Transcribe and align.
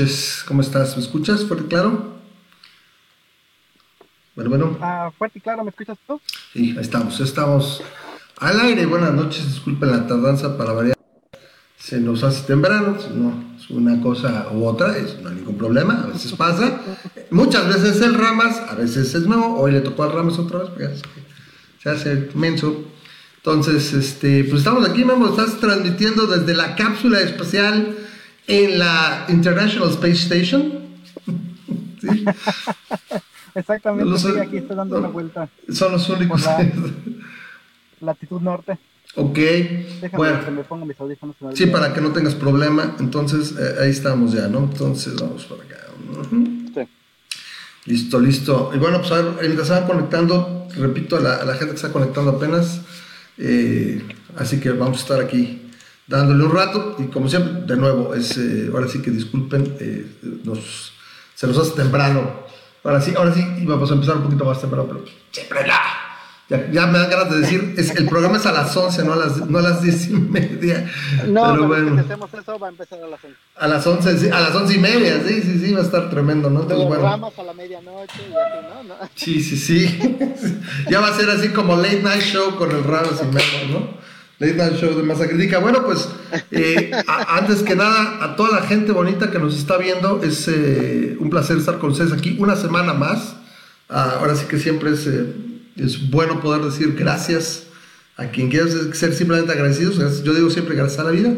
noches. 0.00 0.44
¿Cómo 0.46 0.62
estás? 0.62 0.96
¿Me 0.96 1.02
escuchas? 1.02 1.44
¿Fuerte 1.44 1.66
y 1.66 1.68
claro? 1.68 2.14
Bueno, 4.34 4.50
bueno. 4.50 4.78
Ah, 4.80 5.10
fuerte 5.16 5.38
y 5.38 5.42
claro, 5.42 5.64
¿me 5.64 5.70
escuchas 5.70 5.98
tú? 6.06 6.20
Sí, 6.52 6.74
ahí 6.76 6.82
estamos. 6.82 7.20
Estamos 7.20 7.82
al 8.38 8.60
aire. 8.60 8.86
Buenas 8.86 9.12
noches. 9.12 9.46
Disculpen 9.46 9.90
la 9.90 10.06
tardanza 10.06 10.56
para 10.56 10.72
variar. 10.72 10.96
Se 11.76 12.00
nos 12.00 12.22
hace 12.22 12.46
temprano. 12.46 12.96
No, 13.14 13.56
es 13.58 13.68
una 13.70 14.00
cosa 14.00 14.48
u 14.52 14.64
otra. 14.64 14.94
no 15.22 15.28
hay 15.28 15.34
ningún 15.34 15.58
problema. 15.58 16.04
A 16.04 16.06
veces 16.06 16.32
pasa. 16.32 16.80
Muchas 17.30 17.68
veces 17.68 17.96
es 17.96 18.02
el 18.02 18.14
Ramas, 18.14 18.60
a 18.68 18.74
veces 18.74 19.14
es 19.14 19.26
Memo. 19.26 19.58
Hoy 19.58 19.72
le 19.72 19.80
tocó 19.80 20.04
al 20.04 20.12
Ramas 20.12 20.38
otra 20.38 20.60
vez. 20.60 20.70
Porque 20.70 20.94
se 21.82 21.90
hace 21.90 22.30
menso. 22.34 22.84
Entonces, 23.36 23.92
este, 23.94 24.44
pues 24.44 24.58
estamos 24.58 24.88
aquí, 24.88 25.04
Memo, 25.04 25.28
estás 25.28 25.58
transmitiendo 25.60 26.26
desde 26.26 26.54
la 26.54 26.76
cápsula 26.76 27.20
espacial 27.20 27.96
en 28.50 28.78
la 28.78 29.26
International 29.28 29.88
Space 29.90 30.26
Station. 30.26 30.72
¿Sí? 32.00 32.24
Exactamente, 33.54 34.18
sí, 34.18 34.28
aquí 34.38 34.56
estoy 34.58 34.76
dando 34.76 34.98
una 34.98 35.08
vuelta. 35.08 35.48
Son 35.72 35.92
los 35.92 36.08
únicos. 36.08 36.44
La, 36.44 36.70
latitud 38.00 38.40
norte. 38.40 38.78
Ok. 39.16 39.34
Déjame 39.36 40.16
bueno, 40.16 40.44
que 40.44 40.50
me 40.50 40.64
ponga 40.64 40.84
mis 40.84 40.98
audífonos. 41.00 41.36
Sí, 41.54 41.66
para 41.66 41.92
que 41.92 42.00
no 42.00 42.10
tengas 42.12 42.34
problema. 42.34 42.96
Entonces, 42.98 43.54
eh, 43.58 43.82
ahí 43.82 43.90
estamos 43.90 44.32
ya, 44.32 44.48
¿no? 44.48 44.60
Entonces, 44.60 45.14
vamos 45.16 45.44
por 45.44 45.60
acá. 45.60 45.76
Sí. 46.74 46.88
Listo, 47.86 48.20
listo. 48.20 48.70
Y 48.74 48.78
bueno, 48.78 48.98
pues 48.98 49.12
a 49.12 49.22
ver, 49.22 49.34
mientras 49.42 49.82
conectando, 49.82 50.68
repito 50.76 51.16
a 51.16 51.20
la, 51.20 51.36
a 51.36 51.44
la 51.44 51.54
gente 51.54 51.70
que 51.70 51.76
está 51.76 51.92
conectando 51.92 52.30
apenas, 52.30 52.82
eh, 53.38 54.02
así 54.36 54.60
que 54.60 54.70
vamos 54.70 54.98
a 54.98 55.00
estar 55.02 55.20
aquí 55.20 55.69
dándole 56.10 56.44
un 56.44 56.52
rato 56.52 56.96
y 56.98 57.04
como 57.04 57.28
siempre, 57.28 57.52
de 57.66 57.76
nuevo, 57.76 58.14
es, 58.14 58.36
eh, 58.36 58.68
ahora 58.72 58.88
sí 58.88 59.00
que 59.00 59.12
disculpen, 59.12 59.76
eh, 59.78 60.06
nos, 60.44 60.92
se 61.34 61.46
nos 61.46 61.56
hace 61.56 61.70
temprano. 61.72 62.40
Ahora 62.82 63.00
sí, 63.00 63.14
ahora 63.16 63.32
sí 63.32 63.44
vamos 63.64 63.90
a 63.90 63.94
empezar 63.94 64.16
un 64.16 64.24
poquito 64.24 64.44
más 64.44 64.60
temprano, 64.60 64.86
pero 64.88 65.04
siempre 65.30 65.66
la 65.66 65.78
ya, 66.72 66.86
me 66.86 66.98
dan 66.98 67.08
ganas 67.08 67.30
de 67.30 67.38
decir, 67.38 67.74
es, 67.78 67.94
el 67.94 68.06
programa 68.06 68.36
es 68.38 68.44
a 68.44 68.50
las 68.50 68.76
11, 68.76 69.04
no 69.04 69.12
a 69.12 69.16
las, 69.16 69.36
no 69.48 69.58
a 69.58 69.62
las 69.62 69.82
10 69.82 70.08
y 70.08 70.12
media. 70.14 70.90
No, 71.28 71.52
pero 71.52 71.68
bueno. 71.68 71.94
Si 71.94 72.00
hacemos 72.00 72.34
eso, 72.34 72.58
va 72.58 72.66
a 72.66 72.70
empezar 72.70 72.98
a 73.00 73.06
las 73.06 73.22
11. 73.22 73.36
A 73.54 73.68
las 73.68 73.86
11, 73.86 74.32
a 74.32 74.40
las 74.40 74.54
11 74.56 74.74
y 74.74 74.78
media, 74.78 75.22
sí, 75.24 75.42
sí, 75.42 75.60
sí, 75.60 75.72
va 75.72 75.78
a 75.78 75.84
estar 75.84 76.10
tremendo, 76.10 76.50
¿no? 76.50 76.62
Entonces, 76.62 76.88
bueno. 76.88 77.06
a 77.06 77.42
la 77.44 77.52
medianoche 77.54 78.18
y 78.28 78.34
así, 78.34 78.66
¿no? 78.68 78.82
¿no? 78.82 78.94
Sí, 79.14 79.40
sí, 79.40 79.56
sí. 79.56 80.58
ya 80.90 80.98
va 80.98 81.08
a 81.08 81.14
ser 81.14 81.30
así 81.30 81.50
como 81.50 81.76
late 81.76 82.02
night 82.02 82.22
show 82.22 82.56
con 82.56 82.72
el 82.72 82.82
Ramas 82.82 83.22
y 83.22 83.26
Memo, 83.26 83.78
¿no? 83.78 84.09
Night 84.40 84.80
show 84.80 84.96
de 84.96 85.02
Masa 85.02 85.28
Crítica. 85.28 85.58
Bueno, 85.58 85.84
pues, 85.84 86.08
eh, 86.50 86.90
antes 87.06 87.62
que 87.62 87.76
nada, 87.76 88.24
a 88.24 88.36
toda 88.36 88.60
la 88.60 88.66
gente 88.66 88.90
bonita 88.92 89.30
que 89.30 89.38
nos 89.38 89.56
está 89.56 89.76
viendo, 89.76 90.22
es 90.22 90.48
eh, 90.48 91.14
un 91.20 91.28
placer 91.28 91.58
estar 91.58 91.78
con 91.78 91.90
ustedes 91.90 92.12
aquí 92.12 92.36
una 92.38 92.56
semana 92.56 92.94
más. 92.94 93.36
Ah, 93.90 94.16
ahora 94.18 94.34
sí 94.34 94.46
que 94.46 94.58
siempre 94.58 94.92
es 94.92 95.06
eh, 95.06 95.26
es 95.76 96.10
bueno 96.10 96.40
poder 96.40 96.62
decir 96.62 96.94
gracias 96.94 97.64
a 98.16 98.26
quien 98.26 98.48
quiera 98.48 98.66
ser 98.68 99.14
simplemente 99.14 99.52
agradecidos. 99.52 100.22
Yo 100.22 100.34
digo 100.34 100.48
siempre 100.50 100.74
gracias 100.74 101.00
a 101.00 101.04
la 101.04 101.10
vida, 101.10 101.32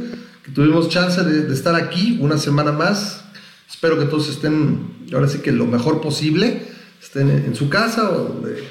que 0.45 0.51
tuvimos 0.53 0.89
chance 0.89 1.23
de, 1.23 1.53
estar 1.53 1.75
aquí 1.75 2.19
una 2.21 2.39
semana 2.39 2.73
más. 2.73 3.25
Espero 3.69 3.99
que 3.99 4.05
todos 4.05 4.29
estén, 4.29 5.07
ahora 5.13 5.29
sí 5.29 5.39
que 5.39 5.51
lo 5.53 5.67
mejor 5.67 6.01
posible, 6.01 6.69
estén 7.03 7.31
en, 7.31 7.55
su 7.55 7.69
casa 7.69 8.11
o 8.11 8.25
donde 8.25 8.63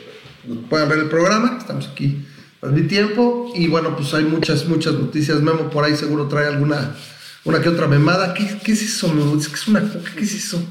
puedan 0.70 0.90
ver 0.90 1.00
el 1.00 1.10
programa. 1.10 1.58
Estamos 1.60 1.90
aquí 1.90 2.26
mi 2.70 2.84
tiempo. 2.84 3.52
Y 3.56 3.68
bueno, 3.68 3.96
pues 3.96 4.14
hay 4.14 4.24
muchas, 4.24 4.68
muchas 4.68 4.94
noticias. 4.94 5.42
Memo 5.42 5.70
por 5.70 5.84
ahí 5.84 5.96
seguro 5.96 6.28
trae 6.28 6.48
alguna, 6.48 6.96
una 7.44 7.62
que 7.62 7.70
otra 7.70 7.88
memada. 7.88 8.34
¿Qué, 8.34 8.60
qué 8.64 8.74
es 8.74 8.82
eso, 8.82 9.08
Memo? 9.14 9.38
Es 9.38 9.48
que 9.48 9.56
es 9.56 9.68
una 9.68 9.82
coca, 9.82 10.12
¿qué 10.16 10.24
es 10.24 10.34
eso? 10.34 10.64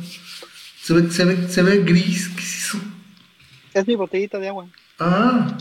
Se 0.83 0.95
ve, 0.95 1.11
se 1.11 1.25
ve, 1.25 1.49
se 1.49 1.62
ve 1.62 1.79
gris, 1.79 2.29
¿qué 2.29 2.43
es 2.43 2.67
eso? 2.67 2.79
Es 3.75 3.87
mi 3.87 3.95
botellita 3.95 4.39
de 4.39 4.49
agua. 4.49 4.67
Ah. 4.99 5.56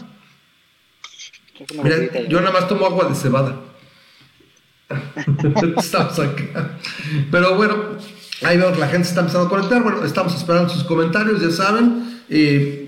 Mira, 1.83 2.27
yo 2.27 2.39
nada 2.39 2.53
más 2.53 2.67
tomo 2.67 2.85
agua 2.85 3.09
de 3.09 3.15
cebada. 3.15 3.59
estamos 5.77 6.19
acá. 6.19 6.77
Pero 7.29 7.55
bueno, 7.55 7.75
ahí 8.43 8.57
vemos 8.57 8.73
que 8.73 8.79
la 8.79 8.87
gente 8.87 9.07
está 9.07 9.21
empezando 9.21 9.47
a 9.47 9.49
conectar. 9.49 9.83
Bueno, 9.83 10.03
estamos 10.03 10.33
esperando 10.35 10.69
sus 10.69 10.83
comentarios, 10.83 11.41
ya 11.41 11.51
saben. 11.51 12.21
Eh, 12.29 12.87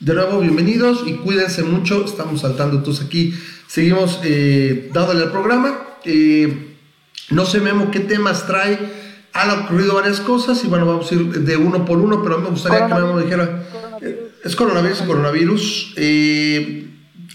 de 0.00 0.14
nuevo, 0.14 0.40
bienvenidos 0.40 1.04
y 1.06 1.14
cuídense 1.14 1.62
mucho. 1.62 2.04
Estamos 2.04 2.42
saltando 2.42 2.82
todos 2.82 3.02
aquí. 3.02 3.34
Seguimos 3.66 4.20
eh, 4.24 4.90
dándole 4.92 5.24
al 5.24 5.30
programa. 5.30 5.98
Eh, 6.04 6.76
no 7.30 7.44
sé, 7.46 7.60
Memo, 7.60 7.90
qué 7.90 8.00
temas 8.00 8.46
trae. 8.46 8.78
Han 9.32 9.64
ocurrido 9.64 9.94
varias 9.94 10.20
cosas 10.20 10.62
y 10.64 10.68
bueno, 10.68 10.86
vamos 10.86 11.10
a 11.10 11.14
ir 11.14 11.26
de 11.28 11.56
uno 11.56 11.84
por 11.84 11.98
uno, 11.98 12.22
pero 12.22 12.36
a 12.36 12.38
mí 12.38 12.44
me 12.44 12.50
gustaría 12.50 12.86
que 12.86 12.94
Memo 12.94 13.20
dijera 13.20 13.66
es 14.44 14.54
coronavirus, 14.54 15.02
coronavirus. 15.02 15.94
Eh, 15.96 16.88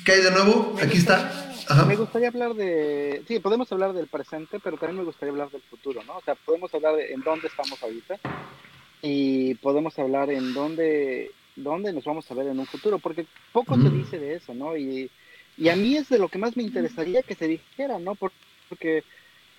¿Qué 0.05 0.11
hay 0.13 0.21
de 0.21 0.31
nuevo? 0.31 0.75
Aquí 0.81 0.97
está. 0.97 1.51
Me 1.87 1.95
gustaría 1.95 2.29
hablar 2.29 2.53
de, 2.53 3.23
sí, 3.27 3.39
podemos 3.39 3.71
hablar 3.71 3.93
del 3.93 4.07
presente, 4.07 4.59
pero 4.61 4.77
también 4.77 4.99
me 4.99 5.05
gustaría 5.05 5.31
hablar 5.31 5.49
del 5.51 5.61
futuro, 5.61 6.01
¿no? 6.05 6.17
O 6.17 6.21
sea, 6.21 6.35
podemos 6.35 6.73
hablar 6.73 6.95
de 6.95 7.13
en 7.13 7.21
dónde 7.21 7.47
estamos 7.47 7.81
ahorita 7.81 8.19
y 9.01 9.55
podemos 9.55 9.97
hablar 9.97 10.29
en 10.29 10.53
dónde, 10.53 11.31
dónde 11.55 11.93
nos 11.93 12.05
vamos 12.05 12.29
a 12.29 12.33
ver 12.33 12.47
en 12.47 12.59
un 12.59 12.65
futuro, 12.65 12.99
porque 12.99 13.25
poco 13.51 13.75
se 13.75 13.89
dice 13.89 14.19
de 14.19 14.35
eso, 14.35 14.53
¿no? 14.53 14.77
Y, 14.77 15.09
y 15.57 15.69
a 15.69 15.75
mí 15.75 15.95
es 15.97 16.09
de 16.09 16.19
lo 16.19 16.29
que 16.29 16.37
más 16.37 16.55
me 16.55 16.63
interesaría 16.63 17.23
que 17.23 17.35
se 17.35 17.47
dijera, 17.47 17.99
¿no? 17.99 18.15
Porque 18.15 19.03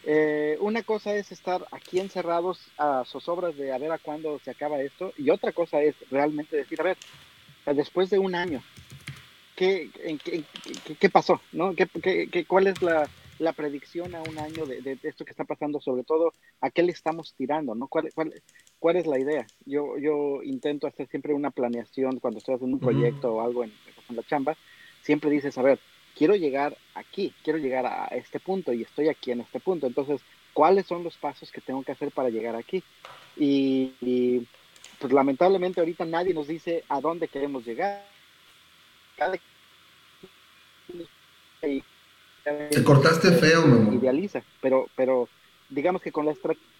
eh, 0.04 0.56
una 0.60 0.82
cosa 0.82 1.14
es 1.14 1.30
estar 1.30 1.64
aquí 1.70 2.00
encerrados 2.00 2.58
a 2.76 3.04
zozobras 3.04 3.56
de 3.56 3.72
a 3.72 3.78
ver 3.78 3.92
a 3.92 3.98
cuándo 3.98 4.40
se 4.44 4.50
acaba 4.50 4.80
esto, 4.80 5.12
y 5.16 5.30
otra 5.30 5.52
cosa 5.52 5.80
es 5.82 5.94
realmente 6.10 6.56
decir, 6.56 6.80
a 6.80 6.84
ver, 6.84 6.96
después 7.66 8.10
de 8.10 8.18
un 8.18 8.34
año, 8.34 8.62
¿qué, 9.54 9.90
qué, 10.98 11.10
pasó? 11.10 11.40
¿no? 11.52 11.74
¿Qué, 11.74 11.86
qué, 12.30 12.44
cuál 12.44 12.66
es 12.66 12.82
la, 12.82 13.08
la, 13.38 13.52
predicción 13.52 14.14
a 14.14 14.22
un 14.22 14.38
año 14.38 14.66
de, 14.66 14.80
de, 14.82 14.98
esto 15.02 15.24
que 15.24 15.30
está 15.30 15.44
pasando? 15.44 15.80
Sobre 15.80 16.04
todo, 16.04 16.32
¿a 16.60 16.70
qué 16.70 16.82
le 16.82 16.92
estamos 16.92 17.34
tirando? 17.34 17.74
¿no? 17.74 17.88
¿Cuál, 17.88 18.10
cuál, 18.14 18.32
cuál 18.78 18.96
es 18.96 19.06
la 19.06 19.18
idea? 19.18 19.46
Yo, 19.66 19.98
yo 19.98 20.42
intento 20.42 20.86
hacer 20.86 21.08
siempre 21.08 21.34
una 21.34 21.50
planeación 21.50 22.18
cuando 22.20 22.38
estoy 22.38 22.54
haciendo 22.54 22.76
un 22.76 22.80
proyecto 22.80 23.34
o 23.34 23.40
algo 23.40 23.64
en, 23.64 23.72
en 24.08 24.16
la 24.16 24.22
chamba. 24.22 24.56
Siempre 25.02 25.30
dices, 25.30 25.58
a 25.58 25.62
ver, 25.62 25.78
quiero 26.16 26.34
llegar 26.36 26.76
aquí, 26.94 27.34
quiero 27.42 27.58
llegar 27.58 27.86
a 27.86 28.06
este 28.06 28.40
punto 28.40 28.72
y 28.72 28.82
estoy 28.82 29.08
aquí 29.08 29.32
en 29.32 29.40
este 29.40 29.60
punto. 29.60 29.86
Entonces, 29.86 30.20
¿cuáles 30.52 30.86
son 30.86 31.04
los 31.04 31.16
pasos 31.16 31.50
que 31.50 31.60
tengo 31.60 31.82
que 31.82 31.92
hacer 31.92 32.12
para 32.12 32.30
llegar 32.30 32.56
aquí? 32.56 32.82
Y, 33.36 34.46
pues 34.98 35.12
lamentablemente 35.12 35.80
ahorita 35.80 36.04
nadie 36.04 36.32
nos 36.32 36.46
dice 36.46 36.84
a 36.88 37.00
dónde 37.00 37.28
queremos 37.28 37.64
llegar. 37.64 38.04
Te 42.44 42.82
cortaste 42.82 43.32
feo, 43.32 43.66
mi 43.66 43.96
Idealiza, 43.96 44.42
pero, 44.60 44.88
pero 44.96 45.28
digamos 45.70 46.02
que 46.02 46.12
con 46.12 46.26
la, 46.26 46.34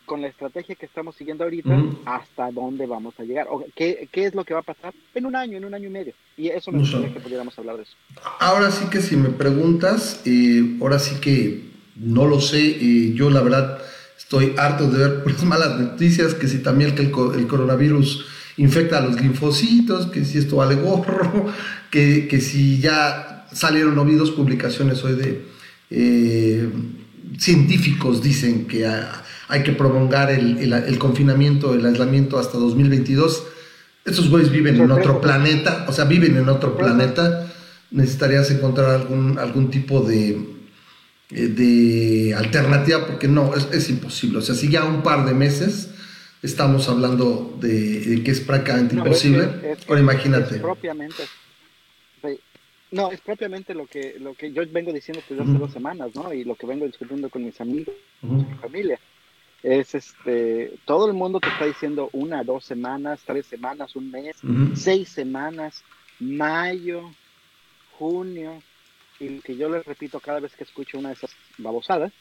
con 0.06 0.20
la 0.20 0.29
estrategia 0.29 0.75
que 0.75 0.87
estamos 0.87 1.17
siguiendo 1.17 1.44
ahorita, 1.44 1.82
hasta 2.05 2.50
dónde 2.50 2.87
vamos 2.87 3.14
a 3.19 3.23
llegar, 3.23 3.47
o 3.50 3.64
qué, 3.75 4.09
qué, 4.11 4.26
es 4.26 4.35
lo 4.35 4.44
que 4.44 4.55
va 4.55 4.61
a 4.61 4.64
pasar 4.64 4.93
en 5.14 5.26
un 5.26 5.37
año, 5.37 5.56
en 5.56 5.64
un 5.64 5.75
año 5.75 5.87
y 5.88 5.91
medio. 5.91 6.14
Y 6.37 6.49
eso 6.49 6.73
me 6.73 6.79
gustaría 6.79 7.12
que 7.12 7.20
pudiéramos 7.20 7.59
hablar 7.59 7.76
de 7.76 7.85
eso. 7.85 7.97
Ahora 8.41 8.70
sí 8.70 8.87
que 8.91 9.00
si 9.00 9.17
me 9.17 9.31
preguntas, 9.31 10.23
eh, 10.25 10.79
ahora 10.81 10.99
sí 10.99 11.20
que 11.20 11.70
no 11.97 12.26
lo 12.26 12.41
sé, 12.41 12.61
eh, 12.61 13.12
yo 13.15 13.31
la 13.31 13.43
verdad 13.43 13.79
estoy 14.19 14.55
harto 14.56 14.88
de 14.88 14.99
ver 14.99 15.23
las 15.26 15.44
malas 15.44 15.79
noticias, 15.79 16.35
que 16.35 16.49
si 16.49 16.62
también 16.62 16.94
que 16.94 17.03
el, 17.03 17.12
el, 17.38 17.47
coronavirus 17.47 18.26
infecta 18.56 18.99
a 18.99 19.00
los 19.03 19.20
linfocitos, 19.20 20.06
que 20.06 20.25
si 20.25 20.38
esto 20.38 20.56
vale 20.56 20.75
gorro, 20.75 21.47
que, 21.91 22.29
que 22.29 22.41
si 22.41 22.81
ya 22.81 23.31
salieron 23.53 23.99
oídos 23.99 24.31
publicaciones 24.31 25.03
hoy 25.05 25.15
de 25.15 25.53
eh, 25.91 26.69
científicos 27.39 28.23
dicen 28.23 28.67
que 28.67 28.87
hay 29.49 29.63
que 29.63 29.73
prolongar 29.73 30.31
el, 30.31 30.73
el, 30.73 30.99
confinamiento, 30.99 31.75
el 31.75 31.85
aislamiento 31.85 32.39
hasta 32.39 32.59
2022. 32.59 33.45
Estos 34.05 34.31
güeyes 34.31 34.51
viven 34.51 34.81
en 34.81 34.91
otro 34.91 35.21
planeta, 35.21 35.85
o 35.89 35.93
sea, 35.93 36.07
viven 36.07 36.37
en 36.37 36.49
otro 36.49 36.77
planeta. 36.77 37.53
Necesitarías 37.91 38.51
encontrar 38.51 38.91
algún, 38.91 39.39
algún 39.39 39.71
tipo 39.71 40.01
de, 40.01 40.31
eh, 41.31 41.47
de 41.49 42.35
alternativa, 42.35 43.07
porque 43.07 43.29
no, 43.29 43.55
es, 43.55 43.69
es, 43.73 43.91
imposible. 43.91 44.39
O 44.39 44.43
sea, 44.43 44.55
si 44.55 44.71
ya 44.71 44.85
un 44.85 45.03
par 45.03 45.27
de 45.27 45.35
meses 45.35 45.91
estamos 46.43 46.89
hablando 46.89 47.57
de, 47.61 48.23
que 48.25 48.31
es 48.31 48.41
prácticamente 48.41 48.97
imposible, 48.97 49.77
ahora 49.87 50.01
imagínate. 50.01 50.57
propiamente 50.59 51.23
no, 52.93 53.11
es 53.11 53.21
propiamente 53.23 53.75
lo 53.75 53.87
que, 53.87 54.17
lo 54.21 54.35
que 54.35 54.53
yo 54.53 54.62
vengo 54.71 54.93
diciendo 54.93 55.23
desde 55.29 55.43
hace 55.43 55.59
dos 55.59 55.73
semanas, 55.73 56.15
¿no? 56.15 56.33
Y 56.33 56.44
lo 56.44 56.55
que 56.55 56.67
vengo 56.67 56.87
discutiendo 56.87 57.31
con 57.31 57.43
mis 57.43 57.59
amigos, 57.61 57.94
con 58.21 58.37
mi 58.37 58.55
familia. 58.56 59.00
Es 59.62 59.94
este, 59.94 60.75
todo 60.85 61.06
el 61.06 61.15
mundo 61.15 61.41
te 61.41 61.49
está 61.49 61.65
diciendo 61.65 62.11
una, 62.12 62.44
dos 62.44 62.65
semanas, 62.67 63.23
tres 63.25 63.47
semanas, 63.47 63.97
un 63.97 64.11
mes, 64.11 64.37
seis 64.75 65.09
semanas, 65.09 65.83
mayo, 66.21 67.11
junio, 67.99 68.62
y 69.19 69.29
lo 69.31 69.43
que 69.43 69.56
yo 69.56 69.71
les 69.71 69.85
repito 69.87 70.21
cada 70.21 70.41
vez 70.41 70.55
que 70.55 70.65
escucho 70.65 70.99
una 70.99 71.09
de 71.09 71.15
esas 71.15 71.35
babosadas, 71.56 72.12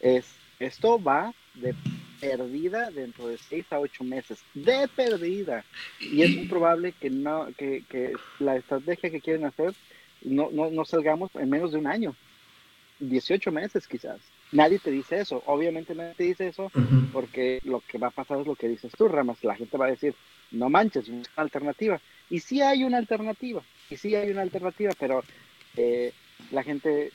es, 0.00 0.24
esto 0.58 1.00
va 1.00 1.32
de 1.54 1.74
perdida 2.20 2.90
dentro 2.90 3.28
de 3.28 3.38
seis 3.38 3.66
a 3.70 3.78
ocho 3.78 4.02
meses, 4.02 4.40
de 4.54 4.88
perdida. 4.88 5.64
Y 6.00 6.22
es 6.22 6.34
muy 6.34 6.46
probable 6.46 6.92
que 6.92 7.10
no, 7.10 7.46
que, 7.56 7.84
que 7.88 8.14
la 8.40 8.56
estrategia 8.56 9.10
que 9.10 9.20
quieren 9.20 9.44
hacer 9.44 9.74
no, 10.22 10.50
no, 10.50 10.70
no 10.70 10.84
salgamos 10.84 11.30
en 11.34 11.50
menos 11.50 11.72
de 11.72 11.78
un 11.78 11.86
año, 11.86 12.14
18 13.00 13.52
meses 13.52 13.86
quizás. 13.86 14.18
Nadie 14.50 14.78
te 14.78 14.90
dice 14.90 15.20
eso, 15.20 15.42
obviamente 15.46 15.94
nadie 15.94 16.14
te 16.14 16.24
dice 16.24 16.48
eso, 16.48 16.70
porque 17.12 17.60
lo 17.64 17.82
que 17.86 17.98
va 17.98 18.08
a 18.08 18.12
pasar 18.12 18.40
es 18.40 18.46
lo 18.46 18.54
que 18.54 18.68
dices 18.68 18.92
tú, 18.96 19.06
Ramas, 19.06 19.44
la 19.44 19.54
gente 19.54 19.76
va 19.76 19.86
a 19.86 19.90
decir, 19.90 20.14
no 20.52 20.70
manches, 20.70 21.08
una 21.08 21.22
alternativa. 21.36 22.00
Y 22.30 22.40
sí 22.40 22.62
hay 22.62 22.84
una 22.84 22.96
alternativa, 22.96 23.62
y 23.90 23.96
sí 23.96 24.14
hay 24.14 24.30
una 24.30 24.42
alternativa, 24.42 24.92
pero 24.98 25.22
eh, 25.76 26.12
la 26.50 26.62
gente, 26.62 27.12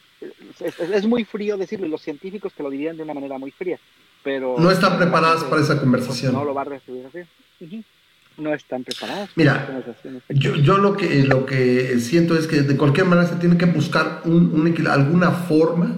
es, 0.59 1.07
muy 1.07 1.23
frío 1.23 1.57
decirlo, 1.57 1.87
y 1.87 1.89
los 1.89 2.03
científicos 2.03 2.53
te 2.53 2.61
lo 2.61 2.69
dirían 2.69 2.97
de 2.97 3.03
una 3.03 3.15
manera 3.15 3.39
muy 3.39 3.49
fría, 3.49 3.79
pero... 4.23 4.55
No 4.59 4.69
están 4.69 4.99
preparadas 4.99 5.43
para 5.45 5.61
esa 5.61 5.79
conversación. 5.79 6.33
No 6.33 6.45
lo 6.45 6.53
va 6.53 6.61
a 6.61 6.65
recibir 6.65 7.07
así. 7.07 7.83
No 8.37 8.53
están 8.53 8.83
preparadas. 8.83 9.29
Mira, 9.35 9.83
yo, 10.29 10.55
yo 10.55 10.77
lo, 10.77 10.97
que, 10.97 11.23
lo 11.23 11.45
que 11.45 11.99
siento 11.99 12.37
es 12.37 12.47
que 12.47 12.61
de 12.61 12.77
cualquier 12.77 13.05
manera 13.05 13.27
se 13.27 13.35
tiene 13.35 13.57
que 13.57 13.65
buscar 13.65 14.21
un, 14.25 14.73
alguna 14.89 15.31
forma 15.31 15.95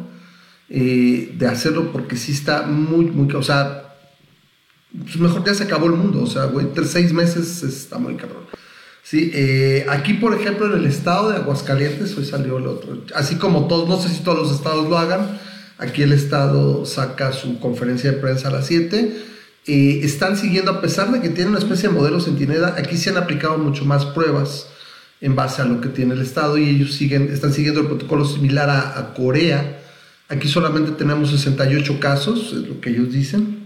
eh, 0.69 1.33
de 1.37 1.47
hacerlo 1.47 1.91
porque 1.91 2.17
sí 2.17 2.31
está 2.31 2.63
muy, 2.63 3.05
muy... 3.05 3.33
O 3.33 3.43
sea, 3.43 3.95
pues 4.91 5.17
mejor 5.17 5.45
ya 5.45 5.53
se 5.53 5.63
acabó 5.63 5.87
el 5.87 5.93
mundo. 5.93 6.23
O 6.23 6.27
sea, 6.27 6.45
güey, 6.45 6.67
tres, 6.73 6.89
seis 6.89 7.13
meses 7.13 7.63
está 7.63 7.97
muy 7.97 8.15
cabrón. 8.15 8.45
Sí, 9.05 9.29
eh, 9.35 9.85
aquí 9.87 10.15
por 10.15 10.33
ejemplo 10.33 10.65
en 10.65 10.79
el 10.79 10.85
estado 10.87 11.29
de 11.29 11.35
Aguascalientes, 11.37 12.17
hoy 12.17 12.25
salió 12.25 12.57
el 12.57 12.65
otro, 12.65 13.03
así 13.13 13.35
como 13.35 13.67
todos, 13.67 13.87
no 13.87 14.01
sé 14.01 14.09
si 14.09 14.23
todos 14.23 14.39
los 14.39 14.51
estados 14.51 14.89
lo 14.89 14.97
hagan, 14.97 15.39
aquí 15.77 16.01
el 16.01 16.11
estado 16.11 16.87
saca 16.87 17.31
su 17.31 17.59
conferencia 17.59 18.11
de 18.11 18.17
prensa 18.17 18.47
a 18.47 18.51
las 18.51 18.65
7, 18.65 19.15
eh, 19.67 20.01
están 20.03 20.37
siguiendo, 20.37 20.71
a 20.71 20.81
pesar 20.81 21.11
de 21.11 21.21
que 21.21 21.29
tienen 21.29 21.49
una 21.49 21.59
especie 21.59 21.89
de 21.89 21.95
modelo 21.95 22.19
centinela, 22.19 22.75
aquí 22.77 22.97
se 22.97 23.09
han 23.09 23.17
aplicado 23.17 23.57
mucho 23.57 23.83
más 23.83 24.05
pruebas 24.05 24.67
en 25.21 25.35
base 25.35 25.61
a 25.61 25.65
lo 25.65 25.81
que 25.81 25.89
tiene 25.89 26.13
el 26.13 26.21
estado 26.21 26.57
y 26.57 26.69
ellos 26.69 26.93
siguen, 26.93 27.29
están 27.31 27.51
siguiendo 27.51 27.81
el 27.81 27.87
protocolo 27.87 28.25
similar 28.25 28.69
a, 28.69 29.13
Corea. 29.15 29.81
Aquí 30.29 30.47
solamente 30.47 30.91
tenemos 30.91 31.31
68 31.31 31.99
casos, 31.99 32.53
es 32.53 32.67
lo 32.67 32.79
que 32.79 32.91
ellos 32.91 33.11
dicen, 33.11 33.65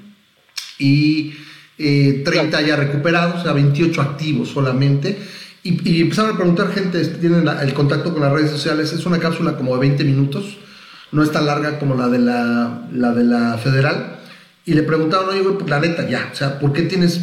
y 0.77 1.33
30 1.77 2.61
eh, 2.61 2.67
ya 2.67 2.75
recuperados, 2.77 3.41
o 3.41 3.43
sea, 3.43 3.51
28 3.51 4.01
activos 4.01 4.49
solamente. 4.49 5.17
Y, 5.63 5.89
y 5.89 6.01
empezaron 6.01 6.31
a 6.31 6.37
preguntar 6.37 6.73
gente, 6.73 7.03
tienen 7.05 7.45
el 7.45 7.73
contacto 7.73 8.13
con 8.13 8.21
las 8.21 8.31
redes 8.31 8.51
sociales, 8.51 8.93
es 8.93 9.05
una 9.05 9.19
cápsula 9.19 9.57
como 9.57 9.73
de 9.73 9.81
20 9.81 10.03
minutos, 10.05 10.57
no 11.11 11.23
es 11.23 11.31
tan 11.31 11.45
larga 11.45 11.77
como 11.77 11.95
la 11.95 12.07
de 12.07 12.19
la, 12.19 12.87
la, 12.93 13.11
de 13.13 13.23
la 13.25 13.57
federal. 13.57 14.18
Y 14.65 14.73
le 14.73 14.83
preguntaron, 14.83 15.29
oye, 15.29 15.41
güey, 15.41 15.57
pues 15.57 15.69
la 15.69 15.79
neta, 15.79 16.07
ya, 16.07 16.29
o 16.31 16.35
sea, 16.35 16.59
¿por 16.59 16.73
qué 16.73 16.83
tienes, 16.83 17.21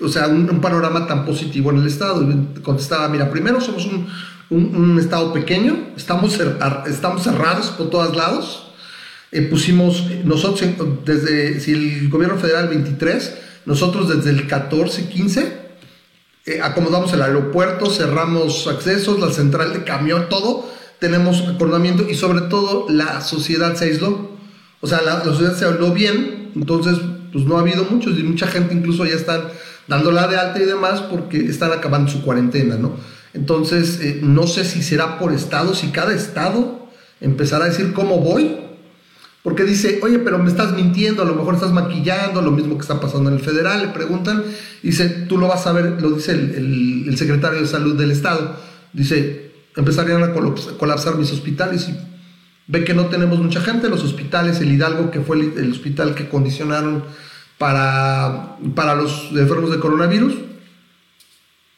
o 0.00 0.08
sea, 0.08 0.28
un, 0.28 0.60
panorama 0.60 1.06
tan 1.06 1.24
positivo 1.24 1.70
en 1.70 1.78
el 1.78 1.86
Estado? 1.86 2.22
Y 2.22 2.60
contestaba, 2.60 3.08
mira, 3.08 3.30
primero 3.30 3.60
somos 3.60 3.86
un, 3.86 4.06
un, 4.50 4.98
Estado 4.98 5.32
pequeño, 5.32 5.88
estamos, 5.96 6.38
estamos 6.86 7.22
cerrados 7.22 7.68
por 7.70 7.90
todos 7.90 8.16
lados. 8.16 8.66
Eh, 9.32 9.42
pusimos, 9.42 10.04
nosotros, 10.24 10.60
desde, 11.04 11.60
si 11.60 11.72
el 11.72 12.08
gobierno 12.08 12.36
federal 12.36 12.68
23, 12.68 13.38
nosotros 13.66 14.08
desde 14.08 14.30
el 14.30 14.46
14, 14.46 15.08
15, 15.08 15.60
eh, 16.46 16.60
acomodamos 16.62 17.12
el 17.12 17.22
aeropuerto, 17.22 17.90
cerramos 17.90 18.66
accesos, 18.66 19.20
la 19.20 19.30
central 19.30 19.72
de 19.72 19.84
camión, 19.84 20.28
todo, 20.28 20.68
tenemos 20.98 21.42
acordamiento 21.48 22.08
y 22.08 22.14
sobre 22.14 22.42
todo 22.42 22.86
la 22.88 23.20
sociedad 23.20 23.74
se 23.74 23.86
aisló. 23.86 24.30
O 24.80 24.86
sea, 24.86 25.02
la, 25.02 25.22
sociedad 25.22 25.54
se 25.54 25.66
habló 25.66 25.92
bien, 25.92 26.39
entonces 26.54 26.98
pues 27.32 27.44
no 27.44 27.56
ha 27.56 27.60
habido 27.60 27.84
muchos 27.84 28.18
y 28.18 28.22
mucha 28.22 28.46
gente 28.46 28.74
incluso 28.74 29.04
ya 29.04 29.14
están 29.14 29.42
dándola 29.86 30.28
de 30.28 30.36
alta 30.36 30.60
y 30.60 30.64
demás 30.64 31.00
porque 31.02 31.38
están 31.38 31.72
acabando 31.72 32.10
su 32.10 32.22
cuarentena, 32.22 32.76
¿no? 32.76 32.94
Entonces, 33.32 34.00
eh, 34.00 34.20
no 34.22 34.46
sé 34.46 34.64
si 34.64 34.82
será 34.82 35.18
por 35.18 35.32
estado, 35.32 35.74
si 35.74 35.88
cada 35.88 36.12
estado 36.12 36.88
empezará 37.20 37.66
a 37.66 37.68
decir 37.68 37.92
cómo 37.92 38.18
voy 38.18 38.56
porque 39.42 39.64
dice, 39.64 40.00
oye, 40.02 40.18
pero 40.18 40.38
me 40.38 40.50
estás 40.50 40.74
mintiendo, 40.74 41.22
a 41.22 41.24
lo 41.24 41.34
mejor 41.34 41.54
estás 41.54 41.72
maquillando, 41.72 42.42
lo 42.42 42.50
mismo 42.50 42.74
que 42.76 42.82
está 42.82 43.00
pasando 43.00 43.30
en 43.30 43.36
el 43.36 43.42
federal, 43.42 43.80
le 43.80 43.88
preguntan, 43.88 44.44
dice, 44.82 45.08
tú 45.28 45.38
lo 45.38 45.48
vas 45.48 45.66
a 45.66 45.72
ver, 45.72 46.00
lo 46.00 46.10
dice 46.10 46.32
el, 46.32 47.16
secretario 47.16 47.60
de 47.60 47.66
salud 47.66 47.96
del 47.96 48.10
estado, 48.10 48.56
dice, 48.92 49.52
empezarían 49.76 50.22
a 50.22 50.32
colapsar 50.32 51.16
mis 51.16 51.32
hospitales 51.32 51.88
y 51.88 52.09
ve 52.70 52.84
que 52.84 52.94
no 52.94 53.06
tenemos 53.06 53.40
mucha 53.40 53.60
gente, 53.60 53.88
los 53.88 54.04
hospitales, 54.04 54.60
el 54.60 54.72
Hidalgo, 54.72 55.10
que 55.10 55.20
fue 55.20 55.36
el, 55.40 55.70
hospital 55.72 56.14
que 56.14 56.28
condicionaron 56.28 57.02
para, 57.58 58.56
para 58.76 58.94
los 58.94 59.30
enfermos 59.32 59.72
de 59.72 59.80
coronavirus, 59.80 60.34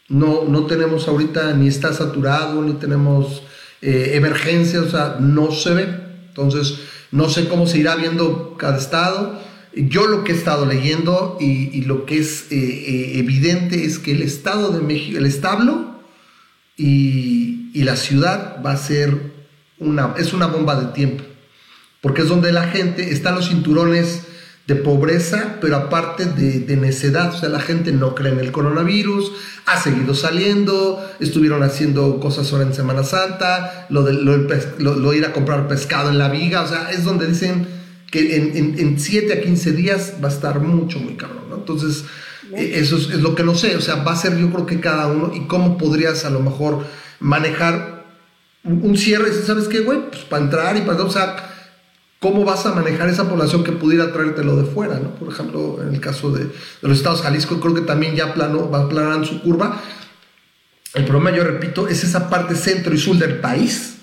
no, 0.08 0.44
no 0.46 0.66
tenemos 0.66 1.08
ahorita, 1.08 1.54
ni 1.54 1.68
está 1.68 1.94
saturado, 1.94 2.60
ni 2.60 2.74
tenemos 2.74 3.42
eh, 3.80 4.12
emergencia, 4.14 4.82
o 4.82 4.88
sea, 4.88 5.16
no 5.18 5.50
se 5.52 5.72
ve. 5.72 5.88
Entonces, 6.28 6.80
no 7.10 7.30
sé 7.30 7.48
cómo 7.48 7.66
se 7.66 7.78
irá 7.78 7.96
viendo 7.96 8.56
cada 8.58 8.76
estado. 8.76 9.40
Yo 9.74 10.06
lo 10.06 10.22
que 10.22 10.32
he 10.32 10.34
estado 10.34 10.66
leyendo 10.66 11.38
y, 11.40 11.80
lo 11.82 12.04
que 12.04 12.18
es 12.18 12.52
eh, 12.52 12.56
eh, 12.56 13.18
evidente 13.18 13.86
es 13.86 13.98
que 13.98 14.12
el 14.12 14.20
estado 14.20 14.70
de 14.70 14.82
México, 14.82 15.16
el 15.16 15.24
establo 15.24 16.02
y, 16.76 17.82
la 17.82 17.96
ciudad 17.96 18.62
va 18.64 18.72
a 18.72 18.76
ser 18.76 19.32
es 20.16 20.32
una 20.32 20.46
bomba 20.46 20.80
de 20.80 20.86
tiempo. 20.92 21.24
Porque 22.00 22.22
es 22.22 22.28
donde 22.28 22.52
la 22.52 22.64
gente, 22.68 23.12
están 23.12 23.36
los 23.36 23.48
cinturones 23.48 24.22
de 24.66 24.76
pobreza, 24.76 25.56
pero 25.60 25.76
aparte 25.76 26.24
de, 26.26 26.76
necedad. 26.76 27.34
O 27.34 27.38
sea, 27.38 27.48
la 27.48 27.60
gente 27.60 27.92
no 27.92 28.14
cree 28.14 28.32
en 28.32 28.40
el 28.40 28.52
coronavirus, 28.52 29.32
ha 29.66 29.80
seguido 29.80 30.14
saliendo, 30.14 31.04
estuvieron 31.20 31.62
haciendo 31.62 32.20
cosas 32.20 32.52
ahora 32.52 32.64
en 32.64 32.74
Semana 32.74 33.04
Santa, 33.04 33.86
lo 33.90 34.02
de 34.02 34.14
lo, 34.14 35.12
ir 35.14 35.24
a 35.24 35.32
comprar 35.32 35.68
pescado 35.68 36.10
en 36.10 36.18
la 36.18 36.28
viga. 36.28 36.62
O 36.62 36.68
sea, 36.68 36.90
es 36.90 37.04
donde 37.04 37.26
dicen 37.26 37.66
que 38.10 38.36
en, 38.36 38.98
7 38.98 39.32
a 39.32 39.40
15 39.40 39.72
días 39.72 40.14
va 40.22 40.28
a 40.28 40.32
estar 40.32 40.60
mucho, 40.60 40.98
muy 40.98 41.14
cabrón. 41.14 41.44
¿no? 41.50 41.56
Entonces, 41.56 42.04
eh, 42.52 42.72
eso 42.76 42.96
es, 42.96 43.20
lo 43.20 43.34
que 43.34 43.42
no 43.42 43.54
sé. 43.54 43.76
O 43.76 43.80
sea, 43.80 43.96
va 43.96 44.12
a 44.12 44.16
ser 44.16 44.36
yo 44.38 44.50
creo 44.52 44.66
que 44.66 44.80
cada 44.80 45.06
uno 45.06 45.32
y 45.34 45.46
cómo 45.46 45.78
podrías 45.78 46.24
a 46.24 46.30
lo 46.30 46.40
mejor 46.40 46.84
manejar 47.20 47.91
un, 48.64 48.96
cierre. 48.96 49.32
¿Sabes 49.32 49.68
qué, 49.68 49.80
güey? 49.80 50.10
Pues 50.10 50.22
para 50.22 50.44
entrar 50.44 50.76
y 50.76 50.82
para. 50.82 51.02
O 51.04 51.10
sea, 51.10 51.36
cómo 52.20 52.44
vas 52.44 52.64
a 52.66 52.74
manejar 52.74 53.08
esa 53.08 53.28
población 53.28 53.64
que 53.64 53.72
pudiera 53.72 54.12
traértelo 54.12 54.56
de 54.56 54.64
fuera, 54.64 54.98
¿no? 54.98 55.14
Por 55.14 55.32
ejemplo, 55.32 55.80
en 55.82 55.94
el 55.94 56.00
caso 56.00 56.30
de, 56.30 56.46
los 56.80 56.96
estados 56.96 57.22
Jalisco, 57.22 57.60
creo 57.60 57.74
que 57.74 57.80
también 57.80 58.14
ya 58.14 58.34
plano, 58.34 58.70
va 58.70 58.88
planando 58.88 59.26
su 59.26 59.42
curva. 59.42 59.80
El 60.94 61.04
problema, 61.04 61.36
yo 61.36 61.44
repito, 61.44 61.88
es 61.88 62.04
esa 62.04 62.28
parte 62.28 62.54
centro 62.54 62.94
y 62.94 62.98
sur 62.98 63.16
del 63.16 63.40
país. 63.40 63.96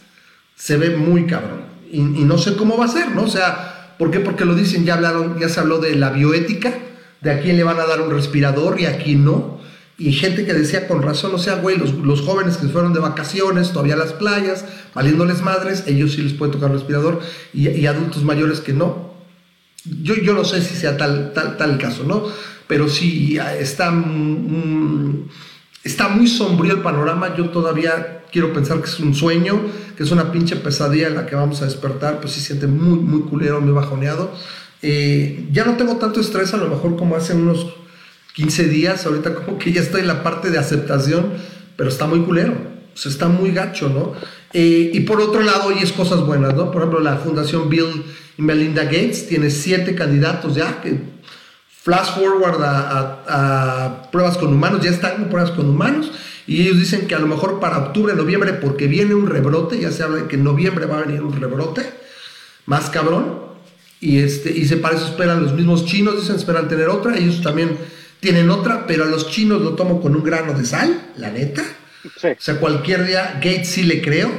Se 0.56 0.76
ve 0.76 0.96
muy 0.98 1.26
cabrón. 1.26 1.70
Y, 1.92 2.02
no 2.02 2.38
sé 2.38 2.56
cómo 2.56 2.78
va 2.78 2.86
a 2.86 2.90
ser, 2.90 3.12
¿no? 3.12 3.24
O 3.24 3.28
sea, 3.28 3.96
¿por 3.98 4.12
qué? 4.12 4.20
Porque 4.20 4.46
lo 4.46 4.54
dicen, 4.54 4.86
ya 4.86 4.96
hablaron, 4.96 5.40
ya 5.40 5.50
se 5.50 5.60
habló 5.60 5.80
de 5.80 5.96
la 5.96 6.12
bioética, 6.12 6.74
de 7.22 7.32
a 7.32 7.40
quién 7.42 7.58
le 7.58 7.64
van 7.64 7.80
a 7.80 7.86
dar 7.86 8.02
un 8.02 8.12
respirador 8.12 8.80
y 8.80 8.86
a 8.86 8.98
quién 8.98 9.26
no 9.26 9.59
y 10.00 10.14
gente 10.14 10.46
que 10.46 10.54
decía 10.54 10.88
con 10.88 11.02
razón, 11.02 11.36
o 11.36 11.38
sea, 11.38 11.56
güey, 11.56 11.78
los, 11.78 11.94
los, 11.94 12.22
jóvenes 12.22 12.56
que 12.56 12.68
fueron 12.70 12.94
de 12.94 13.02
vacaciones, 13.02 13.74
todavía 13.74 13.98
las 13.98 14.14
playas, 14.14 14.64
valiéndoles 14.96 15.42
madres, 15.42 15.84
ellos 15.88 16.14
sí 16.14 16.22
les 16.22 16.34
puede 16.34 16.54
tocar 16.54 16.72
respirador, 16.72 17.20
y, 17.54 17.68
y 17.68 17.86
adultos 17.86 18.24
mayores 18.24 18.62
que 18.62 18.72
no. 18.72 19.14
Yo, 20.02 20.16
yo 20.16 20.34
no 20.34 20.46
sé 20.46 20.62
si 20.62 20.76
sea 20.76 20.96
tal, 20.96 21.34
tal, 21.34 21.58
tal 21.58 21.78
caso, 21.78 22.06
¿no? 22.06 22.24
Pero 22.68 22.88
sí 22.88 23.38
está, 23.60 23.94
está 25.84 26.08
muy 26.08 26.28
sombrío 26.28 26.76
el 26.76 26.82
panorama, 26.82 27.36
yo 27.36 27.50
todavía 27.50 28.24
quiero 28.32 28.54
pensar 28.54 28.80
que 28.80 28.86
es 28.86 29.00
un 29.00 29.14
sueño, 29.14 29.60
que 29.98 30.04
es 30.04 30.12
una 30.12 30.32
pinche 30.32 30.56
pesadilla 30.56 31.08
en 31.08 31.16
la 31.16 31.26
que 31.26 31.36
vamos 31.36 31.62
a 31.62 31.66
despertar, 31.66 32.22
pues 32.22 32.34
sí 32.34 32.40
siente 32.40 32.68
muy, 32.68 33.00
muy 33.00 33.22
culero, 33.24 33.60
muy 33.60 33.74
bajoneado. 33.74 34.32
Eh, 34.82 35.50
ya 35.52 35.66
no 35.66 35.76
tengo 35.76 35.98
tanto 35.98 36.22
estrés 36.22 36.54
a 36.54 36.58
lo 36.58 36.70
mejor 36.70 36.96
como 36.96 37.18
hace 37.18 37.34
unos 37.34 37.68
15 38.34 38.66
días, 38.66 39.06
ahorita 39.06 39.34
como 39.36 39.58
que 39.58 39.72
ya 39.72 39.82
estoy 39.82 40.02
en 40.02 40.08
la 40.08 40.24
parte 40.24 40.50
de 40.50 40.58
aceptación, 40.58 41.34
pero 41.76 41.90
está 41.90 42.06
muy 42.06 42.22
culero, 42.22 42.54
o 42.94 42.98
sea, 42.98 43.12
está 43.12 43.28
muy 43.28 43.52
gacho, 43.52 43.90
¿no? 43.90 44.14
Eh, 44.54 44.92
y 44.94 45.00
por 45.02 45.22
otro 45.22 45.42
lado, 45.42 45.72
es 45.72 45.92
cosas 45.92 46.22
buenas, 46.22 46.54
¿no? 46.56 46.72
Por 46.72 46.82
ejemplo, 46.82 47.00
la 47.00 47.18
Fundación 47.18 47.70
Bill 47.70 48.04
y 48.38 48.42
Melinda 48.42 48.84
Gates 48.84 49.28
tiene 49.28 49.50
siete 49.50 49.96
candidatos 49.96 50.56
ya 50.56 50.82
que 50.82 51.00
flash 51.82 52.16
forward 52.16 52.62
a, 52.62 54.10
pruebas 54.12 54.38
con 54.38 54.54
humanos, 54.54 54.82
ya 54.84 54.92
están 54.92 55.24
en 55.24 55.30
pruebas 55.30 55.52
con 55.52 55.70
humanos, 55.70 56.12
y 56.46 56.62
ellos 56.62 56.80
dicen 56.80 57.08
que 57.08 57.16
a 57.16 57.20
lo 57.20 57.28
mejor 57.28 57.60
para 57.60 57.78
octubre, 57.78 58.14
noviembre, 58.16 58.54
porque 58.54 58.88
viene 58.88 59.14
un 59.14 59.28
rebrote, 59.28 59.80
ya 59.80 59.92
se 59.92 60.04
habla 60.04 60.18
de 60.18 60.28
que 60.28 60.36
en 60.36 60.44
noviembre 60.44 60.86
va 60.86 61.00
a 61.00 61.02
venir 61.02 61.22
un 61.22 61.40
rebrote, 61.40 61.90
más 62.66 62.90
cabrón, 62.90 63.40
y, 64.02 64.20
este, 64.20 64.52
y 64.52 64.66
se 64.66 64.78
parece 64.78 65.06
esperan 65.06 65.44
los 65.44 65.54
mismos 65.54 65.86
chinos, 65.86 66.22
dicen 66.22 66.36
esperan 66.36 66.68
tener 66.68 66.90
otra, 66.90 67.18
ellos 67.18 67.42
también 67.42 67.78
tienen 68.20 68.50
otra, 68.50 68.86
pero 68.86 69.04
a 69.04 69.08
los 69.08 69.30
chinos 69.30 69.62
lo 69.62 69.76
tomo 69.76 70.02
con 70.02 70.16
un 70.16 70.24
grano 70.24 70.54
de 70.54 70.66
sal, 70.66 71.12
la 71.18 71.32
neta. 71.32 71.64
O 72.06 72.42
sea, 72.42 72.60
cualquier 72.60 73.06
día, 73.06 73.36
Gates 73.36 73.70
sí 73.70 73.84
le 73.84 74.02
creo. 74.02 74.30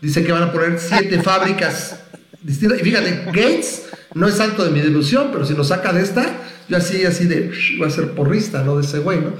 Dice 0.00 0.24
que 0.24 0.32
van 0.32 0.42
a 0.42 0.52
poner 0.52 0.78
siete 0.78 1.22
fábricas 1.22 2.00
distinta. 2.42 2.76
Y 2.76 2.80
fíjate, 2.80 3.24
Gates 3.26 3.86
no 4.14 4.28
es 4.28 4.38
alto 4.40 4.64
de 4.64 4.70
mi 4.70 4.80
devoción, 4.80 5.30
pero 5.32 5.44
si 5.44 5.54
nos 5.54 5.68
saca 5.68 5.92
de 5.92 6.02
esta, 6.02 6.26
yo 6.68 6.76
así, 6.76 7.04
así 7.04 7.26
de, 7.26 7.52
voy 7.78 7.88
a 7.88 7.90
ser 7.90 8.12
porrista, 8.12 8.62
¿no? 8.62 8.76
De 8.76 8.84
ese 8.84 8.98
güey, 8.98 9.20
¿no? 9.20 9.32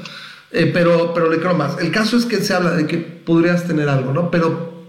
Eh, 0.50 0.70
pero, 0.72 1.12
pero 1.14 1.30
le 1.30 1.38
creo 1.38 1.54
más. 1.54 1.78
El 1.80 1.90
caso 1.90 2.16
es 2.16 2.26
que 2.26 2.36
se 2.38 2.54
habla 2.54 2.72
de 2.72 2.86
que 2.86 2.98
podrías 2.98 3.64
tener 3.64 3.88
algo, 3.88 4.12
¿no? 4.12 4.30
Pero, 4.30 4.84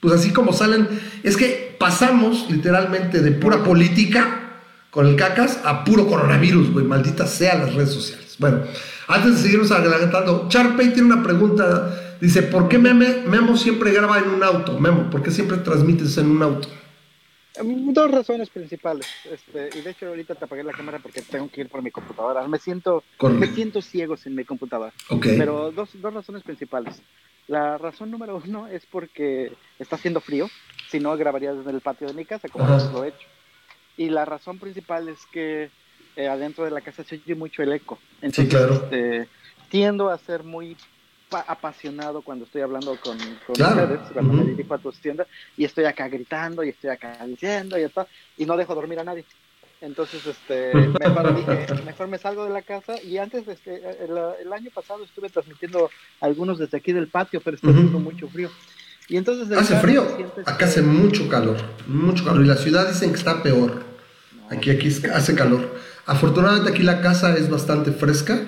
pues 0.00 0.14
así 0.14 0.30
como 0.30 0.52
salen, 0.52 0.88
es 1.22 1.36
que 1.36 1.74
pasamos 1.78 2.50
literalmente 2.50 3.20
de 3.20 3.32
pura 3.32 3.64
política 3.64 4.42
con 4.90 5.06
el 5.06 5.16
cacas 5.16 5.60
a 5.64 5.84
puro 5.84 6.06
coronavirus, 6.06 6.70
güey, 6.72 6.84
maldita 6.84 7.26
sea 7.26 7.56
las 7.56 7.74
redes 7.74 7.92
sociales. 7.92 8.25
Bueno, 8.38 8.62
antes 9.08 9.36
de 9.36 9.42
seguirnos 9.42 9.70
adelantando, 9.70 10.46
Charpey 10.48 10.92
tiene 10.92 11.12
una 11.12 11.22
pregunta. 11.22 12.16
Dice, 12.20 12.42
¿por 12.42 12.68
qué 12.68 12.78
Memo 12.78 13.56
siempre 13.56 13.92
graba 13.92 14.18
en 14.18 14.28
un 14.28 14.42
auto? 14.42 14.78
Memo, 14.78 15.10
¿por 15.10 15.22
qué 15.22 15.30
siempre 15.30 15.58
transmites 15.58 16.16
en 16.18 16.30
un 16.30 16.42
auto? 16.42 16.68
Mm, 17.62 17.92
dos 17.92 18.10
razones 18.10 18.50
principales. 18.50 19.06
Este, 19.30 19.78
y 19.78 19.82
de 19.82 19.90
hecho 19.90 20.08
ahorita 20.08 20.34
te 20.34 20.44
apagué 20.44 20.62
la 20.62 20.72
cámara 20.72 20.98
porque 20.98 21.22
tengo 21.22 21.50
que 21.50 21.62
ir 21.62 21.68
por 21.68 21.82
mi 21.82 21.90
computadora. 21.90 22.46
Me 22.48 22.58
siento, 22.58 23.02
me 23.22 23.46
siento 23.48 23.82
ciego 23.82 24.16
sin 24.16 24.34
mi 24.34 24.44
computadora. 24.44 24.92
Pero 25.20 25.72
dos, 25.72 25.90
dos 25.94 26.14
razones 26.14 26.42
principales. 26.42 27.02
La 27.48 27.78
razón 27.78 28.10
número 28.10 28.42
uno 28.44 28.66
es 28.66 28.84
porque 28.86 29.52
está 29.78 29.96
haciendo 29.96 30.20
frío. 30.20 30.48
Si 30.90 31.00
no, 31.00 31.16
grabaría 31.16 31.54
desde 31.54 31.70
el 31.70 31.80
patio 31.80 32.06
de 32.06 32.14
mi 32.14 32.24
casa, 32.24 32.48
como 32.48 32.66
lo 32.66 33.04
he 33.04 33.08
hecho. 33.08 33.26
Y 33.96 34.10
la 34.10 34.24
razón 34.24 34.58
principal 34.58 35.08
es 35.08 35.18
que 35.32 35.70
eh, 36.16 36.28
adentro 36.28 36.64
de 36.64 36.70
la 36.70 36.80
casa 36.80 37.04
se 37.04 37.16
oye 37.16 37.34
mucho 37.34 37.62
el 37.62 37.72
eco. 37.72 37.98
Entonces, 38.22 38.44
sí, 38.44 38.50
claro. 38.50 38.74
Este, 38.74 39.28
tiendo 39.68 40.10
a 40.10 40.18
ser 40.18 40.42
muy 40.42 40.76
apasionado 41.30 42.22
cuando 42.22 42.44
estoy 42.44 42.62
hablando 42.62 42.96
con, 43.00 43.16
ustedes, 43.48 44.00
cuando 44.12 44.32
me 44.32 44.44
dirijo 44.44 44.74
a 44.74 44.78
tu 44.78 44.92
tienda, 44.92 45.26
y 45.56 45.64
estoy 45.64 45.84
acá 45.84 46.08
gritando, 46.08 46.62
y 46.64 46.70
estoy 46.70 46.90
acá 46.90 47.18
diciendo, 47.26 47.78
y, 47.78 47.82
está, 47.82 48.06
y 48.36 48.46
no 48.46 48.56
dejo 48.56 48.74
dormir 48.74 49.00
a 49.00 49.04
nadie. 49.04 49.24
Entonces, 49.80 50.24
este, 50.26 50.72
mejor 50.74 51.36
dije, 51.36 51.82
mejor 51.84 52.08
me 52.08 52.18
salgo 52.18 52.44
de 52.44 52.50
la 52.50 52.62
casa, 52.62 53.00
y 53.02 53.18
antes, 53.18 53.46
este, 53.46 53.82
el, 54.04 54.52
año 54.52 54.70
pasado 54.72 55.04
estuve 55.04 55.28
transmitiendo 55.28 55.90
algunos 56.20 56.58
desde 56.58 56.78
aquí 56.78 56.92
del 56.92 57.08
patio, 57.08 57.40
pero 57.44 57.56
está 57.56 57.68
haciendo 57.68 57.98
mucho 57.98 58.28
frío. 58.28 58.50
Y 59.08 59.16
entonces 59.16 59.56
hace 59.56 59.76
frío, 59.76 60.04
acá 60.46 60.64
hace 60.64 60.82
mucho 60.82 61.28
calor, 61.28 61.58
mucho 61.86 62.24
calor, 62.24 62.44
y 62.44 62.48
la 62.48 62.56
ciudad 62.56 62.88
dicen 62.88 63.10
que 63.10 63.18
está 63.18 63.42
peor. 63.42 63.84
Aquí, 64.48 64.70
aquí 64.70 64.88
hace 64.88 65.34
calor. 65.34 65.76
Afortunadamente 66.06 66.70
aquí 66.70 66.82
la 66.82 67.00
casa 67.00 67.36
es 67.36 67.50
bastante 67.50 67.92
fresca, 67.92 68.40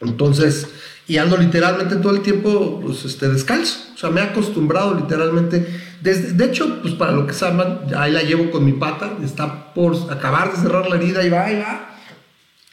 entonces 0.00 0.66
y 1.08 1.18
ando 1.18 1.36
literalmente 1.36 1.96
todo 1.96 2.14
el 2.14 2.22
tiempo 2.22 2.80
pues, 2.80 3.04
este, 3.04 3.28
descalzo. 3.28 3.78
O 3.94 3.98
sea, 3.98 4.10
me 4.10 4.20
he 4.20 4.24
acostumbrado 4.24 4.94
literalmente. 4.94 5.66
Desde, 6.00 6.32
de 6.32 6.44
hecho, 6.44 6.80
pues 6.80 6.94
para 6.94 7.12
lo 7.12 7.26
que 7.26 7.34
saben, 7.34 7.78
ahí 7.96 8.12
la 8.12 8.22
llevo 8.22 8.50
con 8.50 8.64
mi 8.64 8.72
pata, 8.72 9.12
está 9.22 9.74
por 9.74 9.94
acabar 10.10 10.52
de 10.52 10.58
cerrar 10.58 10.88
la 10.88 10.96
herida 10.96 11.24
y 11.24 11.30
va, 11.30 11.50
y 11.50 11.56
va. 11.56 11.98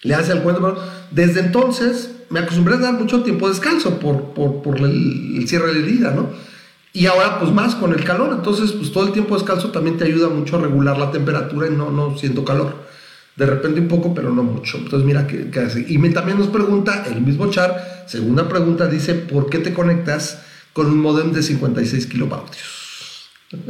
Le 0.04 0.14
hace 0.14 0.32
el 0.32 0.42
cuento. 0.42 0.62
Pero 0.62 0.84
desde 1.12 1.40
entonces 1.42 2.12
me 2.30 2.40
acostumbré 2.40 2.76
a 2.76 2.78
dar 2.78 2.94
mucho 2.94 3.24
tiempo 3.24 3.50
descalzo 3.50 4.00
por, 4.00 4.34
por, 4.34 4.62
por 4.62 4.78
el, 4.78 5.46
cierre 5.48 5.74
de 5.74 5.74
la 5.74 5.80
herida, 5.80 6.12
¿no? 6.12 6.30
Y 6.94 7.08
ahora 7.08 7.40
pues 7.40 7.52
más 7.52 7.76
con 7.76 7.94
el 7.94 8.04
calor, 8.04 8.34
entonces 8.34 8.72
pues 8.72 8.92
todo 8.92 9.06
el 9.06 9.14
tiempo 9.14 9.36
descalzo 9.36 9.70
también 9.70 9.98
te 9.98 10.06
ayuda 10.06 10.30
mucho 10.30 10.58
a 10.58 10.62
regular 10.62 10.98
la 10.98 11.12
temperatura 11.12 11.68
y 11.68 11.72
no, 11.72 11.92
no 11.92 12.18
siento 12.18 12.44
calor 12.44 12.89
de 13.40 13.46
repente 13.46 13.80
un 13.80 13.88
poco, 13.88 14.14
pero 14.14 14.32
no 14.32 14.44
mucho. 14.44 14.78
Entonces, 14.78 15.08
mira 15.08 15.26
qué, 15.26 15.50
hace. 15.62 15.86
Y 15.88 15.98
me, 15.98 16.10
también 16.10 16.38
nos 16.38 16.50
pregunta, 16.50 17.06
el 17.08 17.22
mismo 17.22 17.50
Char, 17.50 18.04
segunda 18.06 18.50
pregunta, 18.50 18.88
dice, 18.88 19.14
¿por 19.14 19.50
qué 19.50 19.60
te 19.60 19.74
conectas 19.74 20.44
con 20.74 20.88
un 20.88 21.00
modem 21.00 21.32
de 21.32 21.42
56 21.42 22.08
kilovatios? 22.08 23.30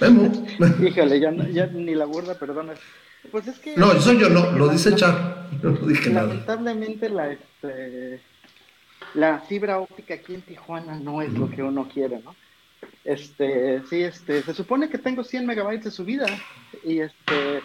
Vemos. 0.00 0.38
Híjole, 0.80 1.18
ya, 1.18 1.32
ya, 1.50 1.66
ni 1.66 1.96
la 1.96 2.04
burda, 2.04 2.38
perdona. 2.38 2.74
Pues 3.32 3.48
es 3.48 3.58
que... 3.58 3.76
No, 3.76 3.90
eso 3.92 4.12
yo 4.12 4.28
no, 4.30 4.52
lo 4.52 4.68
dice 4.68 4.94
Char. 4.94 5.48
no 5.60 5.72
dije 5.72 6.10
lamentablemente 6.10 7.08
la, 7.08 7.32
este, 7.32 8.20
la 9.14 9.40
fibra 9.40 9.80
óptica 9.80 10.14
aquí 10.14 10.34
en 10.34 10.42
Tijuana 10.42 11.00
no 11.00 11.20
es 11.20 11.32
lo 11.32 11.50
que 11.50 11.64
uno 11.64 11.88
quiere, 11.92 12.20
¿no? 12.22 12.36
Este, 13.04 13.82
sí, 13.88 14.02
este, 14.02 14.42
se 14.42 14.54
supone 14.54 14.88
que 14.88 14.98
tengo 14.98 15.24
100 15.24 15.46
megabytes 15.46 15.84
de 15.84 15.90
subida 15.90 16.26
y 16.82 17.00
este, 17.00 17.62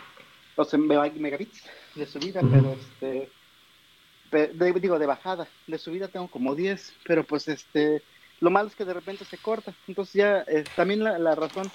o 0.56 0.64
sea, 0.64 0.80
megabits 0.80 1.64
de 1.96 2.06
subida, 2.06 2.42
pero 2.42 2.74
este, 2.74 3.30
digo, 4.80 5.00
de 5.00 5.06
bajada, 5.06 5.48
de 5.68 5.78
subida 5.78 6.08
tengo 6.08 6.28
como 6.28 6.56
10, 6.56 6.94
pero 7.06 7.24
pues 7.24 7.48
este, 7.48 8.02
lo 8.40 8.50
malo 8.50 8.70
es 8.70 8.76
que 8.76 8.86
de 8.86 8.94
repente 8.94 9.26
se 9.26 9.38
corta, 9.38 9.74
entonces 9.88 10.14
ya, 10.14 10.44
eh, 10.48 10.64
también 10.76 11.04
la, 11.04 11.18
la 11.18 11.36
razón, 11.36 11.70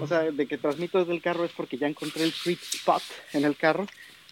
o 0.00 0.06
sea, 0.06 0.30
de 0.30 0.46
que 0.46 0.58
transmito 0.58 0.98
desde 0.98 1.14
el 1.14 1.22
carro 1.22 1.44
es 1.44 1.52
porque 1.52 1.78
ya 1.78 1.88
encontré 1.88 2.24
el 2.24 2.32
sweet 2.32 2.60
spot 2.60 3.02
en 3.32 3.44
el 3.44 3.56
carro, 3.56 3.86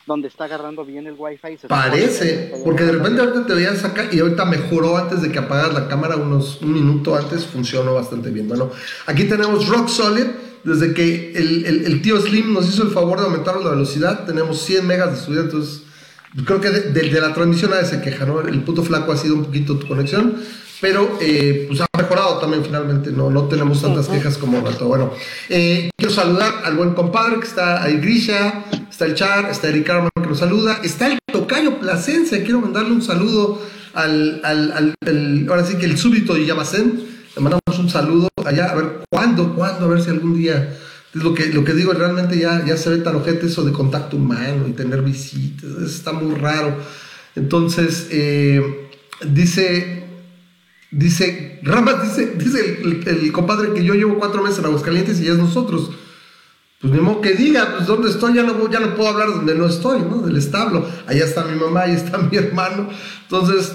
donde 0.07 0.29
está 0.29 0.45
agarrando 0.45 0.85
bien 0.85 1.07
el 1.07 1.15
wifi. 1.17 1.59
Se 1.59 1.69
Parece, 1.69 2.53
porque 2.65 2.85
de 2.85 2.93
repente 2.93 3.21
ahorita 3.21 3.47
te 3.47 3.55
veías 3.55 3.85
acá 3.85 4.09
y 4.11 4.21
ahorita 4.21 4.45
mejoró 4.45 4.97
antes 4.97 5.23
de 5.23 5.33
que 5.33 5.39
apagas 5.39 5.73
la 5.75 5.89
cámara, 5.89 6.17
unos 6.17 6.61
un 6.63 6.73
minuto 6.73 7.17
antes 7.17 7.47
funcionó 7.47 7.95
bastante 7.95 8.31
bien. 8.31 8.49
Bueno, 8.49 8.71
aquí 9.07 9.25
tenemos 9.25 9.69
Rock 9.69 9.89
Solid, 9.89 10.27
desde 10.65 10.95
que 10.95 11.33
el, 11.35 11.65
el, 11.67 12.03
tío 12.03 12.21
Slim 12.21 12.53
nos 12.53 12.69
hizo 12.69 12.83
el 12.83 12.91
favor 12.91 13.19
de 13.19 13.27
aumentar 13.27 13.61
la 13.61 13.71
velocidad, 13.71 14.25
tenemos 14.25 14.61
100 14.63 14.87
megas 14.87 15.13
de 15.13 15.25
subida, 15.25 15.43
entonces 15.43 15.83
creo 16.45 16.61
que 16.61 16.71
desde 16.71 17.11
de, 17.11 17.21
la 17.21 17.35
transmisión 17.35 17.71
nadie 17.71 17.87
se 17.87 18.01
queja, 18.01 18.25
¿no? 18.25 18.41
El 18.41 18.63
puto 18.63 18.83
flaco 18.83 19.13
ha 19.13 19.17
sido 19.17 19.35
un 19.35 19.45
poquito 19.45 19.79
tu 19.79 19.87
conexión, 19.87 20.37
pero 20.81 21.19
eh, 21.21 21.67
pues 21.69 21.81
ha 21.81 21.87
mejorado 21.97 22.39
también 22.39 22.65
finalmente, 22.65 23.11
no, 23.11 23.31
no 23.31 23.45
tenemos 23.45 23.81
tantas 23.81 24.09
quejas 24.09 24.39
como 24.39 24.61
rato. 24.61 24.87
Bueno, 24.87 25.13
eh, 25.49 25.91
quiero 25.97 26.13
saludar 26.13 26.63
al 26.65 26.77
buen 26.77 26.95
compadre 26.95 27.39
que 27.41 27.47
está 27.47 27.83
ahí, 27.83 27.99
Grisha, 27.99 28.65
está 28.91 29.07
el 29.07 29.15
Char, 29.15 29.51
está 29.51 29.69
Eric 29.69 29.87
Carman 29.87 30.11
que 30.15 30.29
nos 30.29 30.39
saluda, 30.39 30.81
está 30.83 31.07
el 31.07 31.19
Tocayo 31.33 31.79
Plasencia, 31.79 32.43
quiero 32.43 32.61
mandarle 32.61 32.93
un 32.93 33.03
saludo 33.03 33.61
al, 33.95 34.41
al, 34.45 34.95
ahora 35.49 35.65
sí 35.65 35.77
que 35.77 35.87
el 35.87 35.97
súbito 35.99 36.35
de 36.35 36.47
Yamacén, 36.47 37.05
le 37.37 37.43
mandamos 37.43 37.79
un 37.79 37.89
saludo 37.91 38.29
allá, 38.45 38.67
a 38.67 38.75
ver 38.75 39.01
cuándo, 39.11 39.55
cuándo, 39.55 39.87
a 39.87 39.89
ver 39.89 40.03
si 40.03 40.11
algún 40.11 40.37
día, 40.37 40.77
lo 41.15 41.35
que, 41.35 41.47
lo 41.47 41.65
que 41.65 41.75
digo, 41.75 41.93
realmente 41.93 42.39
ya, 42.39 42.65
ya 42.65 42.77
se 42.77 42.91
ve 42.91 42.99
tan 42.99 43.17
ojete 43.17 43.47
eso 43.47 43.65
de 43.65 43.73
contacto 43.73 44.17
humano 44.17 44.67
y 44.69 44.73
tener 44.73 45.03
visitas, 45.03 45.71
está 45.83 46.13
muy 46.13 46.35
raro. 46.35 46.77
Entonces, 47.37 48.09
eh, 48.11 48.89
dice 49.27 50.04
Dice, 50.97 51.59
Ramas 51.65 52.03
dice, 52.03 52.35
dice 52.37 52.81
el, 52.85 53.33
compadre 53.33 53.73
que 53.73 53.83
yo 53.83 53.95
llevo 53.95 54.17
cuatro 54.17 54.45
meses 54.45 54.61
en 54.61 54.67
Aguascalientes 54.67 55.21
y 55.21 55.25
ya 55.25 55.33
es 55.33 55.39
nosotros. 55.39 55.91
Pues 56.81 56.93
ni 56.93 57.01
modo 57.01 57.21
que 57.21 57.33
diga, 57.33 57.75
pues 57.75 57.89
dónde 57.89 58.11
estoy, 58.11 58.35
ya 58.35 58.45
no, 58.45 58.71
ya 58.71 58.79
no 58.79 58.95
puedo 58.95 59.09
hablar 59.09 59.29
donde 59.31 59.57
no 59.57 59.67
estoy, 59.67 60.03
¿no? 60.03 60.19
Del 60.19 60.37
establo. 60.37 60.87
Allá 61.09 61.25
está 61.25 61.45
mi 61.47 61.59
mamá, 61.59 61.83
ahí 61.83 61.95
está 61.95 62.19
mi 62.31 62.37
hermano. 62.37 62.91
Entonces, 63.23 63.73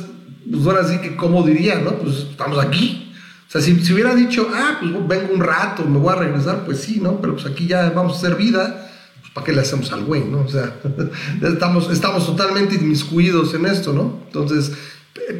pues 0.49 0.65
ahora 0.65 0.87
sí 0.87 0.99
que, 0.99 1.17
¿cómo 1.17 1.43
diría, 1.43 1.79
no? 1.79 1.91
Pues 1.97 2.27
estamos 2.31 2.57
aquí. 2.57 3.13
O 3.49 3.51
sea, 3.51 3.59
si, 3.59 3.77
si, 3.83 3.93
hubiera 3.93 4.15
dicho, 4.15 4.49
ah, 4.53 4.77
pues 4.79 4.93
vengo 5.07 5.33
un 5.33 5.41
rato, 5.41 5.83
me 5.83 5.97
voy 5.99 6.13
a 6.13 6.15
regresar, 6.15 6.63
pues 6.63 6.79
sí, 6.79 7.01
¿no? 7.01 7.19
Pero 7.19 7.33
pues 7.33 7.45
aquí 7.47 7.67
ya 7.67 7.89
vamos 7.89 8.13
a 8.13 8.17
hacer 8.17 8.37
vida, 8.37 8.89
pues 9.19 9.33
¿para 9.33 9.45
qué 9.45 9.51
le 9.51 9.59
hacemos 9.59 9.91
al 9.91 10.05
güey, 10.05 10.23
no? 10.23 10.43
O 10.43 10.47
sea, 10.47 10.73
estamos, 11.41 11.91
estamos 11.91 12.25
totalmente 12.25 12.75
inmiscuidos 12.75 13.53
en 13.55 13.65
esto, 13.65 13.91
¿no? 13.91 14.21
Entonces, 14.27 14.71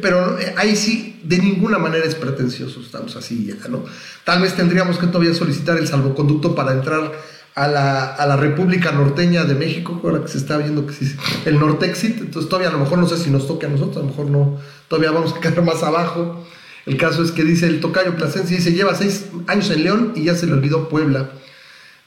pero 0.02 0.38
eh, 0.38 0.54
ahí 0.58 0.76
sí, 0.76 1.09
de 1.22 1.38
ninguna 1.38 1.78
manera 1.78 2.04
es 2.04 2.14
pretencioso, 2.14 2.80
estamos 2.80 3.16
así 3.16 3.46
ya, 3.46 3.68
¿no? 3.68 3.84
Tal 4.24 4.40
vez 4.42 4.54
tendríamos 4.54 4.98
que 4.98 5.06
todavía 5.06 5.34
solicitar 5.34 5.78
el 5.78 5.86
salvoconducto 5.86 6.54
para 6.54 6.72
entrar 6.72 7.12
a 7.54 7.68
la, 7.68 8.14
a 8.14 8.26
la 8.26 8.36
República 8.36 8.92
Norteña 8.92 9.44
de 9.44 9.54
México, 9.54 10.00
ahora 10.04 10.22
que 10.22 10.28
se 10.28 10.38
está 10.38 10.56
viendo 10.56 10.86
que 10.86 10.92
sí, 10.92 11.14
el 11.44 11.58
Nortexit, 11.58 12.18
entonces 12.20 12.48
todavía 12.48 12.68
a 12.68 12.72
lo 12.72 12.78
mejor 12.78 12.98
no 12.98 13.08
sé 13.08 13.16
si 13.16 13.30
nos 13.30 13.46
toque 13.46 13.66
a 13.66 13.68
nosotros, 13.68 13.96
a 13.98 14.00
lo 14.00 14.06
mejor 14.06 14.26
no, 14.26 14.58
todavía 14.88 15.10
vamos 15.10 15.34
a 15.34 15.40
quedar 15.40 15.62
más 15.62 15.82
abajo. 15.82 16.46
El 16.86 16.96
caso 16.96 17.22
es 17.22 17.30
que 17.30 17.44
dice 17.44 17.66
el 17.66 17.80
tocayo 17.80 18.16
Plasencia, 18.16 18.56
dice, 18.56 18.72
lleva 18.72 18.94
seis 18.94 19.26
años 19.46 19.70
en 19.70 19.84
León 19.84 20.12
y 20.16 20.24
ya 20.24 20.34
se 20.34 20.46
le 20.46 20.54
olvidó 20.54 20.88
Puebla. 20.88 21.30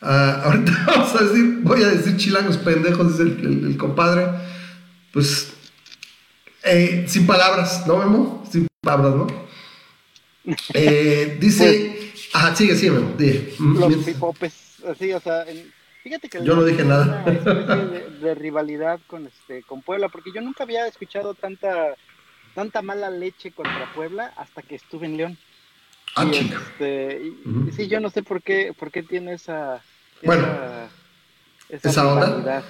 Ah, 0.01 0.41
ahorita 0.45 0.85
vamos 0.87 1.15
a 1.15 1.23
decir, 1.23 1.59
voy 1.61 1.83
a 1.83 1.89
decir 1.89 2.17
chilangos 2.17 2.57
pendejos, 2.57 3.17
dice 3.17 3.23
el 3.23 3.77
compadre. 3.77 4.27
Pues 5.13 5.53
eh, 6.63 7.05
sin 7.07 7.27
palabras, 7.27 7.85
¿no, 7.85 7.97
Memo? 7.97 8.43
Sin 8.49 8.67
palabras, 8.83 9.15
¿no? 9.15 9.27
Eh, 10.73 11.37
dice. 11.39 11.95
Pues, 11.97 12.29
ajá, 12.33 12.55
sigue, 12.55 12.75
sigue, 12.75 12.91
Memo. 12.91 13.15
Los 13.79 14.03
pipopes, 14.03 14.83
así, 14.87 15.13
o 15.13 15.19
sea. 15.19 15.45
fíjate 16.03 16.29
que. 16.29 16.43
Yo 16.43 16.55
no 16.55 16.63
dije 16.63 16.83
nada. 16.83 17.23
de, 18.21 18.35
rivalidad 18.35 18.99
con, 19.07 19.25
este, 19.27 19.63
con 19.63 19.81
Puebla, 19.81 20.09
porque 20.09 20.31
yo 20.33 20.41
nunca 20.41 20.63
había 20.63 20.85
escuchado 20.87 21.33
tanta, 21.33 21.95
tanta 22.53 22.81
mala 22.81 23.09
leche 23.09 23.51
contra 23.51 23.91
Puebla 23.93 24.33
hasta 24.35 24.61
que 24.61 24.75
estuve 24.75 25.07
en 25.07 25.17
León. 25.17 25.37
Ah, 26.15 26.29
chica. 26.29 26.61
Este, 26.73 27.33
Sí, 27.75 27.87
yo 27.87 27.99
no 27.99 28.09
sé 28.09 28.21
por 28.21 28.43
qué, 28.43 28.73
por 28.77 28.91
qué 28.91 29.01
tiene 29.01 29.33
esa. 29.33 29.81
Bueno, 30.21 30.45
esa, 31.69 31.89
esa 31.89 32.07
onda 32.07 32.63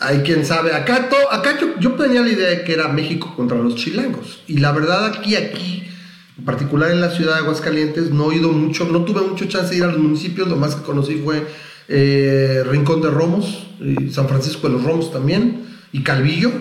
hay 0.00 0.18
quien 0.18 0.44
sabe. 0.44 0.74
Acá, 0.74 1.08
acá 1.30 1.58
yo, 1.80 1.92
tenía 1.94 2.22
la 2.22 2.28
idea 2.28 2.50
de 2.50 2.64
que 2.64 2.72
era 2.72 2.88
México 2.88 3.34
contra 3.36 3.58
los 3.58 3.74
chilangos. 3.74 4.40
Y 4.46 4.58
la 4.58 4.72
verdad 4.72 5.06
aquí, 5.06 5.36
aquí, 5.36 5.84
en 6.38 6.44
particular 6.44 6.90
en 6.90 7.00
la 7.00 7.10
ciudad 7.10 7.34
de 7.34 7.40
Aguascalientes, 7.40 8.10
no 8.10 8.30
he 8.30 8.36
ido 8.36 8.52
mucho, 8.52 8.84
no 8.86 9.04
tuve 9.04 9.22
mucho 9.22 9.46
chance 9.46 9.70
de 9.70 9.78
ir 9.78 9.84
a 9.84 9.88
los 9.88 9.98
municipios, 9.98 10.48
lo 10.48 10.56
más 10.56 10.76
que 10.76 10.82
conocí 10.82 11.20
fue 11.24 11.46
eh, 11.88 12.62
Rincón 12.68 13.02
de 13.02 13.10
Romos, 13.10 13.66
y 13.80 14.10
San 14.10 14.28
Francisco 14.28 14.68
de 14.68 14.74
los 14.74 14.84
Romos 14.84 15.12
también, 15.12 15.66
y 15.92 16.02
Calvillo, 16.02 16.52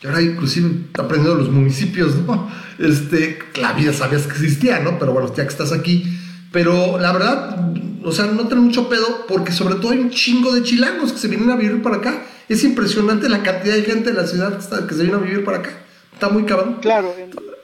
que 0.00 0.08
ahora 0.08 0.22
inclusive 0.22 0.70
aprendiendo 0.98 1.38
los 1.38 1.50
municipios, 1.50 2.16
¿no? 2.16 2.50
Este, 2.76 3.38
la 3.60 3.72
vida 3.72 3.92
sabías 3.92 4.26
que 4.26 4.32
existía, 4.32 4.80
¿no? 4.80 4.98
Pero 4.98 5.12
bueno, 5.12 5.32
ya 5.32 5.44
que 5.44 5.48
estás 5.48 5.70
aquí, 5.70 6.18
pero 6.50 6.98
la 6.98 7.12
verdad, 7.12 7.72
o 8.02 8.10
sea, 8.10 8.26
no 8.26 8.48
tengo 8.48 8.62
mucho 8.62 8.88
pedo, 8.88 9.26
porque 9.28 9.52
sobre 9.52 9.76
todo 9.76 9.92
hay 9.92 9.98
un 9.98 10.10
chingo 10.10 10.52
de 10.52 10.64
chilangos 10.64 11.12
que 11.12 11.18
se 11.18 11.28
vienen 11.28 11.50
a 11.50 11.56
vivir 11.56 11.80
para 11.82 11.98
acá. 11.98 12.24
Es 12.48 12.64
impresionante 12.64 13.28
la 13.28 13.42
cantidad 13.42 13.74
de 13.74 13.82
gente 13.82 14.10
de 14.10 14.16
la 14.16 14.26
ciudad 14.26 14.58
que, 14.86 14.94
se 14.94 15.02
viene 15.02 15.16
a 15.16 15.20
vivir 15.20 15.44
para 15.44 15.58
acá. 15.58 15.70
Está 16.12 16.28
muy 16.28 16.44
cabrón. 16.44 16.78
Claro. 16.80 17.14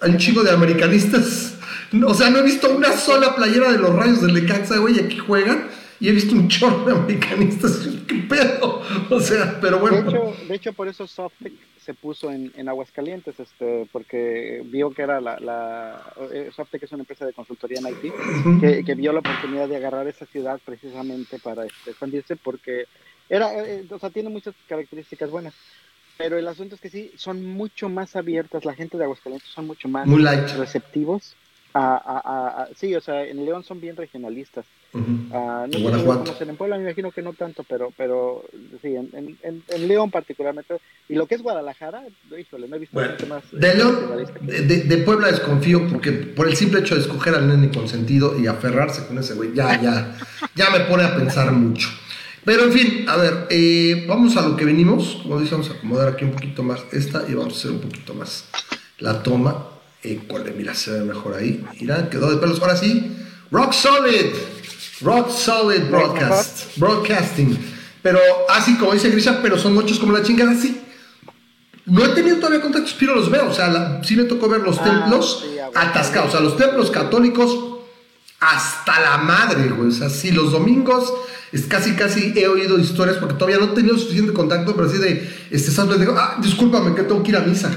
Hay 0.01 0.11
un 0.11 0.19
chingo 0.19 0.43
de 0.43 0.51
americanistas. 0.51 1.55
O 2.07 2.15
sea, 2.15 2.31
no 2.31 2.39
he 2.39 2.43
visto 2.43 2.75
una 2.75 2.93
sola 2.93 3.35
playera 3.35 3.73
de 3.73 3.79
los 3.79 3.95
rayos 3.95 4.23
del 4.23 4.35
Lecaxa, 4.35 4.79
güey, 4.79 4.99
aquí 5.01 5.19
juegan. 5.19 5.69
Y 5.99 6.09
he 6.09 6.13
visto 6.13 6.35
un 6.35 6.49
chorro 6.49 6.87
de 6.87 6.93
americanistas. 6.93 7.87
¿Qué 8.09 8.15
pedo? 8.29 8.83
O 9.11 9.21
sea, 9.21 9.59
pero 9.61 9.79
bueno. 9.79 10.03
De 10.03 10.09
hecho, 10.09 10.37
de 10.49 10.55
hecho 10.55 10.73
por 10.73 10.89
eso 10.89 11.07
Softec 11.07 11.53
se 11.85 11.95
puso 11.95 12.31
en, 12.31 12.53
en, 12.57 12.69
Aguascalientes, 12.69 13.39
este, 13.41 13.89
porque 13.91 14.63
vio 14.67 14.91
que 14.91 15.03
era 15.03 15.21
la, 15.21 15.41
la 15.41 16.03
eh, 16.33 16.51
Softec 16.55 16.83
es 16.83 16.93
una 16.93 17.03
empresa 17.03 17.27
de 17.27 17.33
consultoría 17.33 17.81
en 17.81 17.87
Haití, 17.87 18.13
que, 18.61 18.85
que, 18.85 18.95
vio 18.95 19.13
la 19.13 19.21
oportunidad 19.21 19.69
de 19.69 19.77
agarrar 19.77 20.07
esa 20.07 20.27
ciudad 20.27 20.61
precisamente 20.65 21.39
para 21.39 21.65
este, 21.65 21.91
expandirse, 21.91 22.37
porque 22.37 22.85
era, 23.31 23.65
eh, 23.65 23.87
o 23.89 23.99
sea, 23.99 24.11
tiene 24.11 24.29
muchas 24.29 24.55
características 24.69 25.31
buenas. 25.31 25.55
Pero 26.19 26.37
el 26.37 26.47
asunto 26.47 26.75
es 26.75 26.81
que 26.83 26.91
sí, 26.91 27.13
son 27.17 27.47
mucho 27.47 27.89
más 27.89 28.15
abiertas, 28.15 28.67
la 28.67 28.75
gente 28.75 28.99
de 28.99 29.05
Aguascalientes 29.05 29.49
son 29.49 29.67
mucho 29.67 29.89
más 29.89 30.07
receptivos 30.59 31.35
a, 31.73 31.97
a, 31.97 32.63
a, 32.63 32.69
sí, 32.77 32.95
o 32.95 33.01
sea, 33.01 33.25
en 33.25 33.45
León 33.45 33.63
son 33.63 33.81
bien 33.81 33.97
regionalistas. 33.97 34.65
Uh 34.93 34.99
no 34.99 35.79
Guanajuato. 35.79 36.35
en 36.41 36.57
Puebla 36.57 36.77
me 36.77 36.83
imagino 36.83 37.13
que 37.13 37.23
no 37.23 37.33
tanto, 37.33 37.63
pero, 37.63 37.93
pero 37.97 38.45
sí, 38.83 38.97
en, 38.97 39.37
en, 39.43 39.63
en, 39.69 39.89
León 39.89 40.11
particularmente. 40.11 40.79
Y 41.09 41.15
lo 41.15 41.27
que 41.27 41.37
es 41.37 41.43
Guadalajara, 41.43 42.03
híjole, 42.37 42.67
no 42.67 42.75
he 42.75 42.81
visto 42.81 42.95
bueno, 42.95 43.15
más. 43.29 43.45
De 43.53 43.75
León, 43.77 44.27
de, 44.43 44.63
de, 44.63 44.97
Puebla 44.99 45.29
desconfío 45.29 45.87
porque 45.89 46.11
por 46.11 46.49
el 46.49 46.57
simple 46.57 46.81
hecho 46.81 46.97
de 46.97 47.03
escoger 47.03 47.37
al 47.37 47.47
nene 47.47 47.71
consentido 47.71 48.37
y 48.39 48.49
aferrarse 48.49 49.07
con 49.07 49.19
ese 49.19 49.35
güey, 49.35 49.55
ya, 49.55 49.81
ya, 49.81 50.19
ya 50.57 50.71
me 50.71 50.81
pone 50.81 51.05
a 51.05 51.15
pensar 51.15 51.53
mucho. 51.53 51.89
Pero 52.45 52.65
en 52.65 52.73
fin, 52.73 53.05
a 53.09 53.17
ver, 53.17 53.47
eh, 53.51 54.05
vamos 54.09 54.37
a 54.37 54.43
lo 54.43 54.57
que 54.57 54.65
venimos. 54.65 55.21
Como 55.23 55.41
dice, 55.41 55.53
vamos 55.53 55.71
a 55.71 55.75
acomodar 55.75 56.09
aquí 56.09 56.25
un 56.25 56.33
poquito 56.33 56.63
más 56.63 56.81
esta 56.93 57.25
y 57.29 57.35
vamos 57.35 57.55
a 57.55 57.57
hacer 57.57 57.71
un 57.73 57.81
poquito 57.81 58.15
más 58.15 58.45
la 58.99 59.23
toma. 59.23 59.67
Eh, 60.03 60.21
cuál 60.27 60.53
mira, 60.57 60.75
se 60.75 60.93
ve 60.93 61.05
mejor 61.05 61.35
ahí. 61.35 61.65
Mira, 61.81 62.09
quedó 62.09 62.31
de 62.31 62.39
pelos. 62.39 62.61
Ahora 62.61 62.77
sí, 62.77 63.17
Rock 63.51 63.73
Solid. 63.73 64.27
Rock 65.03 65.31
Solid 65.31 65.83
Broadcast. 65.91 66.77
Broadcasting. 66.77 67.59
Pero 68.03 68.19
así 68.49 68.77
como 68.77 68.93
dice 68.93 69.11
Grisha, 69.11 69.41
pero 69.43 69.59
son 69.59 69.75
muchos 69.75 69.99
como 69.99 70.13
la 70.13 70.23
chingada, 70.23 70.55
sí. 70.55 70.81
No 71.85 72.05
he 72.05 72.09
tenido 72.11 72.37
todavía 72.37 72.61
contactos, 72.61 72.95
pero 72.99 73.15
los 73.15 73.31
veo. 73.31 73.49
O 73.49 73.53
sea, 73.53 74.01
sí 74.03 74.17
me 74.17 74.25
tocó 74.25 74.49
ver 74.49 74.61
los 74.61 74.79
ah, 74.79 74.85
templos 74.85 75.45
atascados. 75.75 76.31
O 76.31 76.33
sea, 76.33 76.41
los 76.41 76.57
templos 76.57 76.91
católicos 76.91 77.55
hasta 78.39 79.01
la 79.01 79.19
madre, 79.19 79.69
güey. 79.69 79.89
O 79.89 79.93
sea, 79.93 80.09
sí, 80.09 80.31
los 80.31 80.53
domingos 80.53 81.13
es 81.53 81.67
casi, 81.67 81.95
casi 81.95 82.33
he 82.37 82.47
oído 82.47 82.79
historias 82.79 83.19
porque 83.19 83.35
todavía 83.35 83.59
no 83.59 83.73
he 83.73 83.75
tenido 83.75 83.99
suficiente 83.99 84.33
contacto, 84.33 84.75
pero 84.75 84.89
así 84.89 84.99
de, 84.99 85.29
este, 85.51 85.71
¿sabes? 85.71 85.99
digo, 85.99 86.15
ah, 86.17 86.37
discúlpame 86.41 86.95
que 86.95 87.03
tengo 87.03 87.23
que 87.23 87.31
ir 87.31 87.37
a 87.37 87.41
misa. 87.41 87.71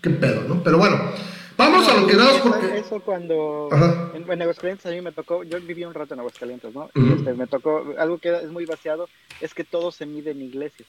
Qué 0.00 0.10
pedo, 0.10 0.42
¿no? 0.48 0.62
Pero 0.62 0.78
bueno, 0.78 1.00
vamos 1.56 1.88
a 1.88 2.00
lo 2.00 2.06
que 2.06 2.16
damos 2.16 2.38
porque... 2.38 2.78
Eso 2.78 3.00
cuando 3.00 3.68
en, 4.14 4.30
en, 4.30 4.42
Aguascalientes 4.42 4.86
a 4.86 4.90
mí 4.90 5.00
me 5.00 5.12
tocó, 5.12 5.44
yo 5.44 5.60
viví 5.60 5.84
un 5.84 5.94
rato 5.94 6.14
en 6.14 6.20
Aguascalientes, 6.20 6.74
¿no? 6.74 6.90
y 6.94 7.12
este, 7.12 7.34
me 7.34 7.46
tocó, 7.46 7.94
algo 7.98 8.18
que 8.18 8.34
es 8.34 8.50
muy 8.50 8.66
vaciado, 8.66 9.08
es 9.40 9.54
que 9.54 9.62
todo 9.62 9.92
se 9.92 10.06
mide 10.06 10.32
en 10.32 10.42
iglesias. 10.42 10.88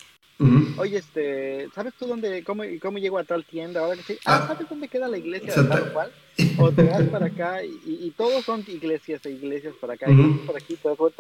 Oye, 0.78 0.98
este, 0.98 1.70
¿sabes 1.76 1.94
tú 1.98 2.08
dónde, 2.08 2.44
cómo, 2.44 2.64
cómo 2.82 2.98
llego 2.98 3.18
a 3.18 3.24
tal 3.24 3.46
tienda? 3.46 3.82
Ahora 3.82 3.96
que 3.98 4.14
sí, 4.14 4.20
ah, 4.26 4.42
ah, 4.42 4.48
¿sabes 4.48 4.68
dónde 4.68 4.88
queda 4.88 5.08
la 5.08 5.18
iglesia 5.18 5.54
de 5.54 5.70
tal 5.70 5.94
cual? 5.94 6.12
O 6.58 6.72
te 6.72 6.82
vas 6.82 7.04
para 7.04 7.28
acá 7.28 7.64
y, 7.64 7.78
y, 7.86 8.12
todos 8.18 8.44
son 8.44 8.66
iglesias 8.68 9.24
e 9.24 9.30
iglesias 9.30 9.76
para 9.80 9.94
acá. 9.94 10.10
Y 10.10 10.16
por 10.48 10.56
aquí 10.56 10.76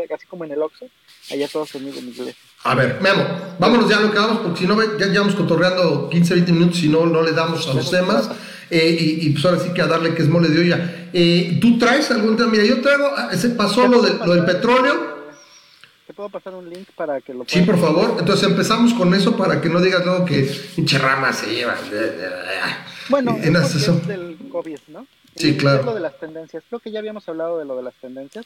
casi 0.10 0.26
como 0.26 0.44
en 0.44 0.54
el 0.54 0.62
Oxxo, 0.64 0.88
allá 1.30 1.48
todos 1.48 1.70
se 1.70 1.80
miden 1.80 2.10
iglesias. 2.10 2.36
A 2.64 2.74
ver, 2.74 3.00
Memo, 3.00 3.24
vámonos 3.60 3.88
ya 3.88 4.00
lo 4.00 4.12
que 4.12 4.18
vamos, 4.18 4.40
porque 4.40 4.62
si 4.62 4.66
no, 4.66 4.76
ya 4.98 5.06
llevamos 5.06 5.36
cotorreando 5.36 6.10
15, 6.10 6.34
20 6.34 6.52
minutos, 6.52 6.80
si 6.80 6.90
no, 6.90 7.06
no 7.06 7.22
le 7.22 7.32
damos 7.32 7.68
a 7.68 7.76
los 7.76 7.92
temas. 7.92 8.32
Eh, 8.72 8.98
y, 9.00 9.28
y, 9.28 9.30
pues 9.30 9.46
ahora 9.46 9.60
sí 9.60 9.70
que 9.72 9.84
a 9.84 9.88
darle 9.88 10.16
que 10.16 10.24
es 10.24 10.28
mole 10.28 10.50
de 10.50 10.60
olla. 10.60 11.10
Eh, 11.14 11.60
¿Tú 11.62 11.78
traes 11.78 12.10
algún 12.10 12.36
tema? 12.36 12.50
Mira, 12.50 12.66
yo 12.66 12.82
traigo, 12.82 13.06
ah, 13.16 13.30
ese 13.32 13.50
pasó 13.50 13.88
lo, 13.88 14.02
de, 14.02 14.14
lo 14.26 14.34
del 14.34 14.46
petróleo 14.46 15.13
¿Te 16.14 16.18
puedo 16.18 16.30
pasar 16.30 16.54
un 16.54 16.70
link 16.70 16.90
para 16.96 17.22
que 17.22 17.34
lo 17.34 17.44
Sí, 17.48 17.62
por 17.62 17.76
favor. 17.80 18.18
Entonces 18.20 18.48
empezamos 18.48 18.94
con 18.94 19.16
eso 19.16 19.36
para 19.36 19.60
que 19.60 19.68
no 19.68 19.82
digas 19.82 20.06
luego 20.06 20.26
que 20.26 20.48
pinche 20.76 21.00
rama 21.00 21.34
se 21.34 21.48
lleva. 21.56 21.76
Bueno, 23.10 23.36
es 23.42 23.76
eso. 23.76 24.00
del 24.02 24.38
COVID, 24.52 24.78
¿no? 24.90 25.08
Sí, 25.36 25.58
claro. 25.58 25.82
Lo 25.82 25.96
de 25.96 26.02
las 26.02 26.20
tendencias. 26.20 26.64
Creo 26.70 26.80
que 26.80 26.92
ya 26.92 27.00
habíamos 27.00 27.28
hablado 27.28 27.58
de 27.58 27.66
lo 27.66 27.76
de 27.76 27.82
las 27.82 27.96
tendencias. 27.96 28.46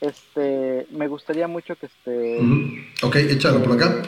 Este, 0.00 0.86
me 0.92 1.08
gustaría 1.08 1.48
mucho 1.48 1.74
que 1.74 1.86
este. 1.86 2.38
Ok, 3.02 3.16
échalo 3.16 3.60
por 3.60 3.72
acá. 3.72 4.00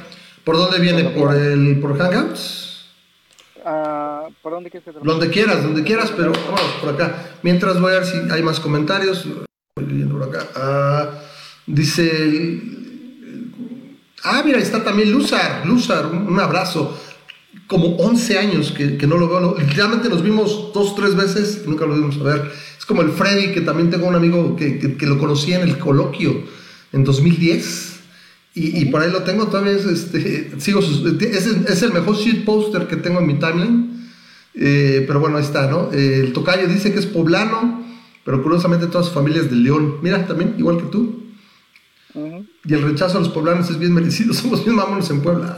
¿Por 0.44 0.56
dónde 0.56 0.78
viene? 0.78 1.10
¿Por 1.10 1.34
el 1.34 1.80
por 1.80 1.98
Hangouts? 1.98 2.86
Uh, 3.64 4.32
¿Por 4.42 4.52
dónde 4.52 4.70
quieres 4.70 4.94
que 4.94 5.00
Donde 5.04 5.28
quieras, 5.28 5.60
donde 5.60 5.82
quieras, 5.82 6.12
pero 6.16 6.30
vamos 6.30 6.76
por 6.80 6.94
acá. 6.94 7.32
Mientras 7.42 7.80
voy 7.80 7.94
a 7.94 7.98
ver 7.98 8.06
si 8.06 8.16
hay 8.30 8.44
más 8.44 8.60
comentarios. 8.60 9.26
Voy 9.74 9.86
leyendo 9.86 10.20
por 10.20 10.28
acá. 10.28 10.46
Uh, 10.54 11.35
Dice, 11.66 12.62
ah, 14.22 14.42
mira, 14.44 14.58
está 14.58 14.84
también 14.84 15.10
Luzar, 15.10 15.66
Luzar, 15.66 16.06
un, 16.06 16.38
abrazo. 16.38 16.96
Como 17.66 17.96
11 17.96 18.38
años 18.38 18.70
que, 18.70 18.96
que 18.96 19.06
no 19.08 19.16
lo 19.16 19.28
veo, 19.28 19.56
literalmente 19.58 20.08
nos 20.08 20.22
vimos 20.22 20.70
dos, 20.72 20.94
tres 20.94 21.16
veces 21.16 21.62
y 21.64 21.68
nunca 21.68 21.84
lo 21.84 21.94
vimos 21.94 22.16
a 22.18 22.22
ver. 22.22 22.52
Es 22.78 22.84
como 22.84 23.02
el 23.02 23.10
Freddy, 23.10 23.52
que 23.52 23.62
también 23.62 23.90
tengo 23.90 24.06
un 24.06 24.14
amigo 24.14 24.54
que, 24.54 24.78
que, 24.78 25.06
lo 25.06 25.18
conocí 25.18 25.52
en 25.52 25.62
el 25.62 25.76
coloquio 25.78 26.44
en 26.92 27.02
2010. 27.02 27.96
Y, 28.54 28.82
y, 28.82 28.84
por 28.86 29.02
ahí 29.02 29.10
lo 29.10 29.22
tengo 29.24 29.48
todavía, 29.48 29.72
es, 29.72 29.84
este, 29.84 30.52
sigo 30.60 30.80
es, 30.80 31.46
es, 31.46 31.82
el 31.82 31.92
mejor 31.92 32.16
sheet 32.16 32.44
poster 32.44 32.86
que 32.86 32.96
tengo 32.96 33.18
en 33.18 33.26
mi 33.26 33.34
timeline. 33.34 34.08
Eh, 34.54 35.04
pero 35.06 35.18
bueno, 35.18 35.36
ahí 35.36 35.42
está, 35.42 35.68
¿no? 35.68 35.90
Eh, 35.92 36.20
el 36.20 36.32
tocayo 36.32 36.68
dice 36.68 36.92
que 36.92 37.00
es 37.00 37.06
poblano, 37.06 37.84
pero 38.24 38.42
curiosamente 38.42 38.86
toda 38.86 39.02
su 39.02 39.10
familia 39.10 39.42
es 39.42 39.50
de 39.50 39.56
León. 39.56 39.96
Mira, 40.02 40.24
también, 40.26 40.54
igual 40.56 40.76
que 40.78 40.84
tú. 40.84 41.25
Y 42.64 42.74
el 42.74 42.82
rechazo 42.82 43.18
a 43.18 43.20
los 43.20 43.28
poblanos 43.28 43.68
es 43.70 43.78
bien 43.78 43.92
merecido. 43.92 44.32
Somos 44.34 44.64
bien 44.64 44.76
mamones 44.76 45.10
en 45.10 45.22
Puebla. 45.22 45.56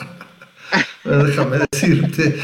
Déjame 1.04 1.58
decirte. 1.70 2.38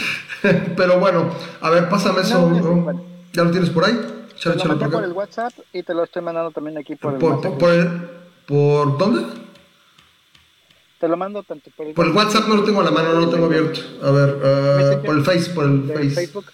Pero 0.77 0.99
bueno, 1.01 1.31
a 1.61 1.71
ver, 1.71 1.89
pásame 1.89 2.21
eso. 2.21 2.93
¿Ya 3.33 3.45
lo 3.45 3.51
tienes 3.51 3.71
por 3.71 3.85
ahí? 3.85 3.99
Chale, 4.37 4.57
te 4.61 4.69
lo 4.69 4.79
por, 4.79 4.91
por 4.91 5.05
el 5.05 5.13
WhatsApp 5.13 5.53
y 5.73 5.83
te 5.83 5.95
lo 5.95 6.05
estoy 6.05 6.23
mandando 6.23 6.51
también 6.51 6.77
aquí 6.77 6.97
por, 6.97 7.19
por 7.19 7.45
el 7.45 7.53
por, 7.53 8.11
por, 8.47 8.99
dónde? 8.99 9.23
Te 10.99 11.09
lo 11.09 11.17
mando 11.17 11.43
tanto 11.43 11.71
por 11.77 11.87
el 11.87 11.95
Por 11.95 12.07
el 12.07 12.13
WhatsApp 12.13 12.49
no 12.49 12.57
lo 12.57 12.65
tengo 12.65 12.81
a 12.81 12.85
la 12.85 12.91
mano, 12.91 13.15
no 13.15 13.21
lo 13.21 13.29
tengo 13.31 13.47
abierto. 13.47 13.81
A 14.03 14.11
ver, 14.11 15.01
uh, 15.01 15.05
por 15.05 15.17
el 15.17 15.25
Face, 15.25 15.51
por 15.51 15.65
el 15.65 15.91
Face. 15.93 16.11
Facebook. 16.11 16.47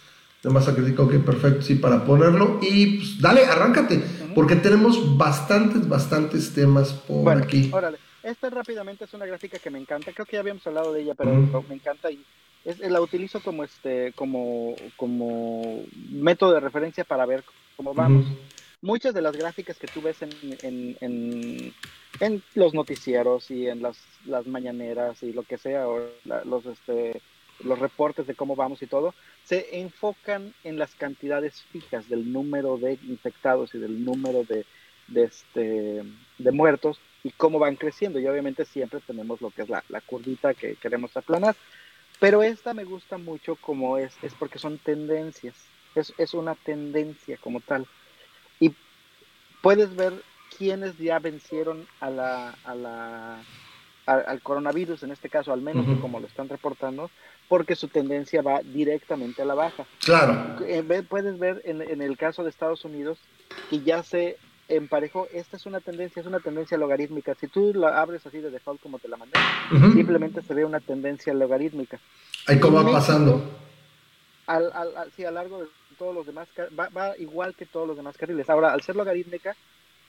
De 0.43 0.51
masa 0.51 0.75
crítica, 0.75 1.03
ok, 1.03 1.17
perfecto, 1.25 1.63
sí, 1.63 1.75
para 1.75 2.05
ponerlo. 2.05 2.59
Y 2.63 2.99
pues, 2.99 3.21
dale, 3.21 3.45
arráncate, 3.45 4.03
porque 4.35 4.57
tenemos 4.57 5.17
bastantes, 5.17 5.89
bastantes 5.89 6.53
temas 6.55 6.93
por 6.93 7.25
bueno, 7.25 7.45
aquí. 7.45 7.71
Órale, 7.73 7.99
esta 8.23 8.51
rápidamente 8.51 9.05
es 9.05 9.15
una 9.15 9.27
gráfica 9.27 9.59
que 9.59 9.71
me 9.71 9.79
encanta, 9.79 10.13
creo 10.13 10.27
que 10.27 10.37
ya 10.37 10.41
habíamos 10.41 10.67
hablado 10.67 10.93
de 10.93 11.03
ella, 11.03 11.15
pero 11.15 11.33
me 11.69 11.75
encanta 11.75 12.11
y 12.11 12.25
es, 12.65 12.79
la 12.79 13.01
utilizo 13.01 13.41
como 13.41 13.65
este, 13.65 14.13
como, 14.15 14.75
como 14.97 15.83
método 16.11 16.53
de 16.53 16.61
referencia 16.61 17.05
para 17.05 17.27
ver 17.27 17.45
cómo 17.77 17.95
vamos. 17.95 18.27
Muchas 18.83 19.13
de 19.15 19.23
las 19.23 19.37
gráficas 19.37 19.79
que 19.79 19.87
tú 19.87 20.01
ves 20.01 20.23
en, 20.23 20.31
en, 20.63 20.97
en, 21.01 21.75
en 22.21 22.43
los 22.55 22.73
noticieros 22.73 23.51
y 23.51 23.69
en 23.69 23.83
las, 23.83 23.99
las, 24.25 24.47
mañaneras 24.47 25.23
y 25.23 25.33
lo 25.33 25.43
que 25.43 25.59
sea, 25.59 25.87
o 25.87 26.01
los, 26.25 26.65
este, 26.65 27.21
los 27.65 27.79
reportes 27.79 28.27
de 28.27 28.35
cómo 28.35 28.57
vamos 28.57 28.83
y 28.83 28.87
todo, 28.87 29.15
se 29.45 29.81
enfocan 29.81 30.55
en 30.65 30.79
las 30.79 30.95
cantidades 30.95 31.63
fijas 31.73 32.09
del 32.09 32.33
número 32.33 32.79
de 32.79 32.99
infectados 33.09 33.75
y 33.75 33.79
del 33.79 34.05
número 34.05 34.45
de, 34.45 34.65
de, 35.09 35.25
este, 35.25 36.03
de 36.39 36.53
muertos 36.53 37.01
y 37.23 37.31
cómo 37.31 37.59
van 37.59 37.77
creciendo. 37.77 38.19
Y 38.19 38.27
obviamente 38.27 38.65
siempre 38.65 39.01
tenemos 39.07 39.41
lo 39.41 39.51
que 39.51 39.63
es 39.63 39.69
la, 39.69 39.85
la 39.89 40.01
curvita 40.01 40.55
que 40.55 40.77
queremos 40.77 41.17
aplanar. 41.17 41.57
Pero 42.19 42.43
esta 42.43 42.75
me 42.75 42.85
gusta 42.85 43.19
mucho 43.19 43.57
como 43.57 43.97
es, 43.99 44.13
es 44.23 44.35
porque 44.35 44.59
son 44.59 44.79
tendencias. 44.79 45.55
Es, 45.95 46.13
es 46.19 46.35
una 46.35 46.55
tendencia 46.55 47.37
como 47.39 47.61
tal. 47.61 47.87
Y 48.59 48.75
puedes 49.63 49.97
ver 49.97 50.13
quiénes 50.57 50.99
ya 50.99 51.19
vencieron 51.19 51.87
a 52.01 52.11
la, 52.11 52.51
a 52.65 52.75
la 52.75 53.43
al, 54.07 54.41
coronavirus, 54.43 55.03
en 55.03 55.13
este 55.13 55.29
caso, 55.29 55.53
al 55.53 55.61
menos 55.61 55.87
como 56.01 56.21
lo 56.21 56.27
están 56.27 56.49
reportando, 56.49 57.11
porque 57.51 57.75
su 57.75 57.89
tendencia 57.89 58.43
va 58.43 58.61
directamente 58.61 59.43
a 59.43 59.45
la 59.45 59.55
baja. 59.55 59.85
Claro. 60.05 60.65
Eh, 60.65 60.85
puedes 61.07 61.37
ver 61.37 61.61
en, 61.65 61.83
en, 61.83 62.01
el 62.01 62.17
caso 62.17 62.45
de 62.45 62.51
Estados 62.51 62.85
Unidos 62.85 63.19
que 63.69 63.81
ya 63.81 64.05
se 64.05 64.37
emparejó, 64.69 65.27
esta 65.33 65.57
es 65.57 65.67
una 65.67 65.81
tendencia, 65.81 66.21
es 66.21 66.29
una 66.29 66.39
tendencia 66.39 66.79
logarítmica. 66.79 67.35
Si 67.35 67.49
tú 67.49 67.75
la 67.75 68.01
abres 68.01 68.25
así 68.25 68.39
de 68.39 68.53
default 68.53 68.81
como 68.81 69.01
te 69.01 69.09
la 69.09 69.17
mandé, 69.17 69.37
simplemente 69.95 70.43
se 70.43 70.55
ve 70.55 70.65
una 70.65 70.79
tendencia 70.79 71.35
logarítmica. 71.35 71.99
Ahí 72.47 72.61
cómo 72.61 72.85
va 72.85 72.93
pasando. 72.93 73.43
Al, 74.47 74.71
al, 74.73 75.11
sí, 75.17 75.25
a 75.25 75.33
largo 75.33 75.63
de 75.63 75.67
todos 75.99 76.15
los 76.15 76.27
demás, 76.27 76.47
va, 76.79 76.89
va 76.91 77.19
igual 77.19 77.57
que 77.57 77.67
todos 77.67 77.89
los 77.89 77.97
demás 77.97 78.17
carriles. 78.17 78.49
Ahora, 78.49 78.73
al 78.73 78.83
ser 78.83 78.95
logarítmica, 78.95 79.57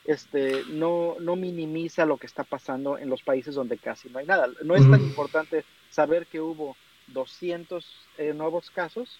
este, 0.04 0.62
no, 0.68 1.16
no 1.18 1.34
minimiza 1.34 2.06
lo 2.06 2.18
que 2.18 2.28
está 2.28 2.44
pasando 2.44 2.98
en 2.98 3.10
los 3.10 3.24
países 3.24 3.56
donde 3.56 3.78
casi 3.78 4.08
no 4.10 4.20
hay 4.20 4.26
nada. 4.26 4.46
No 4.62 4.76
es 4.76 4.88
tan 4.88 5.00
importante 5.00 5.64
saber 5.90 6.28
que 6.28 6.40
hubo 6.40 6.76
200 7.08 7.84
eh, 8.18 8.32
nuevos 8.34 8.70
casos. 8.70 9.18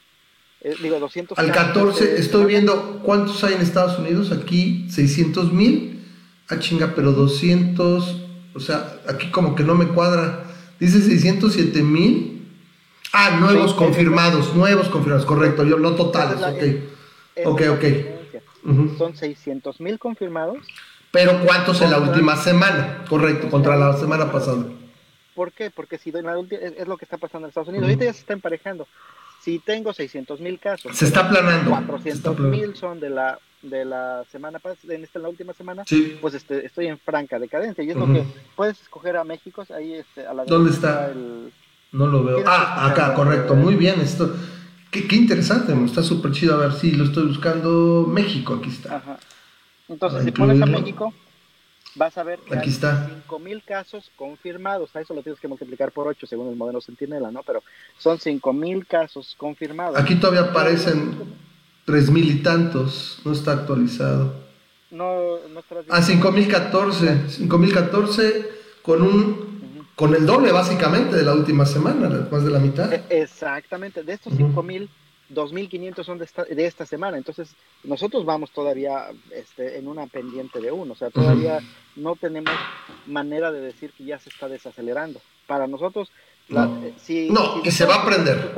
Eh, 0.60 0.76
digo, 0.80 0.98
200 1.00 1.38
Al 1.38 1.50
14, 1.50 2.18
estoy 2.18 2.46
viendo 2.46 3.00
cuántos 3.02 3.42
hay 3.44 3.54
en 3.54 3.62
Estados 3.62 3.98
Unidos. 3.98 4.30
Aquí 4.32 4.86
600 4.90 5.52
mil. 5.52 6.04
Ah, 6.48 6.58
chinga, 6.58 6.94
pero 6.94 7.12
200. 7.12 8.22
O 8.54 8.60
sea, 8.60 9.00
aquí 9.08 9.30
como 9.30 9.54
que 9.54 9.64
no 9.64 9.74
me 9.74 9.88
cuadra. 9.88 10.44
Dice 10.78 11.00
607 11.00 11.82
mil. 11.82 12.48
Ah, 13.12 13.36
nuevos 13.40 13.74
confirmados, 13.74 14.54
nuevos 14.54 14.88
confirmados, 14.88 15.26
correcto. 15.26 15.64
Yo 15.64 15.78
no 15.78 15.94
totales, 15.94 16.38
ok. 16.42 17.46
ok, 17.46 17.62
ok. 17.72 18.96
Son 18.96 19.14
600 19.14 19.80
mil 19.80 19.98
confirmados. 19.98 20.58
Pero 21.10 21.40
¿cuántos 21.44 21.82
en 21.82 21.90
la 21.90 21.98
última 21.98 22.36
semana? 22.36 23.04
Correcto, 23.08 23.50
contra 23.50 23.76
la 23.76 23.96
semana 23.98 24.32
pasada. 24.32 24.64
¿Por 25.34 25.52
qué? 25.52 25.70
Porque 25.70 25.98
si 25.98 26.10
es, 26.10 26.88
lo 26.88 26.96
que 26.96 27.04
está 27.04 27.16
pasando 27.16 27.46
en 27.46 27.50
Estados 27.50 27.68
Unidos. 27.68 27.84
Ahorita 27.84 28.04
ya 28.04 28.12
se 28.12 28.20
está 28.20 28.32
emparejando. 28.32 28.86
Si 29.40 29.58
tengo 29.58 29.92
600 29.92 30.40
mil 30.40 30.58
casos, 30.58 30.96
se 30.96 31.04
está 31.04 31.28
planando. 31.28 31.70
400 31.70 32.38
mil 32.38 32.76
son 32.76 33.00
de 33.00 33.10
la 33.10 33.38
de 33.62 33.84
la 33.84 34.24
semana 34.30 34.58
pasada, 34.58 34.94
en 34.94 35.04
esta 35.04 35.20
la 35.20 35.28
última 35.28 35.52
semana, 35.52 35.84
pues 36.20 36.34
este, 36.34 36.66
estoy 36.66 36.88
en 36.88 36.98
franca 36.98 37.38
decadencia. 37.38 37.84
Y 37.84 37.90
es 37.90 37.96
lo 37.96 38.06
que 38.06 38.24
puedes 38.56 38.80
escoger 38.80 39.16
a 39.16 39.24
México, 39.24 39.64
ahí 39.74 39.94
este, 39.94 40.26
a 40.26 40.34
la 40.34 40.44
¿Dónde 40.44 40.72
está? 40.72 41.12
No 41.92 42.06
lo 42.06 42.24
veo. 42.24 42.42
Ah, 42.46 42.90
acá, 42.90 43.14
correcto. 43.14 43.54
Muy 43.54 43.74
bien. 43.76 44.00
Esto, 44.00 44.34
Qué, 44.90 45.08
qué 45.08 45.16
interesante, 45.16 45.72
está 45.86 46.02
súper 46.02 46.32
chido. 46.32 46.54
A 46.54 46.58
ver 46.58 46.72
si 46.72 46.92
lo 46.92 47.04
estoy 47.04 47.26
buscando. 47.26 48.06
México, 48.06 48.54
aquí 48.60 48.68
está. 48.68 48.96
Ajá. 48.96 49.18
Entonces, 49.88 50.24
si 50.24 50.32
pones 50.32 50.60
a 50.60 50.66
México, 50.66 51.14
vas 51.94 52.16
a 52.18 52.22
ver 52.22 52.38
que 52.40 52.54
aquí 52.54 52.68
hay 52.68 52.74
está. 52.74 53.10
5.000 53.28 53.64
casos 53.64 54.10
confirmados. 54.16 54.94
A 54.94 55.00
eso 55.00 55.14
lo 55.14 55.22
tienes 55.22 55.40
que 55.40 55.48
multiplicar 55.48 55.92
por 55.92 56.06
8 56.08 56.26
según 56.26 56.48
el 56.48 56.56
modelo 56.56 56.80
Centinela, 56.80 57.30
¿no? 57.30 57.42
Pero 57.42 57.62
son 57.98 58.18
5.000 58.18 58.86
casos 58.86 59.34
confirmados. 59.38 59.98
Aquí 59.98 60.16
todavía 60.16 60.50
aparecen 60.50 61.14
3.000 61.86 62.24
y 62.24 62.42
tantos. 62.42 63.20
No 63.24 63.32
está 63.32 63.52
actualizado. 63.52 64.34
No, 64.90 65.38
no 65.48 65.60
está 65.60 65.76
Ah, 65.88 66.00
5.014. 66.02 67.26
5.014 67.48 68.46
con 68.82 69.02
un 69.02 69.52
con 69.94 70.14
el 70.14 70.24
doble 70.26 70.50
básicamente 70.52 71.16
de 71.16 71.22
la 71.22 71.34
última 71.34 71.66
semana, 71.66 72.26
más 72.30 72.44
de 72.44 72.50
la 72.50 72.58
mitad. 72.58 72.92
E, 72.92 73.04
exactamente, 73.10 74.02
de 74.02 74.14
estos 74.14 74.32
5.000, 74.32 74.88
2.500 75.32 76.04
son 76.04 76.18
de 76.18 76.24
esta, 76.24 76.44
de 76.44 76.66
esta 76.66 76.86
semana, 76.86 77.16
entonces 77.16 77.54
nosotros 77.84 78.24
vamos 78.24 78.50
todavía 78.50 79.10
este, 79.30 79.78
en 79.78 79.88
una 79.88 80.06
pendiente 80.06 80.60
de 80.60 80.72
uno, 80.72 80.92
o 80.92 80.96
sea, 80.96 81.10
todavía 81.10 81.60
no 81.96 82.16
tenemos 82.16 82.52
manera 83.06 83.50
de 83.52 83.60
decir 83.60 83.92
que 83.92 84.04
ya 84.04 84.18
se 84.18 84.30
está 84.30 84.48
desacelerando. 84.48 85.20
Para 85.46 85.66
nosotros, 85.66 86.10
no, 86.48 86.84
eh, 86.84 86.94
si, 86.98 87.28
no 87.28 87.60
y 87.64 87.70
se 87.70 87.84
va 87.84 87.96
a 87.96 88.02
aprender. 88.02 88.52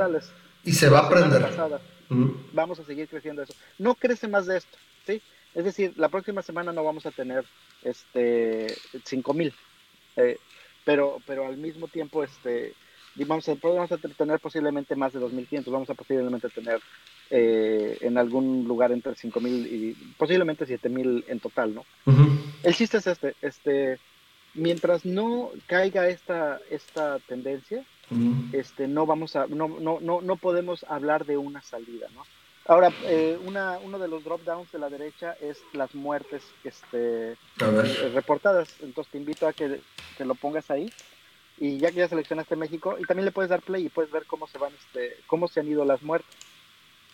y 0.63 0.71
se 0.71 0.89
va 0.89 0.99
a 0.99 1.05
aprender. 1.07 1.43
Vamos 2.53 2.79
a 2.79 2.83
seguir 2.83 3.07
creciendo 3.07 3.41
eso. 3.41 3.53
No 3.79 3.95
crece 3.95 4.27
más 4.27 4.45
de 4.45 4.57
esto, 4.57 4.77
¿sí? 5.05 5.21
Es 5.55 5.63
decir, 5.63 5.93
la 5.95 6.09
próxima 6.09 6.41
semana 6.41 6.71
no 6.71 6.83
vamos 6.83 7.05
a 7.05 7.11
tener 7.11 7.45
este 7.83 8.67
5000. 9.03 9.53
Eh, 10.17 10.37
pero, 10.83 11.17
pero 11.25 11.47
al 11.47 11.57
mismo 11.57 11.87
tiempo, 11.87 12.23
este, 12.23 12.73
vamos 13.23 13.47
a, 13.47 13.55
vamos 13.61 13.91
a 13.91 13.97
tener 13.97 14.39
posiblemente 14.39 14.95
más 14.95 15.13
de 15.13 15.19
2.500, 15.19 15.71
vamos 15.71 15.89
a 15.89 15.93
posiblemente 15.93 16.49
tener 16.49 16.79
eh, 17.29 17.97
en 18.01 18.17
algún 18.17 18.67
lugar 18.67 18.91
entre 18.91 19.13
5.000 19.13 19.47
y 19.47 19.93
posiblemente 20.17 20.65
7.000 20.67 21.23
en 21.27 21.39
total, 21.39 21.75
¿no? 21.75 21.85
El 22.63 22.75
chiste 22.75 22.97
es 22.97 23.07
este, 23.07 23.35
este, 23.41 23.99
mientras 24.53 25.05
no 25.05 25.51
caiga 25.67 26.09
esta, 26.09 26.59
esta 26.69 27.19
tendencia, 27.19 27.85
este, 28.51 28.87
no 28.87 29.05
vamos 29.05 29.35
a, 29.35 29.47
no, 29.47 29.67
no, 29.67 29.99
no, 30.01 30.21
no 30.21 30.35
podemos 30.35 30.83
hablar 30.89 31.25
de 31.25 31.37
una 31.37 31.61
salida, 31.61 32.07
¿no? 32.13 32.23
Ahora, 32.67 32.91
eh, 33.03 33.37
una, 33.45 33.77
uno 33.77 33.99
de 33.99 34.07
los 34.07 34.23
drop 34.23 34.41
downs 34.43 34.71
de 34.71 34.79
la 34.79 34.89
derecha 34.89 35.35
es 35.39 35.61
las 35.73 35.93
muertes 35.93 36.43
este, 36.63 37.33
eh, 37.33 38.11
reportadas. 38.13 38.75
Entonces 38.81 39.11
te 39.11 39.19
invito 39.19 39.47
a 39.47 39.53
que, 39.53 39.81
lo 40.19 40.33
pongas 40.33 40.71
ahí. 40.71 40.91
Y 41.57 41.77
ya 41.77 41.89
que 41.89 41.97
ya 41.97 42.07
seleccionaste 42.07 42.55
México, 42.55 42.97
y 42.99 43.03
también 43.03 43.25
le 43.25 43.31
puedes 43.31 43.49
dar 43.49 43.61
play 43.61 43.85
y 43.85 43.89
puedes 43.89 44.11
ver 44.11 44.25
cómo 44.25 44.47
se 44.47 44.57
van, 44.57 44.73
este, 44.73 45.17
cómo 45.27 45.47
se 45.47 45.61
han 45.61 45.67
ido 45.67 45.85
las 45.85 46.01
muertes. 46.03 46.35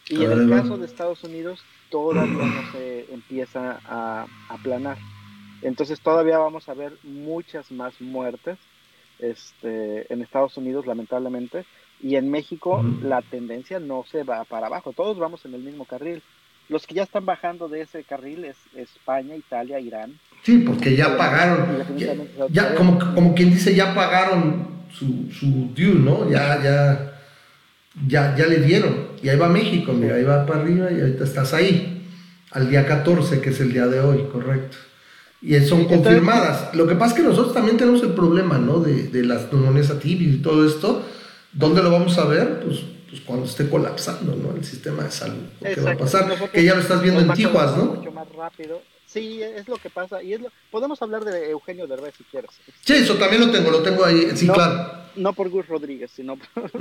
Y 0.09 0.23
en 0.23 0.31
el 0.31 0.49
caso 0.49 0.77
de 0.77 0.85
Estados 0.85 1.23
Unidos, 1.23 1.63
todavía 1.89 2.33
no 2.33 2.71
se 2.71 3.13
empieza 3.13 3.79
a 3.85 4.25
aplanar. 4.49 4.97
Entonces 5.61 6.01
todavía 6.01 6.37
vamos 6.37 6.67
a 6.69 6.73
ver 6.73 6.97
muchas 7.03 7.71
más 7.71 8.01
muertes 8.01 8.57
este, 9.19 10.11
en 10.11 10.21
Estados 10.21 10.57
Unidos, 10.57 10.85
lamentablemente. 10.85 11.65
Y 12.01 12.15
en 12.15 12.31
México 12.31 12.83
la 13.03 13.21
tendencia 13.21 13.79
no 13.79 14.03
se 14.03 14.23
va 14.23 14.43
para 14.45 14.67
abajo, 14.67 14.91
todos 14.91 15.19
vamos 15.19 15.45
en 15.45 15.53
el 15.53 15.61
mismo 15.61 15.85
carril. 15.85 16.23
Los 16.67 16.87
que 16.87 16.95
ya 16.95 17.03
están 17.03 17.25
bajando 17.25 17.67
de 17.67 17.81
ese 17.81 18.03
carril 18.03 18.45
es 18.45 18.57
España, 18.75 19.35
Italia, 19.35 19.79
Irán. 19.79 20.19
Sí, 20.43 20.59
porque 20.59 20.95
ya 20.95 21.17
pagaron, 21.17 21.67
ya, 22.49 22.73
como, 22.75 22.97
como 23.13 23.35
quien 23.35 23.51
dice, 23.51 23.75
ya 23.75 23.93
pagaron 23.93 24.67
su, 24.91 25.31
su 25.31 25.69
due, 25.75 25.93
¿no? 25.93 26.29
Ya, 26.29 26.61
ya, 26.63 27.13
ya, 28.07 28.35
ya 28.35 28.47
le 28.47 28.59
dieron. 28.59 29.09
Y 29.21 29.29
ahí 29.29 29.37
va 29.37 29.49
México, 29.49 29.93
mira, 29.93 30.15
ahí 30.15 30.23
va 30.23 30.45
para 30.45 30.61
arriba 30.61 30.91
y 30.91 30.99
ahorita 30.99 31.23
estás 31.23 31.53
ahí, 31.53 32.07
al 32.51 32.69
día 32.69 32.87
14, 32.87 33.39
que 33.39 33.51
es 33.51 33.59
el 33.59 33.71
día 33.71 33.85
de 33.87 33.99
hoy, 33.99 34.25
correcto. 34.31 34.77
Y 35.43 35.59
son 35.61 35.85
confirmadas. 35.85 36.73
Lo 36.73 36.87
que 36.87 36.95
pasa 36.95 37.15
es 37.15 37.21
que 37.21 37.27
nosotros 37.27 37.53
también 37.53 37.77
tenemos 37.77 38.01
el 38.03 38.13
problema, 38.13 38.57
¿no? 38.57 38.79
De, 38.79 39.09
de 39.09 39.23
las 39.23 39.51
neumonías 39.51 39.89
atípicas 39.89 40.35
y 40.35 40.37
todo 40.37 40.67
esto 40.67 41.05
¿Dónde 41.53 41.83
lo 41.83 41.91
vamos 41.91 42.17
a 42.17 42.25
ver? 42.25 42.61
Pues, 42.61 42.79
pues 43.09 43.21
cuando 43.21 43.45
esté 43.45 43.69
colapsando 43.69 44.35
¿no? 44.35 44.55
el 44.55 44.63
sistema 44.63 45.03
de 45.03 45.11
salud. 45.11 45.43
¿Qué 45.61 45.81
va 45.81 45.91
a 45.91 45.97
pasar? 45.97 46.49
que 46.49 46.63
ya 46.63 46.75
lo 46.75 46.81
estás 46.81 47.01
viendo 47.01 47.19
en 47.19 47.33
Tijuas, 47.33 47.75
¿no? 47.75 47.85
Mucho 47.85 48.11
más 48.11 48.27
rápido. 48.29 48.81
Sí, 49.11 49.41
es 49.41 49.67
lo 49.67 49.75
que 49.77 49.89
pasa. 49.89 50.23
Y 50.23 50.33
es 50.33 50.41
lo... 50.41 50.49
Podemos 50.69 51.01
hablar 51.01 51.25
de 51.25 51.51
Eugenio 51.51 51.87
Derbez 51.87 52.13
si 52.17 52.23
quieres. 52.25 52.51
Sí, 52.85 52.93
eso 52.93 53.15
también 53.15 53.41
lo 53.41 53.51
tengo, 53.51 53.71
lo 53.71 53.81
tengo 53.81 54.05
ahí. 54.05 54.31
Sí, 54.35 54.47
claro. 54.47 55.01
No 55.15 55.33
por 55.33 55.49
Gus 55.49 55.67
Rodríguez, 55.67 56.11
sino 56.15 56.37
por. 56.37 56.71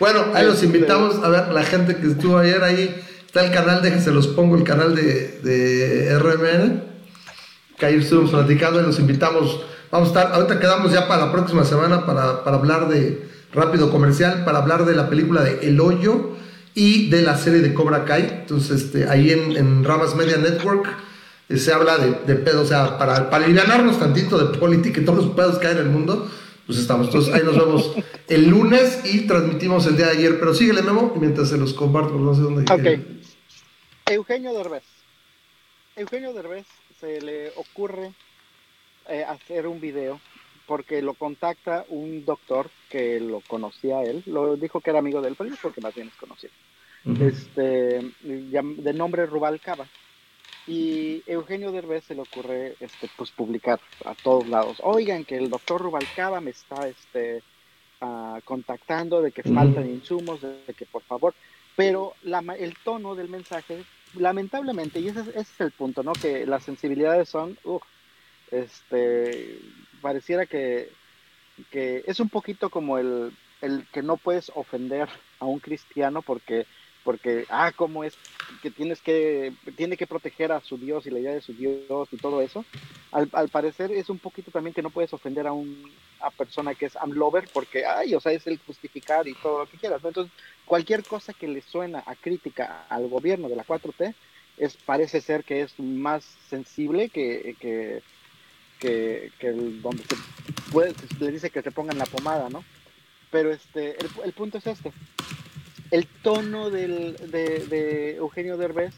bueno, 0.00 0.26
ahí 0.34 0.44
los 0.44 0.62
invitamos 0.62 1.16
a 1.24 1.28
ver 1.30 1.48
la 1.48 1.62
gente 1.62 1.96
que 1.96 2.08
estuvo 2.08 2.36
ayer 2.36 2.62
ahí. 2.62 2.94
Está 3.24 3.46
el 3.46 3.50
canal 3.50 3.80
de 3.80 3.94
que 3.94 4.00
se 4.00 4.10
los 4.10 4.26
pongo, 4.26 4.56
el 4.56 4.64
canal 4.64 4.94
de, 4.94 5.38
de 5.40 6.18
RMN. 6.18 6.82
Que 7.78 7.86
ayer 7.86 8.00
estuvimos 8.00 8.32
platicando 8.32 8.80
y 8.80 8.82
los 8.82 8.98
invitamos 8.98 9.62
Vamos 9.92 10.08
a 10.08 10.12
estar, 10.20 10.32
ahorita 10.32 10.58
quedamos 10.58 10.90
ya 10.90 11.06
para 11.06 11.26
la 11.26 11.32
próxima 11.32 11.66
semana 11.66 12.06
para, 12.06 12.42
para 12.44 12.56
hablar 12.56 12.88
de 12.88 13.28
Rápido 13.52 13.90
Comercial, 13.90 14.42
para 14.42 14.56
hablar 14.56 14.86
de 14.86 14.94
la 14.94 15.10
película 15.10 15.42
de 15.42 15.68
El 15.68 15.78
Hoyo 15.80 16.30
y 16.74 17.10
de 17.10 17.22
la 17.22 17.36
serie 17.36 17.60
de 17.60 17.74
Cobra 17.74 18.04
Kai. 18.04 18.40
Entonces, 18.42 18.82
este, 18.82 19.08
ahí 19.08 19.30
en, 19.30 19.56
en 19.56 19.84
Ramas 19.84 20.14
Media 20.14 20.36
Network 20.36 20.88
eh, 21.48 21.56
se 21.58 21.72
habla 21.72 21.98
de, 21.98 22.12
de 22.26 22.34
pedos, 22.36 22.64
o 22.64 22.68
sea, 22.68 22.98
para, 22.98 23.30
para 23.30 23.44
aliviarnos 23.44 23.98
tantito 23.98 24.38
de 24.38 24.58
política 24.58 25.00
y 25.00 25.04
todos 25.04 25.24
los 25.24 25.34
pedos 25.34 25.58
que 25.58 25.66
hay 25.66 25.74
en 25.74 25.80
el 25.80 25.90
mundo, 25.90 26.30
pues 26.66 26.78
estamos. 26.78 27.08
Entonces, 27.08 27.34
ahí 27.34 27.42
nos 27.44 27.56
vemos 27.56 27.94
el 28.28 28.48
lunes 28.48 29.00
y 29.04 29.26
transmitimos 29.26 29.86
el 29.86 29.96
día 29.96 30.06
de 30.06 30.18
ayer. 30.18 30.38
Pero 30.38 30.54
síguele, 30.54 30.82
Memo, 30.82 31.14
mientras 31.20 31.48
se 31.48 31.58
los 31.58 31.74
comparto, 31.74 32.14
no 32.14 32.34
sé 32.34 32.40
dónde. 32.40 32.72
Ok. 32.72 33.00
Eugenio 34.06 34.52
Derbez. 34.54 34.84
Eugenio 35.96 36.32
Derbez 36.32 36.66
se 37.00 37.20
le 37.20 37.52
ocurre 37.56 38.12
eh, 39.08 39.24
hacer 39.24 39.66
un 39.66 39.80
video 39.80 40.20
porque 40.66 41.02
lo 41.02 41.14
contacta 41.14 41.84
un 41.88 42.24
doctor 42.24 42.70
que 42.88 43.20
lo 43.20 43.40
conocía 43.40 43.98
a 43.98 44.04
él, 44.04 44.22
lo 44.26 44.56
dijo 44.56 44.80
que 44.80 44.90
era 44.90 44.98
amigo 44.98 45.20
de 45.20 45.28
él, 45.28 45.34
pero 45.36 45.54
porque 45.60 45.80
más 45.80 45.94
bien 45.94 46.08
es 46.08 46.14
conocido, 46.16 46.52
este, 47.20 48.12
de 48.22 48.92
nombre 48.92 49.26
Rubalcaba. 49.26 49.86
Y 50.64 51.24
Eugenio 51.26 51.72
Derbez 51.72 52.04
se 52.04 52.14
le 52.14 52.20
ocurre 52.20 52.76
este, 52.78 53.10
pues, 53.16 53.32
publicar 53.32 53.80
a 54.04 54.14
todos 54.14 54.46
lados, 54.46 54.78
oigan 54.84 55.24
que 55.24 55.36
el 55.36 55.50
doctor 55.50 55.80
Rubalcaba 55.80 56.40
me 56.40 56.52
está 56.52 56.86
este, 56.86 57.42
uh, 58.00 58.40
contactando 58.44 59.20
de 59.22 59.32
que 59.32 59.42
faltan 59.42 59.90
insumos, 59.90 60.40
de, 60.40 60.60
que 60.76 60.86
por 60.86 61.02
favor, 61.02 61.34
pero 61.74 62.14
la, 62.22 62.38
el 62.56 62.76
tono 62.84 63.16
del 63.16 63.28
mensaje, 63.28 63.82
lamentablemente, 64.14 65.00
y 65.00 65.08
ese, 65.08 65.20
ese, 65.20 65.40
es 65.40 65.60
el 65.60 65.72
punto, 65.72 66.04
¿no? 66.04 66.12
Que 66.12 66.46
las 66.46 66.62
sensibilidades 66.62 67.28
son, 67.28 67.58
este, 68.52 69.58
pareciera 70.02 70.46
que, 70.46 70.98
que 71.70 72.02
es 72.06 72.20
un 72.20 72.30
poquito 72.30 72.70
como 72.70 72.98
el, 72.98 73.38
el 73.60 73.88
que 73.90 74.02
no 74.02 74.18
puedes 74.18 74.50
ofender 74.54 75.08
a 75.38 75.46
un 75.46 75.60
cristiano 75.60 76.22
porque 76.22 76.68
porque, 77.02 77.46
ah, 77.48 77.72
cómo 77.76 78.04
es 78.04 78.20
que 78.60 78.70
tienes 78.70 79.02
que, 79.02 79.56
tiene 79.76 79.96
que 79.96 80.06
proteger 80.06 80.52
a 80.52 80.60
su 80.60 80.78
Dios 80.78 81.06
y 81.06 81.10
la 81.10 81.20
idea 81.20 81.32
de 81.34 81.40
su 81.42 81.54
Dios 81.54 82.08
y 82.12 82.18
todo 82.18 82.40
eso. 82.42 82.68
Al, 83.10 83.28
al 83.32 83.50
parecer 83.50 83.92
es 83.92 84.08
un 84.08 84.20
poquito 84.20 84.50
también 84.52 84.72
que 84.74 84.82
no 84.82 84.92
puedes 84.92 85.12
ofender 85.12 85.46
a 85.48 85.52
una 85.52 86.30
persona 86.36 86.74
que 86.76 86.86
es 86.86 86.94
lover 87.08 87.50
porque, 87.52 87.84
ay, 87.86 88.14
o 88.14 88.20
sea, 88.20 88.32
es 88.32 88.46
el 88.46 88.58
justificar 88.58 89.26
y 89.28 89.36
todo 89.36 89.58
lo 89.60 89.68
que 89.68 89.78
quieras. 89.78 90.02
Entonces, 90.04 90.32
cualquier 90.64 91.06
cosa 91.06 91.34
que 91.34 91.48
le 91.48 91.60
suena 91.62 92.02
a 92.06 92.16
crítica 92.16 92.86
al 92.88 93.08
gobierno 93.08 93.48
de 93.48 93.56
la 93.56 93.64
4T, 93.64 94.16
es, 94.56 94.78
parece 94.78 95.20
ser 95.20 95.44
que 95.44 95.62
es 95.62 95.78
más 95.78 96.24
sensible 96.24 97.10
que, 97.10 97.56
que, 98.82 99.30
el, 99.40 99.80
donde 99.80 100.02
se 100.02 100.16
puede, 100.72 100.94
le 101.20 101.30
dice 101.30 101.50
que 101.50 101.62
se 101.62 101.70
pongan 101.70 101.98
la 101.98 102.06
pomada, 102.06 102.48
¿no? 102.48 102.64
Pero 103.30 103.52
este, 103.52 103.96
el, 104.24 104.32
punto 104.32 104.58
es 104.58 104.66
este 104.66 104.92
el 105.92 106.06
tono 106.06 106.70
del, 106.70 107.16
de, 107.30 108.16
Eugenio 108.16 108.56
Derbez 108.56 108.92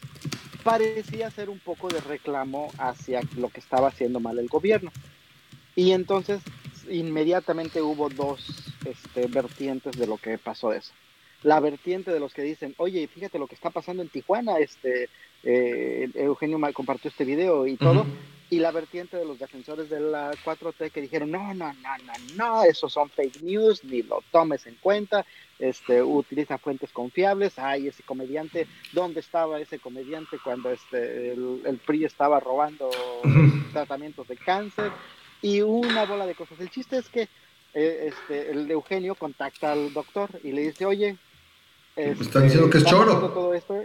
parecía 0.63 1.29
ser 1.29 1.49
un 1.49 1.59
poco 1.59 1.87
de 1.89 1.99
reclamo 1.99 2.71
hacia 2.79 3.21
lo 3.37 3.49
que 3.49 3.59
estaba 3.59 3.89
haciendo 3.89 4.19
mal 4.19 4.39
el 4.39 4.47
gobierno. 4.47 4.91
Y 5.75 5.91
entonces 5.91 6.41
inmediatamente 6.89 7.81
hubo 7.81 8.09
dos 8.09 8.73
este, 8.85 9.27
vertientes 9.27 9.97
de 9.97 10.07
lo 10.07 10.17
que 10.17 10.37
pasó 10.37 10.73
eso. 10.73 10.93
La 11.43 11.59
vertiente 11.59 12.11
de 12.11 12.19
los 12.19 12.33
que 12.33 12.41
dicen, 12.41 12.73
oye, 12.77 13.07
fíjate 13.07 13.37
lo 13.37 13.47
que 13.47 13.55
está 13.55 13.69
pasando 13.69 14.01
en 14.01 14.09
Tijuana, 14.09 14.57
este, 14.57 15.09
eh, 15.43 16.09
Eugenio 16.15 16.59
compartió 16.73 17.09
este 17.09 17.25
video 17.25 17.67
y 17.67 17.75
todo, 17.77 18.05
y 18.49 18.59
la 18.59 18.71
vertiente 18.71 19.17
de 19.17 19.25
los 19.25 19.39
defensores 19.39 19.89
de 19.89 19.99
la 19.99 20.31
4T 20.31 20.91
que 20.91 21.01
dijeron, 21.01 21.31
no, 21.31 21.53
no, 21.53 21.73
no, 21.73 21.97
no, 22.05 22.13
no, 22.35 22.63
esos 22.63 22.93
son 22.93 23.09
fake 23.09 23.41
news, 23.41 23.83
ni 23.83 24.03
lo 24.03 24.23
tomes 24.31 24.67
en 24.67 24.75
cuenta, 24.75 25.25
este, 25.57 26.03
utiliza 26.03 26.57
fuentes 26.57 26.91
confiables, 26.91 27.57
ay, 27.57 27.87
ese 27.87 28.03
comediante, 28.03 28.67
¿dónde 28.91 29.21
estaba 29.21 29.59
ese 29.59 29.79
comediante 29.79 30.37
cuando 30.43 30.71
este, 30.71 31.33
el, 31.33 31.79
PRI 31.85 32.05
estaba 32.05 32.39
robando 32.39 32.89
tratamientos 33.73 34.27
de 34.27 34.37
cáncer? 34.37 34.91
Y 35.41 35.61
una 35.61 36.05
bola 36.05 36.25
de 36.25 36.35
cosas. 36.35 36.59
El 36.59 36.69
chiste 36.69 36.97
es 36.97 37.09
que 37.09 37.27
eh, 37.73 38.09
este, 38.09 38.51
el 38.51 38.69
Eugenio 38.69 39.15
contacta 39.15 39.71
al 39.71 39.93
doctor 39.93 40.29
y 40.43 40.51
le 40.51 40.61
dice, 40.61 40.85
oye, 40.85 41.17
me 41.95 42.11
están 42.11 42.43
diciendo 42.43 42.69
que 42.69 42.77
es 42.79 42.85
choro. 42.85 43.29
Todo 43.29 43.53
esto 43.53 43.75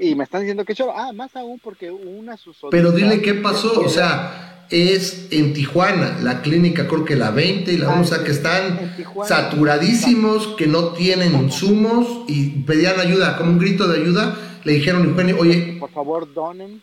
y, 0.00 0.14
me 0.14 0.24
están 0.24 0.40
diciendo 0.40 0.64
que 0.64 0.72
es 0.72 0.78
choro. 0.78 0.92
Ah, 0.96 1.12
más 1.12 1.34
aún 1.36 1.58
porque 1.60 1.90
una 1.90 2.36
sus 2.36 2.56
Pero 2.70 2.92
dile 2.92 3.22
qué 3.22 3.34
pasó, 3.34 3.80
o 3.80 3.88
sea, 3.88 4.66
es 4.70 5.28
en 5.30 5.52
Tijuana, 5.52 6.18
la 6.22 6.42
clínica 6.42 6.88
creo 6.88 7.04
que 7.04 7.14
la 7.14 7.30
20 7.30 7.72
y 7.72 7.76
la 7.76 7.90
11, 7.90 8.14
ah, 8.14 8.24
que 8.24 8.30
están 8.30 8.96
saturadísimos, 9.26 10.48
que 10.56 10.66
no 10.66 10.88
tienen 10.88 11.34
insumos 11.34 12.24
y 12.26 12.62
pedían 12.62 12.98
ayuda, 12.98 13.36
como 13.36 13.50
un 13.50 13.58
grito 13.58 13.86
de 13.86 14.00
ayuda, 14.00 14.36
le 14.64 14.72
dijeron, 14.72 15.04
Eugenio, 15.04 15.36
oye... 15.38 15.76
Por 15.78 15.90
favor, 15.90 16.32
donen. 16.32 16.82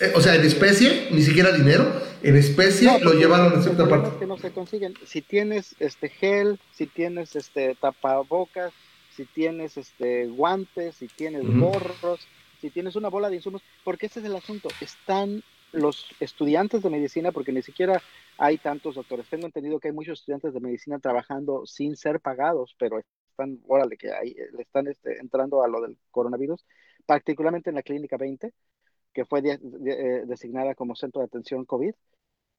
Eh, 0.00 0.12
o 0.14 0.20
sea, 0.20 0.34
en 0.34 0.44
especie, 0.44 1.08
ni 1.10 1.22
siquiera 1.22 1.52
dinero, 1.52 1.90
en 2.22 2.36
especie 2.36 2.98
lo 3.00 3.12
llevaron 3.12 3.58
a 3.58 3.62
cierta 3.62 3.88
parte. 3.88 4.10
que 4.18 4.26
no 4.26 4.38
se 4.38 4.50
consiguen. 4.50 4.94
Si 5.06 5.22
tienes 5.22 5.74
este 5.78 6.08
gel, 6.08 6.58
si 6.74 6.86
tienes 6.86 7.36
este 7.36 7.76
tapabocas, 7.80 8.72
si 9.16 9.24
tienes 9.24 9.76
este, 9.76 10.26
guantes, 10.26 10.96
si 10.96 11.08
tienes 11.08 11.42
gorros, 11.58 12.28
si 12.60 12.70
tienes 12.70 12.96
una 12.96 13.08
bola 13.08 13.30
de 13.30 13.36
insumos, 13.36 13.62
porque 13.82 14.06
ese 14.06 14.20
es 14.20 14.26
el 14.26 14.36
asunto. 14.36 14.68
Están 14.80 15.42
los 15.72 16.06
estudiantes 16.20 16.82
de 16.82 16.90
medicina, 16.90 17.32
porque 17.32 17.52
ni 17.52 17.62
siquiera 17.62 18.02
hay 18.38 18.58
tantos 18.58 18.94
doctores. 18.94 19.28
Tengo 19.28 19.46
entendido 19.46 19.80
que 19.80 19.88
hay 19.88 19.94
muchos 19.94 20.20
estudiantes 20.20 20.52
de 20.52 20.60
medicina 20.60 20.98
trabajando 20.98 21.64
sin 21.66 21.96
ser 21.96 22.20
pagados, 22.20 22.76
pero 22.78 23.00
están, 23.30 23.58
órale, 23.66 23.96
que 23.96 24.12
hay, 24.12 24.34
le 24.34 24.62
están 24.62 24.86
este, 24.86 25.18
entrando 25.18 25.62
a 25.62 25.68
lo 25.68 25.80
del 25.80 25.98
coronavirus, 26.10 26.64
particularmente 27.06 27.70
en 27.70 27.76
la 27.76 27.82
Clínica 27.82 28.16
20, 28.16 28.52
que 29.14 29.24
fue 29.24 29.40
eh, 29.40 29.58
designada 30.26 30.74
como 30.74 30.94
centro 30.94 31.20
de 31.20 31.26
atención 31.26 31.64
COVID 31.64 31.94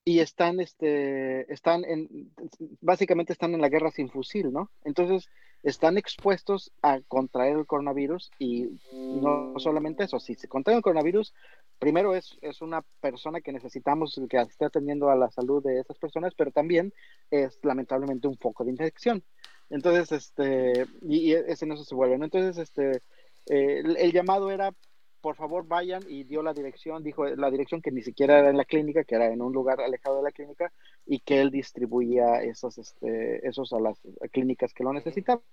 y 0.08 0.22
están, 0.22 0.62
este, 0.62 1.52
están 1.52 1.84
en, 1.84 2.32
básicamente 2.80 3.34
están 3.34 3.54
en 3.54 3.60
la 3.60 3.67
guerra 3.67 3.91
sin 3.91 4.10
fusil, 4.10 4.54
¿no? 4.54 4.72
Entonces, 4.86 5.28
están 5.63 5.98
expuestos 5.98 6.72
a 6.82 7.02
contraer 7.10 7.58
el 7.58 7.65
coronavirus 7.65 8.32
y 8.39 8.80
no 8.93 9.54
solamente 9.58 10.06
eso, 10.06 10.17
si 10.22 10.36
se 10.36 10.48
contrae 10.48 10.78
el 10.78 10.82
coronavirus, 10.82 11.34
primero 11.78 12.15
es, 12.15 12.38
es 12.39 12.62
una 12.62 12.84
persona 13.02 13.41
que 13.41 13.52
necesitamos 13.52 14.17
que 14.30 14.38
esté 14.38 14.63
atendiendo 14.63 15.10
a 15.10 15.17
la 15.17 15.30
salud 15.30 15.62
de 15.62 15.82
esas 15.82 15.98
personas, 15.98 16.34
pero 16.38 16.52
también 16.52 16.93
es 17.30 17.60
lamentablemente 17.65 18.30
un 18.30 18.38
foco 18.38 18.63
de 18.63 18.72
infección. 18.72 19.22
Entonces, 19.70 20.13
este, 20.13 20.86
y, 21.02 21.34
ese 21.34 21.65
no 21.65 21.76
se 21.76 21.96
vuelve, 21.96 22.17
¿no? 22.17 22.24
Entonces, 22.24 22.58
este, 22.58 23.02
eh, 23.48 23.84
el 23.98 24.13
llamado 24.13 24.52
era 24.52 24.74
por 25.21 25.36
favor 25.36 25.67
vayan 25.67 26.03
y 26.08 26.23
dio 26.23 26.41
la 26.41 26.53
dirección, 26.53 27.03
dijo 27.03 27.25
la 27.25 27.51
dirección 27.51 27.82
que 27.82 27.91
ni 27.91 28.01
siquiera 28.01 28.39
era 28.39 28.49
en 28.49 28.58
la 28.58 28.65
clínica, 28.65 29.03
que 29.03 29.15
era 29.15 29.27
en 29.27 29.41
un 29.41 29.53
lugar 29.53 29.82
alejado 29.82 30.17
de 30.17 30.23
la 30.23 30.32
clínica 30.32 30.71
y 31.06 31.19
que 31.19 31.41
él 31.41 31.51
distribuía 31.51 32.41
esos, 32.43 32.77
este, 32.77 33.47
esos 33.47 33.73
a 33.73 33.80
las 33.80 33.99
clínicas 34.32 34.73
que 34.73 34.84
lo 34.84 34.93
necesitaban. 34.93 35.43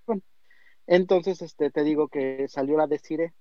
Entonces, 0.86 1.40
este, 1.42 1.70
te 1.70 1.82
digo 1.82 2.08
que 2.08 2.46
salió 2.48 2.76
la 2.76 2.86
Desire, 2.86 3.32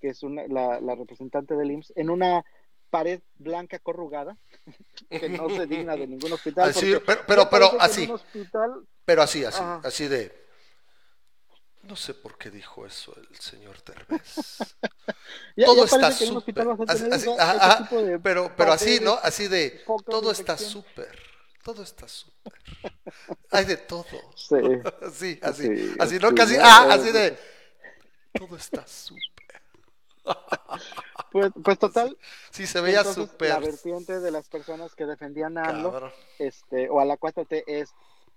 que 0.00 0.08
es 0.08 0.22
una, 0.22 0.46
la, 0.48 0.80
la 0.80 0.94
representante 0.94 1.54
del 1.54 1.70
IMSS, 1.70 1.92
en 1.96 2.10
una 2.10 2.44
pared 2.90 3.20
blanca 3.36 3.78
corrugada, 3.78 4.36
que 5.10 5.28
no 5.28 5.48
se 5.50 5.66
digna 5.66 5.96
de 5.96 6.06
ningún 6.06 6.32
hospital. 6.32 6.72
pero, 7.06 7.22
pero, 7.26 7.48
pero 7.50 7.80
así. 7.80 8.12
pero 9.04 9.22
así, 9.22 9.44
así, 9.44 9.62
así 9.84 10.08
de 10.08 10.39
no 11.90 11.96
sé 11.96 12.14
por 12.14 12.38
qué 12.38 12.50
dijo 12.50 12.86
eso 12.86 13.12
el 13.16 13.36
señor 13.36 13.82
Derbez. 13.82 14.76
todo 15.56 15.84
está 15.84 16.12
súper. 16.12 16.64
Pero, 18.22 18.52
pero 18.56 18.72
así, 18.72 19.00
¿no? 19.00 19.18
Así 19.20 19.48
de, 19.48 19.82
todo 20.06 20.30
está 20.30 20.56
súper. 20.56 21.18
Todo 21.64 21.82
está 21.82 22.06
súper. 22.06 22.54
Hay 23.50 23.64
de 23.64 23.76
todo. 23.76 24.06
Sí. 24.36 24.54
sí 25.12 25.40
así. 25.42 25.94
así, 25.98 26.18
¿no? 26.20 26.32
Casi, 26.32 26.56
ah, 26.60 26.86
así 26.92 27.10
de, 27.10 27.36
todo 28.34 28.56
está 28.56 28.86
súper. 28.86 29.24
Pues, 31.32 31.52
pues 31.62 31.78
total. 31.80 32.16
Sí, 32.52 32.68
se 32.68 32.80
veía 32.80 33.02
súper. 33.02 33.48
La 33.48 33.58
vertiente 33.58 34.20
de 34.20 34.30
las 34.30 34.48
personas 34.48 34.94
que 34.94 35.06
defendían 35.06 35.58
a 35.58 35.64
AMLO, 35.64 36.12
este, 36.38 36.88
o 36.88 37.00
a 37.00 37.04
la 37.04 37.18
4T 37.18 37.64
es 37.66 37.90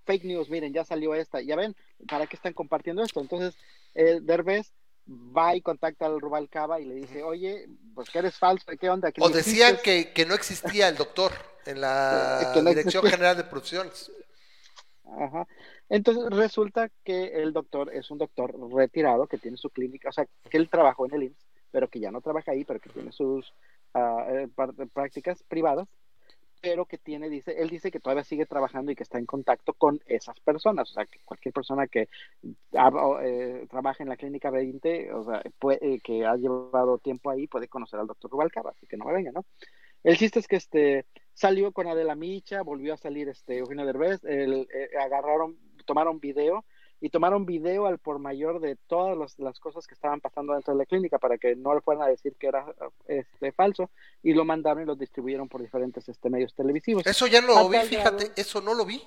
fake 0.06 0.26
news, 0.26 0.50
miren, 0.50 0.74
ya 0.74 0.84
salió 0.84 1.16
esta, 1.16 1.42
ya 1.42 1.56
ven, 1.56 1.76
¿para 2.08 2.28
qué 2.28 2.36
están 2.36 2.54
compartiendo 2.54 3.04
esto? 3.04 3.22
Entonces, 3.22 3.56
el 3.94 4.26
Derbez 4.26 4.72
va 5.08 5.56
y 5.56 5.62
contacta 5.62 6.06
al 6.06 6.22
Rubalcaba 6.22 6.80
y 6.80 6.86
le 6.86 6.96
dice, 6.96 7.24
oye, 7.24 7.68
pues 7.94 8.10
que 8.10 8.20
eres 8.20 8.38
falso, 8.38 8.66
¿qué 8.80 8.90
onda? 8.90 9.12
o 9.20 9.30
decían 9.30 9.78
que, 9.84 10.12
que, 10.14 10.26
no 10.26 10.34
existía 10.34 10.88
el 10.88 10.96
doctor 10.96 11.32
en 11.66 11.82
la 11.82 12.54
Dirección 12.66 13.04
General 13.04 13.36
de 13.36 13.44
Producciones. 13.44 14.12
Ajá. 15.06 15.48
Entonces 15.90 16.26
resulta 16.30 16.90
que 17.04 17.44
el 17.44 17.54
doctor 17.54 17.94
es 17.94 18.10
un 18.10 18.18
doctor 18.18 18.56
retirado 18.74 19.28
que 19.28 19.38
tiene 19.38 19.58
su 19.58 19.70
clínica, 19.70 20.10
o 20.10 20.14
sea, 20.14 20.26
que 20.50 20.58
él 20.58 20.70
trabajó 20.70 21.06
en 21.06 21.14
el 21.14 21.24
IMSS, 21.24 21.46
pero 21.72 21.88
que 21.90 22.00
ya 22.00 22.12
no 22.12 22.22
trabaja 22.22 22.52
ahí, 22.52 22.64
pero 22.64 22.80
que 22.80 22.90
tiene 22.90 23.12
sus 23.12 23.54
eh, 23.94 24.48
prácticas 24.94 25.44
privadas 25.44 25.88
pero 26.64 26.86
que 26.86 26.98
tiene, 26.98 27.30
dice, 27.30 27.62
él 27.62 27.70
dice 27.70 27.92
que 27.92 28.00
todavía 28.00 28.24
sigue 28.24 28.46
trabajando 28.46 28.90
y 28.90 28.96
que 28.96 29.04
está 29.04 29.20
en 29.20 29.26
contacto 29.26 29.74
con 29.74 30.00
esas 30.06 30.40
personas, 30.40 30.90
o 30.90 30.94
sea, 30.94 31.06
que 31.06 31.20
cualquier 31.26 31.54
persona 31.54 31.88
que 31.88 32.08
eh, 32.42 33.68
trabaja 33.70 34.02
en 34.02 34.08
la 34.08 34.16
clínica 34.16 34.50
20, 34.50 35.12
o 35.12 35.26
sea, 35.26 35.44
puede, 35.60 36.00
que 36.00 36.26
ha 36.26 36.38
llevado 36.38 37.00
tiempo 37.00 37.30
ahí, 37.30 37.48
puede 37.48 37.68
conocer 37.68 38.00
al 38.00 38.08
doctor 38.08 38.32
Rubalcaba, 38.32 38.70
así 38.70 38.88
que 38.88 38.96
no 38.96 39.04
me 39.04 39.12
venga, 39.12 39.34
¿no? 39.34 39.46
El 40.04 40.16
chiste 40.16 40.40
es 40.40 40.48
que 40.48 40.56
este, 40.56 41.06
salió 41.34 41.74
con 41.74 41.88
Adela 41.88 42.16
Micha, 42.16 42.62
volvió 42.62 42.94
a 42.94 42.98
salir 42.98 43.28
este, 43.28 43.58
Eugenio 43.58 43.86
Derbez, 43.86 44.22
eh, 44.24 44.66
agarraron, 45.02 45.58
tomaron 45.86 46.22
video 46.22 46.64
y 47.04 47.10
tomaron 47.10 47.46
video 47.46 47.86
al 47.86 47.98
por 47.98 48.18
mayor 48.18 48.62
de 48.62 48.78
todas 48.88 49.38
las 49.38 49.60
cosas 49.60 49.86
que 49.86 49.94
estaban 49.94 50.22
pasando 50.22 50.54
dentro 50.54 50.74
de 50.74 50.78
la 50.78 50.86
clínica 50.86 51.20
para 51.20 51.38
que 51.38 51.54
no 51.54 51.76
le 51.76 51.82
fueran 51.82 52.04
a 52.04 52.08
decir 52.08 52.34
que 52.40 52.48
era 52.48 52.66
este, 53.08 53.52
falso 53.52 53.90
y 54.22 54.34
lo 54.34 54.46
mandaron 54.46 54.84
y 54.84 54.86
lo 54.86 54.96
distribuyeron 54.96 55.50
por 55.50 55.62
diferentes 55.62 56.08
este, 56.08 56.30
medios 56.30 56.54
televisivos. 56.56 57.06
Eso 57.06 57.28
ya 57.28 57.42
no 57.42 57.48
lo 57.56 57.68
vi, 57.68 57.80
fíjate, 57.80 58.32
eso 58.38 58.62
no 58.62 58.74
lo 58.74 58.86
vi. 58.86 59.04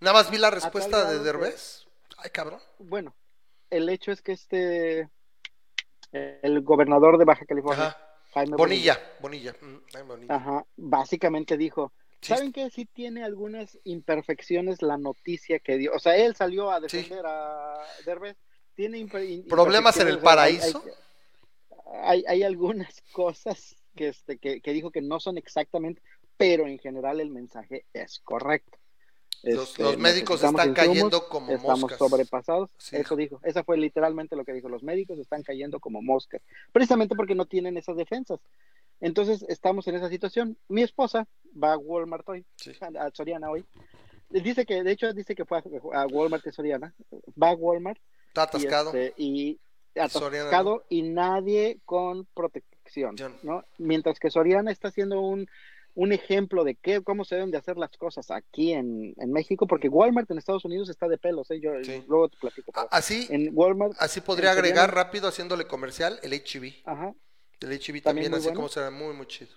Nada 0.00 0.14
más 0.14 0.32
vi 0.32 0.38
la 0.38 0.50
respuesta 0.50 1.08
de 1.08 1.20
Derbez. 1.20 1.86
Ay, 2.16 2.30
cabrón. 2.30 2.58
Bueno, 2.80 3.14
el 3.70 3.88
hecho 3.88 4.10
es 4.10 4.20
que 4.20 4.32
este, 4.32 5.08
el 6.10 6.62
gobernador 6.62 7.18
de 7.18 7.24
Baja 7.24 7.46
California, 7.46 7.96
Jaime 8.34 8.56
Bonilla, 8.56 8.98
Bonilla, 9.20 9.54
Bonilla. 10.04 10.34
Ajá, 10.34 10.66
básicamente 10.76 11.56
dijo, 11.56 11.92
¿Saben 12.20 12.52
que 12.52 12.68
sí 12.70 12.84
tiene 12.84 13.24
algunas 13.24 13.78
imperfecciones 13.84 14.82
la 14.82 14.98
noticia 14.98 15.58
que 15.58 15.78
dio? 15.78 15.92
O 15.94 15.98
sea, 15.98 16.16
él 16.16 16.34
salió 16.34 16.70
a 16.70 16.80
defender 16.80 17.24
a 17.24 17.78
Derbez. 18.04 18.36
Tiene 18.74 19.06
problemas 19.48 19.98
en 19.98 20.08
el 20.08 20.18
paraíso. 20.18 20.84
Hay, 22.02 22.24
hay, 22.28 22.42
algunas 22.42 23.02
cosas 23.12 23.76
que, 23.96 24.08
este, 24.08 24.38
que, 24.38 24.60
que, 24.60 24.72
dijo 24.72 24.90
que 24.90 25.00
no 25.00 25.20
son 25.20 25.38
exactamente 25.38 26.02
pero 26.38 26.66
en 26.66 26.78
general 26.78 27.20
el 27.20 27.30
mensaje 27.30 27.84
es 27.92 28.20
correcto. 28.20 28.78
Los, 29.42 29.78
este, 29.78 29.96
médicos 29.98 30.42
están 30.42 30.72
cayendo 30.72 31.28
como 31.28 31.52
estamos 31.52 31.92
sobrepasados. 31.96 32.70
Eso 32.90 33.14
dijo. 33.14 33.40
Esa 33.44 33.62
fue 33.62 33.76
literalmente 33.76 34.34
lo 34.34 34.44
que 34.44 34.52
dijo. 34.52 34.68
Los 34.68 34.82
médicos 34.82 35.18
están 35.18 35.42
cayendo 35.42 35.78
como 35.78 36.02
moscas. 36.02 36.40
Precisamente 36.72 37.14
porque 37.14 37.34
no 37.34 37.46
tienen 37.46 37.76
esas 37.76 37.96
defensas. 37.96 38.40
Entonces 39.00 39.44
estamos 39.48 39.86
en 39.88 39.96
esa 39.96 40.08
situación. 40.08 40.56
Mi 40.68 40.82
esposa 40.82 41.26
va 41.62 41.72
a 41.72 41.78
Walmart 41.78 42.28
hoy, 42.28 42.44
a 42.98 43.10
Soriana 43.12 43.50
hoy. 43.50 43.64
Dice 44.30 44.66
que, 44.66 44.82
de 44.82 44.92
hecho, 44.92 45.12
dice 45.12 45.34
que 45.34 45.44
fue 45.44 45.62
a, 45.94 46.06
Walmart 46.06 46.46
y 46.46 46.52
Soriana. 46.52 46.94
Va 47.40 47.50
a 47.50 47.54
Walmart. 47.54 47.98
Está 48.28 48.42
atascado. 48.42 48.92
Y, 49.16 49.58
este, 49.94 50.18
atascado 50.18 50.84
y 50.88 51.02
nadie 51.02 51.80
con 51.84 52.26
protección. 52.34 53.16
¿no? 53.42 53.64
Mientras 53.78 54.18
que 54.18 54.30
Soriana 54.30 54.70
está 54.70 54.88
haciendo 54.88 55.20
un 55.20 55.48
un 55.98 56.12
ejemplo 56.12 56.62
de 56.62 56.76
qué, 56.76 57.02
cómo 57.02 57.24
se 57.24 57.34
deben 57.34 57.50
de 57.50 57.58
hacer 57.58 57.76
las 57.76 57.90
cosas 57.96 58.30
aquí 58.30 58.72
en, 58.72 59.16
México, 59.26 59.66
porque 59.66 59.88
Walmart 59.88 60.30
en 60.30 60.38
Estados 60.38 60.64
Unidos 60.64 60.88
está 60.88 61.08
de 61.08 61.18
pelos, 61.18 61.50
¿eh? 61.50 61.58
yo 61.60 61.72
luego 62.06 62.28
te 62.28 62.36
platico. 62.38 62.70
Así, 62.92 63.26
en 63.30 63.50
Walmart, 63.52 63.94
así 63.98 64.20
podría 64.20 64.52
agregar 64.52 64.94
rápido 64.94 65.26
haciéndole 65.26 65.66
comercial 65.66 66.20
el 66.22 66.32
HB. 66.34 66.84
Ajá. 66.84 67.14
El 67.60 67.70
HB 67.70 68.02
también, 68.02 68.32
así 68.34 68.52
como 68.52 68.68
será 68.68 68.90
muy, 68.90 69.14
muy 69.14 69.26
chido. 69.26 69.50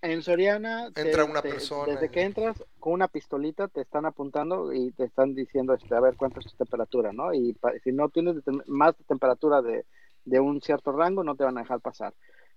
En 0.00 0.22
Soriana, 0.22 0.90
entra 0.94 1.24
una 1.24 1.40
persona. 1.40 1.94
Desde 1.94 2.10
que 2.10 2.22
entras 2.22 2.62
con 2.78 2.92
una 2.92 3.08
pistolita 3.08 3.68
te 3.68 3.80
están 3.80 4.04
apuntando 4.04 4.72
y 4.72 4.92
te 4.92 5.04
están 5.04 5.34
diciendo, 5.34 5.72
este, 5.72 5.94
a 5.94 6.00
ver 6.00 6.16
cuánto 6.16 6.40
es 6.40 6.46
tu 6.46 6.56
temperatura, 6.56 7.12
¿no? 7.12 7.32
Y 7.32 7.56
si 7.82 7.92
no 7.92 8.10
tienes 8.10 8.36
más 8.66 8.94
temperatura 9.08 9.62
de, 9.62 9.86
de 10.26 10.40
un 10.40 10.60
cierto 10.60 10.92
rango, 10.92 11.24
no 11.24 11.36
te 11.36 11.44
van 11.44 11.56
a 11.56 11.62
dejar 11.62 11.80
pasar 11.80 12.12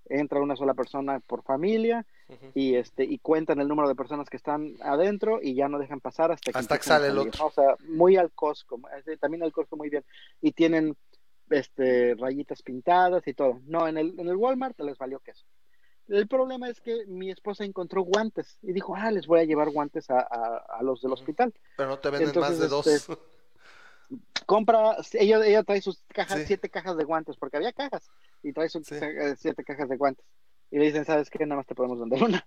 entra 0.10 0.42
una 0.42 0.56
sola 0.56 0.74
persona 0.74 1.20
por 1.20 1.44
familia 1.44 2.06
y 2.54 2.76
este 2.76 3.04
y 3.06 3.20
cuentan 3.20 3.60
el 3.62 3.68
número 3.68 3.88
de 3.88 3.96
personas 3.96 4.30
que 4.30 4.38
están 4.38 4.76
adentro 4.82 5.40
y 5.42 5.56
ya 5.56 5.70
no 5.70 5.80
dejan 5.80 6.02
pasar 6.02 6.32
hasta 6.32 6.52
que, 6.52 6.58
hasta 6.58 6.78
que 6.78 6.84
sale 6.84 7.08
el 7.08 7.18
otro. 7.18 7.46
O 7.46 7.52
sea, 7.52 7.76
muy 7.88 8.18
al 8.18 8.32
Costco, 8.32 8.80
también 9.20 9.44
al 9.44 9.52
Costco 9.52 9.78
muy 9.78 9.90
bien 9.90 10.04
y 10.42 10.52
tienen 10.52 10.96
este 11.50 12.16
rayitas 12.16 12.62
pintadas 12.62 13.28
y 13.28 13.34
todo. 13.34 13.62
No, 13.66 13.88
en 13.88 13.98
el 13.98 14.20
en 14.20 14.28
el 14.28 14.36
Walmart 14.36 14.80
les 14.82 14.98
valió 14.98 15.20
queso. 15.20 15.46
El 16.08 16.28
problema 16.28 16.70
es 16.70 16.80
que 16.80 17.06
mi 17.06 17.30
esposa 17.30 17.66
encontró 17.66 18.02
guantes 18.02 18.58
y 18.62 18.72
dijo, 18.72 18.96
ah, 18.96 19.12
les 19.12 19.28
voy 19.28 19.42
a 19.42 19.44
llevar 19.44 19.70
guantes 19.72 20.10
a, 20.10 20.20
a, 20.20 20.82
los 20.82 21.02
del 21.02 21.12
hospital. 21.12 21.54
Pero 21.76 21.90
no 21.90 22.00
te 22.00 22.10
venden 22.10 22.40
más 22.40 22.58
de 22.58 22.68
dos. 22.70 22.88
Este, 22.88 23.18
compra, 24.46 24.96
ella, 25.14 25.46
ella 25.46 25.64
trae 25.64 25.82
sus 25.82 26.02
cajas, 26.08 26.44
siete 26.46 26.70
cajas 26.70 26.96
de 26.96 27.04
guantes, 27.04 27.36
porque 27.36 27.58
había 27.58 27.74
cajas 27.74 28.10
y 28.42 28.54
trae 28.54 28.70
sus 28.70 28.90
eh, 28.94 29.36
siete 29.38 29.64
cajas 29.66 29.90
de 29.90 29.98
guantes. 29.98 30.26
Y 30.72 30.80
le 30.80 30.86
dicen, 30.86 31.06
¿sabes 31.06 31.30
qué? 31.30 31.46
Nada 31.46 31.58
más 31.58 31.68
te 31.68 31.76
podemos 31.76 32.00
vender 32.00 32.24
una. 32.24 32.46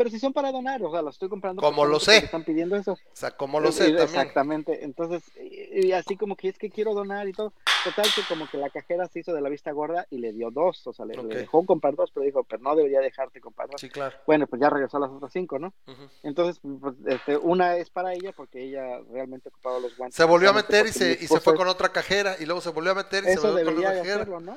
Pero 0.00 0.08
si 0.08 0.18
son 0.18 0.32
para 0.32 0.50
donar, 0.50 0.82
o 0.82 0.90
sea, 0.90 1.02
los 1.02 1.16
estoy 1.16 1.28
comprando. 1.28 1.60
Como 1.60 1.84
lo 1.84 2.00
sé. 2.00 2.16
Están 2.16 2.42
pidiendo 2.42 2.74
eso. 2.74 2.92
O 2.92 2.98
sea, 3.12 3.32
como 3.32 3.60
lo 3.60 3.70
sé 3.70 3.84
también. 3.84 4.02
Exactamente. 4.04 4.82
Entonces, 4.82 5.22
y, 5.38 5.92
así 5.92 6.16
como 6.16 6.36
que 6.36 6.48
es 6.48 6.56
que 6.56 6.70
quiero 6.70 6.94
donar 6.94 7.28
y 7.28 7.34
todo. 7.34 7.52
Total 7.84 8.06
que 8.14 8.22
como 8.26 8.48
que 8.48 8.56
la 8.56 8.70
cajera 8.70 9.06
se 9.08 9.20
hizo 9.20 9.34
de 9.34 9.42
la 9.42 9.50
vista 9.50 9.72
gorda 9.72 10.06
y 10.08 10.16
le 10.16 10.32
dio 10.32 10.50
dos. 10.50 10.86
O 10.86 10.94
sea, 10.94 11.04
le, 11.04 11.22
dejó 11.22 11.66
comprar 11.66 11.96
dos, 11.96 12.12
pero 12.14 12.24
dijo, 12.24 12.44
pero 12.44 12.62
no 12.62 12.74
debería 12.76 13.00
dejarte 13.00 13.42
comprar 13.42 13.68
dos. 13.68 13.78
Sí, 13.78 13.90
claro. 13.90 14.16
Bueno, 14.26 14.46
pues 14.46 14.62
ya 14.62 14.70
regresó 14.70 14.96
a 14.96 15.00
las 15.00 15.10
otras 15.10 15.34
cinco, 15.34 15.58
¿no? 15.58 15.74
Entonces, 16.22 16.62
pues, 16.62 16.94
este, 17.04 17.36
una 17.36 17.76
es 17.76 17.90
para 17.90 18.14
ella 18.14 18.32
porque 18.34 18.62
ella 18.62 19.00
realmente 19.12 19.50
ocupaba 19.50 19.80
los 19.80 19.94
guantes. 19.98 20.16
Se 20.16 20.24
volvió 20.24 20.48
a 20.48 20.54
meter 20.54 20.86
y 20.86 20.92
se, 20.92 21.12
y 21.12 21.26
se 21.26 21.40
fue 21.40 21.54
con 21.54 21.68
otra 21.68 21.90
cajera 21.90 22.36
y 22.40 22.46
luego 22.46 22.62
se 22.62 22.70
volvió 22.70 22.92
a 22.92 22.94
meter 22.94 23.22
y 23.24 23.34
se 23.34 23.38
volvió 23.38 23.66
con 23.66 23.76
otra 23.76 23.96
cajera. 23.96 24.14
Hacerlo, 24.14 24.40
¿no? 24.40 24.56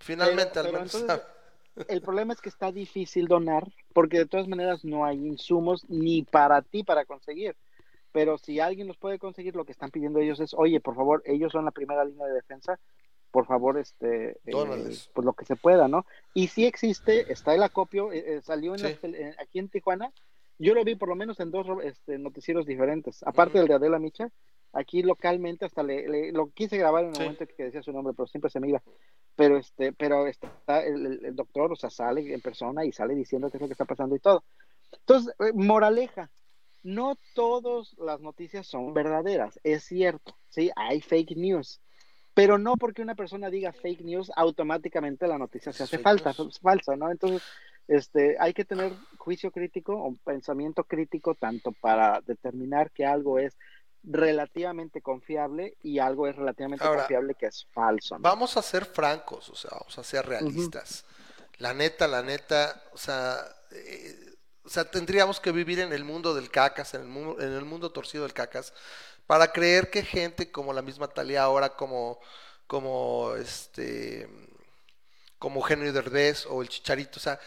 Finalmente, 0.00 0.58
al 0.58 0.70
menos. 0.70 1.02
el 1.88 2.00
problema 2.00 2.32
es 2.32 2.40
que 2.40 2.48
está 2.48 2.72
difícil 2.72 3.28
donar 3.28 3.66
porque 3.92 4.18
de 4.18 4.26
todas 4.26 4.48
maneras 4.48 4.84
no 4.84 5.04
hay 5.04 5.16
insumos 5.26 5.84
ni 5.88 6.22
para 6.22 6.62
ti 6.62 6.82
para 6.82 7.04
conseguir. 7.04 7.56
Pero 8.12 8.38
si 8.38 8.60
alguien 8.60 8.88
los 8.88 8.96
puede 8.96 9.18
conseguir, 9.18 9.54
lo 9.54 9.64
que 9.64 9.72
están 9.72 9.90
pidiendo 9.90 10.20
ellos 10.20 10.40
es, 10.40 10.54
oye, 10.54 10.80
por 10.80 10.94
favor, 10.94 11.22
ellos 11.26 11.52
son 11.52 11.66
la 11.66 11.70
primera 11.70 12.04
línea 12.04 12.26
de 12.26 12.32
defensa, 12.32 12.78
por 13.30 13.46
favor, 13.46 13.78
este, 13.78 14.38
eh, 14.46 14.96
pues 15.12 15.24
lo 15.26 15.34
que 15.34 15.44
se 15.44 15.56
pueda, 15.56 15.86
¿no? 15.88 16.06
Y 16.32 16.46
si 16.48 16.64
existe, 16.64 17.30
está 17.30 17.54
el 17.54 17.62
acopio, 17.62 18.10
eh, 18.12 18.24
eh, 18.26 18.40
salió 18.42 18.74
en 18.74 19.34
aquí 19.38 19.58
en 19.58 19.68
Tijuana, 19.68 20.10
yo 20.58 20.72
lo 20.72 20.84
vi 20.84 20.94
por 20.94 21.10
lo 21.10 21.16
menos 21.16 21.38
en 21.40 21.50
dos 21.50 21.66
este, 21.84 22.16
noticieros 22.16 22.64
diferentes, 22.64 23.22
aparte 23.24 23.58
del 23.58 23.68
de 23.68 23.74
Adela 23.74 23.98
Micha, 23.98 24.30
aquí 24.76 25.02
localmente 25.02 25.64
hasta 25.64 25.82
le, 25.82 26.32
lo 26.32 26.50
quise 26.50 26.76
grabar 26.76 27.04
en 27.04 27.14
el 27.14 27.18
momento 27.18 27.46
que 27.46 27.64
decía 27.64 27.82
su 27.82 27.92
nombre, 27.92 28.14
pero 28.14 28.26
siempre 28.26 28.50
se 28.50 28.60
me 28.60 28.68
iba. 28.68 28.82
Pero 29.34 29.56
este, 29.56 29.92
pero 29.92 30.26
está 30.26 30.84
el, 30.84 31.34
doctor, 31.34 31.72
o 31.72 31.76
sea, 31.76 31.90
sale 31.90 32.32
en 32.32 32.40
persona 32.40 32.84
y 32.84 32.92
sale 32.92 33.14
diciendo 33.14 33.50
qué 33.50 33.56
es 33.56 33.60
lo 33.60 33.68
que 33.68 33.72
está 33.72 33.84
pasando 33.84 34.16
y 34.16 34.20
todo. 34.20 34.44
Entonces, 34.92 35.34
eh, 35.40 35.52
moraleja, 35.54 36.30
no 36.82 37.18
todas 37.34 37.94
las 37.98 38.20
noticias 38.20 38.66
son 38.66 38.94
verdaderas, 38.94 39.58
es 39.64 39.84
cierto, 39.84 40.36
sí, 40.48 40.70
hay 40.76 41.00
fake 41.00 41.36
news, 41.36 41.80
pero 42.32 42.58
no 42.58 42.76
porque 42.76 43.02
una 43.02 43.14
persona 43.14 43.50
diga 43.50 43.72
fake 43.72 44.02
news, 44.02 44.30
automáticamente 44.36 45.26
la 45.26 45.38
noticia 45.38 45.72
se 45.72 45.82
hace 45.82 45.98
falta, 45.98 46.30
es 46.30 46.60
falsa, 46.60 46.96
¿no? 46.96 47.10
Entonces, 47.10 47.42
este, 47.88 48.36
hay 48.38 48.52
que 48.52 48.64
tener 48.64 48.92
juicio 49.18 49.50
crítico 49.50 49.96
o 49.96 50.14
pensamiento 50.24 50.84
crítico 50.84 51.34
tanto 51.34 51.72
para 51.72 52.20
determinar 52.20 52.90
que 52.90 53.04
algo 53.04 53.38
es 53.38 53.56
relativamente 54.06 55.02
confiable 55.02 55.76
y 55.82 55.98
algo 55.98 56.28
es 56.28 56.36
relativamente 56.36 56.86
confiable 56.86 57.34
que 57.34 57.46
es 57.46 57.66
falso. 57.72 58.16
Vamos 58.20 58.56
a 58.56 58.62
ser 58.62 58.84
francos, 58.84 59.48
o 59.50 59.56
sea, 59.56 59.70
vamos 59.72 59.98
a 59.98 60.04
ser 60.04 60.26
realistas. 60.26 61.04
La 61.58 61.74
neta, 61.74 62.06
la 62.06 62.22
neta, 62.22 62.82
o 62.92 62.98
sea, 62.98 63.38
eh, 63.72 64.34
o 64.64 64.68
sea, 64.68 64.84
tendríamos 64.84 65.40
que 65.40 65.50
vivir 65.52 65.80
en 65.80 65.92
el 65.92 66.04
mundo 66.04 66.34
del 66.34 66.50
cacas, 66.50 66.94
en 66.94 67.02
el 67.02 67.08
mundo, 67.08 67.42
en 67.42 67.52
el 67.52 67.64
mundo 67.64 67.90
torcido 67.90 68.22
del 68.22 68.32
cacas, 68.32 68.72
para 69.26 69.52
creer 69.52 69.90
que 69.90 70.02
gente 70.02 70.52
como 70.52 70.72
la 70.72 70.82
misma 70.82 71.08
Talía 71.08 71.42
ahora, 71.42 71.70
como, 71.70 72.20
como 72.66 73.34
este, 73.34 74.28
como 75.38 75.66
Henry 75.66 75.90
Derbez 75.90 76.46
o 76.46 76.62
el 76.62 76.68
Chicharito, 76.68 77.18
o 77.18 77.22
sea, 77.22 77.40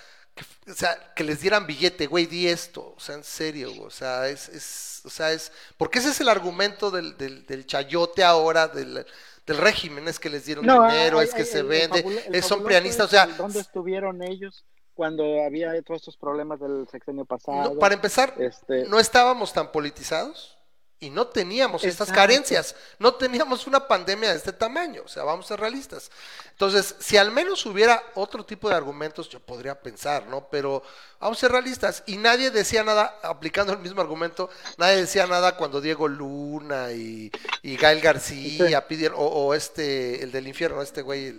o 0.67 0.73
sea, 0.73 1.13
que 1.15 1.23
les 1.23 1.41
dieran 1.41 1.65
billete, 1.65 2.07
güey, 2.07 2.25
di 2.25 2.47
esto, 2.47 2.93
o 2.95 2.99
sea, 2.99 3.15
en 3.15 3.23
serio, 3.23 3.71
o 3.81 3.89
sea, 3.89 4.27
es, 4.27 4.49
es, 4.49 5.01
o 5.05 5.09
sea, 5.09 5.31
es, 5.31 5.51
porque 5.77 5.99
ese 5.99 6.09
es 6.09 6.21
el 6.21 6.29
argumento 6.29 6.91
del, 6.91 7.17
del, 7.17 7.45
del 7.45 7.65
chayote 7.65 8.23
ahora, 8.23 8.67
del, 8.67 9.05
del, 9.45 9.57
régimen, 9.57 10.07
es 10.07 10.19
que 10.19 10.29
les 10.29 10.45
dieron 10.45 10.65
dinero, 10.65 11.21
es 11.21 11.33
que 11.33 11.45
se 11.45 11.63
vende, 11.63 12.03
son 12.41 12.63
prianistas, 12.63 13.07
o 13.07 13.09
sea. 13.09 13.27
¿Dónde 13.27 13.59
estuvieron 13.59 14.21
ellos? 14.23 14.65
cuando 14.99 15.45
había 15.45 15.81
todos 15.81 16.01
estos 16.01 16.17
problemas 16.17 16.59
del 16.59 16.85
sexenio 16.91 17.23
pasado. 17.23 17.79
para 17.79 17.95
empezar, 17.95 18.33
este 18.37 18.83
no 18.83 18.99
estábamos 18.99 19.53
tan 19.53 19.71
politizados 19.71 20.58
y 21.01 21.09
no 21.09 21.27
teníamos 21.27 21.83
estas 21.85 22.11
carencias, 22.11 22.75
no 22.97 23.13
teníamos 23.13 23.65
una 23.67 23.87
pandemia 23.87 24.31
de 24.31 24.37
este 24.37 24.51
tamaño, 24.51 25.03
o 25.05 25.07
sea, 25.07 25.23
vamos 25.23 25.45
a 25.45 25.49
ser 25.49 25.59
realistas. 25.61 26.11
Entonces, 26.51 26.95
si 26.99 27.15
al 27.15 27.31
menos 27.31 27.65
hubiera 27.65 28.03
otro 28.15 28.45
tipo 28.45 28.67
de 28.67 28.75
argumentos, 28.75 29.29
yo 29.29 29.39
podría 29.39 29.79
pensar, 29.79 30.27
¿no? 30.27 30.49
Pero 30.49 30.83
vamos 31.19 31.37
a 31.37 31.41
ser 31.41 31.51
realistas 31.53 32.03
y 32.05 32.17
nadie 32.17 32.51
decía 32.51 32.83
nada, 32.83 33.17
aplicando 33.23 33.71
el 33.71 33.79
mismo 33.79 34.01
argumento, 34.01 34.49
nadie 34.77 34.97
decía 34.97 35.25
nada 35.25 35.55
cuando 35.55 35.79
Diego 35.79 36.09
Luna 36.09 36.91
y, 36.91 37.31
y 37.61 37.77
Gael 37.77 38.01
García 38.01 38.85
pidieron, 38.87 39.17
o, 39.19 39.23
o, 39.23 39.53
este, 39.53 40.21
el 40.21 40.33
del 40.33 40.49
infierno, 40.49 40.81
este 40.81 41.01
güey, 41.01 41.33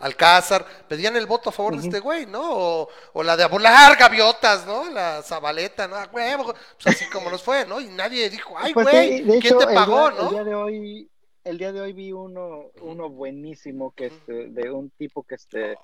Alcázar, 0.00 0.66
pedían 0.88 1.14
el 1.16 1.26
voto 1.26 1.50
a 1.50 1.52
favor 1.52 1.76
de 1.76 1.82
este 1.86 2.00
güey, 2.00 2.26
¿no? 2.26 2.88
O, 3.12 3.22
la 3.22 3.36
de 3.36 3.46
volar 3.46 3.96
gaviotas, 3.98 4.66
¿no? 4.66 4.90
La 4.90 5.22
Zabaleta, 5.22 5.86
¿no? 5.86 5.96
Pues 6.10 6.86
así 6.86 7.04
como 7.10 7.30
nos 7.30 7.42
fue, 7.42 7.66
¿no? 7.66 7.80
Y 7.80 7.88
nadie 7.88 8.30
dijo, 8.30 8.54
ay, 8.56 8.72
pues 8.72 8.88
güey, 8.90 9.40
¿quién 9.40 9.58
te 9.58 9.66
pagó, 9.66 10.10
no? 10.10 10.24
El 10.24 10.30
día 10.30 10.44
de 10.44 10.54
hoy, 10.54 11.10
el 11.44 11.58
día 11.58 11.72
de 11.72 11.80
hoy 11.82 11.92
vi 11.92 12.12
uno, 12.12 12.70
uno 12.80 13.10
buenísimo 13.10 13.94
que 13.94 14.06
este, 14.06 14.48
de 14.48 14.70
un 14.70 14.88
tipo 14.90 15.22
que 15.22 15.34
este, 15.34 15.76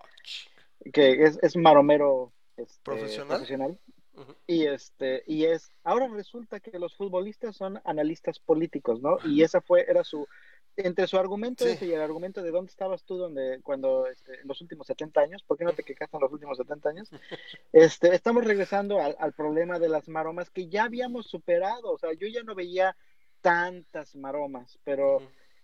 que 0.93 1.25
es, 1.25 1.39
es 1.43 1.57
maromero 1.57 2.33
este, 2.57 2.81
profesional. 2.83 3.79
Y 4.47 4.67
este, 4.67 5.25
y 5.27 5.45
es, 5.45 5.71
ahora 5.85 6.09
resulta 6.09 6.59
que 6.59 6.79
los 6.79 6.95
futbolistas 6.97 7.55
son 7.55 7.81
analistas 7.85 8.39
políticos, 8.39 9.03
¿no? 9.03 9.19
Y 9.25 9.43
esa 9.43 9.61
fue, 9.61 9.85
era 9.87 10.05
su, 10.05 10.27
entre 10.77 11.07
su 11.07 11.19
argumento 11.19 11.65
y 11.67 11.93
el 11.93 12.01
argumento 12.01 12.43
de 12.43 12.51
dónde 12.51 12.71
estabas 12.71 13.05
tú 13.05 13.17
donde, 13.17 13.61
cuando 13.63 14.07
este, 14.07 14.41
en 14.41 14.49
los 14.49 14.61
últimos 14.61 14.87
70 14.87 15.21
años, 15.21 15.43
¿por 15.43 15.57
qué 15.57 15.65
no 15.65 15.73
te 15.73 15.83
quejaste 15.83 16.17
en 16.17 16.23
los 16.23 16.33
últimos 16.33 16.59
70 16.59 16.89
años? 16.89 17.11
Este, 17.73 18.15
estamos 18.15 18.45
regresando 18.45 19.01
al, 19.01 19.33
problema 19.33 19.79
de 19.79 19.89
las 19.89 20.09
maromas 20.09 20.51
que 20.51 20.69
ya 20.69 20.85
habíamos 20.85 21.27
superado, 21.27 21.93
o 21.93 21.99
sea, 21.99 22.13
yo 22.15 22.27
ya 22.27 22.43
no 22.43 22.55
veía 22.55 22.97
tantas 23.41 24.17
maromas, 24.17 24.79
pero 24.85 25.21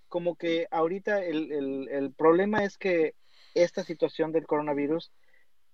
como 0.09 0.37
que 0.37 0.67
ahorita 0.71 1.25
el, 1.25 1.53
el, 1.53 1.89
el 1.89 2.13
problema 2.13 2.65
es 2.65 2.77
que 2.77 3.15
esta 3.55 3.83
situación 3.83 4.33
del 4.33 4.47
coronavirus 4.47 5.11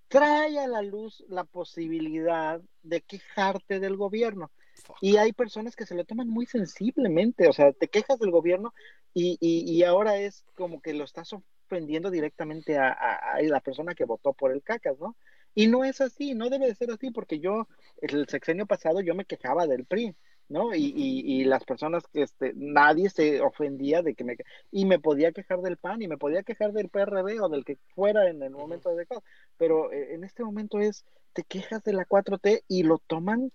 trae 0.07 0.59
a 0.59 0.67
la 0.67 0.81
luz 0.81 1.23
la 1.29 1.43
posibilidad 1.43 2.61
de 2.83 3.01
quejarte 3.01 3.79
del 3.79 3.95
gobierno. 3.95 4.51
Y 5.01 5.17
hay 5.17 5.33
personas 5.33 5.75
que 5.75 5.85
se 5.85 5.95
lo 5.95 6.05
toman 6.05 6.29
muy 6.29 6.45
sensiblemente, 6.45 7.47
o 7.47 7.53
sea, 7.53 7.71
te 7.71 7.87
quejas 7.87 8.19
del 8.19 8.31
gobierno 8.31 8.73
y, 9.13 9.37
y, 9.41 9.83
ahora 9.83 10.17
es 10.17 10.45
como 10.55 10.81
que 10.81 10.93
lo 10.93 11.03
estás 11.03 11.33
ofendiendo 11.33 12.11
directamente 12.11 12.77
a, 12.77 12.91
a, 12.91 13.41
la 13.41 13.59
persona 13.59 13.95
que 13.95 14.05
votó 14.05 14.33
por 14.33 14.51
el 14.51 14.61
cacas, 14.61 14.99
¿no? 14.99 15.15
Y 15.55 15.67
no 15.67 15.83
es 15.83 15.99
así, 15.99 16.35
no 16.35 16.49
debe 16.49 16.67
de 16.67 16.75
ser 16.75 16.91
así, 16.91 17.11
porque 17.11 17.39
yo, 17.39 17.67
el 18.01 18.27
sexenio 18.27 18.65
pasado, 18.65 19.01
yo 19.01 19.15
me 19.15 19.25
quejaba 19.25 19.67
del 19.67 19.85
PRI. 19.85 20.15
¿no? 20.49 20.73
Y, 20.73 20.93
y, 20.95 21.41
y, 21.41 21.45
las 21.45 21.63
personas 21.63 22.03
que 22.11 22.23
este, 22.23 22.53
nadie 22.55 23.09
se 23.11 23.39
ofendía 23.39 24.01
de 24.01 24.15
que 24.15 24.23
me 24.23 24.35
y 24.71 24.85
me 24.85 24.99
podía 24.99 25.31
quejar 25.31 25.61
del 25.61 25.77
PAN 25.77 26.01
y 26.01 26.07
me 26.07 26.17
podía 26.17 26.41
quejar 26.41 26.73
del 26.73 26.89
PRD 26.89 27.39
o 27.39 27.49
del 27.49 27.63
que 27.63 27.77
fuera 27.93 28.27
en 28.27 28.41
el 28.41 28.49
momento 28.49 28.89
adecuado, 28.89 29.23
pero 29.57 29.91
eh, 29.91 30.15
en 30.15 30.23
este 30.23 30.43
momento 30.43 30.79
es 30.79 31.05
te 31.33 31.43
quejas 31.43 31.83
de 31.83 31.93
la 31.93 32.05
4T 32.05 32.63
y 32.67 32.81
lo 32.81 32.97
toman 32.97 33.51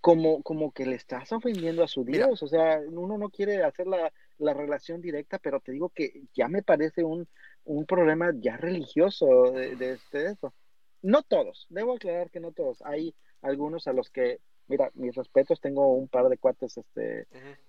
como, 0.00 0.42
como 0.42 0.72
que 0.72 0.86
le 0.86 0.96
estás 0.96 1.32
ofendiendo 1.32 1.82
a 1.82 1.88
su 1.88 2.04
Dios, 2.04 2.42
o 2.42 2.46
sea, 2.46 2.80
uno 2.88 3.18
no 3.18 3.30
quiere 3.30 3.64
hacer 3.64 3.86
la, 3.86 4.12
la, 4.38 4.54
relación 4.54 5.00
directa, 5.00 5.38
pero 5.38 5.60
te 5.60 5.72
digo 5.72 5.90
que 5.90 6.22
ya 6.34 6.48
me 6.48 6.62
parece 6.62 7.02
un, 7.04 7.28
un 7.64 7.86
problema 7.86 8.32
ya 8.38 8.56
religioso 8.56 9.50
de, 9.52 9.76
de, 9.76 9.92
este, 9.94 10.26
eso. 10.26 10.54
No 11.02 11.22
todos, 11.22 11.66
debo 11.70 11.94
aclarar 11.94 12.30
que 12.30 12.40
no 12.40 12.52
todos, 12.52 12.82
hay 12.82 13.14
algunos 13.42 13.86
a 13.86 13.92
los 13.92 14.10
que 14.10 14.40
mira, 14.68 14.90
mis 14.94 15.14
respetos, 15.14 15.60
tengo 15.60 15.94
un 15.94 16.08
par 16.08 16.28
de 16.28 16.38
cuates 16.38 16.76
este, 16.76 17.26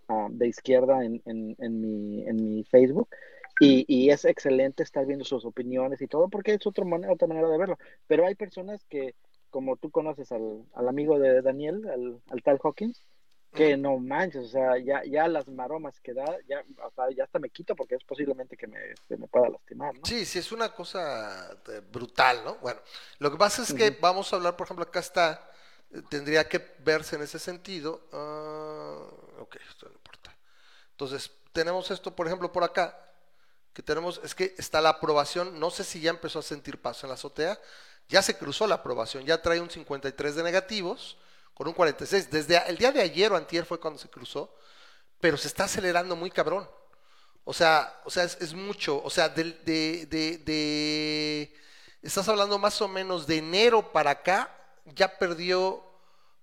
ah, 0.07 0.27
de 0.29 0.47
izquierda 0.47 1.03
en, 1.03 1.21
en, 1.25 1.55
en, 1.59 1.81
mi, 1.81 2.23
en 2.27 2.35
mi 2.35 2.63
Facebook 2.63 3.09
y, 3.59 3.85
y, 3.87 4.09
es 4.11 4.25
excelente 4.25 4.83
estar 4.83 5.05
viendo 5.05 5.25
sus 5.25 5.45
opiniones 5.45 6.01
y 6.01 6.07
todo 6.07 6.29
porque 6.29 6.53
es 6.53 6.67
otra 6.67 6.85
manera, 6.85 7.13
otra 7.13 7.27
manera 7.27 7.49
de 7.49 7.57
verlo. 7.57 7.77
Pero 8.05 8.25
hay 8.25 8.35
personas 8.35 8.83
que, 8.85 9.15
como 9.57 9.75
tú 9.75 9.89
conoces 9.89 10.31
al, 10.31 10.65
al 10.75 10.87
amigo 10.87 11.17
de 11.17 11.41
Daniel, 11.41 11.89
al, 11.89 12.21
al 12.29 12.43
tal 12.43 12.59
Hawkins, 12.63 13.01
que 13.51 13.75
no 13.75 13.97
manches, 13.97 14.45
o 14.45 14.49
sea, 14.49 14.77
ya, 14.77 15.03
ya 15.03 15.27
las 15.27 15.47
maromas 15.47 15.99
que 15.99 16.13
da, 16.13 16.25
ya, 16.47 16.63
o 16.85 16.91
sea, 16.91 17.09
ya 17.09 17.23
hasta 17.23 17.39
me 17.39 17.49
quito 17.49 17.75
porque 17.75 17.95
es 17.95 18.03
posiblemente 18.03 18.55
que 18.55 18.67
me, 18.67 18.93
me 19.09 19.27
pueda 19.27 19.49
lastimar, 19.49 19.95
¿no? 19.95 20.01
Sí, 20.03 20.25
sí, 20.25 20.37
es 20.37 20.51
una 20.51 20.71
cosa 20.71 21.57
eh, 21.69 21.81
brutal, 21.91 22.43
¿no? 22.45 22.57
Bueno, 22.57 22.79
lo 23.17 23.31
que 23.31 23.37
pasa 23.37 23.63
es 23.63 23.73
que 23.73 23.97
vamos 23.99 24.31
a 24.31 24.35
hablar, 24.35 24.55
por 24.55 24.67
ejemplo, 24.67 24.83
acá 24.85 24.99
está 24.99 25.49
tendría 26.07 26.47
que 26.47 26.61
verse 26.83 27.15
en 27.15 27.23
ese 27.23 27.39
sentido. 27.39 28.09
Uh, 28.11 29.41
ok, 29.41 29.55
esto 29.67 29.87
no 29.87 29.93
importa. 29.93 30.37
Entonces, 30.91 31.31
tenemos 31.51 31.89
esto, 31.89 32.15
por 32.15 32.27
ejemplo, 32.27 32.51
por 32.51 32.63
acá, 32.63 32.95
que 33.73 33.81
tenemos, 33.81 34.21
es 34.23 34.35
que 34.35 34.53
está 34.59 34.81
la 34.81 34.89
aprobación, 34.89 35.59
no 35.59 35.71
sé 35.71 35.83
si 35.83 35.99
ya 35.99 36.11
empezó 36.11 36.37
a 36.37 36.43
sentir 36.43 36.79
paso 36.79 37.07
en 37.07 37.09
la 37.09 37.15
azotea, 37.15 37.59
ya 38.09 38.21
se 38.21 38.37
cruzó 38.37 38.67
la 38.67 38.75
aprobación, 38.75 39.25
ya 39.25 39.41
trae 39.41 39.59
un 39.59 39.69
53 39.69 40.35
de 40.35 40.43
negativos, 40.43 41.17
con 41.53 41.67
un 41.67 41.73
46. 41.73 42.29
Desde 42.29 42.57
el 42.67 42.77
día 42.77 42.91
de 42.91 43.01
ayer 43.01 43.31
o 43.31 43.35
antier 43.35 43.65
fue 43.65 43.79
cuando 43.79 43.99
se 43.99 44.09
cruzó, 44.09 44.53
pero 45.19 45.37
se 45.37 45.47
está 45.47 45.63
acelerando 45.63 46.15
muy 46.15 46.29
cabrón. 46.29 46.69
O 47.43 47.53
sea, 47.53 48.01
o 48.05 48.09
sea 48.09 48.25
es, 48.25 48.53
mucho, 48.53 49.01
o 49.03 49.09
sea, 49.09 49.29
de, 49.29 49.53
de, 49.63 51.53
estás 52.01 52.27
hablando 52.27 52.59
más 52.59 52.81
o 52.81 52.87
menos 52.87 53.25
de 53.25 53.37
enero 53.37 53.91
para 53.91 54.11
acá, 54.11 54.53
ya 54.85 55.17
perdió, 55.17 55.83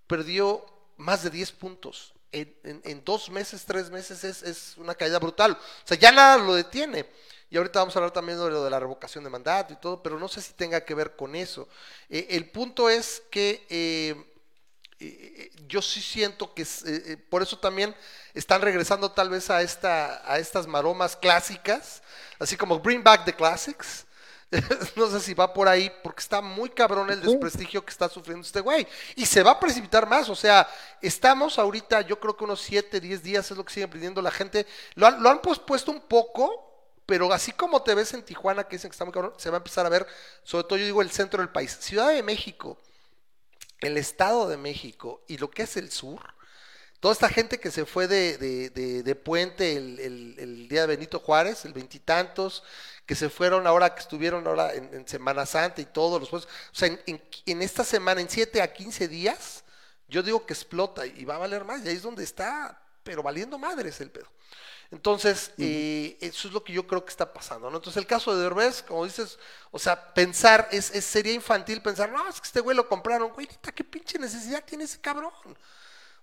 perdió 0.06 0.64
más 0.96 1.22
de 1.22 1.30
10 1.30 1.52
puntos. 1.52 2.14
En, 2.32 3.04
dos 3.04 3.30
meses, 3.30 3.64
tres 3.64 3.90
meses 3.90 4.24
es, 4.24 4.76
una 4.76 4.94
caída 4.94 5.18
brutal. 5.20 5.52
O 5.52 5.86
sea, 5.86 5.96
ya 5.96 6.10
nada 6.10 6.38
lo 6.38 6.54
detiene. 6.54 7.06
Y 7.54 7.56
ahorita 7.56 7.78
vamos 7.78 7.94
a 7.94 8.00
hablar 8.00 8.10
también 8.10 8.36
de 8.36 8.50
lo 8.50 8.64
de 8.64 8.70
la 8.70 8.80
revocación 8.80 9.22
de 9.22 9.30
mandato 9.30 9.72
y 9.72 9.76
todo, 9.76 10.02
pero 10.02 10.18
no 10.18 10.26
sé 10.26 10.42
si 10.42 10.54
tenga 10.54 10.80
que 10.80 10.92
ver 10.92 11.14
con 11.14 11.36
eso. 11.36 11.68
Eh, 12.10 12.26
el 12.30 12.50
punto 12.50 12.90
es 12.90 13.22
que 13.30 13.64
eh, 13.70 14.16
eh, 14.98 15.52
yo 15.68 15.80
sí 15.80 16.02
siento 16.02 16.52
que 16.52 16.66
por 17.30 17.42
eso 17.42 17.56
también 17.56 17.94
están 18.34 18.60
regresando 18.60 19.12
tal 19.12 19.30
vez 19.30 19.50
a, 19.50 19.62
esta, 19.62 20.28
a 20.28 20.40
estas 20.40 20.66
maromas 20.66 21.14
clásicas, 21.14 22.02
así 22.40 22.56
como 22.56 22.80
Bring 22.80 23.04
Back 23.04 23.24
the 23.24 23.32
Classics. 23.32 24.04
no 24.96 25.08
sé 25.08 25.20
si 25.20 25.32
va 25.32 25.52
por 25.52 25.68
ahí, 25.68 25.92
porque 26.02 26.22
está 26.22 26.40
muy 26.40 26.70
cabrón 26.70 27.08
el 27.12 27.20
desprestigio 27.20 27.84
que 27.84 27.92
está 27.92 28.08
sufriendo 28.08 28.44
este 28.44 28.62
güey. 28.62 28.84
Y 29.14 29.26
se 29.26 29.44
va 29.44 29.52
a 29.52 29.60
precipitar 29.60 30.08
más, 30.08 30.28
o 30.28 30.34
sea, 30.34 30.68
estamos 31.00 31.56
ahorita, 31.60 32.00
yo 32.00 32.18
creo 32.18 32.36
que 32.36 32.42
unos 32.42 32.60
7, 32.62 32.98
10 32.98 33.22
días 33.22 33.48
es 33.48 33.56
lo 33.56 33.64
que 33.64 33.72
sigue 33.72 33.86
pidiendo 33.86 34.20
la 34.20 34.32
gente. 34.32 34.66
Lo 34.96 35.06
han, 35.06 35.22
lo 35.22 35.30
han 35.30 35.40
pospuesto 35.40 35.92
un 35.92 36.00
poco, 36.00 36.73
pero 37.06 37.32
así 37.32 37.52
como 37.52 37.82
te 37.82 37.94
ves 37.94 38.14
en 38.14 38.22
Tijuana, 38.22 38.64
que 38.64 38.76
dicen 38.76 38.90
que 38.90 38.94
está 38.94 39.04
muy 39.04 39.12
cabrón, 39.12 39.34
se 39.36 39.50
va 39.50 39.56
a 39.56 39.58
empezar 39.58 39.84
a 39.86 39.90
ver, 39.90 40.06
sobre 40.42 40.64
todo 40.64 40.78
yo 40.78 40.84
digo 40.84 41.02
el 41.02 41.10
centro 41.10 41.40
del 41.40 41.50
país. 41.50 41.76
Ciudad 41.80 42.08
de 42.08 42.22
México, 42.22 42.78
el 43.80 43.96
Estado 43.96 44.48
de 44.48 44.56
México 44.56 45.22
y 45.28 45.38
lo 45.38 45.50
que 45.50 45.62
es 45.62 45.76
el 45.76 45.90
sur, 45.90 46.20
toda 47.00 47.12
esta 47.12 47.28
gente 47.28 47.60
que 47.60 47.70
se 47.70 47.84
fue 47.84 48.08
de, 48.08 48.38
de, 48.38 49.14
puente 49.14 49.76
el, 49.76 50.00
el, 50.00 50.68
día 50.68 50.82
de 50.82 50.86
Benito 50.86 51.20
Juárez, 51.20 51.66
el 51.66 51.74
veintitantos, 51.74 52.62
que 53.04 53.14
se 53.14 53.28
fueron 53.28 53.66
ahora, 53.66 53.94
que 53.94 54.00
estuvieron 54.00 54.46
ahora 54.46 54.72
en, 54.72 55.06
Semana 55.06 55.44
Santa 55.44 55.82
y 55.82 55.84
todos 55.84 56.18
los 56.18 56.30
jueves. 56.30 56.48
O 56.48 56.74
sea, 56.74 56.88
en, 56.88 57.62
esta 57.62 57.84
semana, 57.84 58.22
en 58.22 58.30
7 58.30 58.62
a 58.62 58.72
15 58.72 59.08
días, 59.08 59.64
yo 60.08 60.22
digo 60.22 60.46
que 60.46 60.54
explota 60.54 61.04
y 61.04 61.26
va 61.26 61.34
a 61.34 61.38
valer 61.38 61.64
más. 61.64 61.84
Y 61.84 61.88
ahí 61.88 61.96
es 61.96 62.02
donde 62.02 62.24
está, 62.24 62.80
pero 63.02 63.22
valiendo 63.22 63.58
madres 63.58 64.00
el 64.00 64.10
pedo. 64.10 64.28
Entonces, 64.94 65.50
eh, 65.58 66.16
eso 66.20 66.46
es 66.46 66.54
lo 66.54 66.62
que 66.62 66.72
yo 66.72 66.86
creo 66.86 67.04
que 67.04 67.10
está 67.10 67.32
pasando, 67.32 67.68
¿no? 67.68 67.78
Entonces, 67.78 68.00
el 68.00 68.06
caso 68.06 68.34
de 68.34 68.44
Derbez, 68.44 68.82
como 68.82 69.04
dices, 69.04 69.40
o 69.72 69.78
sea, 69.78 70.14
pensar, 70.14 70.68
es, 70.70 70.86
sería 70.86 71.32
infantil 71.32 71.82
pensar, 71.82 72.12
no, 72.12 72.28
es 72.28 72.40
que 72.40 72.46
este 72.46 72.60
güey 72.60 72.76
lo 72.76 72.88
compraron, 72.88 73.32
güey, 73.32 73.48
neta, 73.48 73.72
qué 73.72 73.82
pinche 73.82 74.20
necesidad 74.20 74.64
tiene 74.64 74.84
ese 74.84 75.00
cabrón. 75.00 75.32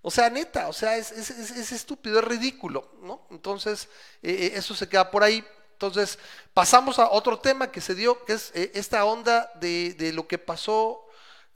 O 0.01 0.09
sea, 0.09 0.29
neta, 0.29 0.69
o 0.69 0.73
sea, 0.73 0.95
es, 0.95 1.11
es 1.11 1.71
estúpido, 1.73 2.19
es 2.19 2.25
ridículo, 2.25 2.89
¿no? 3.01 3.27
Entonces, 3.29 3.89
eh, 4.23 4.31
eh, 4.31 4.51
eso 4.55 4.73
se 4.73 4.87
queda 4.87 5.11
por 5.11 5.21
ahí. 5.21 5.45
Entonces, 5.73 6.17
pasamos 6.53 6.97
a 6.97 7.09
otro 7.09 7.39
tema 7.39 7.71
que 7.71 7.81
se 7.81 7.93
dio, 7.93 8.23
que 8.23 8.33
es 8.33 8.51
eh, 8.53 8.71
esta 8.73 9.03
onda 9.03 9.51
de, 9.55 10.11
lo 10.13 10.27
que 10.27 10.37
pasó. 10.37 11.05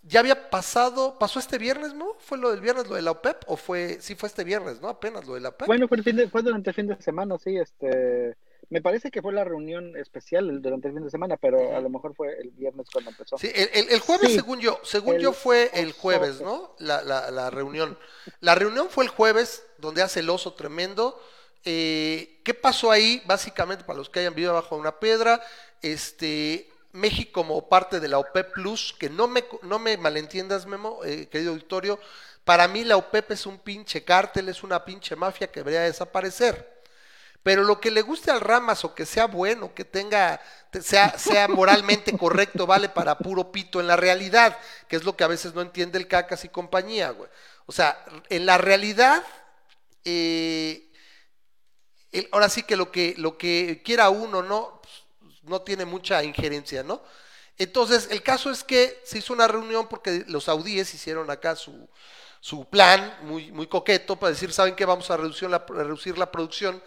Ya 0.08 0.20
había 0.20 0.50
pasado, 0.50 1.18
pasó 1.20 1.40
este 1.40 1.58
viernes, 1.58 1.94
¿no? 1.94 2.16
¿Fue 2.20 2.38
lo 2.38 2.52
del 2.52 2.62
viernes, 2.62 2.88
lo 2.88 2.96
de 2.96 3.02
la 3.02 3.12
OPEP? 3.12 3.44
¿O 3.48 3.58
fue, 3.58 3.98
sí 4.00 4.16
fue 4.16 4.28
este 4.28 4.44
viernes, 4.44 4.80
¿no? 4.82 4.88
Apenas 4.88 5.26
lo 5.26 5.34
de 5.34 5.42
la 5.42 5.50
OPEP. 5.50 5.68
Bueno, 5.68 5.88
fue, 5.88 6.42
durante 6.44 6.70
el 6.70 6.76
fin 6.76 6.88
de 6.88 7.02
semana, 7.02 7.38
sí, 7.38 7.58
este... 7.58 8.36
Me 8.70 8.82
parece 8.82 9.12
que 9.12 9.22
fue 9.22 9.32
la 9.32 9.44
reunión 9.44 9.96
especial 9.96 10.60
durante 10.60 10.88
el 10.88 10.96
fin 10.96 11.04
de 11.04 11.12
semana, 11.12 11.38
pero 11.38 11.76
a 11.76 11.80
lo 11.80 11.90
mejor 11.90 12.16
fue 12.16 12.36
el 12.40 12.50
viernes 12.50 12.88
cuando 12.92 13.12
empezó. 13.12 13.38
Sí, 13.38 13.52
el, 13.54 14.00
jueves, 14.00 14.34
según 14.34 14.60
yo, 14.60 14.80
según 14.84 15.20
yo 15.20 15.34
fue 15.34 15.70
el 15.76 15.92
jueves, 15.92 16.42
¿no? 16.42 16.76
La, 16.80 17.04
la, 17.04 17.30
la 17.30 17.52
reunión. 17.52 17.96
La 18.40 18.56
reunión 18.56 18.88
fue 18.90 19.04
el 19.04 19.12
jueves, 19.12 19.64
donde 19.78 20.02
hace 20.02 20.22
el 20.22 20.32
oso 20.32 20.56
tremendo 20.56 21.20
eh, 21.66 22.42
¿Qué 22.44 22.54
pasó 22.54 22.92
ahí? 22.92 23.22
Básicamente, 23.26 23.84
para 23.84 23.98
los 23.98 24.10
que 24.10 24.20
hayan 24.20 24.36
vivido 24.36 24.54
bajo 24.54 24.76
una 24.76 25.00
piedra, 25.00 25.42
este, 25.82 26.70
México 26.96 27.42
como 27.42 27.70
parte 27.70 28.00
de 28.00 28.08
la 28.08 28.20
OPEP 28.20 28.54
Plus, 28.54 28.96
que 28.98 29.10
no 29.10 29.28
me, 29.28 29.46
no 29.62 29.80
me 29.80 29.98
malentiendas, 29.98 30.66
Memo, 30.66 31.04
eh, 31.04 31.28
querido 31.28 31.52
auditorio, 31.52 32.00
para 32.44 32.68
mí 32.68 32.84
la 32.84 32.98
OPEP 32.98 33.32
es 33.32 33.46
un 33.46 33.60
pinche 33.60 34.04
cártel, 34.04 34.50
es 34.50 34.64
una 34.64 34.86
pinche 34.86 35.16
mafia 35.16 35.52
que 35.52 35.60
debería 35.60 35.82
desaparecer. 35.82 36.76
Pero 37.44 37.64
lo 37.64 37.80
que 37.80 37.92
le 37.92 38.02
guste 38.02 38.32
al 38.32 38.42
Ramas 38.42 38.84
o 38.86 38.96
que 38.96 39.06
sea 39.06 39.28
bueno, 39.28 39.76
que 39.76 39.86
tenga, 39.86 40.42
sea, 40.82 41.18
sea 41.18 41.48
moralmente 41.48 42.18
correcto, 42.18 42.66
vale 42.66 42.90
para 42.90 43.20
puro 43.20 43.52
pito 43.52 43.80
en 43.80 43.88
la 43.88 43.96
realidad, 43.96 44.58
que 44.88 44.96
es 44.96 45.04
lo 45.04 45.16
que 45.16 45.24
a 45.24 45.28
veces 45.28 45.54
no 45.54 45.62
entiende 45.62 46.00
el 46.00 46.08
cacas 46.08 46.44
y 46.44 46.50
compañía, 46.50 47.12
güey. 47.12 47.30
O 47.68 47.72
sea, 47.72 48.04
en 48.30 48.46
la 48.46 48.58
realidad, 48.58 49.24
eh, 50.06 50.92
ahora 52.32 52.50
sí 52.50 52.64
que 52.64 52.76
lo 52.76 52.92
que, 52.92 53.14
lo 53.18 53.38
que 53.38 53.82
quiera 53.84 54.10
uno, 54.10 54.42
¿no? 54.42 54.82
No 55.48 55.62
tiene 55.62 55.86
mucha 55.86 56.24
injerencia, 56.24 56.84
¿no? 56.84 57.02
Entonces, 57.58 58.10
el 58.12 58.22
caso 58.22 58.52
es 58.52 58.64
que 58.64 59.02
se 59.06 59.20
hizo 59.20 59.34
una 59.34 59.48
reunión 59.48 59.88
porque 59.88 60.26
los 60.28 60.46
saudíes 60.46 60.94
hicieron 60.94 61.30
acá 61.32 61.56
su, 61.56 61.88
su 62.42 62.66
plan 62.66 63.18
muy, 63.24 63.52
muy 63.52 63.68
coqueto 63.68 64.18
para 64.18 64.32
decir, 64.32 64.52
¿saben 64.52 64.76
qué? 64.76 64.86
Vamos 64.86 65.10
a 65.10 65.18
reducir 65.18 65.50
la, 65.50 65.66
reducir 65.68 66.18
la 66.18 66.32
producción 66.32 66.82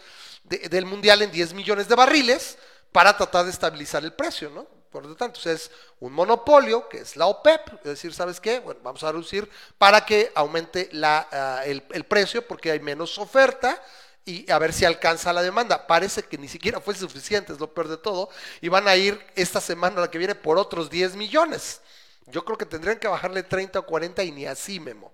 del 0.44 0.86
mundial 0.86 1.22
en 1.22 1.30
10 1.30 1.54
millones 1.54 1.88
de 1.88 1.94
barriles 1.94 2.58
para 2.92 3.16
tratar 3.16 3.44
de 3.44 3.50
estabilizar 3.50 4.04
el 4.04 4.12
precio, 4.12 4.50
¿no? 4.50 4.66
Por 4.90 5.04
lo 5.04 5.14
tanto, 5.14 5.38
es 5.50 5.70
un 6.00 6.12
monopolio, 6.12 6.88
que 6.88 6.98
es 6.98 7.16
la 7.16 7.26
OPEP, 7.26 7.74
es 7.78 7.84
decir, 7.84 8.14
¿sabes 8.14 8.40
qué? 8.40 8.60
Bueno, 8.60 8.80
vamos 8.82 9.02
a 9.04 9.12
reducir 9.12 9.48
para 9.76 10.06
que 10.06 10.32
aumente 10.34 10.88
la, 10.92 11.28
ah, 11.30 11.62
el, 11.66 11.84
el 11.90 12.04
precio 12.04 12.46
porque 12.46 12.70
hay 12.70 12.80
menos 12.80 13.18
oferta 13.18 13.82
y 14.28 14.50
a 14.50 14.58
ver 14.58 14.74
si 14.74 14.84
alcanza 14.84 15.32
la 15.32 15.42
demanda. 15.42 15.86
Parece 15.86 16.22
que 16.22 16.36
ni 16.36 16.48
siquiera 16.48 16.80
fue 16.80 16.94
suficiente, 16.94 17.54
es 17.54 17.58
lo 17.58 17.72
peor 17.72 17.88
de 17.88 17.96
todo, 17.96 18.28
y 18.60 18.68
van 18.68 18.86
a 18.86 18.94
ir 18.94 19.18
esta 19.34 19.58
semana, 19.58 20.02
la 20.02 20.10
que 20.10 20.18
viene, 20.18 20.34
por 20.34 20.58
otros 20.58 20.90
10 20.90 21.16
millones. 21.16 21.80
Yo 22.26 22.44
creo 22.44 22.58
que 22.58 22.66
tendrían 22.66 22.98
que 22.98 23.08
bajarle 23.08 23.42
30 23.42 23.78
o 23.78 23.86
40 23.86 24.22
y 24.24 24.32
ni 24.32 24.44
así, 24.44 24.80
Memo. 24.80 25.12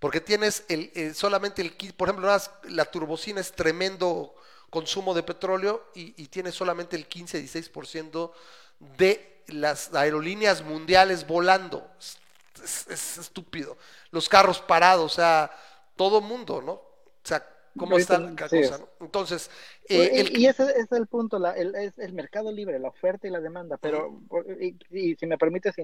Porque 0.00 0.20
tienes 0.20 0.64
el, 0.68 1.14
solamente 1.14 1.62
el, 1.62 1.76
por 1.94 2.08
ejemplo, 2.08 2.36
la 2.64 2.84
turbocina 2.86 3.40
es 3.40 3.52
tremendo 3.52 4.34
consumo 4.68 5.14
de 5.14 5.22
petróleo 5.22 5.86
y, 5.94 6.20
y 6.20 6.26
tiene 6.26 6.50
solamente 6.50 6.96
el 6.96 7.08
15-16% 7.08 8.32
de 8.98 9.42
las 9.46 9.94
aerolíneas 9.94 10.62
mundiales 10.62 11.24
volando. 11.24 11.88
Es, 12.62 12.86
es, 12.88 13.18
estúpido. 13.18 13.78
Los 14.10 14.28
carros 14.28 14.58
parados, 14.58 15.12
o 15.12 15.14
sea, 15.14 15.56
todo 15.94 16.20
mundo, 16.20 16.60
¿no? 16.60 16.72
O 16.72 17.28
sea, 17.28 17.55
cómo 17.76 17.98
está 17.98 18.34
cosa. 18.36 18.80
Entonces, 19.00 19.50
eh, 19.88 20.24
y, 20.32 20.46
ese, 20.46 20.64
es 20.78 20.90
el 20.92 21.06
punto, 21.06 21.38
la, 21.38 21.52
el, 21.52 21.74
es 21.74 21.98
el 21.98 22.12
mercado 22.12 22.52
libre, 22.52 22.78
la 22.78 22.88
oferta 22.88 23.26
y 23.26 23.30
la 23.30 23.40
demanda. 23.40 23.76
Pero, 23.78 24.20
y, 24.90 25.14
si 25.16 25.26
me 25.26 25.38
permites 25.38 25.74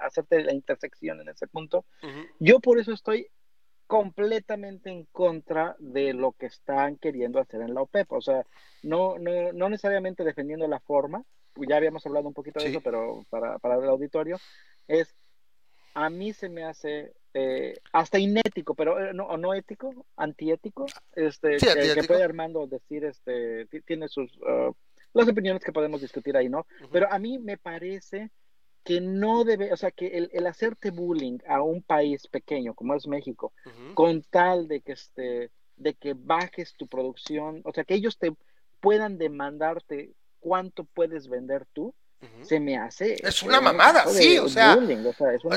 hacerte 0.00 0.42
la 0.42 0.52
intersección 0.52 1.20
en 1.20 1.28
ese 1.28 1.46
punto, 1.46 1.84
yo 2.38 2.60
por 2.60 2.78
eso 2.78 2.92
estoy 2.92 3.28
completamente 3.86 4.90
en 4.90 5.04
contra 5.04 5.76
de 5.78 6.14
lo 6.14 6.32
que 6.32 6.46
están 6.46 6.96
queriendo 6.96 7.38
hacer 7.38 7.60
en 7.60 7.74
la 7.74 7.82
OPEP. 7.82 8.12
O 8.12 8.20
sea, 8.20 8.46
no, 8.82 9.18
no, 9.18 9.52
no 9.52 9.68
necesariamente 9.68 10.24
defendiendo 10.24 10.66
la 10.66 10.80
forma, 10.80 11.24
ya 11.56 11.76
habíamos 11.76 12.04
hablado 12.06 12.26
un 12.26 12.34
poquito 12.34 12.60
de 12.60 12.70
eso, 12.70 12.80
pero 12.80 13.24
para, 13.30 13.58
para 13.58 13.76
el 13.76 13.88
auditorio, 13.88 14.38
es 14.88 15.14
a 15.94 16.10
mí 16.10 16.32
se 16.32 16.48
me 16.48 16.64
hace 16.64 17.14
eh, 17.34 17.76
hasta 17.92 18.18
inético, 18.20 18.74
pero 18.74 18.98
eh, 19.04 19.12
no, 19.12 19.36
no 19.36 19.54
ético, 19.54 20.06
antiético, 20.16 20.86
este, 21.14 21.56
que, 21.56 22.04
puede 22.06 22.22
Armando 22.22 22.66
decir, 22.68 23.04
este, 23.04 23.66
tiene 23.84 24.06
sus, 24.06 24.36
uh, 24.38 24.72
las 25.12 25.28
opiniones 25.28 25.64
que 25.64 25.72
podemos 25.72 26.00
discutir 26.00 26.36
ahí, 26.36 26.48
¿no? 26.48 26.64
Pero 26.92 27.12
a 27.12 27.18
mí 27.18 27.38
me 27.38 27.58
parece 27.58 28.30
que 28.84 29.00
no 29.00 29.42
debe, 29.42 29.72
o 29.72 29.76
sea, 29.76 29.90
que 29.90 30.06
el, 30.08 30.30
el, 30.32 30.46
hacerte 30.46 30.90
bullying 30.90 31.38
a 31.48 31.60
un 31.60 31.82
país 31.82 32.28
pequeño 32.28 32.74
como 32.74 32.94
es 32.94 33.08
México, 33.08 33.52
con 33.94 34.22
tal 34.22 34.68
de 34.68 34.82
que, 34.82 34.92
este, 34.92 35.50
de 35.76 35.94
que 35.94 36.14
bajes 36.14 36.74
tu 36.74 36.86
producción, 36.86 37.62
o 37.64 37.72
sea, 37.72 37.82
que 37.84 37.94
ellos 37.94 38.16
te 38.18 38.32
puedan 38.80 39.18
demandarte 39.18 40.12
cuánto 40.38 40.84
puedes 40.84 41.28
vender 41.28 41.66
tú, 41.72 41.94
se 42.42 42.60
me 42.60 42.76
hace. 42.76 43.16
Es 43.26 43.42
una 43.42 43.60
mamada, 43.60 44.06
sí, 44.06 44.38
o 44.38 44.48
sea, 44.48 44.78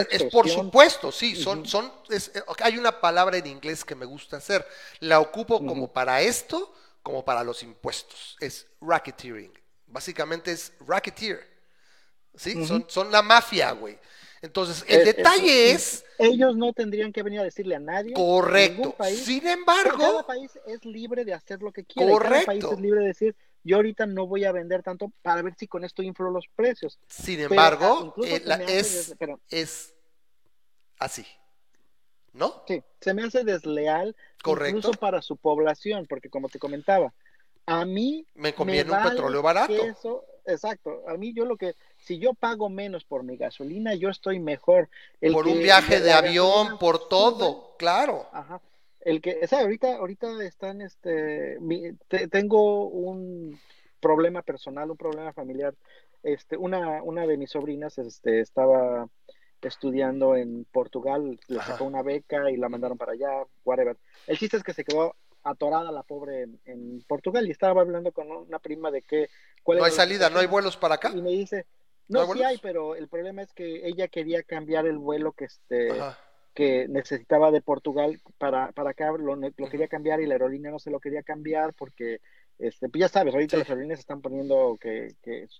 es, 0.10 0.24
por 0.24 0.50
supuesto, 0.50 1.12
sí, 1.12 1.36
son, 1.36 1.66
son, 1.66 1.92
eh, 2.10 2.20
hay 2.62 2.78
una 2.78 3.00
palabra 3.00 3.38
en 3.38 3.48
inglés 3.48 3.84
que 3.84 3.96
me 3.96 4.06
gusta 4.06 4.38
hacer, 4.38 4.66
la 5.00 5.20
ocupo 5.20 5.66
como 5.66 5.92
para 5.92 6.22
esto, 6.22 6.74
como 7.04 7.24
para 7.24 7.44
los 7.44 7.64
impuestos, 7.64 8.38
es 8.40 8.68
racketeering, 8.82 9.52
básicamente 9.88 10.52
es 10.52 10.74
racketeer, 10.86 11.46
¿sí? 12.36 12.66
son, 12.66 12.86
son 12.88 13.12
la 13.12 13.22
mafia, 13.22 13.72
güey. 13.72 13.98
Entonces, 14.42 14.86
el 14.88 15.04
detalle 15.04 15.72
es... 15.72 16.06
Ellos 16.20 16.56
no 16.56 16.72
tendrían 16.74 17.12
que 17.12 17.24
venir 17.24 17.40
a 17.40 17.44
decirle 17.44 17.76
a 17.76 17.80
nadie. 17.80 18.14
Correcto. 18.14 18.96
Sin 19.16 19.48
embargo... 19.48 19.98
Cada 19.98 20.28
país 20.28 20.52
es 20.68 20.86
libre 20.86 21.26
de 21.26 21.34
hacer 21.34 21.62
lo 21.62 21.72
que 21.72 21.84
quiera. 21.84 22.12
Correcto. 22.12 22.34
Cada 22.34 22.46
país 22.46 22.64
es 22.72 22.80
libre 22.80 23.00
de 23.02 23.08
decir, 23.08 23.36
yo 23.68 23.76
ahorita 23.76 24.06
no 24.06 24.26
voy 24.26 24.46
a 24.46 24.52
vender 24.52 24.82
tanto 24.82 25.12
para 25.22 25.42
ver 25.42 25.54
si 25.58 25.68
con 25.68 25.84
esto 25.84 26.02
inflo 26.02 26.32
los 26.32 26.48
precios. 26.56 26.98
Sin 27.08 27.40
embargo, 27.40 28.16
eh, 28.24 28.42
es, 28.68 29.16
es 29.50 29.94
así. 31.00 31.26
¿No? 32.34 32.64
Sí, 32.68 32.82
se 33.02 33.14
me 33.14 33.24
hace 33.24 33.44
desleal 33.44 34.16
Correcto. 34.44 34.78
incluso 34.78 35.00
para 35.00 35.22
su 35.22 35.38
población, 35.38 36.06
porque 36.08 36.30
como 36.30 36.50
te 36.50 36.60
comentaba, 36.60 37.14
a 37.66 37.84
mí 37.84 38.26
me 38.36 38.54
conviene 38.54 38.92
un 38.92 39.04
petróleo 39.04 39.42
barato. 39.42 39.74
Eso, 39.74 40.24
exacto, 40.46 41.04
a 41.08 41.16
mí 41.16 41.34
yo 41.34 41.46
lo 41.46 41.58
que, 41.58 41.74
si 41.98 42.20
yo 42.20 42.34
pago 42.34 42.70
menos 42.70 43.04
por 43.06 43.24
mi 43.24 43.38
gasolina, 43.38 43.96
yo 43.96 44.10
estoy 44.10 44.40
mejor. 44.40 44.88
por 45.34 45.48
un 45.48 45.60
viaje 45.60 46.00
de 46.00 46.14
avión, 46.14 46.78
por 46.78 47.10
todo, 47.10 47.76
claro. 47.78 48.28
Ajá 48.32 48.62
el 49.08 49.22
que, 49.22 49.40
o 49.42 49.48
sea, 49.48 49.62
ahorita, 49.62 49.96
ahorita 49.96 50.44
están, 50.44 50.82
este, 50.82 51.58
tengo 52.30 52.90
un 52.90 53.58
problema 54.02 54.42
personal, 54.42 54.92
un 54.92 54.98
problema 54.98 55.32
familiar. 55.32 55.74
Este, 56.24 56.58
una, 56.58 57.02
una 57.02 57.26
de 57.26 57.38
mis 57.38 57.52
sobrinas, 57.52 57.98
este, 58.00 58.42
estaba 58.42 59.08
estudiando 59.62 60.36
en 60.36 60.66
Portugal, 60.66 61.40
le 61.48 61.62
sacó 61.62 61.86
una 61.86 62.02
beca 62.02 62.52
y 62.52 62.58
la 62.58 62.68
mandaron 62.68 62.98
para 62.98 63.14
allá, 63.14 63.46
whatever. 63.64 63.96
El 64.28 64.38
chiste 64.38 64.58
es 64.58 64.64
que 64.64 64.74
se 64.74 64.84
quedó 64.84 65.16
atorada 65.42 65.90
la 65.94 66.04
pobre 66.04 66.46
en, 66.66 67.02
Portugal 67.08 67.48
y 67.48 67.52
estaba 67.52 67.80
hablando 67.80 68.12
con 68.12 68.30
una 68.30 68.60
prima 68.60 68.92
de 68.92 69.04
que... 69.04 69.30
¿No 69.66 69.86
hay 69.86 69.92
salida? 69.92 70.30
¿No 70.30 70.40
hay 70.40 70.48
vuelos 70.48 70.76
para 70.76 70.96
acá? 70.96 71.14
Y 71.16 71.22
me 71.22 71.32
dice, 71.32 71.66
no, 72.10 72.30
sí 72.34 72.44
hay, 72.44 72.58
pero 72.58 72.94
el 72.94 73.08
problema 73.08 73.42
es 73.42 73.54
que 73.54 73.88
ella 73.88 74.10
quería 74.10 74.44
cambiar 74.44 74.86
el 74.86 74.98
vuelo 74.98 75.32
que 75.32 75.46
este 75.46 75.94
que 76.58 76.88
necesitaba 76.88 77.52
de 77.52 77.62
Portugal 77.62 78.20
para, 78.40 78.72
para 78.72 78.90
acá, 78.90 79.12
lo, 79.12 79.40
quería 79.70 79.88
cambiar 79.88 80.22
y 80.22 80.26
la 80.26 80.34
aerolínea 80.34 80.72
no 80.72 80.80
se 80.80 80.90
lo 80.90 81.00
quería 81.00 81.22
cambiar 81.22 81.76
porque, 81.76 82.20
este, 82.58 82.90
pues 82.90 83.00
ya 83.00 83.08
sabes, 83.10 83.36
ahorita 83.36 83.58
las 83.58 83.70
aerolíneas 83.70 84.00
están 84.00 84.24
poniendo 84.24 84.76
que, 84.82 85.14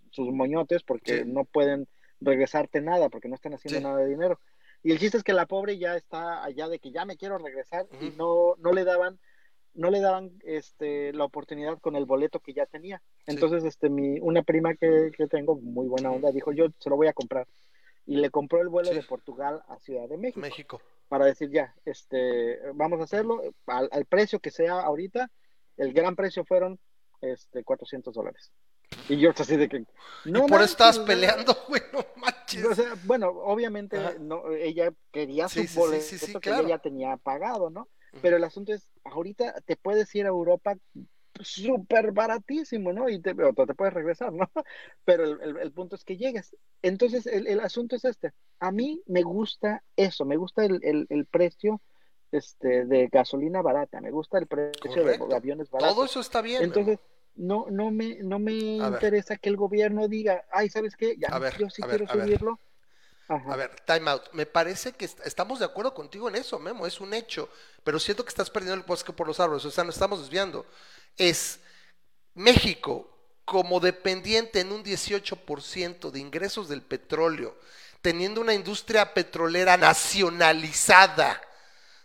sus 0.10 0.34
moñotes 0.34 0.82
porque 0.82 1.24
no 1.24 1.46
pueden 1.46 1.88
regresarte 2.20 2.82
nada, 2.82 3.10
porque 3.10 3.30
no 3.30 3.36
están 3.36 3.54
haciendo 3.54 3.88
nada 3.88 4.00
de 4.00 4.10
dinero. 4.10 4.40
Y 4.82 4.92
el 4.92 4.98
chiste 4.98 5.18
es 5.18 5.24
que 5.24 5.34
la 5.34 5.46
pobre 5.46 5.78
ya 5.78 5.96
está 5.96 6.44
allá 6.44 6.68
de 6.68 6.80
que 6.80 6.90
ya 6.90 7.06
me 7.06 7.16
quiero 7.16 7.38
regresar 7.38 7.86
y 8.02 8.10
no, 8.18 8.56
no 8.58 8.74
le 8.74 8.84
daban 8.84 9.20
no 9.76 9.92
le 9.92 10.00
daban 10.00 10.32
este, 10.46 11.14
la 11.14 11.26
oportunidad 11.26 11.78
con 11.78 11.96
el 11.96 12.06
boleto 12.06 12.40
que 12.40 12.54
ya 12.54 12.66
tenía. 12.66 13.04
Entonces, 13.28 13.64
este, 13.64 13.90
mi, 13.90 14.20
una 14.20 14.42
prima 14.42 14.74
que, 14.74 15.12
que 15.16 15.28
tengo, 15.28 15.62
muy 15.62 15.88
buena 15.88 16.10
onda, 16.10 16.32
dijo, 16.32 16.52
yo 16.52 16.70
se 16.80 16.90
lo 16.90 16.96
voy 16.96 17.06
a 17.06 17.14
comprar 17.14 17.46
y 18.08 18.16
le 18.16 18.32
compró 18.32 18.62
el 18.62 18.70
vuelo 18.70 18.92
de 18.92 19.04
Portugal 19.04 19.64
a 19.68 19.78
Ciudad 19.80 20.08
de 20.08 20.18
México. 20.18 20.40
México. 20.40 20.82
Para 21.10 21.26
decir 21.26 21.52
ya, 21.52 21.76
este, 21.86 22.58
vamos 22.74 23.02
a 23.02 23.04
hacerlo 23.04 23.42
al, 23.68 24.06
precio 24.06 24.40
que 24.40 24.50
sea 24.50 24.80
ahorita. 24.80 25.30
El 25.76 25.94
gran 25.94 26.16
precio 26.16 26.46
fueron 26.46 26.80
este, 27.22 27.64
400 27.64 28.14
dólares. 28.14 28.52
Y 29.10 29.18
yo 29.18 29.32
así 29.38 29.58
de 29.58 29.68
que... 29.68 29.86
No 30.26 30.46
y 30.46 30.50
por 30.50 30.62
eso 30.62 30.72
estabas 30.72 31.00
peleando, 31.00 31.56
güey, 31.68 31.82
no 31.92 32.00
manches. 32.16 32.66
O 32.66 32.76
sea, 32.76 32.96
bueno, 33.04 33.28
obviamente 33.28 34.00
no, 34.20 34.52
ella 34.54 34.94
quería 35.12 35.50
su 35.50 35.66
boleto 35.76 36.40
que 36.40 36.50
ella 36.50 36.80
tenía 36.80 37.18
pagado, 37.18 37.70
¿no? 37.70 37.90
Pero 38.22 38.38
el 38.38 38.44
asunto 38.46 38.74
es, 38.74 38.90
ahorita 39.04 39.62
te 39.66 39.76
puedes 39.76 40.14
ir 40.16 40.26
a 40.26 40.30
Europa 40.30 40.76
súper 41.44 42.12
baratísimo, 42.12 42.94
¿no? 42.94 43.10
Y 43.10 43.20
te, 43.20 43.34
te 43.34 43.74
puedes 43.74 43.94
regresar, 43.94 44.34
¿no? 44.34 44.50
Pero 45.06 45.24
el, 45.42 45.72
punto 45.72 45.96
es 45.96 46.04
que 46.04 46.18
llegues. 46.18 46.56
Entonces, 46.82 47.26
el, 47.28 47.60
asunto 47.60 47.96
es 47.96 48.06
este. 48.06 48.34
A 48.60 48.72
mí 48.72 49.02
me 49.06 49.24
gusta 49.24 49.84
eso, 49.96 50.26
me 50.26 50.38
gusta 50.38 50.66
el, 50.66 51.28
precio 51.30 51.82
este, 52.32 52.86
de 52.86 53.08
gasolina 53.08 53.62
barata, 53.62 54.02
me 54.02 54.12
gusta 54.12 54.38
el 54.38 54.48
precio 54.48 55.04
de 55.04 55.36
aviones 55.36 55.70
baratos. 55.70 55.96
Todo 55.96 56.06
eso 56.06 56.20
está 56.20 56.42
bien. 56.42 56.64
Entonces, 56.64 57.00
no, 57.36 57.68
no 57.70 57.92
me, 57.92 58.16
no 58.16 58.40
me 58.40 58.54
interesa 58.54 59.38
que 59.38 59.50
el 59.50 59.58
gobierno 59.58 60.08
diga, 60.08 60.46
ay, 60.52 60.70
¿sabes 60.70 60.96
qué? 60.96 61.16
Ya, 61.18 61.30
yo 61.58 61.70
sí 61.70 61.82
quiero 61.84 62.08
subirlo. 62.08 62.60
A 63.30 63.58
ver, 63.58 63.72
time 63.86 64.10
out. 64.10 64.24
Me 64.32 64.46
parece 64.46 64.94
que 64.94 65.06
estamos 65.06 65.60
de 65.60 65.66
acuerdo 65.66 65.94
contigo 65.94 66.30
en 66.30 66.36
eso, 66.36 66.60
Memo, 66.60 66.88
es 66.88 67.02
un 67.02 67.14
hecho, 67.14 67.50
pero 67.84 68.00
siento 68.00 68.24
que 68.24 68.30
estás 68.30 68.50
perdiendo 68.50 68.82
el 68.82 68.88
bosque 68.88 69.12
por 69.12 69.28
los 69.28 69.40
árboles, 69.42 69.66
o 69.66 69.72
sea, 69.72 69.84
nos 69.84 69.96
estamos 69.96 70.22
desviando 70.22 70.66
es 71.18 71.60
México 72.34 73.10
como 73.46 73.80
dependiente 73.80 74.60
en 74.60 74.72
un 74.72 74.84
18% 74.84 76.12
de 76.12 76.20
ingresos 76.20 76.68
del 76.68 76.82
petróleo, 76.82 77.58
teniendo 78.02 78.42
una 78.42 78.54
industria 78.54 79.14
petrolera 79.14 79.78
nacionalizada, 79.78 81.42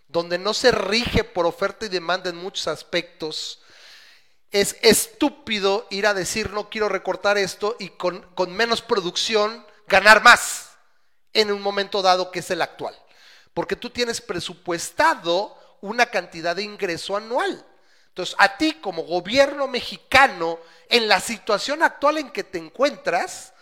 donde 0.08 0.38
no 0.38 0.54
se 0.54 0.70
rige 0.70 1.24
por 1.24 1.46
oferta 1.46 1.86
y 1.86 1.88
demanda 1.88 2.30
en 2.30 2.36
muchos 2.36 2.68
aspectos, 2.68 3.60
es 4.52 4.76
estúpido 4.82 5.86
ir 5.90 6.06
a 6.06 6.14
decir 6.14 6.50
no 6.50 6.68
quiero 6.68 6.88
recortar 6.88 7.38
esto 7.38 7.74
y 7.78 7.88
con, 7.88 8.20
con 8.34 8.54
menos 8.54 8.82
producción 8.82 9.66
ganar 9.88 10.22
más 10.22 10.72
en 11.32 11.50
un 11.50 11.62
momento 11.62 12.02
dado 12.02 12.30
que 12.30 12.40
es 12.40 12.50
el 12.50 12.62
actual. 12.62 12.94
Porque 13.54 13.76
tú 13.76 13.90
tienes 13.90 14.20
presupuestado 14.20 15.56
una 15.80 16.06
cantidad 16.06 16.54
de 16.54 16.62
ingreso 16.62 17.16
anual. 17.16 17.66
Entonces, 18.12 18.36
a 18.38 18.58
ti 18.58 18.74
como 18.74 19.04
gobierno 19.04 19.68
mexicano, 19.68 20.58
en 20.90 21.08
la 21.08 21.18
situación 21.18 21.82
actual 21.82 22.18
en 22.18 22.30
que 22.30 22.44
te 22.44 22.58
encuentras, 22.58 23.54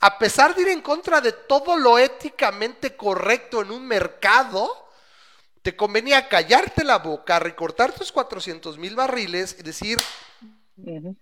a 0.00 0.18
pesar 0.18 0.54
de 0.54 0.62
ir 0.62 0.68
en 0.68 0.80
contra 0.80 1.20
de 1.20 1.32
todo 1.32 1.76
lo 1.76 1.98
éticamente 1.98 2.96
correcto 2.96 3.60
en 3.60 3.70
un 3.70 3.86
mercado, 3.86 4.88
te 5.60 5.76
convenía 5.76 6.26
callarte 6.26 6.84
la 6.84 6.96
boca, 6.96 7.38
recortar 7.38 7.92
tus 7.92 8.10
400 8.10 8.78
mil 8.78 8.96
barriles 8.96 9.54
y 9.58 9.62
decir, 9.62 9.98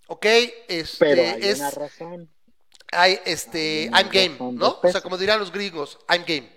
ok, 0.07 0.26
este 0.68 0.97
Pero 1.01 1.22
hay 1.22 1.41
es... 1.43 1.59
Una 1.59 1.70
razón. 1.72 2.30
Hay, 2.93 3.18
este, 3.24 3.91
I'm 3.93 4.09
game, 4.11 4.37
¿no? 4.53 4.78
O 4.80 4.93
sea, 4.93 5.01
como 5.01 5.18
dirían 5.18 5.41
los 5.41 5.51
gringos, 5.51 5.99
I'm 6.09 6.22
game. 6.24 6.49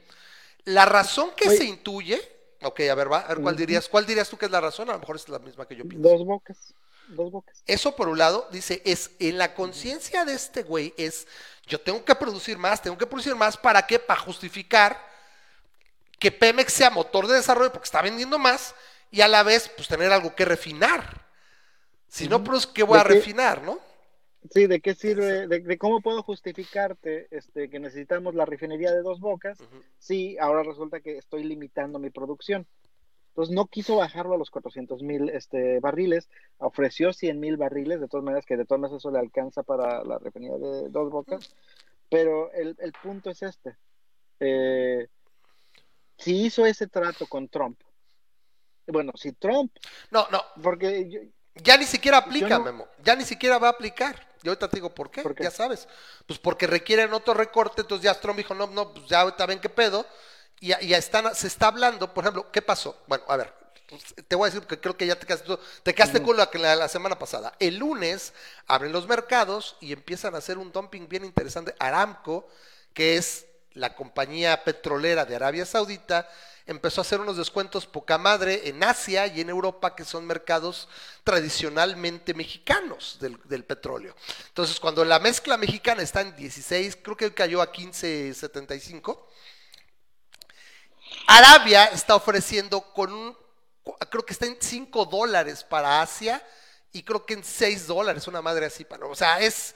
La 0.65 0.86
razón 0.86 1.32
que 1.36 1.49
se 1.49 1.65
intuye 1.65 2.21
Ok, 2.62 2.82
a 2.82 2.95
ver, 2.95 3.12
va, 3.12 3.20
a 3.20 3.28
ver, 3.30 3.41
¿cuál 3.41 3.55
dirías? 3.55 3.88
¿Cuál 3.88 4.05
dirías 4.05 4.30
tú 4.30 4.38
que 4.38 4.45
es 4.45 4.51
la 4.51 4.60
razón? 4.60 4.89
A 4.89 4.93
lo 4.93 4.99
mejor 4.99 5.16
es 5.16 5.30
la 5.30 5.39
misma 5.39 5.66
que 5.66 5.76
yo 5.76 5.88
pienso. 5.88 6.10
Dos 6.10 6.26
bocas, 6.26 6.74
dos 7.07 7.32
bocas. 7.32 7.64
Eso 7.66 7.95
por 7.95 8.10
un 8.10 8.18
lado, 8.18 8.47
dice, 8.51 8.82
es 8.86 9.12
en 9.20 9.38
la 9.38 9.53
conciencia 9.53 10.26
de 10.26 10.34
este 10.34 10.64
güey 10.64 10.93
es, 10.97 11.28
yo 11.68 11.80
tengo 11.80 12.03
que 12.03 12.16
producir 12.16 12.57
más, 12.57 12.82
tengo 12.82 12.97
que 12.97 13.07
producir 13.07 13.36
más, 13.36 13.55
¿para 13.55 13.88
qué? 13.88 13.97
Para 13.97 14.20
justificar 14.20 15.10
que 16.20 16.32
Pemex 16.32 16.74
sea 16.74 16.89
motor 16.89 17.28
de 17.28 17.36
desarrollo 17.36 17.72
porque 17.72 17.86
está 17.86 18.01
vendiendo 18.01 18.38
más 18.38 18.76
y 19.10 19.22
a 19.22 19.28
la 19.28 19.43
vez, 19.43 19.72
pues 19.76 19.88
tener 19.88 20.12
algo 20.12 20.36
que 20.36 20.45
refinar. 20.45 21.26
Si 22.07 22.28
no, 22.28 22.43
pues, 22.43 22.68
¿qué 22.68 22.84
voy 22.84 22.99
a 22.99 23.03
refinar, 23.03 23.62
no? 23.62 23.80
Sí, 24.52 24.68
¿de 24.68 24.80
qué 24.80 24.96
sirve? 24.96 25.48
De, 25.48 25.78
cómo 25.78 26.02
puedo 26.02 26.24
justificarte 26.24 27.28
este, 27.32 27.70
que 27.70 27.80
necesitamos 27.80 28.36
la 28.36 28.46
refinería 28.46 28.92
de 28.92 29.02
dos 29.02 29.20
bocas 29.20 29.60
si 29.98 30.38
ahora 30.38 30.64
resulta 30.64 31.02
que 31.02 31.18
estoy 31.18 31.44
limitando 31.44 32.00
mi 32.00 32.10
producción? 32.10 32.66
Entonces 33.30 33.54
no 33.54 33.68
quiso 33.68 33.98
bajarlo 33.98 34.36
a 34.36 34.38
los 34.38 34.50
400 34.50 35.04
mil 35.04 35.30
este, 35.30 35.80
barriles, 35.80 36.30
ofreció 36.58 37.14
100 37.14 37.40
mil 37.40 37.58
barriles, 37.58 38.00
de 38.00 38.08
todas 38.08 38.24
maneras 38.24 38.46
que 38.46 38.58
de 38.58 38.66
todas 38.66 38.82
maneras 38.82 39.00
eso 39.00 39.12
le 39.12 39.20
alcanza 39.20 39.64
para 39.64 40.04
la 40.04 40.18
refinería 40.20 40.58
de 40.58 40.90
dos 40.90 41.12
bocas, 41.12 41.54
pero 42.10 42.52
el, 42.54 42.76
el 42.80 42.94
punto 42.94 43.30
es 43.30 43.44
este. 43.44 43.78
Eh, 44.40 45.08
si 46.18 46.46
hizo 46.46 46.66
ese 46.66 46.88
trato 46.88 47.28
con 47.28 47.48
Trump, 47.50 47.80
bueno, 48.88 49.14
si 49.16 49.34
Trump... 49.34 49.72
No, 50.12 50.28
no. 50.32 50.42
Porque 50.62 51.32
ya 51.56 51.78
ni 51.78 51.86
siquiera 51.86 52.18
aplica, 52.18 52.60
Memo. 52.60 52.88
Ya 53.04 53.16
ni 53.16 53.24
siquiera 53.24 53.58
va 53.58 53.68
a 53.68 53.72
aplicar. 53.72 54.28
Y 54.44 54.48
ahorita 54.48 54.68
te 54.70 54.78
digo 54.78 54.90
¿por 54.90 55.12
qué? 55.12 55.24
Ya 55.40 55.52
sabes. 55.52 55.88
Pues 56.26 56.40
porque 56.40 56.68
requieren 56.68 57.14
otro 57.14 57.34
recorte. 57.34 57.82
Entonces 57.82 58.04
ya 58.04 58.20
Trump 58.20 58.38
dijo, 58.38 58.54
no, 58.54 58.68
no, 58.68 58.94
pues 58.94 59.08
ya 59.08 59.22
ahorita 59.22 59.46
ven 59.46 59.60
qué 59.60 59.70
pedo. 59.70 60.06
Y 60.60 60.68
ya, 60.68 60.98
están, 60.98 61.34
se 61.36 61.48
está 61.48 61.68
hablando, 61.68 62.14
por 62.14 62.24
ejemplo, 62.24 62.52
¿qué 62.52 62.62
pasó? 62.62 63.02
Bueno, 63.08 63.24
a 63.30 63.38
ver, 63.38 63.54
te 64.28 64.36
voy 64.36 64.48
a 64.48 64.52
decir 64.52 64.68
que 64.68 64.80
creo 64.80 64.98
que 64.98 65.08
ya 65.08 65.18
te 65.18 65.26
quedaste, 65.26 65.58
te 65.84 65.96
quedaste 65.96 66.22
con 66.22 66.36
la, 66.36 66.50
la, 66.54 66.76
la, 66.76 66.88
semana 66.90 67.18
pasada. 67.18 67.54
El 67.60 67.78
lunes 67.78 68.34
abren 68.68 68.92
los 68.92 69.08
mercados 69.08 69.78
y 69.80 69.94
empiezan 69.94 70.36
a 70.36 70.40
hacer 70.40 70.58
un 70.58 70.72
dumping 70.72 71.08
bien 71.08 71.24
interesante. 71.24 71.74
Aramco, 71.80 72.46
que 72.94 73.16
es 73.16 73.46
la 73.74 73.96
compañía 73.96 74.64
petrolera 74.64 75.26
de 75.26 75.38
Arabia 75.38 75.66
Saudita, 75.66 76.30
empezó 76.70 77.01
a 77.01 77.03
hacer 77.03 77.20
unos 77.20 77.36
descuentos 77.36 77.88
poca 77.88 78.20
madre 78.20 78.70
en 78.70 78.84
Asia 78.84 79.26
y 79.26 79.41
en 79.41 79.49
Europa, 79.49 79.95
que 79.95 80.05
son 80.05 80.28
mercados 80.28 80.88
tradicionalmente 81.24 82.36
mexicanos 82.36 83.17
del, 83.20 83.65
petróleo. 83.65 84.15
Entonces, 84.49 84.80
cuando 84.80 85.03
la 85.03 85.17
mezcla 85.17 85.57
mexicana 85.57 86.03
está 86.03 86.22
en 86.22 86.36
16, 86.36 86.99
creo 87.01 87.17
que 87.17 87.34
cayó 87.34 87.63
a 87.63 87.72
15.75, 87.72 89.20
Arabia 91.26 91.86
está 91.86 92.15
ofreciendo 92.15 92.82
con 92.93 93.11
un, 93.11 93.38
creo 94.11 94.24
que 94.24 94.34
está 94.34 94.45
en 94.45 94.57
5 94.59 95.05
dólares 95.05 95.63
para 95.63 96.01
Asia 96.01 96.45
y 96.91 97.01
creo 97.01 97.26
que 97.26 97.34
en 97.34 97.43
6 97.43 97.88
dólares, 97.88 98.28
una 98.28 98.43
madre 98.43 98.67
así, 98.67 98.86
para, 98.86 99.07
o 99.07 99.15
sea, 99.15 99.39
es, 99.39 99.74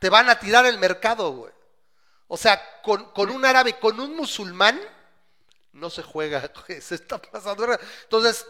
te 0.00 0.10
van 0.10 0.28
a 0.28 0.38
tirar 0.38 0.66
el 0.66 0.78
mercado, 0.78 1.32
güey. 1.32 1.52
O 2.26 2.36
sea, 2.36 2.62
con, 2.82 3.10
con 3.12 3.30
un 3.30 3.46
árabe, 3.46 3.78
con 3.78 3.98
un 3.98 4.14
musulmán, 4.14 4.78
no 5.72 5.90
se 5.90 6.02
juega, 6.02 6.50
se 6.80 6.94
está 6.94 7.18
pasando. 7.18 7.66
Entonces, 8.04 8.46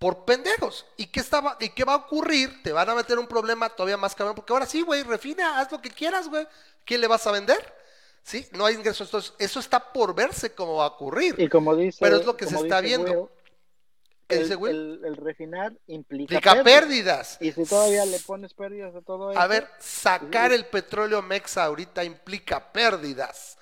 por 0.00 0.24
pendejos. 0.24 0.86
¿Y 0.96 1.06
qué, 1.06 1.20
estaba, 1.20 1.58
¿Y 1.60 1.68
qué 1.68 1.84
va 1.84 1.92
a 1.92 1.96
ocurrir? 1.96 2.62
Te 2.62 2.72
van 2.72 2.88
a 2.88 2.94
meter 2.94 3.18
un 3.18 3.26
problema 3.26 3.68
todavía 3.68 3.98
más 3.98 4.14
cabrón, 4.14 4.34
porque 4.34 4.52
ahora 4.52 4.64
sí, 4.64 4.80
güey, 4.80 5.02
refina, 5.02 5.60
haz 5.60 5.70
lo 5.70 5.80
que 5.80 5.90
quieras, 5.90 6.26
güey. 6.28 6.46
¿Quién 6.86 7.02
le 7.02 7.06
vas 7.06 7.26
a 7.26 7.32
vender? 7.32 7.74
¿Sí? 8.22 8.46
No 8.52 8.64
hay 8.64 8.76
ingresos. 8.76 9.08
Entonces, 9.08 9.34
eso 9.38 9.60
está 9.60 9.92
por 9.92 10.14
verse 10.14 10.54
cómo 10.54 10.76
va 10.76 10.84
a 10.84 10.88
ocurrir. 10.88 11.34
Y 11.38 11.48
como 11.48 11.76
dice, 11.76 11.98
Pero 12.00 12.16
es 12.16 12.24
lo 12.24 12.34
que 12.34 12.46
se 12.46 12.56
está 12.56 12.80
viendo. 12.80 13.30
el, 14.30 15.16
refinar 15.16 15.74
implica, 15.86 16.62
pérdidas. 16.64 17.36
Y 17.38 17.52
si 17.52 17.64
todavía 17.66 18.06
le 18.06 18.20
pones 18.20 18.54
pérdidas 18.54 18.94
a 18.94 19.02
todo 19.02 19.32
eso. 19.32 19.40
A 19.40 19.46
ver, 19.46 19.68
sacar 19.80 20.50
el 20.52 20.64
petróleo 20.64 21.20
mexa 21.20 21.64
ahorita 21.64 22.04
implica 22.04 22.72
pérdidas. 22.72 23.58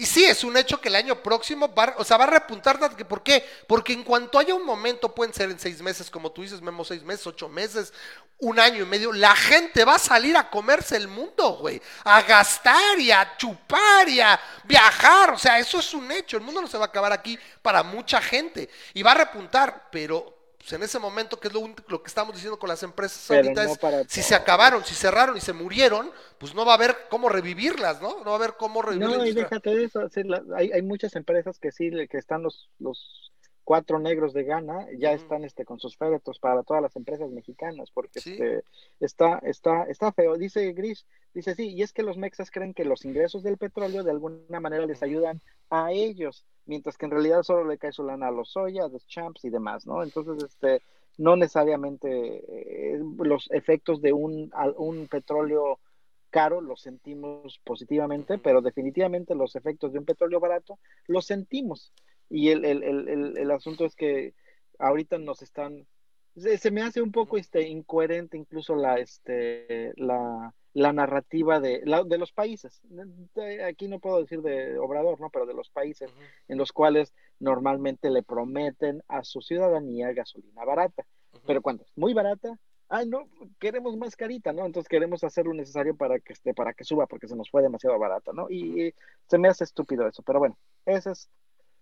Y 0.00 0.06
sí, 0.06 0.24
es 0.24 0.44
un 0.44 0.56
hecho 0.56 0.80
que 0.80 0.88
el 0.88 0.96
año 0.96 1.22
próximo 1.22 1.74
va, 1.74 1.94
o 1.98 2.04
sea, 2.04 2.16
va 2.16 2.24
a 2.24 2.28
repuntar. 2.28 2.78
¿Por 3.06 3.22
qué? 3.22 3.46
Porque 3.66 3.92
en 3.92 4.02
cuanto 4.02 4.38
haya 4.38 4.54
un 4.54 4.64
momento, 4.64 5.14
pueden 5.14 5.34
ser 5.34 5.50
en 5.50 5.58
seis 5.58 5.82
meses, 5.82 6.08
como 6.08 6.32
tú 6.32 6.40
dices, 6.40 6.62
Memo, 6.62 6.86
seis 6.86 7.02
meses, 7.02 7.26
ocho 7.26 7.50
meses, 7.50 7.92
un 8.38 8.58
año 8.58 8.82
y 8.82 8.86
medio, 8.86 9.12
la 9.12 9.36
gente 9.36 9.84
va 9.84 9.96
a 9.96 9.98
salir 9.98 10.38
a 10.38 10.48
comerse 10.48 10.96
el 10.96 11.06
mundo, 11.06 11.58
güey. 11.60 11.82
A 12.04 12.22
gastar 12.22 12.98
y 12.98 13.10
a 13.10 13.36
chupar 13.36 14.08
y 14.08 14.20
a 14.20 14.40
viajar. 14.64 15.32
O 15.32 15.38
sea, 15.38 15.58
eso 15.58 15.80
es 15.80 15.92
un 15.92 16.10
hecho. 16.10 16.38
El 16.38 16.44
mundo 16.44 16.62
no 16.62 16.66
se 16.66 16.78
va 16.78 16.86
a 16.86 16.88
acabar 16.88 17.12
aquí 17.12 17.38
para 17.60 17.82
mucha 17.82 18.22
gente. 18.22 18.70
Y 18.94 19.02
va 19.02 19.10
a 19.10 19.16
repuntar, 19.16 19.90
pero 19.92 20.39
pues 20.60 20.74
en 20.74 20.82
ese 20.82 20.98
momento, 20.98 21.40
que 21.40 21.48
es 21.48 21.54
lo, 21.54 21.66
lo 21.88 22.02
que 22.02 22.08
estamos 22.08 22.34
diciendo 22.34 22.58
con 22.58 22.68
las 22.68 22.82
empresas 22.82 23.30
ahorita, 23.30 23.64
es 23.64 23.78
si 24.08 24.22
se 24.22 24.34
acabaron, 24.34 24.84
si 24.84 24.94
cerraron 24.94 25.34
y 25.34 25.40
se 25.40 25.54
murieron, 25.54 26.10
pues 26.36 26.54
no 26.54 26.66
va 26.66 26.72
a 26.72 26.74
haber 26.74 26.94
cómo 27.08 27.30
revivirlas, 27.30 28.02
¿no? 28.02 28.18
No 28.18 28.26
va 28.26 28.32
a 28.32 28.34
haber 28.34 28.54
cómo 28.58 28.82
revivirlas. 28.82 29.16
No, 29.16 29.24
y 29.24 29.32
déjate 29.32 29.74
de 29.74 29.84
eso, 29.84 30.06
hay, 30.54 30.70
hay, 30.70 30.82
muchas 30.82 31.16
empresas 31.16 31.58
que 31.58 31.72
sí, 31.72 31.90
que 32.10 32.18
están 32.18 32.42
los, 32.42 32.68
los 32.78 33.32
cuatro 33.70 34.00
negros 34.00 34.32
de 34.32 34.42
gana, 34.42 34.88
ya 34.98 35.12
están 35.12 35.44
este, 35.44 35.64
con 35.64 35.78
sus 35.78 35.96
féretros 35.96 36.40
para 36.40 36.64
todas 36.64 36.82
las 36.82 36.96
empresas 36.96 37.30
mexicanas, 37.30 37.88
porque 37.92 38.18
este, 38.18 38.64
está, 38.98 39.38
está, 39.44 39.84
está 39.84 40.10
feo. 40.10 40.36
Dice 40.36 40.72
Gris, 40.72 41.06
dice 41.32 41.54
sí, 41.54 41.68
y 41.68 41.82
es 41.82 41.92
que 41.92 42.02
los 42.02 42.16
mexas 42.16 42.50
creen 42.50 42.74
que 42.74 42.84
los 42.84 43.04
ingresos 43.04 43.44
del 43.44 43.58
petróleo 43.58 44.02
de 44.02 44.10
alguna 44.10 44.58
manera 44.58 44.86
les 44.86 45.04
ayudan 45.04 45.40
a 45.70 45.92
ellos 45.92 46.44
mientras 46.66 46.98
que 46.98 47.06
en 47.06 47.12
realidad 47.12 47.44
solo 47.44 47.64
le 47.64 47.78
cae 47.78 47.92
su 47.92 48.02
lana 48.02 48.26
a 48.26 48.32
los 48.32 48.50
soya, 48.50 48.86
a 48.86 48.88
los 48.88 49.06
champs 49.06 49.44
y 49.44 49.50
demás, 49.50 49.86
¿no? 49.86 50.02
Entonces, 50.02 50.42
este, 50.42 50.82
no 51.16 51.36
necesariamente 51.36 52.08
eh, 52.48 53.00
los 53.18 53.48
efectos 53.52 54.02
de 54.02 54.12
un, 54.12 54.50
un 54.78 55.06
petróleo 55.06 55.78
caro 56.30 56.60
los 56.60 56.80
sentimos 56.80 57.60
positivamente, 57.62 58.38
pero 58.38 58.62
definitivamente 58.62 59.36
los 59.36 59.54
efectos 59.54 59.92
de 59.92 60.00
un 60.00 60.04
petróleo 60.06 60.40
barato 60.40 60.80
los 61.06 61.24
sentimos. 61.26 61.92
Y 62.30 62.48
el, 62.48 62.64
el, 62.64 62.82
el, 62.84 63.36
el 63.36 63.50
asunto 63.50 63.84
es 63.84 63.94
que 63.94 64.34
ahorita 64.78 65.18
nos 65.18 65.42
están, 65.42 65.86
se, 66.36 66.70
me 66.70 66.82
hace 66.82 67.02
un 67.02 67.12
poco 67.12 67.36
este, 67.36 67.68
incoherente 67.68 68.36
incluso 68.36 68.74
la, 68.76 68.98
este, 68.98 69.92
la, 69.96 70.54
la 70.72 70.92
narrativa 70.92 71.60
de, 71.60 71.82
de 72.06 72.18
los 72.18 72.32
países. 72.32 72.80
aquí 73.66 73.88
no 73.88 73.98
puedo 73.98 74.20
decir 74.20 74.40
de 74.42 74.78
Obrador, 74.78 75.20
¿no? 75.20 75.30
Pero 75.30 75.46
de 75.46 75.54
los 75.54 75.70
países 75.70 76.10
en 76.48 76.58
los 76.58 76.72
cuales 76.72 77.12
normalmente 77.38 78.10
le 78.10 78.22
prometen 78.22 79.02
a 79.08 79.24
su 79.24 79.40
ciudadanía 79.40 80.12
gasolina 80.12 80.64
barata. 80.64 81.04
Pero 81.46 81.62
cuando 81.62 81.84
es 81.84 81.92
muy 81.96 82.14
barata, 82.14 82.58
ay 82.88 83.06
no, 83.08 83.28
queremos 83.58 83.96
más 83.96 84.16
carita, 84.16 84.52
¿no? 84.52 84.66
Entonces 84.66 84.88
queremos 84.88 85.24
hacer 85.24 85.46
lo 85.46 85.54
necesario 85.54 85.96
para 85.96 86.18
que 86.18 86.32
esté, 86.32 86.54
para 86.54 86.74
que 86.74 86.84
suba, 86.84 87.06
porque 87.06 87.28
se 87.28 87.36
nos 87.36 87.50
fue 87.50 87.62
demasiado 87.62 87.98
barata, 87.98 88.32
¿no? 88.32 88.50
Y, 88.50 88.94
se 89.26 89.38
me 89.38 89.48
hace 89.48 89.64
estúpido 89.64 90.06
eso. 90.08 90.22
Pero 90.22 90.40
bueno, 90.40 90.58
ese 90.86 91.12
es 91.12 91.28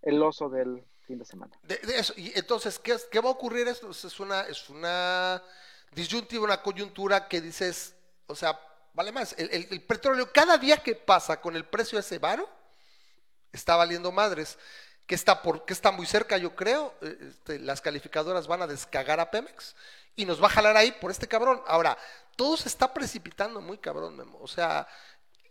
el 0.03 0.23
oso 0.23 0.49
del 0.49 0.85
fin 1.07 1.19
de 1.19 1.25
semana. 1.25 1.53
Entonces, 2.35 2.79
¿qué, 2.79 2.97
¿qué, 3.11 3.21
va 3.21 3.29
a 3.29 3.33
ocurrir? 3.33 3.69
Esto 3.69 3.91
es 3.91 4.21
una, 4.21 4.43
es 4.43 4.69
una 4.69 5.43
disyuntiva, 5.93 6.45
una 6.45 6.63
coyuntura 6.63 7.29
que 7.29 7.41
dices, 7.41 7.95
o 8.27 8.35
sea, 8.35 8.59
vale 8.95 9.13
más. 9.13 9.35
El, 9.39 9.81
petróleo, 9.83 10.33
cada 10.33 10.59
día 10.59 10.77
que 10.79 10.95
pasa 10.95 11.41
con 11.41 11.57
el 11.57 11.65
precio 11.65 11.97
de 11.97 12.01
ese 12.01 12.19
varo, 12.19 12.49
está 13.53 13.77
valiendo 13.77 14.13
madres. 14.13 14.59
Que 15.07 15.15
está, 15.15 15.41
por, 15.41 15.65
que 15.65 15.73
está 15.73 15.91
muy 15.91 16.05
cerca, 16.05 16.37
yo 16.37 16.55
creo. 16.55 16.95
Eh, 17.01 17.17
este, 17.31 17.59
las 17.61 17.81
calificadoras 17.81 18.47
van 18.47 18.61
a 18.61 18.67
descagar 18.67 19.21
a 19.21 19.31
Pemex 19.31 19.75
y 20.17 20.27
nos 20.27 20.43
va 20.43 20.49
a 20.49 20.51
jalar 20.51 20.77
ahí 20.77 20.93
por 20.93 21.11
este 21.11 21.27
cabrón. 21.27 21.63
Ahora, 21.67 21.97
todo 22.37 22.59
se 22.59 22.69
está 22.69 22.93
precipitando 22.93 23.63
muy 23.63 23.79
cabrón, 23.79 24.17
Memo. 24.17 24.39
O 24.43 24.49
sea, 24.49 24.87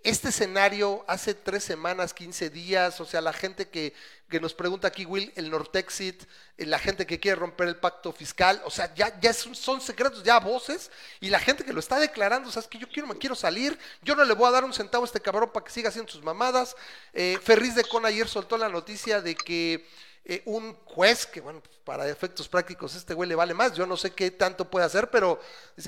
este 0.03 0.29
escenario 0.29 1.03
hace 1.07 1.33
tres 1.33 1.63
semanas, 1.63 2.13
15 2.13 2.49
días, 2.49 3.01
o 3.01 3.05
sea, 3.05 3.19
la 3.19 3.33
gente 3.33 3.67
que, 3.67 3.93
nos 4.39 4.53
pregunta 4.53 4.87
aquí, 4.87 5.05
Will, 5.05 5.31
el 5.35 5.49
Nortexit, 5.49 6.23
eh, 6.57 6.65
la 6.65 6.79
gente 6.79 7.05
que 7.05 7.19
quiere 7.19 7.35
romper 7.35 7.67
el 7.67 7.77
pacto 7.77 8.11
fiscal, 8.11 8.61
o 8.65 8.69
sea, 8.69 8.93
ya, 8.93 9.19
ya 9.19 9.33
son, 9.33 9.81
secretos, 9.81 10.23
ya 10.23 10.39
voces, 10.39 10.91
y 11.19 11.29
la 11.29 11.39
gente 11.39 11.65
que 11.65 11.73
lo 11.73 11.79
está 11.79 11.99
declarando, 11.99 12.49
o 12.49 12.51
sea, 12.51 12.61
es 12.61 12.67
que 12.67 12.77
yo 12.77 12.87
quiero, 12.87 13.07
me 13.07 13.17
quiero 13.17 13.35
salir, 13.35 13.77
yo 14.01 14.15
no 14.15 14.23
le 14.23 14.33
voy 14.33 14.47
a 14.47 14.51
dar 14.51 14.63
un 14.63 14.73
centavo 14.73 15.03
a 15.03 15.07
este 15.07 15.19
cabrón 15.19 15.51
para 15.51 15.65
que 15.65 15.71
siga 15.71 15.89
haciendo 15.89 16.11
sus 16.11 16.23
mamadas. 16.23 16.75
Eh, 17.13 17.37
Ferriz 17.43 17.75
de 17.75 17.83
Con 17.83 18.05
ayer 18.05 18.27
soltó 18.27 18.57
la 18.57 18.69
noticia 18.69 19.21
de 19.21 19.35
que 19.35 19.85
eh, 20.25 20.41
un 20.45 20.73
juez, 20.85 21.25
que 21.25 21.41
bueno, 21.41 21.61
para 21.83 22.07
efectos 22.07 22.47
prácticos 22.47 22.95
este 22.95 23.13
güey 23.13 23.29
le 23.29 23.35
vale 23.35 23.53
más, 23.53 23.73
yo 23.73 23.85
no 23.85 23.97
sé 23.97 24.11
qué 24.11 24.31
tanto 24.31 24.69
puede 24.69 24.85
hacer, 24.85 25.09
pero 25.09 25.39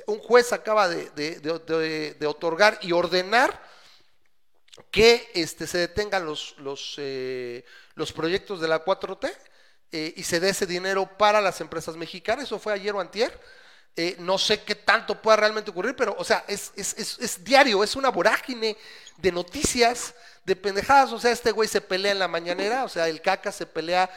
un 0.07 0.20
juez 0.20 0.53
acaba 0.53 0.88
de, 0.88 1.10
de 1.10 2.28
otorgar 2.28 2.80
y 2.82 2.91
ordenar 2.91 3.78
que 4.91 5.30
este, 5.34 5.67
se 5.67 5.77
detengan 5.77 6.25
los, 6.25 6.55
los, 6.57 6.95
eh, 6.97 7.65
los 7.95 8.11
proyectos 8.13 8.59
de 8.59 8.67
la 8.67 8.84
4T 8.84 9.32
eh, 9.91 10.13
y 10.15 10.23
se 10.23 10.39
dé 10.39 10.49
ese 10.49 10.65
dinero 10.65 11.09
para 11.17 11.41
las 11.41 11.61
empresas 11.61 11.95
mexicanas. 11.95 12.45
Eso 12.45 12.59
fue 12.59 12.73
ayer 12.73 12.93
o 12.93 12.99
antier. 12.99 13.39
Eh, 13.95 14.15
no 14.19 14.38
sé 14.38 14.63
qué 14.63 14.75
tanto 14.75 15.21
pueda 15.21 15.38
realmente 15.38 15.71
ocurrir, 15.71 15.95
pero, 15.95 16.15
o 16.17 16.23
sea, 16.23 16.45
es, 16.47 16.71
es, 16.75 17.43
diario, 17.43 17.84
es 17.84 17.95
una 17.95 18.09
vorágine 18.09 18.77
de 19.17 19.32
noticias, 19.32 20.13
de 20.45 20.55
pendejadas. 20.55 21.11
O 21.11 21.19
sea, 21.19 21.32
este 21.32 21.51
güey 21.51 21.67
se 21.67 21.82
pelea 21.82 22.13
en 22.13 22.19
la 22.19 22.27
mañanera, 22.27 22.86
o 22.86 22.89
sea, 22.89 23.09
el 23.09 23.21
caca 23.21 23.51
se 23.51 23.65
pelea 23.65 24.09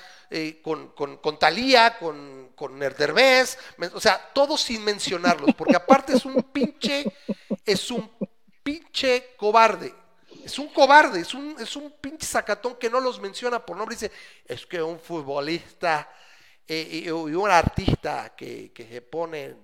con, 0.62 0.88
con, 0.92 1.16
con, 1.18 1.38
Talía, 1.38 1.98
con, 1.98 2.52
con 2.54 2.80
o 2.80 4.00
sea, 4.00 4.30
todo 4.32 4.56
sin 4.56 4.84
mencionarlos, 4.84 5.54
porque 5.56 5.76
aparte 5.76 6.14
es 6.14 6.24
un 6.24 6.42
pinche, 6.44 7.04
es 7.66 7.90
un 7.90 8.10
pinche 8.62 9.34
cobarde. 9.36 9.92
Es 10.44 10.58
un 10.58 10.68
cobarde, 10.68 11.20
es 11.20 11.34
un, 11.34 11.56
es 11.58 11.76
un 11.76 11.92
pinche 12.00 12.26
sacatón 12.26 12.76
que 12.76 12.90
no 12.90 13.00
los 13.00 13.20
menciona 13.20 13.64
por 13.64 13.76
nombre. 13.76 13.94
Dice, 13.94 14.10
es 14.44 14.66
que 14.66 14.82
un 14.82 14.98
futbolista 14.98 16.10
eh, 16.66 17.02
y, 17.04 17.10
un 17.10 17.50
artista 17.50 18.34
que, 18.36 18.72
se 18.76 19.02
pone, 19.02 19.56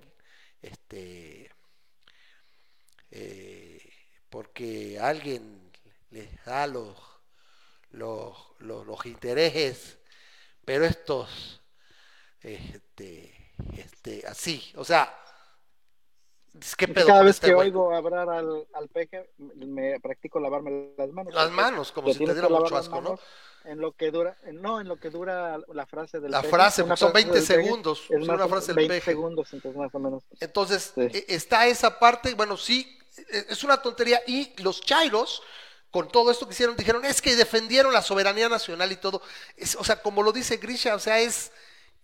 este, 0.61 1.51
eh, 3.11 3.93
porque 4.29 4.99
alguien 4.99 5.71
les 6.11 6.43
da 6.43 6.67
los, 6.67 6.97
los, 7.91 8.35
los, 8.59 9.05
intereses, 9.05 9.97
pero 10.65 10.85
estos 10.85 11.61
Este, 12.41 13.53
este, 13.77 14.25
así, 14.27 14.71
o 14.75 14.85
sea, 14.85 15.13
cada 17.05 17.23
vez 17.23 17.35
este 17.35 17.47
que 17.47 17.55
oigo 17.55 17.93
hablar 17.93 18.29
al, 18.29 18.67
al 18.73 18.87
peje, 18.89 19.29
me 19.37 19.99
practico 19.99 20.39
lavarme 20.39 20.91
las 20.97 21.09
manos. 21.09 21.33
Las 21.33 21.51
manos, 21.51 21.91
como 21.91 22.13
si 22.13 22.25
te 22.25 22.33
diera 22.33 22.49
mucho 22.49 22.75
asco, 22.75 23.01
¿no? 23.01 23.19
En 23.65 23.79
lo 23.79 23.91
que 23.91 24.09
dura, 24.09 24.37
no, 24.53 24.79
en 24.79 24.87
lo 24.87 24.97
que 24.97 25.09
dura 25.09 25.59
la 25.73 25.85
frase 25.85 26.19
del 26.19 26.31
La 26.31 26.43
frase, 26.43 26.83
son 26.95 27.13
20 27.13 27.41
segundos. 27.41 28.05
es 28.09 28.27
una 28.27 28.47
frase 28.47 28.73
del 28.73 28.87
20 28.87 29.01
segundos, 29.05 29.53
entonces 29.53 29.79
más 29.79 29.93
o 29.93 29.99
menos. 29.99 30.23
Entonces, 30.39 30.93
e, 30.95 31.25
está 31.27 31.67
esa 31.67 31.99
parte, 31.99 32.33
bueno, 32.35 32.55
sí, 32.57 32.97
e, 33.17 33.45
es 33.49 33.63
una 33.63 33.81
tontería. 33.81 34.21
Y 34.27 34.53
los 34.61 34.81
chairos, 34.81 35.43
con 35.91 36.07
todo 36.07 36.31
esto 36.31 36.47
que 36.47 36.53
hicieron, 36.53 36.77
dijeron, 36.77 37.03
es 37.03 37.21
que 37.21 37.35
defendieron 37.35 37.91
la 37.91 38.01
soberanía 38.01 38.47
nacional 38.47 38.91
y 38.91 38.95
todo. 38.95 39.21
o 39.77 39.83
sea, 39.83 40.01
como 40.01 40.23
lo 40.23 40.31
dice 40.31 40.57
Grisha, 40.57 40.95
o 40.95 40.99
sea, 40.99 41.19
es 41.19 41.51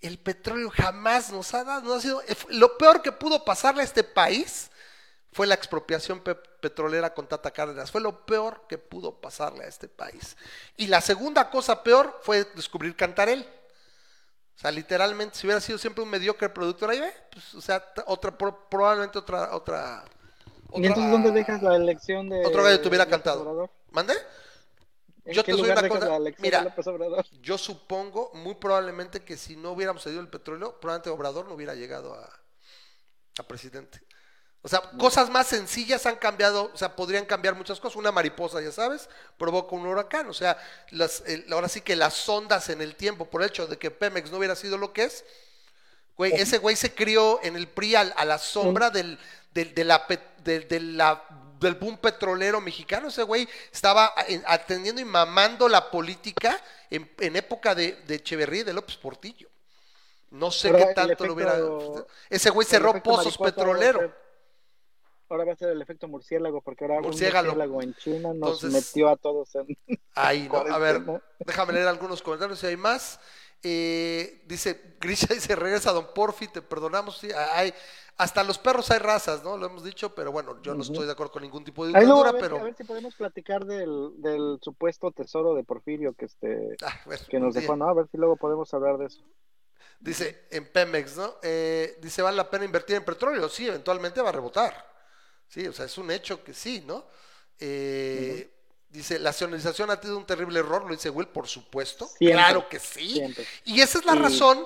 el 0.06 0.20
petróleo 0.20 0.70
jamás 0.70 1.32
nos 1.32 1.54
ha 1.54 1.64
dado, 1.64 1.82
no 1.82 1.94
ha 1.94 2.02
sido, 2.02 2.22
eh, 2.24 2.36
lo 2.50 2.78
peor 2.78 3.02
que 3.02 3.12
pudo 3.12 3.44
pasarle 3.44 3.82
a 3.82 3.86
este 3.86 4.04
país 4.04 4.70
fue 5.32 5.48
la 5.48 5.56
expropiación 5.56 6.22
petrolera 6.62 7.14
con 7.14 7.28
Tata 7.28 7.52
Cárdenas, 7.52 7.92
fue 7.92 8.00
lo 8.00 8.26
peor 8.26 8.64
que 8.70 8.78
pudo 8.78 9.20
pasarle 9.20 9.66
a 9.66 9.68
este 9.68 9.90
país. 9.90 10.38
Y 10.78 10.88
la 10.88 11.02
segunda 11.02 11.50
cosa 11.50 11.84
peor 11.84 12.20
fue 12.22 12.46
descubrir 12.56 12.96
Cantarel. 12.96 13.46
O 14.56 14.60
sea, 14.60 14.72
literalmente, 14.72 15.36
si 15.36 15.46
hubiera 15.46 15.60
sido 15.60 15.78
siempre 15.78 16.02
un 16.04 16.10
mediocre 16.10 16.48
productor 16.48 16.90
ahí, 16.90 17.04
pues, 17.32 17.54
o 17.54 17.60
sea, 17.60 17.84
otra, 18.06 18.38
probablemente 18.38 19.20
otra, 19.20 19.54
otra, 19.54 20.06
¿Y 20.74 20.86
entonces 20.86 21.12
dónde 21.12 21.32
dejas 21.32 21.62
la 21.62 21.76
elección 21.76 22.30
de... 22.30 22.46
Otro 22.46 22.64
gallo 22.64 22.80
te 22.80 22.88
hubiera 22.88 23.06
cantado. 23.06 23.70
¿Mande? 23.92 24.14
Yo 25.26 25.44
te 25.44 25.52
soy 25.54 25.70
una 25.70 25.88
cosa. 25.88 26.20
Mira, 26.40 26.76
yo 27.42 27.58
supongo 27.58 28.32
muy 28.34 28.56
probablemente 28.56 29.24
que 29.24 29.38
si 29.38 29.56
no 29.56 29.72
hubiéramos 29.72 30.04
cedido 30.04 30.22
el 30.22 30.28
petróleo, 30.28 30.80
probablemente 30.80 31.10
Obrador 31.10 31.48
no 31.48 31.56
hubiera 31.56 31.74
llegado 31.74 32.14
a, 32.14 32.30
a 33.40 33.44
presidente. 33.44 34.02
O 34.62 34.68
sea, 34.68 34.82
cosas 34.98 35.30
más 35.30 35.46
sencillas 35.46 36.08
han 36.08 36.16
cambiado, 36.16 36.72
o 36.74 36.78
sea, 36.78 36.96
podrían 36.96 37.26
cambiar 37.26 37.54
muchas 37.54 37.80
cosas. 37.80 37.98
Una 37.98 38.12
mariposa, 38.12 38.62
ya 38.62 38.72
sabes, 38.72 39.10
provoca 39.38 39.76
un 39.76 39.86
huracán. 39.86 40.28
O 40.28 40.34
sea, 40.34 40.58
las, 40.90 41.24
ahora 41.52 41.70
sí 41.70 41.82
que 41.82 41.96
las 41.96 42.28
ondas 42.28 42.70
en 42.70 42.82
el 42.82 42.96
tiempo, 42.96 43.30
por 43.30 43.44
el 43.44 43.50
hecho 43.50 43.68
de 43.68 43.78
que 43.78 43.92
Pemex 43.92 44.32
no 44.32 44.38
hubiera 44.38 44.56
sido 44.56 44.80
lo 44.80 44.92
que 44.92 45.04
es, 45.04 45.24
güey, 46.18 46.32
ese 46.34 46.58
güey 46.58 46.76
se 46.76 46.96
crió 46.96 47.40
en 47.44 47.56
el 47.56 47.68
PRI 47.68 47.94
a, 47.94 48.26
la 48.26 48.40
sombra 48.40 48.90
del, 48.90 49.20
de, 49.54 49.84
la, 49.84 50.08
de 50.44 50.80
la 50.80 51.24
del 51.60 51.76
boom 51.76 51.98
petrolero 51.98 52.62
mexicano. 52.62 53.08
Ese 53.08 53.24
güey 53.24 53.48
estaba 53.72 54.14
atendiendo 54.46 55.02
y 55.02 55.06
mamando 55.06 55.68
la 55.68 55.90
política 55.90 56.62
en, 56.90 57.36
época 57.36 57.76
de, 57.76 57.94
de 58.08 58.16
Echeverría 58.16 58.62
y 58.62 58.66
de 58.66 58.74
López 58.74 58.98
Portillo. 58.98 59.50
No 60.32 60.52
sé 60.52 60.72
qué 60.72 60.94
tanto 60.94 61.26
lo 61.26 61.34
hubiera. 61.34 61.58
Ese 62.30 62.50
güey 62.50 62.68
cerró 62.68 63.02
pozos 63.02 63.38
petroleros. 63.38 64.12
Ahora 65.28 65.46
va 65.46 65.54
a 65.54 65.56
ser 65.56 65.70
el 65.70 65.82
efecto 65.82 66.08
murciélago, 66.08 66.62
porque 66.62 66.84
ahora 66.84 66.98
un 66.98 67.06
murciélago 67.06 67.82
en 67.82 67.96
China 67.96 68.32
nos 68.34 68.64
metió 68.64 69.10
a 69.10 69.16
todos 69.16 69.56
en. 69.56 69.68
Ahí, 70.14 70.48
¿no? 70.52 70.58
A 70.58 70.78
ver, 70.78 71.02
déjame 71.40 71.74
leer 71.74 71.88
algunos 71.88 72.22
comentarios 72.22 72.60
si 72.60 72.68
hay 72.68 72.78
más. 72.78 73.20
Eh, 73.64 74.44
dice, 74.46 74.98
Grisha 75.00 75.34
dice, 75.34 75.56
regresa 75.56 75.92
Don 75.92 76.14
Porfi, 76.14 76.48
te 76.48 76.62
perdonamos. 76.62 77.18
Sí, 77.18 77.30
hay, 77.32 77.74
hasta 78.18 78.44
los 78.44 78.58
perros 78.58 78.90
hay 78.92 79.00
razas, 79.00 79.44
¿no? 79.44 79.58
Lo 79.58 79.66
hemos 79.66 79.84
dicho, 79.84 80.16
pero 80.16 80.32
bueno, 80.32 80.62
yo 80.62 80.74
no 80.74 80.84
estoy 80.84 81.06
de 81.06 81.12
acuerdo 81.12 81.34
con 81.34 81.44
ningún 81.44 81.64
tipo 81.66 81.86
de 81.86 81.94
dictadura, 81.94 82.34
pero... 82.34 82.60
A 82.60 82.64
ver 82.64 82.76
si 82.76 82.84
podemos 82.84 83.14
platicar 83.16 83.66
del, 83.66 84.12
del 84.18 84.58
supuesto 84.62 85.12
tesoro 85.12 85.54
de 85.54 85.64
Porfirio 85.64 86.14
que, 86.14 86.26
este, 86.26 86.78
ah, 86.82 87.02
que 87.30 87.40
nos 87.40 87.54
dejó, 87.54 87.76
¿no? 87.76 87.90
A 87.90 87.94
ver 87.94 88.08
si 88.10 88.18
luego 88.18 88.38
podemos 88.38 88.74
hablar 88.74 88.98
de 88.98 89.08
eso. 89.08 89.22
Dice, 90.00 90.46
en 90.52 90.72
Pemex, 90.72 91.18
¿no? 91.18 91.36
Eh, 91.42 91.98
dice, 92.02 92.22
¿vale 92.22 92.38
la 92.38 92.50
pena 92.50 92.66
invertir 92.66 92.96
en 92.96 93.04
petróleo? 93.04 93.50
Sí, 93.50 93.68
eventualmente 93.68 94.22
va 94.22 94.30
a 94.30 94.34
rebotar. 94.34 94.94
Sí, 95.48 95.68
o 95.68 95.74
sea, 95.74 95.86
es 95.86 95.98
un 95.98 96.12
hecho 96.12 96.44
que 96.44 96.54
sí, 96.54 96.84
¿no? 96.86 97.06
Eh, 97.60 98.50
dice, 98.90 99.20
la 99.20 99.30
nacionalización 99.30 99.90
ha 99.90 100.00
tenido 100.00 100.18
un 100.18 100.26
terrible 100.26 100.60
error, 100.60 100.84
lo 100.84 100.92
dice 100.92 101.10
Will, 101.10 101.28
por 101.28 101.48
supuesto. 101.48 102.10
claro 102.18 102.68
que 102.70 102.80
sí. 102.80 103.22
Y 103.66 103.82
esa 103.82 104.00
es 104.00 104.06
la 104.06 104.16
razón. 104.16 104.66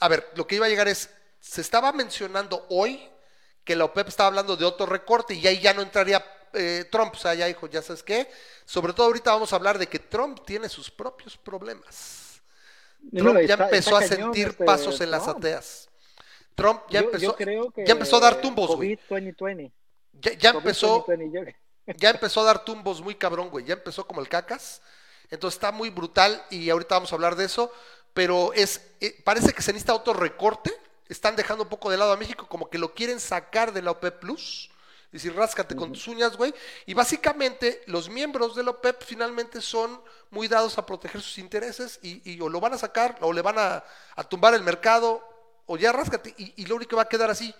A 0.00 0.08
ver, 0.08 0.30
lo 0.36 0.46
que 0.46 0.56
iba 0.56 0.66
a 0.66 0.68
llegar 0.68 0.88
es, 0.88 1.10
se 1.42 1.60
estaba 1.60 1.92
mencionando 1.92 2.64
hoy 2.70 3.02
que 3.64 3.74
la 3.74 3.84
OPEP 3.84 4.08
estaba 4.08 4.28
hablando 4.28 4.56
de 4.56 4.64
otro 4.64 4.86
recorte 4.86 5.34
y 5.34 5.44
ahí 5.44 5.58
ya 5.60 5.74
no 5.74 5.82
entraría 5.82 6.24
eh, 6.52 6.84
Trump. 6.90 7.14
O 7.14 7.18
sea, 7.18 7.34
ya 7.34 7.46
dijo, 7.46 7.66
ya 7.66 7.82
sabes 7.82 8.04
qué. 8.04 8.30
Sobre 8.64 8.92
todo 8.92 9.06
ahorita 9.06 9.32
vamos 9.32 9.52
a 9.52 9.56
hablar 9.56 9.76
de 9.76 9.88
que 9.88 9.98
Trump 9.98 10.40
tiene 10.46 10.68
sus 10.68 10.88
propios 10.88 11.36
problemas. 11.36 12.40
Trump 13.12 13.40
ya 13.40 13.54
empezó 13.54 13.96
a 13.96 14.02
sentir 14.02 14.48
este 14.48 14.64
pasos 14.64 15.00
en 15.00 15.10
las 15.10 15.26
ateas. 15.26 15.88
Trump 16.54 16.82
ya 16.88 17.00
empezó, 17.00 17.36
ya 17.36 17.92
empezó 17.92 18.16
a 18.18 18.20
dar 18.20 18.40
tumbos, 18.40 18.76
güey. 18.76 18.96
Ya, 20.12 20.34
ya 20.34 20.50
empezó, 20.50 21.04
ya 21.86 22.10
empezó 22.10 22.40
a 22.42 22.44
dar 22.44 22.64
tumbos 22.64 23.02
muy 23.02 23.16
cabrón, 23.16 23.50
güey. 23.50 23.64
Ya 23.64 23.74
empezó 23.74 24.06
como 24.06 24.20
el 24.20 24.28
cacas. 24.28 24.80
Entonces 25.28 25.56
está 25.56 25.72
muy 25.72 25.90
brutal 25.90 26.40
y 26.50 26.70
ahorita 26.70 26.94
vamos 26.94 27.10
a 27.10 27.16
hablar 27.16 27.34
de 27.34 27.46
eso. 27.46 27.72
Pero 28.14 28.52
es, 28.52 28.92
eh, 29.00 29.20
parece 29.24 29.52
que 29.52 29.62
se 29.62 29.72
necesita 29.72 29.94
otro 29.94 30.12
recorte 30.12 30.72
están 31.12 31.36
dejando 31.36 31.64
un 31.64 31.70
poco 31.70 31.90
de 31.90 31.96
lado 31.96 32.12
a 32.12 32.16
México, 32.16 32.46
como 32.48 32.68
que 32.68 32.78
lo 32.78 32.94
quieren 32.94 33.20
sacar 33.20 33.72
de 33.72 33.82
la 33.82 33.92
OPEP 33.92 34.18
Plus. 34.20 34.70
Y 35.10 35.16
decir, 35.16 35.34
ráscate 35.36 35.76
con 35.76 35.92
tus 35.92 36.08
uñas, 36.08 36.38
güey. 36.38 36.54
Y 36.86 36.94
básicamente 36.94 37.82
los 37.86 38.08
miembros 38.08 38.56
de 38.56 38.62
la 38.62 38.70
OPEP 38.70 39.02
finalmente 39.04 39.60
son 39.60 40.00
muy 40.30 40.48
dados 40.48 40.78
a 40.78 40.86
proteger 40.86 41.20
sus 41.20 41.36
intereses 41.36 42.00
y, 42.02 42.40
o 42.40 42.48
lo 42.48 42.60
van 42.60 42.72
a 42.72 42.78
sacar 42.78 43.18
o 43.20 43.30
le 43.30 43.42
van 43.42 43.56
a, 43.58 43.84
tumbar 44.30 44.54
el 44.54 44.62
mercado 44.62 45.22
o 45.66 45.76
ya 45.76 45.92
ráscate. 45.92 46.34
Y, 46.38 46.64
lo 46.64 46.76
único 46.76 46.90
que 46.90 46.96
va 46.96 47.02
a 47.02 47.08
quedar 47.08 47.30
así, 47.30 47.54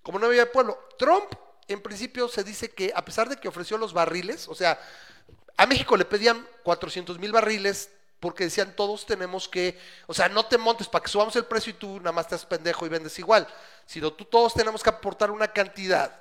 como 0.00 0.20
no 0.20 0.26
había 0.26 0.50
pueblo. 0.52 0.78
Trump, 0.96 1.32
en 1.66 1.82
principio, 1.82 2.28
se 2.28 2.44
dice 2.44 2.70
que 2.70 2.92
a 2.94 3.04
pesar 3.04 3.28
de 3.28 3.36
que 3.36 3.48
ofreció 3.48 3.78
los 3.78 3.92
barriles, 3.92 4.46
o 4.46 4.54
sea, 4.54 4.80
a 5.56 5.66
México 5.66 5.96
le 5.96 6.04
pedían 6.04 6.46
400 6.62 7.18
mil 7.18 7.32
barriles 7.32 7.90
porque 8.22 8.44
decían 8.44 8.76
todos 8.76 9.04
tenemos 9.04 9.48
que, 9.48 9.76
o 10.06 10.14
sea, 10.14 10.28
no 10.28 10.46
te 10.46 10.56
montes 10.56 10.86
para 10.86 11.02
que 11.02 11.10
subamos 11.10 11.34
el 11.34 11.44
precio 11.44 11.70
y 11.70 11.74
tú 11.74 11.98
nada 11.98 12.12
más 12.12 12.26
haces 12.26 12.46
pendejo 12.46 12.86
y 12.86 12.88
vendes 12.88 13.18
igual, 13.18 13.48
sino 13.84 14.12
tú 14.12 14.24
todos 14.24 14.54
tenemos 14.54 14.80
que 14.80 14.90
aportar 14.90 15.32
una 15.32 15.48
cantidad. 15.48 16.20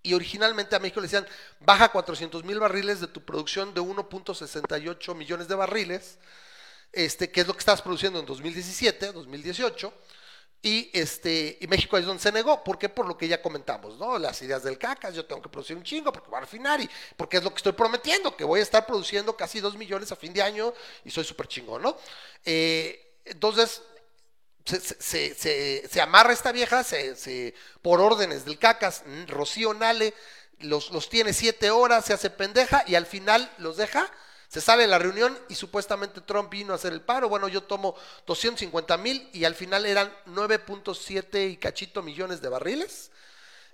Y 0.00 0.14
originalmente 0.14 0.76
a 0.76 0.78
México 0.78 1.00
le 1.00 1.06
decían, 1.06 1.26
baja 1.58 1.88
400 1.88 2.44
mil 2.44 2.60
barriles 2.60 3.00
de 3.00 3.08
tu 3.08 3.20
producción 3.20 3.74
de 3.74 3.80
1.68 3.80 5.16
millones 5.16 5.48
de 5.48 5.56
barriles, 5.56 6.18
este, 6.92 7.32
que 7.32 7.40
es 7.40 7.48
lo 7.48 7.54
que 7.54 7.58
estabas 7.58 7.82
produciendo 7.82 8.20
en 8.20 8.26
2017, 8.26 9.10
2018, 9.10 9.92
y, 10.62 10.90
este, 10.92 11.58
y 11.60 11.66
México 11.66 11.98
es 11.98 12.06
donde 12.06 12.22
se 12.22 12.30
negó. 12.30 12.62
¿Por 12.62 12.78
qué? 12.78 12.88
Por 12.88 13.06
lo 13.06 13.18
que 13.18 13.26
ya 13.26 13.42
comentamos, 13.42 13.98
¿no? 13.98 14.16
Las 14.16 14.40
ideas 14.42 14.62
del 14.62 14.78
cacas, 14.78 15.14
yo 15.14 15.26
tengo 15.26 15.42
que 15.42 15.48
producir 15.48 15.76
un 15.76 15.82
chingo 15.82 16.12
porque 16.12 16.30
voy 16.30 16.38
a 16.38 16.42
refinar 16.42 16.80
y 16.80 16.88
porque 17.16 17.38
es 17.38 17.42
lo 17.42 17.50
que 17.50 17.56
estoy 17.56 17.72
prometiendo, 17.72 18.36
que 18.36 18.44
voy 18.44 18.60
a 18.60 18.62
estar 18.62 18.86
produciendo 18.86 19.36
casi 19.36 19.58
dos 19.58 19.76
millones 19.76 20.12
a 20.12 20.16
fin 20.16 20.32
de 20.32 20.40
año 20.40 20.72
y 21.04 21.10
soy 21.10 21.24
súper 21.24 21.48
chingón, 21.48 21.82
¿no? 21.82 21.96
Eh, 22.44 23.18
entonces, 23.24 23.82
se, 24.64 25.34
se, 25.34 25.88
se, 25.88 26.00
amarra 26.00 26.32
esta 26.32 26.52
vieja, 26.52 26.84
se, 26.84 27.54
por 27.82 28.00
órdenes 28.00 28.44
del 28.44 28.60
cacas, 28.60 29.02
Rocío 29.26 29.74
Nale 29.74 30.14
los, 30.60 30.90
los 30.90 31.08
tiene 31.08 31.32
siete 31.32 31.70
horas, 31.70 32.04
se 32.04 32.12
hace 32.12 32.30
pendeja 32.30 32.84
y 32.86 32.94
al 32.94 33.06
final 33.06 33.52
los 33.58 33.76
deja 33.76 34.08
se 34.52 34.60
sale 34.60 34.86
la 34.86 34.98
reunión 34.98 35.38
y 35.48 35.54
supuestamente 35.54 36.20
Trump 36.20 36.50
vino 36.50 36.74
a 36.74 36.76
hacer 36.76 36.92
el 36.92 37.00
paro. 37.00 37.26
Bueno, 37.26 37.48
yo 37.48 37.62
tomo 37.62 37.94
250 38.26 38.98
mil 38.98 39.30
y 39.32 39.46
al 39.46 39.54
final 39.54 39.86
eran 39.86 40.12
9.7 40.26 41.52
y 41.52 41.56
cachito 41.56 42.02
millones 42.02 42.42
de 42.42 42.50
barriles 42.50 43.10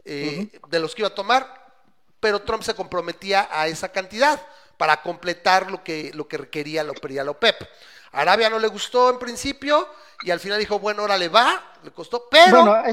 eh, 0.05 0.49
de 0.68 0.79
los 0.79 0.95
que 0.95 1.03
iba 1.03 1.09
a 1.09 1.14
tomar, 1.16 1.72
pero 2.20 2.43
Trump 2.43 2.62
se 2.62 2.74
comprometía 2.74 3.49
a 3.51 3.66
esa 3.66 3.89
cantidad 3.89 4.41
para 4.76 5.03
completar 5.03 5.68
lo 5.68 5.83
que, 5.83 6.12
lo 6.14 6.29
que 6.29 6.39
requería 6.39 6.85
la 6.85 6.93
OPEP. 6.93 7.57
Arabia 8.12 8.49
no 8.49 8.61
le 8.61 8.68
gustó 8.68 9.11
en 9.11 9.18
principio 9.18 9.89
y 10.22 10.31
al 10.31 10.39
final 10.39 10.61
dijo, 10.61 10.79
bueno, 10.79 11.03
ahora 11.03 11.18
le 11.18 11.29
va, 11.29 11.72
le 11.83 11.91
costó, 11.91 12.29
pero 12.31 12.85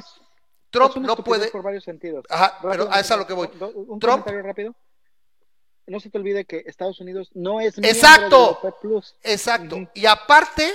Trump 0.72 0.96
no 0.96 1.16
puede... 1.18 1.50
Por 1.50 1.62
varios 1.62 1.84
sentidos. 1.84 2.26
Ajá, 2.32 2.58
pero 2.64 2.92
a 2.92 3.00
eso 3.00 3.00
es 3.00 3.12
a 3.12 3.18
lo 3.18 3.28
que 3.28 3.34
voy. 3.34 3.48
Un 3.76 4.00
Trump, 4.00 4.26
rápido 4.26 4.74
no 5.88 6.00
se 6.00 6.10
te 6.10 6.18
olvide 6.18 6.46
que 6.46 6.64
Estados 6.66 7.00
Unidos 7.00 7.30
no 7.34 7.62
es 7.62 7.78
exacto, 7.78 8.60
de 8.64 8.72
Plus. 8.82 9.16
Exacto. 9.24 9.90
Y 9.94 10.06
aparte, 10.06 10.72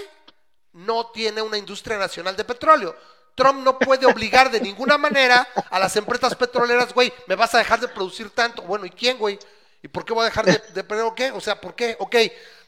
no 0.72 1.08
tiene 1.08 1.42
una 1.42 1.58
industria 1.58 1.98
nacional 1.98 2.36
de 2.36 2.44
petróleo. 2.44 2.94
Trump 3.34 3.64
no 3.64 3.78
puede 3.78 4.06
obligar 4.06 4.50
de 4.50 4.60
ninguna 4.60 4.98
manera 4.98 5.46
a 5.70 5.78
las 5.78 5.96
empresas 5.96 6.34
petroleras, 6.34 6.92
güey, 6.92 7.12
me 7.26 7.36
vas 7.36 7.54
a 7.54 7.58
dejar 7.58 7.80
de 7.80 7.88
producir 7.88 8.30
tanto. 8.30 8.62
Bueno, 8.62 8.84
¿y 8.86 8.90
quién, 8.90 9.18
güey? 9.18 9.38
¿Y 9.82 9.88
por 9.88 10.04
qué 10.04 10.12
voy 10.12 10.22
a 10.22 10.24
dejar 10.26 10.44
de, 10.44 10.82
de 10.82 11.02
o 11.02 11.14
qué? 11.14 11.30
O 11.30 11.40
sea, 11.40 11.58
¿por 11.58 11.74
qué? 11.74 11.96
Ok, 12.00 12.16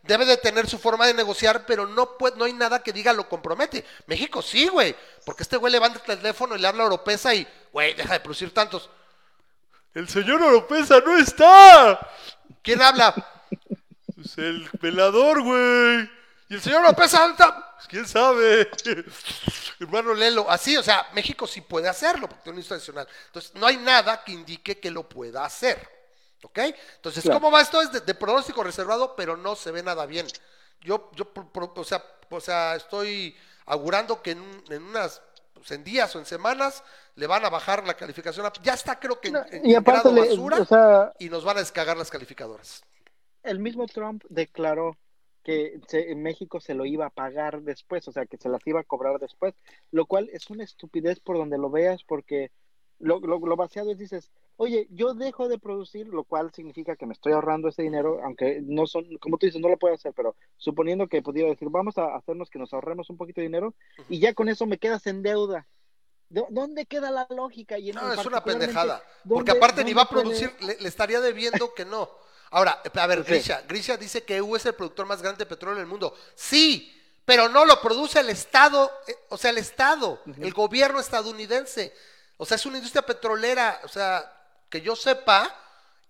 debe 0.03 0.25
de 0.25 0.37
tener 0.39 0.69
su 0.69 0.79
forma 0.79 1.07
de 1.07 1.15
negociar, 1.15 1.67
pero 1.67 1.87
no, 1.87 2.17
puede, 2.17 2.37
no 2.37 2.45
hay 2.45 2.55
nada 2.55 2.83
que 2.83 2.93
diga 2.93 3.13
lo 3.13 3.29
compromete. 3.29 3.85
México 4.07 4.41
sí, 4.41 4.69
güey, 4.69 4.97
porque 5.27 5.43
este 5.43 5.59
güey 5.59 5.73
levanta 5.73 6.01
el 6.07 6.19
teléfono 6.19 6.57
y 6.57 6.59
le 6.59 6.69
habla 6.69 6.85
a 6.85 6.87
Oropesa 6.87 7.35
y, 7.35 7.47
güey, 7.73 7.95
deja 7.95 8.15
de 8.15 8.21
producir 8.21 8.53
tantos. 8.55 8.89
El 9.95 10.09
señor 10.09 10.43
Oropesa 10.43 11.01
no 11.01 11.19
está. 11.19 12.11
¿Quién 12.63 12.81
habla? 12.81 13.15
Pues 14.15 14.39
el 14.39 14.71
pelador, 14.81 15.43
güey. 15.43 16.09
Y 16.53 16.55
el 16.57 16.61
señor 16.61 16.83
López 16.83 17.15
Alta, 17.15 17.73
pues, 17.77 17.89
quién 17.89 18.07
sabe, 18.07 18.71
hermano 19.81 20.13
Lelo, 20.13 20.51
así, 20.51 20.77
o 20.77 20.83
sea, 20.83 21.09
México 21.15 21.47
sí 21.47 21.63
puede 21.63 21.89
hacerlo, 21.89 22.29
porque 22.29 22.43
tiene 22.45 22.61
un 22.61 22.69
nacional. 22.69 23.09
Entonces, 23.29 23.55
no 23.55 23.67
hay 23.67 23.79
nada 23.79 24.23
que 24.23 24.33
indique 24.33 24.79
que 24.79 24.91
lo 24.91 25.09
pueda 25.09 25.47
hacer. 25.47 25.79
¿Ok? 26.43 26.59
Entonces, 26.97 27.25
¿cómo 27.25 27.51
va 27.51 27.63
esto? 27.63 27.81
Es 27.81 28.05
de, 28.05 28.15
pronóstico 28.15 28.63
reservado, 28.63 29.17
pero 29.17 29.35
no 29.35 29.57
se 29.57 29.71
ve 29.71 29.83
nada 29.83 30.05
bien. 30.05 30.27
Yo, 30.83 31.11
yo 31.15 31.33
o, 31.35 31.85
sea, 31.85 32.05
o 32.29 32.41
sea, 32.41 32.77
estoy 32.77 33.35
augurando 33.65 34.21
que 34.21 34.33
en, 34.33 34.63
unas 34.71 35.23
pues, 35.53 35.71
en 35.71 35.85
días 35.85 36.15
o 36.17 36.19
en 36.19 36.27
semanas 36.27 36.83
le 37.15 37.27
van 37.27 37.45
a 37.45 37.51
bajar 37.51 37.87
la 37.87 37.95
calificación. 37.95 38.47
Ya 38.63 38.75
está, 38.75 38.99
creo 38.99 39.21
que 39.21 39.29
en, 39.29 39.67
y 39.67 39.75
grado 39.75 40.15
basura 40.15 41.13
y 41.19 41.29
nos 41.29 41.45
van 41.45 41.57
a 41.57 41.61
descargar 41.61 41.97
las 41.97 42.11
calificadoras. 42.11 42.83
El 43.43 43.59
mismo 43.59 43.87
Trump 43.87 44.25
declaró 44.29 44.97
que 45.43 45.81
en 45.91 46.23
México 46.23 46.61
se 46.61 46.75
lo 46.75 46.85
iba 46.85 47.07
a 47.07 47.11
pagar 47.11 47.63
después, 47.63 48.07
o 48.07 48.13
sea, 48.13 48.27
que 48.27 48.37
se 48.37 48.49
las 48.49 48.65
iba 48.67 48.81
a 48.81 48.85
cobrar 48.85 49.19
después, 49.19 49.55
lo 49.91 50.07
cual 50.07 50.31
es 50.33 50.51
una 50.51 50.63
estupidez 50.63 51.19
por 51.19 51.37
donde 51.37 51.59
lo 51.59 51.69
veas, 51.69 52.05
porque 52.05 52.53
lo, 53.01 53.19
lo, 53.19 53.39
lo 53.41 53.57
vaciado 53.57 53.91
es, 53.91 53.99
dices, 53.99 54.31
oye, 54.57 54.87
yo 54.91 55.15
dejo 55.15 55.49
de 55.49 55.59
producir, 55.59 56.07
lo 56.07 56.25
cual 56.25 56.53
significa 56.55 56.97
que 56.97 57.07
me 57.07 57.15
estoy 57.15 57.33
ahorrando 57.33 57.69
ese 57.69 57.83
dinero, 57.83 58.21
aunque 58.25 58.61
no 58.63 58.87
son, 58.87 59.05
como 59.19 59.39
tú 59.39 59.47
dices, 59.47 59.61
no 59.61 59.69
lo 59.69 59.79
puedo 59.79 59.95
hacer, 59.95 60.13
pero 60.15 60.37
suponiendo 60.57 61.09
que 61.09 61.23
pudiera 61.23 61.49
decir, 61.49 61.69
vamos 61.71 61.99
a 61.99 62.15
hacernos 62.17 62.51
que 62.51 62.59
nos 62.59 62.73
ahorremos 62.73 63.11
un 63.11 63.17
poquito 63.17 63.41
de 63.41 63.47
dinero 63.47 63.75
y 64.09 64.19
ya 64.19 64.35
con 64.35 64.49
eso 64.49 64.67
me 64.67 64.79
quedas 64.79 65.07
en 65.07 65.23
deuda. 65.23 65.67
¿Dónde 66.29 66.87
queda 66.87 67.11
la 67.11 67.27
lógica? 67.29 67.79
Y 67.79 67.93
no, 67.93 68.11
es 68.11 68.25
una 68.25 68.43
pendejada. 68.43 69.03
Porque 69.29 69.51
aparte 69.51 69.85
ni 69.85 69.93
va 69.93 70.03
a 70.03 70.09
producir, 70.09 70.51
le, 70.61 70.89
estaría 70.89 71.21
debiendo 71.21 71.75
que 71.75 71.85
no. 71.85 72.09
Ahora, 72.51 72.83
a 72.95 73.07
ver, 73.07 73.23
Grisha, 73.23 73.63
Grisha 73.69 73.99
dice 73.99 74.25
que 74.25 74.37
EU 74.37 74.57
es 74.57 74.65
el 74.65 74.75
productor 74.75 75.07
más 75.07 75.21
grande 75.21 75.45
de 75.45 75.47
petróleo 75.47 75.77
en 75.77 75.83
el 75.83 75.89
mundo. 75.89 76.15
Sí, 76.35 76.91
pero 77.25 77.49
no 77.49 77.65
lo 77.65 77.81
produce 77.81 78.21
el 78.21 78.31
Estado, 78.31 78.91
eh, 79.07 79.15
o 79.29 79.37
sea, 79.37 79.51
el 79.51 79.59
Estado, 79.59 80.23
el 80.39 80.53
gobierno 80.53 81.01
estadounidense. 81.01 81.95
O 82.39 82.47
sea, 82.47 82.57
es 82.57 82.67
una 82.67 82.79
industria 82.79 83.03
petrolera, 83.03 83.81
o 83.85 83.89
sea, 83.89 84.42
que 84.73 84.81
yo 84.81 84.97
sepa, 84.97 85.55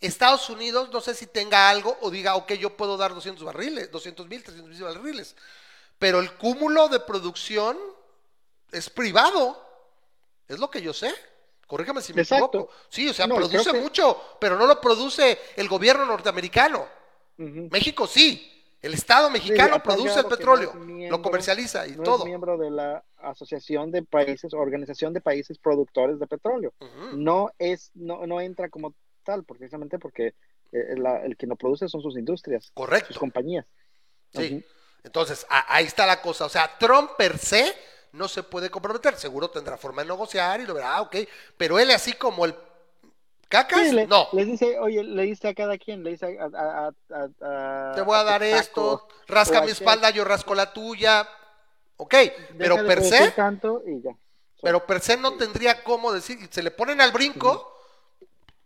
Estados 0.00 0.48
Unidos 0.48 0.88
no 0.92 1.00
sé 1.00 1.16
si 1.16 1.26
tenga 1.26 1.68
algo 1.68 1.98
o 2.00 2.10
diga, 2.10 2.36
ok, 2.36 2.52
yo 2.52 2.76
puedo 2.76 2.96
dar 2.96 3.12
200 3.12 3.44
barriles, 3.44 3.90
200 3.90 4.28
mil, 4.28 4.40
300 4.40 4.70
mil 4.70 4.82
barriles. 4.84 5.34
Pero 5.98 6.20
el 6.20 6.32
cúmulo 6.34 6.88
de 6.88 7.00
producción 7.00 7.76
es 8.70 8.88
privado. 8.88 9.60
Es 10.46 10.60
lo 10.60 10.70
que 10.70 10.80
yo 10.80 10.92
sé. 10.92 11.12
Corríjame 11.66 12.02
si 12.02 12.14
me 12.14 12.22
equivoco. 12.22 12.70
Sí, 12.88 13.08
o 13.08 13.12
sea, 13.12 13.26
produce 13.26 13.72
mucho, 13.72 14.36
pero 14.38 14.56
no 14.56 14.66
lo 14.66 14.80
produce 14.80 15.40
el 15.56 15.68
gobierno 15.68 16.04
norteamericano. 16.04 16.86
México 17.36 18.06
sí. 18.06 18.51
El 18.82 18.94
Estado 18.94 19.30
mexicano 19.30 19.80
produce 19.80 20.18
el 20.18 20.26
petróleo, 20.26 20.74
lo 20.74 21.22
comercializa 21.22 21.86
y 21.86 21.92
todo. 21.92 22.18
Es 22.18 22.24
miembro 22.24 22.58
de 22.58 22.70
la 22.70 23.04
Asociación 23.18 23.92
de 23.92 24.02
Países, 24.02 24.52
Organización 24.52 25.12
de 25.12 25.20
Países 25.20 25.56
Productores 25.58 26.18
de 26.18 26.26
Petróleo. 26.26 26.74
No 27.14 27.52
es, 27.58 27.92
no, 27.94 28.26
no 28.26 28.40
entra 28.40 28.68
como 28.68 28.92
tal, 29.22 29.44
precisamente 29.44 30.00
porque 30.00 30.34
eh, 30.72 30.96
el 30.96 31.36
que 31.36 31.46
lo 31.46 31.54
produce 31.54 31.88
son 31.88 32.02
sus 32.02 32.18
industrias, 32.18 32.72
Correcto. 32.74 33.08
sus 33.08 33.18
compañías. 33.18 33.64
Sí. 34.34 34.64
Entonces, 35.04 35.46
ahí 35.48 35.84
está 35.84 36.04
la 36.04 36.20
cosa. 36.20 36.46
O 36.46 36.48
sea, 36.48 36.70
Trump 36.78 37.12
per 37.16 37.38
se 37.38 37.74
no 38.12 38.28
se 38.28 38.42
puede 38.42 38.70
comprometer. 38.70 39.14
Seguro 39.16 39.48
tendrá 39.50 39.76
forma 39.76 40.02
de 40.02 40.08
negociar 40.08 40.60
y 40.60 40.66
lo 40.66 40.74
verá, 40.74 40.96
ah, 40.96 41.02
ok. 41.02 41.16
Pero 41.56 41.78
él 41.78 41.90
así 41.90 42.12
como 42.14 42.44
el 42.44 42.54
¿Cacas? 43.52 43.92
no. 44.08 44.28
Le 44.32 44.46
dice, 44.46 44.78
oye, 44.78 45.04
le 45.04 45.24
dice 45.24 45.48
a 45.48 45.54
cada 45.54 45.76
quien, 45.76 46.02
le 46.02 46.12
dice 46.12 46.38
a... 46.40 46.90
Te 47.94 48.00
voy 48.00 48.16
a, 48.16 48.24
dar 48.24 48.42
esto, 48.42 49.06
rasca 49.28 49.60
mi 49.60 49.70
espalda, 49.70 50.08
yo 50.08 50.24
rasco 50.24 50.54
la 50.54 50.72
tuya. 50.72 51.28
Ok, 51.98 52.14
pero 52.56 52.76
per 52.86 53.04
se... 53.04 53.34
Pero 54.62 54.86
per 54.86 55.00
se 55.00 55.18
no 55.18 55.36
tendría 55.36 55.84
cómo 55.84 56.12
decir, 56.12 56.38
se 56.50 56.62
le 56.62 56.70
ponen 56.70 57.02
al 57.02 57.12
brinco 57.12 57.76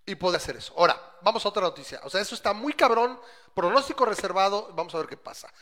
y 0.04 0.14
puede 0.14 0.36
hacer 0.36 0.56
eso. 0.56 0.72
Ahora, 0.76 0.96
vamos 1.22 1.44
a 1.44 1.48
otra 1.48 1.62
noticia. 1.62 2.00
O 2.04 2.10
sea, 2.10 2.20
eso 2.20 2.36
está 2.36 2.52
muy 2.52 2.72
cabrón, 2.72 3.18
pronóstico 3.54 4.04
reservado, 4.04 4.70
vamos 4.74 4.94
a 4.94 4.98
ver 4.98 5.08
qué 5.08 5.16
pasa. 5.16 5.52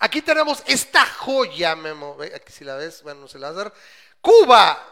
Aquí 0.00 0.22
tenemos 0.22 0.60
esta 0.66 1.06
joya, 1.06 1.76
Memo. 1.76 2.16
Aquí 2.34 2.50
si 2.50 2.64
la 2.64 2.74
ves, 2.74 3.04
bueno, 3.04 3.28
se 3.28 3.38
la 3.38 3.52
va 3.52 3.60
a 3.60 3.64
dar. 3.64 3.72
Cuba 4.20 4.91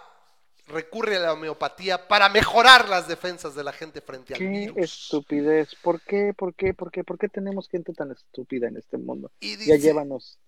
recurre 0.70 1.16
a 1.16 1.20
la 1.20 1.32
homeopatía 1.32 2.08
para 2.08 2.28
mejorar 2.28 2.88
las 2.88 3.08
defensas 3.08 3.54
de 3.54 3.64
la 3.64 3.72
gente 3.72 4.00
frente 4.00 4.34
al 4.34 4.40
virus. 4.40 4.74
Qué 4.74 4.82
estupidez. 4.82 5.74
¿Por 5.82 6.00
qué? 6.00 6.32
¿Por 6.36 6.54
qué? 6.54 6.72
¿Por 6.74 6.90
qué? 6.90 7.04
¿Por 7.04 7.18
qué 7.18 7.28
tenemos 7.28 7.68
gente 7.68 7.92
tan 7.92 8.10
estúpida 8.12 8.68
en 8.68 8.76
este 8.76 8.96
mundo? 8.96 9.30
ya 9.40 9.76
llévanos. 9.76 10.38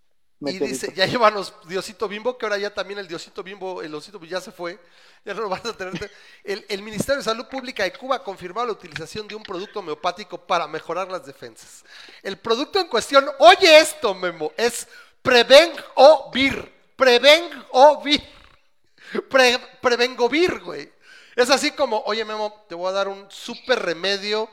Y 0.40 0.58
dice, 0.58 0.92
ya 0.96 1.06
llévanos 1.06 1.54
Diosito 1.68 2.08
Bimbo, 2.08 2.36
que 2.36 2.46
ahora 2.46 2.58
ya 2.58 2.74
también 2.74 2.98
el 2.98 3.06
Diosito 3.06 3.44
Bimbo, 3.44 3.80
el 3.80 3.94
Osito 3.94 4.20
ya 4.24 4.40
se 4.40 4.50
fue, 4.50 4.76
ya 5.24 5.34
no 5.34 5.42
lo 5.42 5.48
vas 5.48 5.64
a 5.64 5.76
tener. 5.76 6.10
El, 6.42 6.64
el 6.68 6.82
Ministerio 6.82 7.18
de 7.18 7.24
Salud 7.24 7.46
Pública 7.46 7.84
de 7.84 7.92
Cuba 7.92 8.16
ha 8.16 8.24
confirmado 8.24 8.66
la 8.66 8.72
utilización 8.72 9.28
de 9.28 9.36
un 9.36 9.42
producto 9.44 9.78
homeopático 9.78 10.38
para 10.38 10.66
mejorar 10.66 11.08
las 11.10 11.24
defensas. 11.24 11.84
El 12.22 12.38
producto 12.38 12.80
en 12.80 12.88
cuestión, 12.88 13.24
oye 13.38 13.78
esto, 13.78 14.14
Memo, 14.14 14.52
es 14.56 14.88
Preven 15.22 15.70
o 15.94 16.30
Vir. 16.32 16.72
Preven 16.96 17.44
o 17.70 18.02
Vir 18.02 18.22
Pre, 19.20 19.58
Prevengovir, 19.80 20.60
güey. 20.60 20.90
Es 21.36 21.50
así 21.50 21.70
como, 21.72 22.02
oye, 22.06 22.24
Memo, 22.24 22.64
te 22.68 22.74
voy 22.74 22.88
a 22.88 22.92
dar 22.92 23.08
un 23.08 23.26
súper 23.30 23.78
remedio 23.78 24.48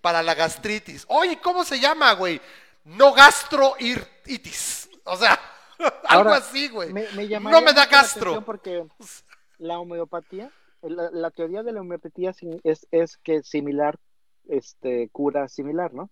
para 0.00 0.22
la 0.22 0.34
gastritis. 0.34 1.04
Oye, 1.08 1.40
¿cómo 1.40 1.64
se 1.64 1.78
llama, 1.78 2.12
güey? 2.14 2.40
No 2.84 3.12
gastroiritis. 3.14 4.90
O 5.04 5.16
sea, 5.16 5.38
algo 6.08 6.30
así, 6.30 6.68
güey. 6.68 6.92
no 6.92 7.60
me 7.60 7.72
da 7.72 7.86
gastro. 7.86 8.44
Porque 8.44 8.84
la 9.58 9.78
homeopatía, 9.78 10.50
la, 10.82 11.30
teoría 11.30 11.62
de 11.62 11.72
la 11.72 11.80
homeopatía 11.80 12.34
es, 12.64 12.86
es 12.90 13.16
que 13.18 13.42
similar, 13.42 13.98
este, 14.48 15.08
cura 15.10 15.48
similar, 15.48 15.94
¿no? 15.94 16.10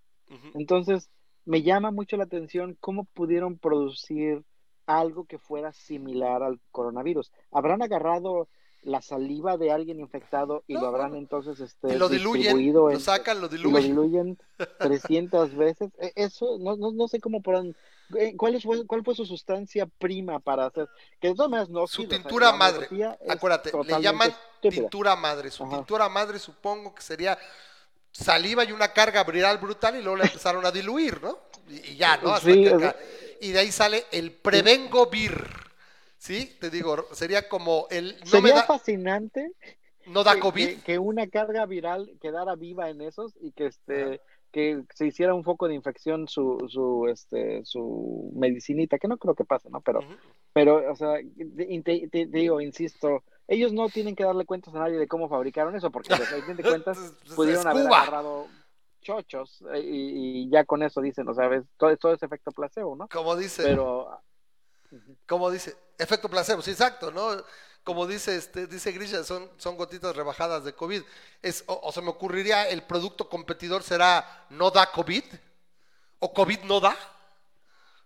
Entonces, 0.54 1.10
me 1.44 1.62
llama 1.62 1.90
mucho 1.90 2.16
la 2.16 2.24
atención 2.24 2.76
cómo 2.80 3.04
pudieron 3.04 3.58
producir 3.58 4.42
algo 4.86 5.24
que 5.24 5.38
fuera 5.38 5.72
similar 5.72 6.42
al 6.42 6.60
coronavirus. 6.70 7.32
¿Habrán 7.50 7.82
agarrado 7.82 8.48
la 8.82 9.00
saliva 9.00 9.56
de 9.56 9.70
alguien 9.70 10.00
infectado 10.00 10.64
y 10.66 10.74
lo 10.74 10.86
habrán 10.86 11.14
entonces 11.14 11.60
este, 11.60 11.96
lo 11.96 12.08
diluyen, 12.08 12.72
lo 12.72 12.98
sacan, 12.98 13.40
lo 13.40 13.48
diluyen. 13.48 13.94
Lo 13.94 14.02
diluyen 14.02 14.38
300 14.78 15.54
veces. 15.56 15.90
E, 16.00 16.12
eso, 16.16 16.58
no, 16.58 16.76
no, 16.76 16.90
no 16.92 17.08
sé 17.08 17.20
cómo 17.20 17.42
podrán... 17.42 17.76
Eh, 18.18 18.34
¿Cuál, 18.36 18.56
es, 18.56 18.64
¿Cuál 18.86 19.04
fue 19.04 19.14
su 19.14 19.24
sustancia 19.24 19.86
prima 19.86 20.40
para 20.40 20.66
hacer? 20.66 20.88
Que 21.20 21.28
de 21.28 21.34
todas 21.34 21.70
no 21.70 21.86
Su 21.86 22.06
tintura 22.06 22.52
madre. 22.52 22.88
Acuérdate, 23.28 23.70
le 23.72 24.02
llaman 24.02 24.30
tintura 24.60 25.16
madre. 25.16 25.50
Su 25.50 25.66
tintura 25.68 26.08
madre 26.08 26.38
supongo 26.38 26.94
que 26.94 27.02
sería 27.02 27.38
saliva 28.10 28.64
y 28.64 28.72
una 28.72 28.92
carga 28.92 29.24
viral 29.24 29.56
brutal 29.58 29.96
y 29.96 30.02
luego 30.02 30.18
le 30.18 30.24
empezaron 30.24 30.66
a 30.66 30.70
diluir, 30.70 31.22
¿no? 31.22 31.38
Y, 31.68 31.96
ya, 31.96 32.18
¿no? 32.18 32.38
sí, 32.38 32.68
y 33.42 33.50
de 33.50 33.58
ahí 33.58 33.72
sale 33.72 34.04
el 34.12 34.30
prevengo 34.30 35.06
vir. 35.06 35.34
¿Sí? 36.16 36.56
Te 36.60 36.70
digo, 36.70 37.08
sería 37.12 37.48
como 37.48 37.88
el... 37.90 38.16
No 38.20 38.26
sería 38.26 38.62
fascinante. 38.62 39.52
No 40.06 40.22
da 40.22 40.38
COVID. 40.38 40.82
Que, 40.82 40.98
una 41.00 41.26
carga 41.26 41.66
viral 41.66 42.12
quedara 42.20 42.54
viva 42.54 42.88
en 42.88 43.00
esos 43.00 43.34
y 43.40 43.50
que 43.50 43.66
este... 43.66 44.20
que 44.52 44.84
se 44.94 45.06
hiciera 45.06 45.34
un 45.34 45.42
foco 45.42 45.66
de 45.66 45.74
infección 45.74 46.28
su, 46.28 46.64
su, 46.68 47.08
este, 47.08 47.64
su 47.64 48.30
medicinita, 48.36 48.98
que 48.98 49.08
no 49.08 49.16
creo 49.16 49.34
que 49.34 49.44
pase, 49.44 49.68
¿no? 49.70 49.80
Pero, 49.80 50.00
pero 50.52 50.92
o 50.92 50.94
sea, 50.94 51.14
te, 51.84 52.26
digo, 52.26 52.60
insisto, 52.60 53.24
ellos 53.48 53.72
no 53.72 53.88
tienen 53.88 54.14
que 54.14 54.24
darle 54.24 54.44
cuentas 54.44 54.74
a 54.74 54.78
nadie 54.78 54.98
de 54.98 55.08
cómo 55.08 55.28
fabricaron 55.28 55.74
eso, 55.74 55.90
porque 55.90 56.14
a 56.14 56.18
fin 56.18 56.56
de 56.56 56.62
cuentas 56.62 56.98
pudieron 57.34 57.66
haber 57.66 57.86
agarrado 57.86 58.46
chochos 59.02 59.62
eh, 59.74 59.80
y, 59.84 60.50
ya 60.50 60.64
con 60.64 60.82
eso 60.82 61.00
dicen, 61.00 61.28
o 61.28 61.34
sea, 61.34 61.50
todo, 61.76 61.96
todo 61.96 62.14
es 62.14 62.22
efecto 62.22 62.50
placebo, 62.52 62.96
¿no? 62.96 63.08
Como 63.08 63.36
dice. 63.36 63.62
Pero. 63.62 64.20
Como 65.26 65.50
dice, 65.50 65.74
efecto 65.98 66.28
placebo, 66.28 66.60
sí, 66.62 66.70
exacto, 66.70 67.10
¿no? 67.10 67.42
Como 67.84 68.06
dice, 68.06 68.36
este, 68.36 68.66
dice 68.66 68.92
Grisha, 68.92 69.24
son, 69.24 69.50
son 69.56 69.76
gotitas 69.76 70.14
rebajadas 70.14 70.64
de 70.64 70.74
COVID. 70.74 71.02
Es, 71.40 71.64
o, 71.66 71.90
se 71.90 72.02
me 72.02 72.10
ocurriría, 72.10 72.68
el 72.68 72.82
producto 72.82 73.28
competidor 73.28 73.82
será 73.82 74.46
no 74.50 74.70
da 74.70 74.92
COVID, 74.92 75.24
o 76.20 76.32
COVID 76.32 76.60
no 76.64 76.78
da, 76.80 76.96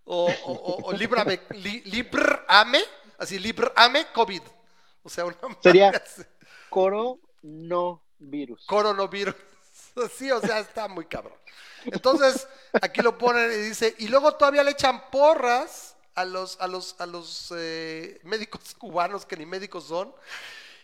o, 0.04 0.30
o, 0.44 0.88
o 0.88 0.92
librame, 0.92 1.40
librame, 1.50 2.80
así, 3.18 3.38
librame 3.38 4.06
COVID. 4.14 4.42
O 5.02 5.08
sea, 5.08 5.24
una 5.26 5.36
Sería 5.60 5.92
coronavirus. 6.70 8.66
Coronavirus. 8.66 9.34
Sí, 10.16 10.30
o 10.30 10.40
sea, 10.40 10.60
está 10.60 10.88
muy 10.88 11.06
cabrón. 11.06 11.38
Entonces, 11.84 12.46
aquí 12.72 13.00
lo 13.02 13.16
ponen 13.16 13.50
y 13.52 13.56
dice, 13.56 13.94
y 13.98 14.08
luego 14.08 14.34
todavía 14.34 14.64
le 14.64 14.72
echan 14.72 15.10
porras 15.10 15.94
a 16.14 16.24
los, 16.24 16.58
a 16.60 16.66
los, 16.66 16.96
a 16.98 17.06
los 17.06 17.52
eh, 17.56 18.20
médicos 18.24 18.74
cubanos 18.78 19.24
que 19.24 19.36
ni 19.36 19.46
médicos 19.46 19.84
son. 19.84 20.12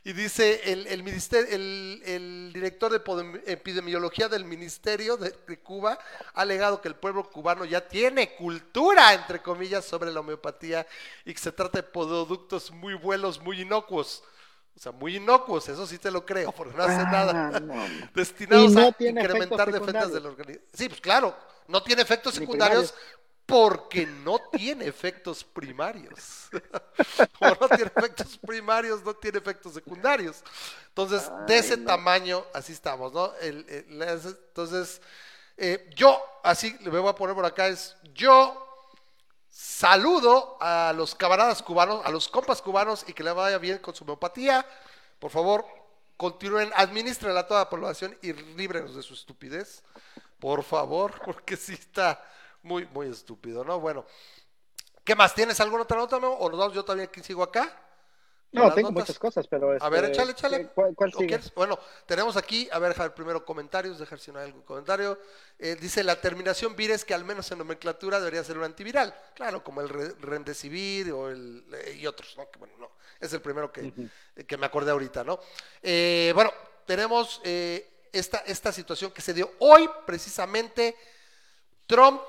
Y 0.04 0.14
dice 0.14 0.60
el, 0.64 1.04
ministerio, 1.04 1.48
el, 1.54 2.50
director 2.52 2.90
de 2.90 3.42
epidemiología 3.46 4.28
del 4.28 4.44
Ministerio 4.44 5.16
de, 5.16 5.32
Cuba 5.60 5.96
ha 6.34 6.40
alegado 6.40 6.82
que 6.82 6.88
el 6.88 6.96
pueblo 6.96 7.30
cubano 7.30 7.64
ya 7.64 7.86
tiene 7.86 8.34
cultura, 8.34 9.14
entre 9.14 9.40
comillas, 9.40 9.84
sobre 9.84 10.10
la 10.10 10.18
homeopatía 10.18 10.88
y 11.24 11.32
que 11.32 11.38
se 11.38 11.52
trata 11.52 11.78
de 11.78 11.82
productos 11.84 12.72
muy 12.72 12.94
buenos, 12.94 13.40
muy 13.40 13.60
inocuos. 13.60 14.24
O 14.74 14.80
sea, 14.80 14.92
muy 14.92 15.16
inocuos, 15.16 15.68
eso 15.68 15.86
sí 15.86 15.98
te 15.98 16.10
lo 16.10 16.24
creo, 16.24 16.52
porque 16.56 16.76
no 16.76 16.82
hace 16.82 17.00
ah, 17.00 17.10
nada. 17.10 17.62
Destinados 18.14 18.76
a 18.76 18.88
incrementar 18.88 19.70
defensas 19.72 20.12
del 20.12 20.26
organismo. 20.26 20.64
Sí, 20.72 20.88
pues 20.88 21.00
claro, 21.00 21.36
no 21.68 21.82
tiene 21.82 22.02
efectos 22.02 22.34
secundarios 22.34 22.94
porque 23.46 24.06
no 24.06 24.38
tiene 24.50 24.86
efectos 24.86 25.44
primarios. 25.44 26.48
Como 27.38 27.56
no 27.60 27.68
tiene 27.68 27.90
efectos 27.94 28.38
primarios, 28.38 29.04
no 29.04 29.14
tiene 29.14 29.38
efectos 29.38 29.74
secundarios. 29.74 30.42
Entonces, 30.88 31.30
de 31.46 31.58
ese 31.58 31.76
tamaño, 31.76 32.44
así 32.54 32.72
estamos, 32.72 33.12
¿no? 33.12 33.32
entonces, 33.40 35.02
eh, 35.56 35.90
yo, 35.94 36.20
así 36.42 36.76
le 36.80 36.90
voy 36.90 37.08
a 37.08 37.14
poner 37.14 37.34
por 37.34 37.44
acá, 37.44 37.68
es 37.68 37.94
yo 38.14 38.71
saludo 39.52 40.56
a 40.60 40.94
los 40.96 41.14
camaradas 41.14 41.62
cubanos, 41.62 42.04
a 42.04 42.10
los 42.10 42.26
compas 42.28 42.62
cubanos 42.62 43.04
y 43.06 43.12
que 43.12 43.22
le 43.22 43.32
vaya 43.32 43.58
bien 43.58 43.78
con 43.78 43.94
su 43.94 44.02
homeopatía. 44.04 44.66
Por 45.18 45.30
favor, 45.30 45.66
continúen, 46.16 46.72
administren 46.74 47.36
a 47.36 47.46
toda 47.46 47.60
la 47.60 47.70
población 47.70 48.16
y 48.22 48.32
líbrenos 48.32 48.96
de 48.96 49.02
su 49.02 49.12
estupidez. 49.12 49.82
Por 50.40 50.62
favor, 50.62 51.20
porque 51.24 51.56
sí 51.56 51.74
está 51.74 52.24
muy, 52.62 52.86
muy 52.86 53.08
estúpido, 53.08 53.62
¿no? 53.62 53.78
Bueno, 53.78 54.06
¿qué 55.04 55.14
más? 55.14 55.34
¿Tienes 55.34 55.60
alguna 55.60 55.82
otra 55.82 55.98
nota, 55.98 56.18
no? 56.18 56.32
¿O 56.32 56.50
nos 56.50 56.72
yo 56.72 56.84
también 56.84 57.08
aquí 57.10 57.22
sigo 57.22 57.42
acá? 57.42 57.78
No, 58.52 58.72
tengo 58.72 58.92
muchas 58.92 59.18
cosas, 59.18 59.46
pero... 59.48 59.76
a 59.80 59.88
ver, 59.88 60.04
este, 60.04 60.12
échale, 60.12 60.32
échale. 60.32 60.68
¿Cuál, 60.94 61.12
sigue? 61.12 61.40
Bueno, 61.54 61.78
tenemos 62.04 62.36
aquí, 62.36 62.68
a 62.70 62.78
ver, 62.78 62.90
dejar 62.90 63.14
primero 63.14 63.44
comentarios, 63.44 63.98
dejar 63.98 64.18
si 64.18 64.30
no 64.30 64.38
hay 64.38 64.46
algún 64.46 64.62
comentario. 64.62 65.18
Eh, 65.58 65.76
dice, 65.80 66.04
la 66.04 66.20
terminación 66.20 66.76
vires 66.76 67.04
que 67.04 67.14
al 67.14 67.24
menos 67.24 67.50
en 67.50 67.58
nomenclatura 67.58 68.18
debería 68.18 68.44
ser 68.44 68.58
un 68.58 68.64
antiviral. 68.64 69.14
Claro, 69.34 69.64
como 69.64 69.80
el 69.80 69.88
Remdesivir 69.88 71.12
o 71.12 71.30
el, 71.30 71.64
eh, 71.72 71.98
y 71.98 72.06
otros, 72.06 72.36
¿no? 72.36 72.50
Que, 72.50 72.58
bueno, 72.58 72.74
no, 72.78 72.90
es 73.18 73.32
el 73.32 73.40
primero 73.40 73.72
que, 73.72 73.92
que 74.46 74.56
me 74.58 74.66
acordé 74.66 74.90
ahorita, 74.90 75.24
¿no? 75.24 75.40
Eh, 75.82 76.32
bueno, 76.34 76.52
tenemos 76.84 77.40
esta, 77.42 78.38
esta 78.38 78.70
situación 78.70 79.12
que 79.12 79.22
se 79.22 79.32
dio 79.32 79.52
hoy, 79.60 79.88
precisamente, 80.04 80.94
Trump 81.86 82.20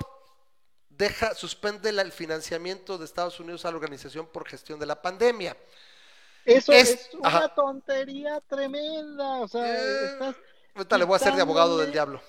deja, 0.97 1.36
suspende 1.36 1.89
el 1.89 2.11
financiamiento 2.11 2.97
de 2.97 3.05
Estados 3.05 3.39
Unidos 3.39 3.65
a 3.65 3.71
la 3.71 3.78
Organización 3.78 4.28
por 4.28 4.47
Gestión 4.47 4.80
de 4.80 4.86
la 4.86 5.01
Pandemia. 5.01 5.57
Eso 6.45 6.71
es, 6.73 7.09
una 7.17 7.49
tontería 7.49 8.41
tremenda. 8.41 9.41
O 9.41 9.47
sea, 9.47 9.65
eh, 9.65 10.33
ahorita 10.75 10.97
le 10.97 11.05
voy 11.05 11.13
a 11.13 11.17
hacer 11.17 11.33
de 11.33 11.41
abogado 11.41 11.77
del 11.77 11.91
diablo. 11.91 12.21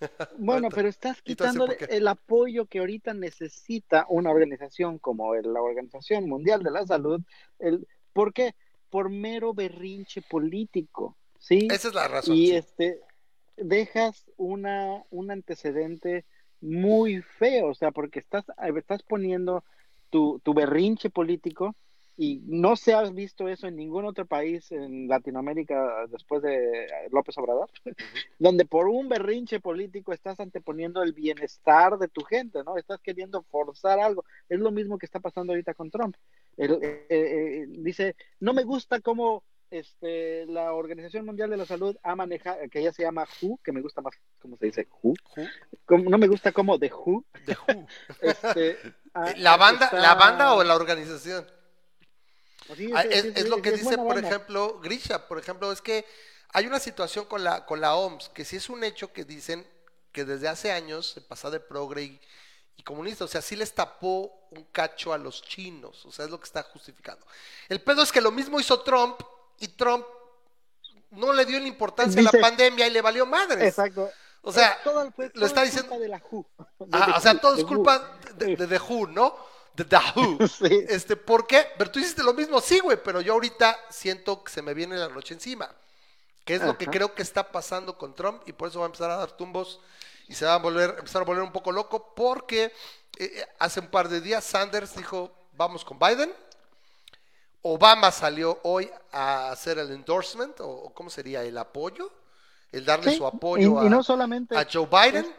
Bueno, 0.36 0.68
pero 0.68 0.88
estás 0.88 1.22
quitando 1.22 1.68
el 1.88 2.08
apoyo 2.08 2.66
que 2.66 2.80
ahorita 2.80 3.14
necesita 3.14 4.04
una 4.08 4.30
organización 4.30 4.98
como 4.98 5.32
la 5.36 5.62
Organización 5.62 6.28
Mundial 6.28 6.64
de 6.64 6.72
la 6.72 6.84
Salud. 6.84 7.20
El, 7.60 7.86
¿Por 8.12 8.32
qué? 8.32 8.56
Por 8.90 9.10
mero 9.10 9.54
berrinche 9.54 10.20
político. 10.22 11.16
¿sí? 11.38 11.68
Esa 11.70 11.86
es 11.86 11.94
la 11.94 12.08
razón. 12.08 12.34
Y 12.34 12.50
este, 12.50 12.98
dejas 13.56 14.24
una, 14.36 15.04
un 15.10 15.30
antecedente 15.30 16.24
muy 16.60 17.22
feo, 17.22 17.68
o 17.68 17.74
sea, 17.74 17.92
porque 17.92 18.18
estás, 18.18 18.44
estás 18.76 19.04
poniendo 19.04 19.64
tu, 20.10 20.40
tu 20.40 20.52
berrinche 20.52 21.10
político 21.10 21.76
y 22.16 22.42
no 22.46 22.76
se 22.76 22.92
ha 22.92 23.02
visto 23.10 23.48
eso 23.48 23.66
en 23.66 23.76
ningún 23.76 24.04
otro 24.04 24.26
país 24.26 24.70
en 24.70 25.08
Latinoamérica 25.08 26.06
después 26.08 26.42
de 26.42 26.86
López 27.10 27.36
Obrador, 27.38 27.70
donde 28.38 28.64
por 28.64 28.88
un 28.88 29.08
berrinche 29.08 29.60
político 29.60 30.12
estás 30.12 30.38
anteponiendo 30.40 31.02
el 31.02 31.12
bienestar 31.12 31.98
de 31.98 32.08
tu 32.08 32.22
gente, 32.22 32.62
¿no? 32.64 32.76
Estás 32.76 33.00
queriendo 33.00 33.42
forzar 33.42 33.98
algo. 33.98 34.24
Es 34.48 34.60
lo 34.60 34.70
mismo 34.70 34.98
que 34.98 35.06
está 35.06 35.20
pasando 35.20 35.52
ahorita 35.52 35.74
con 35.74 35.90
Trump. 35.90 36.16
Eh, 36.58 37.06
eh, 37.08 37.64
dice, 37.68 38.14
no 38.40 38.52
me 38.52 38.64
gusta 38.64 39.00
cómo 39.00 39.42
este, 39.72 40.44
la 40.46 40.74
Organización 40.74 41.24
Mundial 41.24 41.48
de 41.48 41.56
la 41.56 41.64
Salud 41.64 41.96
ha 42.02 42.14
manejado, 42.14 42.58
que 42.70 42.80
ella 42.80 42.92
se 42.92 43.02
llama 43.02 43.26
WHO, 43.40 43.58
que 43.64 43.72
me 43.72 43.80
gusta 43.80 44.02
más, 44.02 44.14
¿cómo 44.38 44.58
se 44.58 44.66
dice? 44.66 44.86
WHO. 45.02 45.14
no 46.10 46.18
me 46.18 46.28
gusta 46.28 46.52
como 46.52 46.78
The 46.78 46.92
WHO. 46.92 47.24
The 47.46 47.56
WHO. 47.66 47.86
Este, 48.20 48.76
¿La, 49.38 49.56
banda, 49.56 49.90
¿La 49.92 50.14
banda 50.14 50.54
o 50.54 50.62
la 50.62 50.76
organización? 50.76 51.46
Ah, 52.94 53.02
es, 53.02 53.48
lo 53.48 53.60
que 53.60 53.72
dice, 53.72 53.96
por 53.96 54.18
ejemplo, 54.18 54.80
Grisha, 54.80 55.26
por 55.26 55.38
ejemplo, 55.38 55.72
es 55.72 55.80
que 55.80 56.06
hay 56.52 56.66
una 56.66 56.78
situación 56.78 57.24
con 57.24 57.42
la, 57.44 57.66
con 57.66 57.80
la 57.80 57.94
OMS, 57.94 58.28
que 58.30 58.44
sí 58.44 58.56
es 58.56 58.68
un 58.68 58.84
hecho 58.84 59.12
que 59.12 59.24
dicen 59.24 59.66
que 60.12 60.24
desde 60.24 60.48
hace 60.48 60.72
años 60.72 61.10
se 61.10 61.20
pasa 61.20 61.50
de 61.50 61.60
progre 61.60 62.02
y, 62.02 62.20
y 62.76 62.82
comunista, 62.82 63.24
o 63.24 63.28
sea, 63.28 63.42
sí 63.42 63.56
les 63.56 63.74
tapó 63.74 64.32
un 64.50 64.64
cacho 64.64 65.12
a 65.12 65.18
los 65.18 65.42
chinos, 65.42 66.04
o 66.04 66.12
sea, 66.12 66.26
es 66.26 66.30
lo 66.30 66.38
que 66.38 66.44
está 66.46 66.62
justificando. 66.62 67.26
El 67.68 67.80
pedo 67.80 68.02
es 68.02 68.12
que 68.12 68.20
lo 68.20 68.30
mismo 68.30 68.60
hizo 68.60 68.80
Trump 68.82 69.20
y 69.58 69.68
Trump 69.68 70.04
no 71.12 71.32
le 71.32 71.44
dio 71.44 71.58
la 71.58 71.68
importancia 71.68 72.20
a 72.20 72.24
la 72.24 72.40
pandemia 72.40 72.86
y 72.86 72.90
le 72.90 73.00
valió 73.00 73.26
madre. 73.26 73.68
Exacto. 73.68 74.10
O 74.42 74.52
sea, 74.52 74.78
lo 75.34 75.46
está 75.46 75.62
diciendo. 75.62 75.98
De 75.98 76.08
la 76.08 76.18
WHO. 76.18 76.46
Ah, 76.90 77.14
o 77.16 77.20
sea, 77.20 77.38
todo 77.38 77.56
es 77.56 77.64
culpa 77.64 78.18
de, 78.34 78.56
de, 78.56 78.78
WHO, 78.78 79.06
¿no? 79.06 79.36
The 79.74 79.84
Who. 80.14 80.38
Este, 80.88 81.16
¿Por 81.16 81.46
qué? 81.46 81.66
Pero 81.78 81.90
tú 81.90 81.98
hiciste 81.98 82.22
lo 82.22 82.34
mismo, 82.34 82.60
sí, 82.60 82.80
güey, 82.80 82.98
pero 83.02 83.20
yo 83.20 83.32
ahorita 83.34 83.78
siento 83.90 84.44
que 84.44 84.52
se 84.52 84.62
me 84.62 84.74
viene 84.74 84.96
la 84.96 85.08
noche 85.08 85.34
encima. 85.34 85.70
Que 86.44 86.56
es 86.56 86.62
lo 86.62 86.76
que 86.76 86.86
creo 86.86 87.14
que 87.14 87.22
está 87.22 87.52
pasando 87.52 87.96
con 87.96 88.14
Trump 88.16 88.42
y 88.46 88.52
por 88.52 88.68
eso 88.68 88.80
va 88.80 88.86
a 88.86 88.88
empezar 88.88 89.10
a 89.12 89.16
dar 89.16 89.30
tumbos 89.30 89.78
y 90.26 90.34
se 90.34 90.44
va 90.44 90.54
a 90.54 90.58
volver, 90.58 90.96
empezar 90.98 91.22
a 91.22 91.24
volver 91.24 91.44
un 91.44 91.52
poco 91.52 91.70
loco 91.70 92.14
porque 92.16 92.64
eh, 92.64 92.72
eh, 93.18 93.46
hace 93.60 93.78
un 93.78 93.86
par 93.86 94.08
de 94.08 94.20
días 94.20 94.42
Sanders 94.42 94.96
dijo, 94.96 95.30
vamos 95.52 95.84
con 95.84 96.00
Biden 96.00 96.32
Obama 97.62 98.10
salió 98.10 98.58
hoy 98.64 98.90
a 99.12 99.52
hacer 99.52 99.78
el 99.78 99.90
endorsement, 99.92 100.60
o 100.60 100.92
cómo 100.92 101.08
sería, 101.08 101.44
el 101.44 101.56
apoyo, 101.56 102.10
el 102.72 102.84
darle 102.84 103.16
su 103.16 103.24
apoyo 103.24 103.78
a, 103.78 103.84
no 103.84 104.02
solamente 104.02 104.56
a 104.56 104.66
Joe 104.70 104.86
Biden 104.86 105.32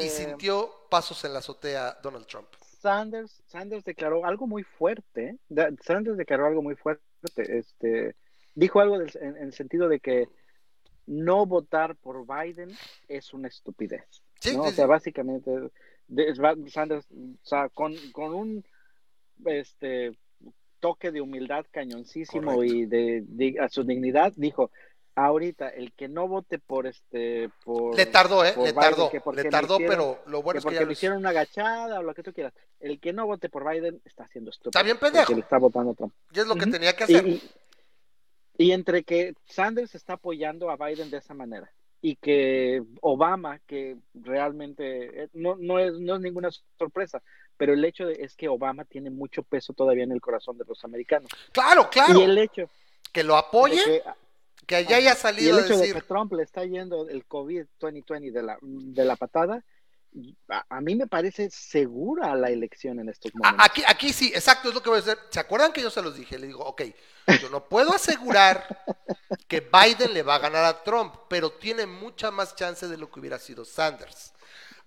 y 0.00 0.04
este 0.04 0.24
sintió 0.24 0.86
pasos 0.90 1.24
en 1.24 1.32
la 1.32 1.38
azotea 1.38 1.98
Donald 2.02 2.26
Trump. 2.26 2.48
Sanders, 2.80 3.42
Sanders 3.46 3.84
declaró 3.84 4.24
algo 4.24 4.46
muy 4.46 4.62
fuerte, 4.62 5.36
Sanders 5.82 6.16
declaró 6.16 6.46
algo 6.46 6.62
muy 6.62 6.76
fuerte, 6.76 7.02
este, 7.36 8.16
dijo 8.54 8.80
algo 8.80 9.00
en, 9.00 9.36
el 9.36 9.52
sentido 9.52 9.88
de 9.88 10.00
que 10.00 10.28
no 11.06 11.44
votar 11.44 11.96
por 11.96 12.24
Biden 12.26 12.70
es 13.08 13.34
una 13.34 13.48
estupidez. 13.48 14.04
o 14.56 14.70
sea, 14.70 14.86
básicamente, 14.86 15.50
Sanders, 16.68 17.06
o 17.10 17.46
sea, 17.46 17.68
con, 17.68 17.94
con 18.12 18.34
un 18.34 18.64
este 19.44 20.16
toque 20.80 21.10
de 21.12 21.20
humildad 21.20 21.66
cañoncísimo 21.70 22.64
y 22.64 22.86
de, 22.86 23.56
a 23.60 23.68
su 23.68 23.84
dignidad, 23.84 24.32
dijo, 24.36 24.70
ahorita 25.14 25.68
el 25.68 25.92
que 25.92 26.08
no 26.08 26.28
vote 26.28 26.58
por 26.58 26.86
este 26.86 27.50
por 27.64 27.96
le 27.96 28.06
tardó 28.06 28.44
eh 28.44 28.54
le 28.56 28.72
tardó 28.72 29.10
le 29.34 29.44
tardó 29.44 29.78
pero 29.78 30.20
lo 30.26 30.42
bueno 30.42 30.58
es 30.58 30.64
que 30.64 30.70
porque 30.70 30.86
le 30.86 30.92
hicieron 30.92 31.18
una 31.18 31.30
agachada 31.30 32.00
o 32.00 32.02
lo 32.02 32.14
que 32.14 32.22
tú 32.22 32.32
quieras. 32.32 32.52
El 32.78 33.00
que 33.00 33.12
no 33.12 33.26
vote 33.26 33.48
por 33.48 33.68
Biden 33.68 34.00
está 34.04 34.24
haciendo 34.24 34.50
estúpido 34.50 34.70
está 34.70 34.82
bien 34.82 34.98
pendejo. 34.98 35.32
está 35.34 35.58
votando 35.58 35.94
Trump. 35.94 36.14
Y 36.32 36.40
es 36.40 36.46
lo 36.46 36.54
que 36.54 36.66
tenía 36.66 36.94
que 36.94 37.04
hacer. 37.04 37.40
Y, 38.56 38.72
entre 38.72 39.04
que 39.04 39.34
Sanders 39.46 39.94
está 39.94 40.14
apoyando 40.14 40.70
a 40.70 40.76
Biden 40.76 41.10
de 41.10 41.16
esa 41.16 41.34
manera 41.34 41.70
y 42.02 42.16
que 42.16 42.82
Obama 43.00 43.58
que 43.66 43.96
realmente 44.14 45.24
eh, 45.24 45.28
no, 45.32 45.56
no 45.56 45.78
es 45.78 45.94
no 45.94 46.16
es 46.16 46.20
ninguna 46.20 46.50
sorpresa 46.78 47.22
pero 47.60 47.74
el 47.74 47.84
hecho 47.84 48.06
de, 48.06 48.14
es 48.14 48.34
que 48.36 48.48
Obama 48.48 48.86
tiene 48.86 49.10
mucho 49.10 49.42
peso 49.42 49.74
todavía 49.74 50.04
en 50.04 50.12
el 50.12 50.20
corazón 50.22 50.56
de 50.56 50.64
los 50.66 50.82
americanos. 50.82 51.28
Claro, 51.52 51.90
claro. 51.90 52.18
Y 52.18 52.22
el 52.22 52.38
hecho 52.38 52.70
que 53.12 53.22
lo 53.22 53.36
apoye, 53.36 53.84
que, 53.84 54.02
allá 54.76 54.96
haya 54.96 55.14
salido 55.14 55.56
y 55.56 55.60
el 55.60 55.64
hecho 55.64 55.78
de 55.78 55.92
que 55.92 56.02
Trump 56.02 56.32
le 56.32 56.42
está 56.42 56.64
yendo 56.64 57.08
el 57.08 57.24
COVID 57.26 57.66
2020 57.78 58.30
de 58.30 58.42
la, 58.42 58.58
de 58.60 59.04
la 59.04 59.16
patada, 59.16 59.64
a, 60.48 60.80
mí 60.80 60.96
me 60.96 61.06
parece 61.06 61.50
segura 61.50 62.34
la 62.34 62.50
elección 62.50 62.98
en 62.98 63.08
estos 63.08 63.32
momentos. 63.34 63.64
Aquí, 63.64 63.82
aquí 63.86 64.12
sí, 64.12 64.32
exacto, 64.34 64.68
es 64.68 64.74
lo 64.74 64.82
que 64.82 64.90
voy 64.90 64.98
a 64.98 65.02
decir. 65.02 65.18
¿Se 65.30 65.38
acuerdan 65.38 65.72
que 65.72 65.82
yo 65.82 65.90
se 65.90 66.02
los 66.02 66.16
dije? 66.16 66.38
Le 66.38 66.48
digo, 66.48 66.64
ok, 66.64 66.82
yo 67.40 67.48
no 67.48 67.68
puedo 67.68 67.92
asegurar 67.92 68.84
que 69.48 69.60
Biden 69.60 70.12
le 70.12 70.22
va 70.22 70.34
a 70.34 70.40
ganar 70.40 70.64
a 70.64 70.82
Trump, 70.82 71.14
pero 71.28 71.50
tiene 71.50 71.86
mucha 71.86 72.30
más 72.30 72.56
chance 72.56 72.88
de 72.88 72.96
lo 72.96 73.10
que 73.10 73.20
hubiera 73.20 73.38
sido 73.38 73.64
Sanders 73.64 74.32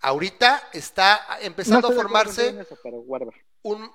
ahorita 0.04 0.70
está 0.74 1.40
empezando 1.42 1.88
a 1.88 1.92
formarse 1.92 2.66
un, 3.64 3.90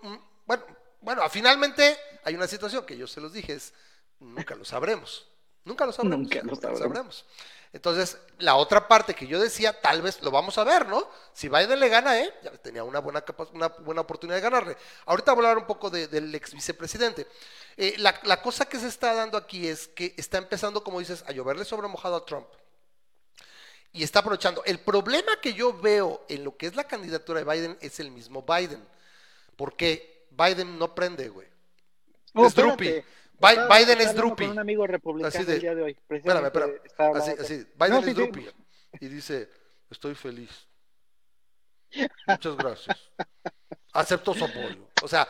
bueno, 0.47 0.65
bueno, 1.01 1.29
finalmente 1.31 1.97
hay 2.25 2.35
una 2.35 2.49
situación 2.49 2.85
que 2.85 2.97
yo 2.97 3.07
se 3.07 3.21
los 3.21 3.33
dije, 3.33 3.53
es 3.53 3.73
nunca 4.19 4.57
lo 4.57 4.65
sabremos. 4.65 5.29
Nunca 5.69 5.85
lo 5.85 5.93
sabremos. 5.93 6.31
Nunca 6.45 6.71
lo 6.71 6.77
sabremos. 6.79 7.27
Entonces, 7.75 8.17
la 8.39 8.57
otra 8.57 8.89
parte 8.89 9.15
que 9.15 9.27
yo 9.27 9.39
decía, 9.39 9.79
tal 9.79 10.01
vez 10.01 10.23
lo 10.23 10.31
vamos 10.31 10.57
a 10.57 10.65
ver, 10.65 10.87
¿no? 10.87 11.07
Si 11.35 11.51
Biden 11.51 11.79
le 11.79 11.91
gana, 11.91 12.19
¿eh? 12.19 12.33
Ya 12.43 12.51
tenía 12.53 12.83
una 12.83 13.01
buena, 13.01 13.23
una 13.53 13.69
buena 13.69 14.01
oportunidad 14.01 14.37
de 14.37 14.43
ganarle. 14.43 14.77
Ahorita 15.05 15.35
voy 15.35 15.45
a 15.45 15.51
hablar 15.51 15.63
un 15.63 15.67
poco 15.67 15.91
del 15.91 16.35
ex 16.35 16.55
vicepresidente. 16.55 17.27
Eh, 17.77 17.97
la, 17.99 18.19
la, 18.25 18.41
cosa 18.41 18.65
que 18.65 18.79
se 18.79 18.89
está 18.89 19.13
dando 19.13 19.37
aquí 19.37 19.69
es 19.69 19.89
que 19.89 20.15
está 20.17 20.39
empezando, 20.39 20.83
como 20.83 21.01
dices, 21.01 21.23
a 21.27 21.33
lloverle 21.33 21.67
sobre 21.67 21.87
mojado 21.89 22.17
a 22.17 22.25
Trump. 22.25 22.49
Y 23.93 24.03
está 24.03 24.21
aprovechando. 24.21 24.65
El 24.65 24.81
problema 24.81 25.39
que 25.43 25.53
yo 25.53 25.79
veo 25.79 26.25
en 26.31 26.45
lo 26.45 26.57
que 26.57 26.67
es 26.67 26.75
la 26.75 26.85
candidatura 26.85 27.45
de 27.45 27.53
Biden 27.53 27.79
es 27.83 28.01
el 28.01 28.11
mismo 28.11 28.43
Biden. 28.43 28.83
Porque 29.57 30.27
Biden 30.31 30.79
no 30.79 30.95
prende, 30.95 31.29
güey. 31.29 31.49
Oh, 32.35 32.47
es 32.47 32.55
Drupi. 33.39 33.75
Biden 33.79 34.01
es 34.01 34.15
Drupi. 34.15 34.45
un 34.45 34.59
amigo 34.59 34.87
republicano 34.87 35.51
el 35.51 35.61
día 35.61 35.75
de 35.75 35.83
hoy. 35.83 35.99
Espérame, 36.09 36.47
espérame. 36.47 36.75
Así, 37.17 37.31
así. 37.39 37.67
Biden 37.79 38.09
es 38.09 38.15
Drupi. 38.15 38.47
Y 39.01 39.09
dice, 39.09 39.49
estoy 39.91 40.15
feliz. 40.15 40.51
Muchas 42.27 42.57
gracias. 42.57 42.97
Acepto 43.93 44.35
su 44.35 44.45
apoyo. 44.45 44.89
O 45.03 45.09
sea, 45.09 45.29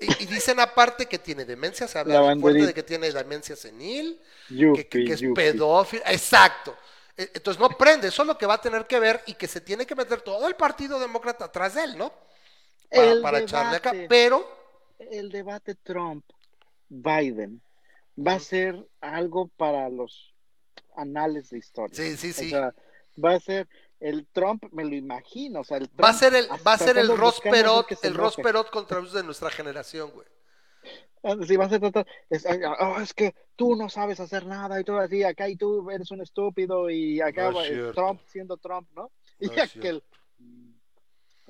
y, 0.00 0.26
dicen 0.26 0.60
aparte 0.60 1.06
que 1.06 1.18
tiene 1.18 1.44
demencia, 1.44 1.86
se 1.86 1.98
habla 1.98 2.36
fuerte 2.38 2.66
de 2.66 2.74
que 2.74 2.82
tiene 2.82 3.10
demencia 3.10 3.56
senil, 3.56 4.20
que, 4.48 4.88
es 4.92 5.22
pedófilo. 5.34 6.02
Exacto. 6.06 6.76
E, 7.16 7.30
entonces 7.34 7.60
no 7.60 7.68
prende, 7.70 8.08
eso 8.08 8.22
es 8.22 8.28
lo 8.28 8.36
que 8.36 8.46
va 8.46 8.54
a 8.54 8.60
tener 8.60 8.86
que 8.86 8.98
ver 8.98 9.22
y 9.26 9.34
que 9.34 9.46
se 9.46 9.60
tiene 9.60 9.86
que 9.86 9.94
meter 9.94 10.20
todo 10.20 10.48
el 10.48 10.54
Partido 10.54 10.98
Demócrata 10.98 11.46
atrás 11.46 11.74
de 11.74 11.84
él, 11.84 11.98
¿no? 11.98 12.12
Para, 13.22 13.38
echarle 13.38 13.76
acá. 13.76 13.92
Pero. 14.08 14.60
El 14.98 15.30
debate 15.30 15.74
Trump 15.74 16.24
Biden 16.92 17.62
va 18.18 18.34
a 18.34 18.40
ser 18.40 18.86
algo 19.00 19.48
para 19.48 19.88
los 19.88 20.34
anales 20.96 21.50
de 21.50 21.58
historia. 21.58 21.94
Sí, 21.94 22.16
sí, 22.16 22.32
sí. 22.32 22.52
va 22.52 23.32
a 23.32 23.40
ser 23.40 23.68
el 24.00 24.26
Trump, 24.32 24.64
me 24.72 24.84
lo 24.84 24.94
imagino. 24.94 25.60
O 25.60 25.64
sea, 25.64 25.78
el 25.78 25.88
va 26.02 26.10
a 26.10 26.12
ser 26.12 26.34
el, 26.34 26.46
va 26.66 26.74
a 26.74 26.78
ser 26.78 26.98
el 26.98 27.16
Ross 27.16 27.40
Perot, 27.40 27.86
el 28.02 28.14
Ross 28.14 28.36
Perot 28.36 28.70
contra 28.70 29.00
los 29.00 29.12
de 29.12 29.22
nuestra 29.22 29.50
generación, 29.50 30.10
güey. 30.10 30.26
Ah, 31.22 31.36
sí, 31.46 31.56
va 31.56 31.66
a 31.66 31.68
ser 31.68 31.80
total. 31.80 32.06
Es, 32.28 32.44
oh, 32.80 33.00
es, 33.00 33.14
que 33.14 33.34
tú 33.54 33.76
no 33.76 33.88
sabes 33.88 34.18
hacer 34.18 34.44
nada 34.44 34.80
y 34.80 34.84
todo 34.84 34.98
así, 34.98 35.22
acá 35.22 35.48
y 35.48 35.56
tú 35.56 35.88
eres 35.90 36.10
un 36.10 36.20
estúpido 36.20 36.90
y 36.90 37.20
acá 37.20 37.52
Trump 37.94 38.20
siendo 38.26 38.56
Trump, 38.56 38.88
¿no? 38.94 39.10
Y 39.38 39.58
aquel. 39.58 40.02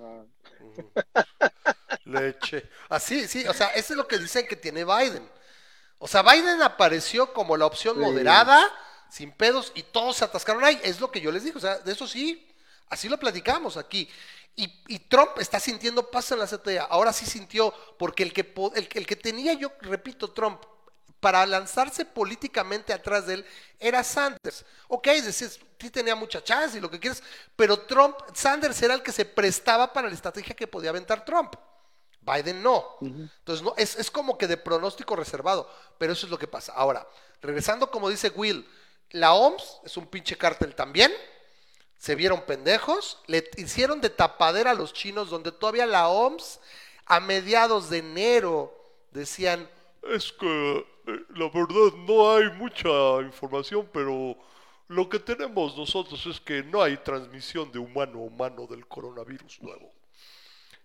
Ah. 0.03 0.25
Leche. 2.05 2.69
Así, 2.89 3.27
sí, 3.29 3.47
o 3.47 3.55
sea, 3.55 3.69
eso 3.69 3.93
es 3.93 3.97
lo 3.97 4.07
que 4.07 4.19
dicen 4.19 4.47
que 4.47 4.57
tiene 4.57 4.85
Biden. 4.85 5.29
O 5.99 6.09
sea, 6.09 6.23
Biden 6.23 6.61
apareció 6.63 7.33
como 7.33 7.57
la 7.57 7.67
opción 7.67 7.99
moderada, 7.99 8.61
sin 9.09 9.31
pedos, 9.33 9.73
y 9.75 9.85
todos 9.85 10.17
se 10.17 10.25
atascaron 10.25 10.65
ahí. 10.65 10.81
Es 10.83 11.01
lo 11.01 11.11
que 11.11 11.21
yo 11.21 11.31
les 11.31 11.45
digo, 11.45 11.59
o 11.59 11.61
sea, 11.61 11.79
de 11.79 11.93
eso 11.93 12.09
sí, 12.09 12.49
así 12.89 13.09
lo 13.09 13.19
platicamos 13.19 13.77
aquí. 13.77 14.09
Y, 14.55 14.99
Trump 15.09 15.39
está 15.39 15.59
sintiendo 15.61 16.11
paz 16.11 16.31
en 16.33 16.39
la 16.39 16.47
CTA. 16.47 16.85
Ahora 16.85 17.13
sí 17.13 17.25
sintió, 17.25 17.73
porque 17.99 18.23
el 18.23 18.33
que, 18.33 18.53
el, 18.75 18.89
el 18.93 19.07
que 19.07 19.17
tenía, 19.17 19.55
yo 19.55 19.73
repito, 19.81 20.31
Trump, 20.33 20.63
para 21.23 21.47
lanzarse 21.47 22.05
políticamente 22.05 22.93
atrás 22.93 23.29
de 23.29 23.35
él 23.35 23.47
era 23.79 24.03
Sanders. 24.03 24.65
Ok, 24.89 25.07
decías, 25.07 25.61
sí 25.79 25.89
tenía 25.89 26.17
mucha 26.17 26.43
chance 26.43 26.77
y 26.77 26.81
lo 26.81 26.91
que 26.91 26.99
quieres, 26.99 27.23
pero 27.55 27.79
Trump, 27.79 28.17
Sanders 28.35 28.83
era 28.83 28.95
el 28.95 29.05
que 29.05 29.13
se 29.13 29.25
prestaba 29.25 29.93
para 29.93 30.09
la 30.09 30.15
estrategia 30.15 30.57
que 30.57 30.67
podía 30.67 30.91
aventar 30.91 31.25
Trump. 31.25 31.55
Biden 32.21 32.61
no. 32.61 32.97
Entonces, 33.01 33.63
no, 33.65 33.73
es, 33.77 33.95
es, 33.95 34.11
como 34.11 34.37
que 34.37 34.49
de 34.49 34.57
pronóstico 34.57 35.15
reservado, 35.15 35.71
pero 35.97 36.13
eso 36.13 36.27
es 36.27 36.31
lo 36.31 36.39
que 36.41 36.49
pasa. 36.49 36.73
Ahora, 36.73 37.07
regresando 37.41 37.89
como 37.89 38.11
dice 38.11 38.33
Will, 38.35 38.69
la 39.11 39.33
OMS 39.33 39.79
es 39.85 39.97
un 39.97 40.09
pinche 40.09 40.37
cártel 40.37 40.75
también. 40.75 41.13
Se 41.99 42.17
vieron 42.17 42.47
pendejos, 42.47 43.19
le 43.29 43.49
hicieron 43.59 44.01
de 44.01 44.11
tapadera 44.11 44.73
a 44.73 44.75
los 44.75 44.93
chinos, 44.93 45.31
donde 45.31 45.53
todavía 45.53 45.87
la 45.87 46.09
OMS 46.09 46.59
a 47.07 47.21
mediados 47.21 47.91
de 47.91 47.99
enero 47.99 48.77
decían, 49.13 49.69
es 50.03 50.33
que 50.33 50.87
eh, 51.07 51.25
la 51.31 51.49
verdad 51.49 51.93
no 52.07 52.35
hay 52.35 52.51
mucha 52.53 53.21
información, 53.23 53.89
pero 53.93 54.37
lo 54.89 55.09
que 55.09 55.19
tenemos 55.19 55.77
nosotros 55.77 56.25
es 56.27 56.41
que 56.41 56.63
no 56.63 56.83
hay 56.83 56.97
transmisión 56.99 57.71
de 57.73 57.79
humano 57.79 58.19
a 58.19 58.23
humano 58.23 58.67
del 58.67 58.87
coronavirus 58.87 59.63
nuevo. 59.63 59.91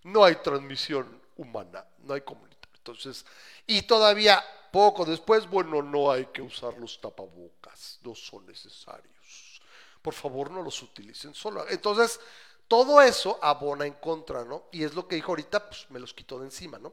No 0.04 0.24
hay 0.24 0.36
transmisión 0.36 1.20
humana, 1.36 1.84
no 1.98 2.14
hay 2.14 2.20
comunitaria. 2.20 2.58
Entonces, 2.76 3.26
y 3.66 3.82
todavía 3.82 4.42
poco 4.72 5.04
después, 5.04 5.48
bueno, 5.48 5.82
no 5.82 6.10
hay 6.10 6.26
que 6.26 6.40
usar 6.40 6.78
los 6.78 7.00
tapabocas, 7.00 7.98
no 8.02 8.14
son 8.14 8.46
necesarios. 8.46 9.60
Por 10.00 10.14
favor, 10.14 10.50
no 10.50 10.62
los 10.62 10.80
utilicen 10.82 11.34
solo. 11.34 11.68
Entonces, 11.68 12.18
todo 12.66 13.02
eso 13.02 13.38
abona 13.42 13.86
en 13.86 13.94
contra, 13.94 14.44
¿no? 14.44 14.64
Y 14.72 14.84
es 14.84 14.94
lo 14.94 15.06
que 15.06 15.16
dijo 15.16 15.32
ahorita, 15.32 15.68
pues 15.68 15.86
me 15.90 15.98
los 15.98 16.14
quitó 16.14 16.38
de 16.38 16.46
encima, 16.46 16.78
¿no? 16.78 16.92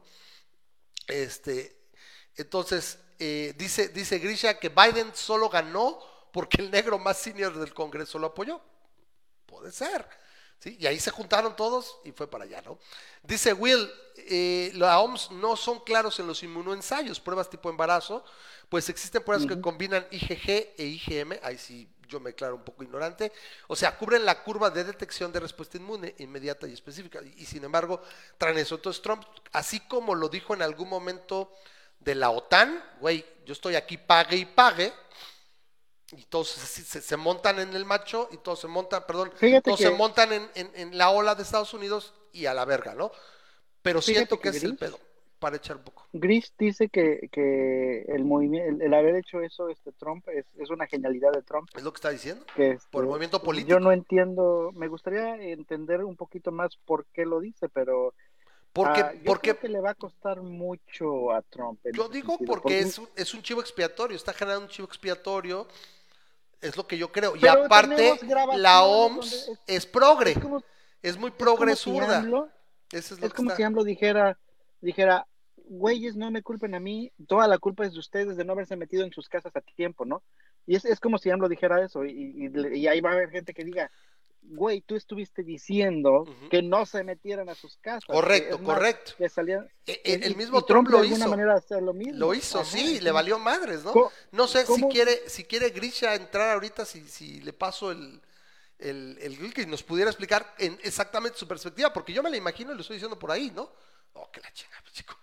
Este, 1.06 1.76
entonces, 2.36 2.98
eh, 3.18 3.54
dice, 3.56 3.88
dice 3.88 4.18
Grisha 4.18 4.58
que 4.58 4.68
Biden 4.68 5.14
solo 5.14 5.48
ganó 5.48 5.98
porque 6.32 6.60
el 6.60 6.70
negro 6.70 6.98
más 6.98 7.16
senior 7.16 7.58
del 7.58 7.72
Congreso 7.72 8.18
lo 8.18 8.28
apoyó. 8.28 8.60
Puede 9.46 9.72
ser. 9.72 10.06
¿sí? 10.58 10.76
Y 10.78 10.86
ahí 10.86 11.00
se 11.00 11.10
juntaron 11.10 11.56
todos 11.56 11.98
y 12.04 12.12
fue 12.12 12.28
para 12.28 12.44
allá, 12.44 12.60
¿no? 12.62 12.78
Dice 13.22 13.52
Will, 13.52 13.90
eh, 14.16 14.70
la 14.74 15.00
OMS 15.00 15.30
no 15.30 15.56
son 15.56 15.80
claros 15.80 16.18
en 16.20 16.26
los 16.26 16.42
inmunoensayos, 16.42 17.20
pruebas 17.20 17.48
tipo 17.48 17.70
embarazo, 17.70 18.24
pues 18.68 18.88
existen 18.88 19.22
pruebas 19.22 19.46
que 19.46 19.60
combinan 19.60 20.06
IgG 20.10 20.74
e 20.76 20.84
IgM, 20.84 21.38
ahí 21.42 21.56
sí 21.56 21.88
yo 22.08 22.20
me 22.20 22.30
declaro 22.30 22.54
un 22.54 22.62
poco 22.62 22.84
ignorante, 22.84 23.32
o 23.66 23.74
sea, 23.74 23.96
cubren 23.98 24.24
la 24.24 24.42
curva 24.44 24.70
de 24.70 24.84
detección 24.84 25.32
de 25.32 25.40
respuesta 25.40 25.76
inmune 25.76 26.14
inmediata 26.18 26.68
y 26.68 26.72
específica, 26.72 27.20
y, 27.20 27.34
y 27.38 27.46
sin 27.46 27.64
embargo 27.64 28.00
traen 28.38 28.58
eso. 28.58 28.76
Entonces 28.76 29.02
Trump, 29.02 29.24
así 29.52 29.80
como 29.80 30.14
lo 30.14 30.28
dijo 30.28 30.54
en 30.54 30.62
algún 30.62 30.88
momento 30.88 31.52
de 32.00 32.14
la 32.14 32.30
OTAN, 32.30 32.82
güey, 33.00 33.24
yo 33.44 33.52
estoy 33.52 33.74
aquí, 33.74 33.96
pague 33.96 34.36
y 34.36 34.44
pague, 34.44 34.92
y 36.12 36.22
todos 36.24 36.48
se, 36.48 37.16
montan 37.16 37.58
en 37.58 37.74
el 37.74 37.84
macho 37.84 38.28
y 38.30 38.36
todos 38.36 38.60
se 38.60 38.68
montan, 38.68 39.04
perdón, 39.06 39.32
todos 39.62 39.80
se 39.80 39.90
montan 39.90 40.30
en, 40.54 40.96
la 40.96 41.10
ola 41.10 41.34
de 41.34 41.42
Estados 41.42 41.74
Unidos 41.74 42.14
y 42.32 42.46
a 42.46 42.54
la 42.54 42.64
verga, 42.64 42.94
¿no? 42.94 43.10
Pero 43.82 44.00
siento 44.00 44.38
que, 44.38 44.50
es 44.50 44.62
el 44.62 44.76
pedo, 44.76 44.98
para 45.38 45.56
echar 45.56 45.76
un 45.76 45.82
poco. 45.82 46.06
Gris 46.12 46.52
dice 46.58 46.88
que, 46.88 47.28
que 47.32 48.02
el 48.08 48.24
movimiento, 48.24 48.84
el, 48.84 48.94
haber 48.94 49.16
hecho 49.16 49.40
eso, 49.40 49.68
este 49.68 49.92
Trump, 49.92 50.28
es, 50.28 50.44
es, 50.56 50.70
una 50.70 50.86
genialidad 50.86 51.32
de 51.32 51.42
Trump. 51.42 51.68
¿Es 51.74 51.82
lo 51.82 51.92
que 51.92 51.96
está 51.96 52.10
diciendo? 52.10 52.44
Que 52.54 52.72
este, 52.72 52.88
Por 52.90 53.04
el 53.04 53.08
movimiento 53.08 53.42
político. 53.42 53.70
Yo 53.70 53.80
no 53.80 53.92
entiendo, 53.92 54.70
me 54.74 54.88
gustaría 54.88 55.36
entender 55.36 56.04
un 56.04 56.16
poquito 56.16 56.52
más 56.52 56.76
por 56.84 57.06
qué 57.06 57.26
lo 57.26 57.40
dice, 57.40 57.68
pero 57.68 58.14
porque, 58.76 59.00
ah, 59.00 59.14
porque 59.24 59.50
creo 59.52 59.60
que 59.60 59.68
le 59.70 59.80
va 59.80 59.90
a 59.90 59.94
costar 59.94 60.42
mucho 60.42 61.32
a 61.32 61.40
Trump. 61.40 61.80
Yo 61.94 62.10
digo 62.10 62.36
porque, 62.46 62.78
es, 62.78 62.98
un, 62.98 63.08
es 63.16 63.32
un 63.32 63.40
chivo 63.40 63.62
expiatorio, 63.62 64.14
está 64.14 64.34
generando 64.34 64.66
un 64.66 64.70
chivo 64.70 64.86
expiatorio, 64.86 65.66
es 66.60 66.76
lo 66.76 66.86
que 66.86 66.98
yo 66.98 67.10
creo. 67.10 67.34
y 67.36 67.46
aparte, 67.46 68.20
la 68.56 68.82
OMS 68.82 69.50
es, 69.66 69.86
progre, 69.86 70.34
es, 71.02 71.16
muy 71.16 71.30
progre 71.30 71.72
es, 71.72 71.86
es 73.12 73.32
como 73.32 73.50
si 73.54 73.62
AMLO 73.62 73.82
dijera, 73.82 74.38
dijera, 74.82 75.26
güeyes, 75.56 76.14
no 76.14 76.30
me 76.30 76.42
culpen 76.42 76.74
a 76.74 76.80
mí, 76.80 77.10
toda 77.26 77.48
la 77.48 77.56
culpa 77.56 77.86
es 77.86 77.94
de 77.94 77.98
ustedes 77.98 78.36
de 78.36 78.44
no 78.44 78.52
haberse 78.52 78.76
metido 78.76 79.04
en 79.04 79.12
sus 79.12 79.26
casas 79.30 79.56
a 79.56 79.62
tiempo, 79.62 80.04
¿no? 80.04 80.22
Y 80.66 80.76
es, 80.76 80.84
es 80.84 81.00
como 81.00 81.16
si 81.16 81.30
AMLO 81.30 81.48
dijera 81.48 81.82
eso, 81.82 82.04
y, 82.04 82.52
y 82.74 82.86
ahí 82.88 83.00
va 83.00 83.10
a 83.10 83.14
haber 83.14 83.30
gente 83.30 83.54
que 83.54 83.64
diga, 83.64 83.90
güey, 84.48 84.80
tú 84.80 84.96
estuviste 84.96 85.42
diciendo 85.42 86.24
que 86.50 86.62
no 86.62 86.86
se 86.86 87.04
metieran 87.04 87.48
a 87.48 87.54
sus 87.54 87.76
casas. 87.78 88.04
Correcto, 88.06 88.62
correcto. 88.62 89.12
Que 89.18 89.28
salían, 89.28 89.68
e, 89.86 90.00
e, 90.04 90.14
el, 90.26 90.36
mismo 90.36 90.64
Trump, 90.64 90.88
lo 90.88 91.04
hizo. 91.04 91.28
Manera 91.28 91.60
lo, 91.80 91.92
mismo. 91.92 92.18
lo 92.18 92.34
hizo, 92.34 92.64
sí, 92.64 93.00
le 93.00 93.10
valió 93.10 93.38
madres, 93.38 93.84
¿no? 93.84 94.10
No 94.32 94.46
sé 94.46 94.66
si 94.66 94.82
quiere, 94.84 95.28
si 95.28 95.44
quiere 95.44 95.70
Grisha 95.70 96.14
entrar 96.14 96.54
ahorita, 96.54 96.84
si, 96.84 97.06
si 97.08 97.40
le 97.40 97.52
paso 97.52 97.90
el, 97.90 98.20
el, 98.78 99.18
el 99.20 99.54
que 99.54 99.66
nos 99.66 99.82
pudiera 99.82 100.10
explicar 100.10 100.54
en 100.58 100.78
exactamente 100.82 101.38
su 101.38 101.48
perspectiva, 101.48 101.92
porque 101.92 102.12
yo 102.12 102.22
me 102.22 102.30
la 102.30 102.36
imagino 102.36 102.72
y 102.72 102.74
lo 102.74 102.80
estoy 102.80 102.96
diciendo 102.96 103.18
por 103.18 103.30
ahí, 103.30 103.50
¿no? 103.54 103.70
Oh, 104.14 104.30
que 104.30 104.40
la 104.40 104.52
chingada, 104.52 104.82
chico. 104.92 105.16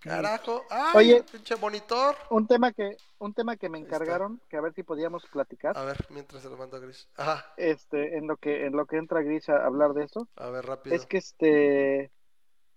Carajo, 0.00 0.64
ay, 0.68 0.92
Oye, 0.94 1.22
pinche 1.30 1.54
monitor. 1.56 2.16
Un 2.30 2.46
tema 2.46 2.72
que, 2.72 2.96
un 3.18 3.34
tema 3.34 3.56
que 3.56 3.68
me 3.68 3.78
encargaron, 3.78 4.40
que 4.48 4.56
a 4.56 4.60
ver 4.60 4.74
si 4.74 4.82
podíamos 4.82 5.24
platicar. 5.26 5.76
A 5.76 5.84
ver, 5.84 6.06
mientras 6.10 6.42
se 6.42 6.50
lo 6.50 6.56
mando 6.56 6.76
a 6.76 6.80
Gris. 6.80 7.08
Ajá. 7.16 7.52
Este, 7.56 8.16
en 8.16 8.26
lo 8.26 8.36
que, 8.36 8.66
en 8.66 8.72
lo 8.72 8.86
que 8.86 8.96
entra 8.96 9.22
Gris 9.22 9.48
a 9.48 9.64
hablar 9.64 9.94
de 9.94 10.04
eso. 10.04 10.28
A 10.36 10.50
ver, 10.50 10.66
rápido. 10.66 10.96
Es 10.96 11.06
que 11.06 11.18
este, 11.18 12.10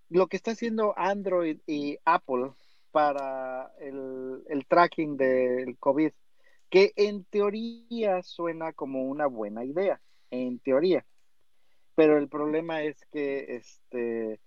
lo 0.09 0.27
que 0.27 0.37
está 0.37 0.51
haciendo 0.51 0.93
Android 0.97 1.59
y 1.65 1.97
Apple 2.05 2.51
para 2.91 3.71
el, 3.79 4.43
el 4.47 4.67
tracking 4.67 5.17
del 5.17 5.77
COVID, 5.79 6.11
que 6.69 6.93
en 6.95 7.25
teoría 7.25 8.21
suena 8.21 8.73
como 8.73 9.03
una 9.03 9.25
buena 9.25 9.65
idea, 9.65 9.99
en 10.29 10.59
teoría. 10.59 11.05
Pero 11.95 12.17
el 12.17 12.29
problema 12.29 12.83
es 12.83 12.97
que 13.11 13.55
este 13.55 14.39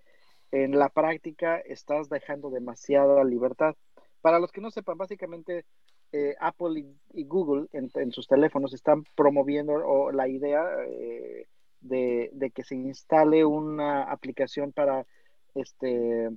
en 0.64 0.78
la 0.78 0.88
práctica 0.88 1.58
estás 1.58 2.08
dejando 2.08 2.50
demasiada 2.50 3.24
libertad. 3.24 3.74
Para 4.22 4.38
los 4.38 4.50
que 4.52 4.62
no 4.62 4.70
sepan, 4.70 4.96
básicamente 4.96 5.66
eh, 6.12 6.34
Apple 6.40 6.86
y, 7.12 7.24
Google 7.24 7.66
en, 7.72 8.12
sus 8.12 8.26
teléfonos 8.26 8.72
están 8.72 9.04
promoviendo 9.14 10.10
la 10.12 10.28
idea 10.28 10.64
eh, 10.88 11.46
de, 11.80 12.52
que 12.54 12.64
se 12.64 12.74
instale 12.74 13.44
una 13.44 14.04
aplicación 14.04 14.72
para 14.72 15.06
este, 15.54 16.30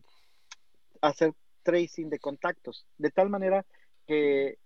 hacer 1.02 1.34
tracing 1.64 2.10
de 2.10 2.20
contactos, 2.20 2.86
de 2.98 3.12
tal 3.12 3.30
manera 3.30 3.66
que 4.06 4.58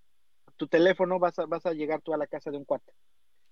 tu 0.58 0.68
teléfono 0.68 1.20
vas 1.20 1.38
a, 1.38 1.46
vas 1.46 1.66
a 1.66 1.74
llegar 1.74 2.02
tú 2.02 2.14
a 2.14 2.18
la 2.18 2.28
casa 2.28 2.50
de 2.50 2.58
un 2.58 2.66
cuate 2.66 2.94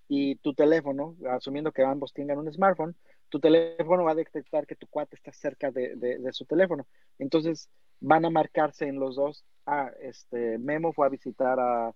y 0.07 0.35
tu 0.37 0.53
teléfono, 0.53 1.15
asumiendo 1.29 1.71
que 1.71 1.83
ambos 1.83 2.11
tengan 2.11 2.39
un 2.39 2.51
smartphone, 2.51 2.95
tu 3.31 3.39
teléfono 3.39 4.03
va 4.03 4.11
a 4.11 4.15
detectar 4.15 4.67
que 4.67 4.75
tu 4.75 4.87
cuate 4.87 5.15
está 5.15 5.31
cerca 5.31 5.71
de, 5.71 6.29
su 6.33 6.45
teléfono. 6.45 6.85
Entonces 7.17 7.69
van 8.01 8.25
a 8.25 8.29
marcarse 8.29 8.87
en 8.87 8.99
los 8.99 9.15
dos. 9.15 9.45
Ah, 9.65 9.89
este, 10.01 10.57
Memo 10.57 10.91
fue 10.91 11.07
a 11.07 11.09
visitar 11.09 11.57
a, 11.57 11.93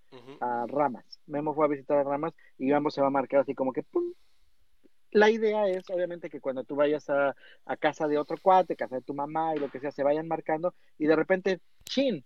Ramas. 0.67 1.19
Memo 1.27 1.53
fue 1.53 1.65
a 1.65 1.67
visitar 1.67 1.97
a 1.97 2.03
Ramas 2.03 2.33
y 2.57 2.71
ambos 2.71 2.93
se 2.93 3.01
va 3.01 3.07
a 3.07 3.11
marcar 3.11 3.41
así 3.41 3.53
como 3.53 3.73
que 3.73 3.83
¡pum! 3.83 4.13
La 5.11 5.29
idea 5.29 5.67
es, 5.67 5.89
obviamente, 5.89 6.29
que 6.29 6.39
cuando 6.41 6.63
tú 6.63 6.75
vayas 6.75 7.09
a, 7.09 7.35
a 7.65 7.77
casa 7.77 8.07
de 8.07 8.17
otro 8.17 8.37
cuate, 8.41 8.77
casa 8.77 8.95
de 8.95 9.01
tu 9.01 9.13
mamá 9.13 9.55
y 9.55 9.59
lo 9.59 9.69
que 9.69 9.79
sea, 9.79 9.91
se 9.91 10.03
vayan 10.03 10.27
marcando 10.27 10.73
y 10.97 11.05
de 11.05 11.15
repente, 11.17 11.59
¡chin! 11.83 12.23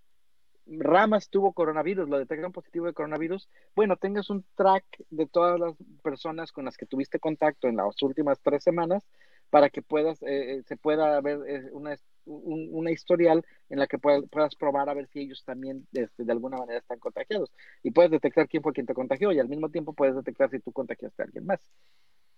Ramas 0.77 1.29
tuvo 1.29 1.53
coronavirus, 1.53 2.07
lo 2.07 2.19
detectan 2.19 2.51
positivo 2.51 2.85
de 2.85 2.93
coronavirus, 2.93 3.49
bueno, 3.75 3.97
tengas 3.97 4.29
un 4.29 4.45
track 4.55 4.85
de 5.09 5.25
todas 5.25 5.59
las 5.59 5.73
personas 6.03 6.51
con 6.51 6.65
las 6.65 6.77
que 6.77 6.85
tuviste 6.85 7.19
contacto 7.19 7.67
en 7.67 7.77
las 7.77 8.01
últimas 8.03 8.39
tres 8.41 8.63
semanas 8.63 9.03
para 9.49 9.69
que 9.69 9.81
puedas, 9.81 10.21
eh, 10.21 10.53
eh, 10.53 10.63
se 10.67 10.77
pueda 10.77 11.19
ver 11.21 11.39
eh, 11.47 11.69
una, 11.71 11.97
una, 12.25 12.91
historial 12.91 13.43
en 13.69 13.79
la 13.79 13.87
que 13.87 13.97
puedas, 13.97 14.55
probar 14.55 14.89
a 14.89 14.93
ver 14.93 15.07
si 15.07 15.21
ellos 15.21 15.43
también 15.43 15.87
este, 15.93 16.23
de 16.23 16.31
alguna 16.31 16.57
manera 16.57 16.79
están 16.79 16.99
contagiados. 16.99 17.51
Y 17.81 17.91
puedes 17.91 18.11
detectar 18.11 18.47
quién 18.47 18.61
fue 18.61 18.73
quien 18.73 18.85
te 18.85 18.93
contagió 18.93 19.31
y 19.31 19.39
al 19.39 19.49
mismo 19.49 19.69
tiempo 19.69 19.93
puedes 19.93 20.15
detectar 20.15 20.51
si 20.51 20.59
tú 20.59 20.71
contagiaste 20.71 21.23
a 21.23 21.25
alguien 21.25 21.45
más. 21.45 21.59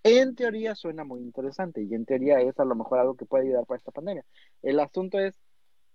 En 0.04 0.36
teoría 0.36 0.74
suena 0.74 1.04
muy 1.04 1.22
interesante 1.22 1.82
y 1.84 1.94
en 1.94 2.06
teoría 2.06 2.40
es 2.40 2.60
a 2.60 2.66
lo 2.66 2.76
mejor 2.76 3.00
algo 3.00 3.16
que 3.16 3.26
puede 3.26 3.46
ayudar 3.46 3.66
para 3.66 3.78
esta 3.78 3.92
pandemia. 3.92 4.26
El 4.64 4.80
asunto 4.80 5.20
es 5.20 5.36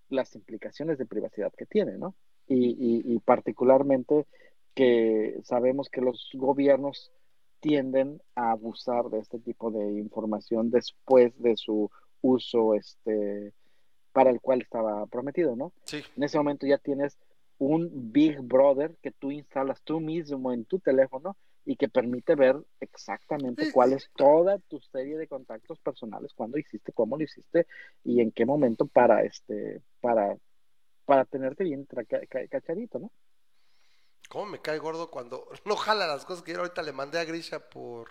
las 0.08 0.34
implicaciones 0.34 0.98
de 0.98 1.06
privacidad 1.06 1.52
que 1.56 1.66
tiene, 1.66 1.98
¿no? 1.98 2.14
Y, 2.48 3.18
particularmente 3.20 4.26
que 4.74 5.40
sabemos 5.42 5.88
que 5.88 6.00
los 6.00 6.30
gobiernos 6.34 7.10
tienden 7.60 8.20
a 8.34 8.52
abusar 8.52 9.06
de 9.06 9.18
este 9.18 9.38
tipo 9.38 9.70
de 9.70 9.92
información 9.94 10.70
después 10.70 11.32
de 11.40 11.56
su 11.56 11.90
uso 12.20 12.74
este 12.74 13.52
para 14.12 14.30
el 14.30 14.40
cual 14.40 14.62
estaba 14.62 15.06
prometido, 15.06 15.56
¿no? 15.56 15.72
Sí. 15.84 16.02
En 16.16 16.22
ese 16.22 16.38
momento 16.38 16.66
ya 16.66 16.78
tienes 16.78 17.18
un 17.58 18.12
Big 18.12 18.40
Brother 18.40 18.96
que 19.02 19.10
tú 19.10 19.30
instalas 19.30 19.82
tú 19.82 20.00
mismo 20.00 20.52
en 20.52 20.64
tu 20.64 20.78
teléfono 20.78 21.36
y 21.66 21.76
que 21.76 21.88
permite 21.88 22.36
ver 22.36 22.56
exactamente 22.78 23.72
cuál 23.72 23.92
es 23.92 24.08
toda 24.14 24.58
tu 24.60 24.80
serie 24.80 25.18
de 25.18 25.26
contactos 25.26 25.80
personales, 25.80 26.32
cuándo 26.32 26.58
hiciste, 26.58 26.92
cómo 26.92 27.16
lo 27.16 27.24
hiciste 27.24 27.66
y 28.04 28.20
en 28.20 28.30
qué 28.30 28.46
momento 28.46 28.86
para 28.86 29.22
este 29.24 29.82
para 30.00 30.36
para 31.04 31.24
tenerte 31.24 31.64
bien 31.64 31.86
cachadito, 32.48 33.00
¿no? 33.00 33.10
¿Cómo 34.28 34.46
me 34.46 34.60
cae 34.60 34.78
gordo 34.78 35.10
cuando 35.10 35.48
no 35.66 35.76
jala 35.76 36.06
las 36.06 36.24
cosas 36.24 36.44
que 36.44 36.52
yo 36.52 36.60
ahorita 36.60 36.82
le 36.82 36.92
mandé 36.92 37.18
a 37.18 37.24
Grisha 37.24 37.58
por 37.68 38.10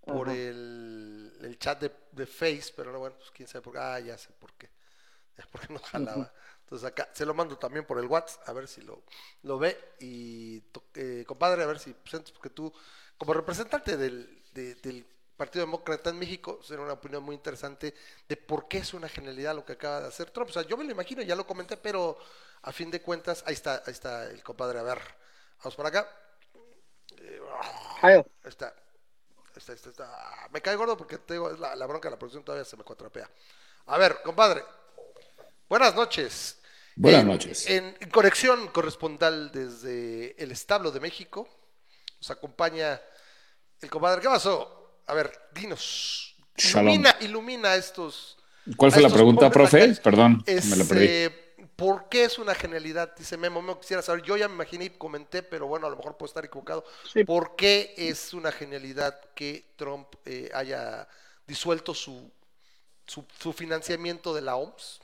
por 0.00 0.28
el, 0.30 1.32
el, 1.42 1.58
chat 1.58 1.80
de, 1.82 1.92
de, 2.12 2.24
Face, 2.24 2.72
pero 2.74 2.90
no, 2.90 2.98
bueno, 2.98 3.16
pues 3.18 3.30
quién 3.30 3.46
sabe 3.46 3.62
por 3.62 3.74
qué. 3.74 3.78
Ah, 3.78 4.00
ya 4.00 4.16
sé 4.16 4.30
por 4.38 4.52
qué. 4.54 4.70
Ya 5.36 5.44
porque 5.52 5.72
no 5.72 5.78
jalaba. 5.78 6.32
Entonces 6.68 6.86
acá 6.86 7.08
se 7.14 7.24
lo 7.24 7.32
mando 7.32 7.56
también 7.56 7.86
por 7.86 7.98
el 7.98 8.06
WhatsApp, 8.06 8.46
a 8.48 8.52
ver 8.52 8.68
si 8.68 8.82
lo, 8.82 9.02
lo 9.42 9.58
ve. 9.58 9.94
Y 10.00 10.62
eh, 10.94 11.24
compadre, 11.26 11.62
a 11.62 11.66
ver 11.66 11.78
si, 11.78 11.94
pues, 11.94 12.30
porque 12.32 12.50
tú, 12.50 12.70
como 13.16 13.32
representante 13.32 13.96
del, 13.96 14.42
del 14.52 15.06
Partido 15.36 15.64
Demócrata 15.64 16.10
en 16.10 16.18
México, 16.18 16.60
será 16.62 16.82
una 16.82 16.92
opinión 16.94 17.22
muy 17.22 17.34
interesante 17.36 17.94
de 18.28 18.36
por 18.36 18.68
qué 18.68 18.78
es 18.78 18.92
una 18.92 19.08
genialidad 19.08 19.54
lo 19.54 19.64
que 19.64 19.72
acaba 19.72 20.00
de 20.02 20.08
hacer 20.08 20.30
Trump. 20.30 20.50
O 20.50 20.52
sea, 20.52 20.62
yo 20.62 20.76
me 20.76 20.84
lo 20.84 20.90
imagino, 20.90 21.22
ya 21.22 21.36
lo 21.36 21.46
comenté, 21.46 21.76
pero 21.76 22.18
a 22.62 22.72
fin 22.72 22.90
de 22.90 23.00
cuentas, 23.00 23.42
ahí 23.46 23.54
está, 23.54 23.82
ahí 23.86 23.92
está 23.92 24.24
el 24.30 24.42
compadre. 24.42 24.78
A 24.80 24.82
ver, 24.82 25.00
vamos 25.58 25.74
por 25.76 25.86
acá. 25.86 26.06
Eh, 27.16 27.40
ahí 28.02 28.22
está. 28.44 28.74
Está, 29.56 29.72
está, 29.74 29.90
está. 29.90 30.48
Me 30.52 30.62
cae 30.62 30.76
gordo 30.76 30.96
porque 30.96 31.18
tengo, 31.18 31.50
la, 31.50 31.76
la 31.76 31.86
bronca 31.86 32.08
de 32.08 32.12
la 32.12 32.18
producción 32.18 32.44
todavía 32.44 32.64
se 32.64 32.76
me 32.76 32.84
cuatrapea. 32.84 33.30
A 33.86 33.98
ver, 33.98 34.22
compadre. 34.22 34.64
Buenas 35.68 35.94
noches. 35.94 36.57
Buenas 36.98 37.24
noches. 37.24 37.70
En, 37.70 37.94
conexión 38.10 38.66
correspondial 38.68 39.52
desde 39.52 40.34
el 40.42 40.50
establo 40.50 40.90
de 40.90 40.98
México, 40.98 41.48
nos 42.20 42.30
acompaña 42.32 43.00
el 43.80 43.88
compadre. 43.88 44.20
¿Qué 44.20 44.26
pasó? 44.26 44.98
A 45.06 45.14
ver, 45.14 45.30
dinos. 45.54 46.34
Ilumina, 46.56 47.14
ilumina 47.20 47.76
estos. 47.76 48.36
¿Cuál 48.76 48.90
fue 48.90 49.02
la 49.02 49.10
pregunta, 49.10 49.48
profe? 49.48 49.94
Perdón, 50.02 50.42
me 50.44 50.76
la 50.76 50.84
perdí. 50.84 51.04
Este, 51.04 51.30
¿Por 51.76 52.08
qué 52.08 52.24
es 52.24 52.36
una 52.40 52.56
genialidad? 52.56 53.14
Dice 53.16 53.36
Memo, 53.36 53.62
me 53.62 53.78
quisiera 53.78 54.02
saber. 54.02 54.22
Yo 54.22 54.36
ya 54.36 54.48
me 54.48 54.54
imaginé 54.54 54.86
y 54.86 54.90
comenté, 54.90 55.44
pero 55.44 55.68
bueno, 55.68 55.86
a 55.86 55.90
lo 55.90 55.96
mejor 55.96 56.16
puedo 56.16 56.28
estar 56.28 56.44
equivocado. 56.44 56.84
¿Por 57.24 57.54
qué 57.54 57.94
es 57.96 58.34
una 58.34 58.50
genialidad 58.50 59.20
que 59.36 59.72
Trump 59.76 60.08
eh, 60.24 60.50
haya 60.52 61.06
disuelto 61.46 61.94
su, 61.94 62.28
su 63.06 63.52
financiamiento 63.52 64.34
de 64.34 64.42
la 64.42 64.56
OMS? 64.56 65.00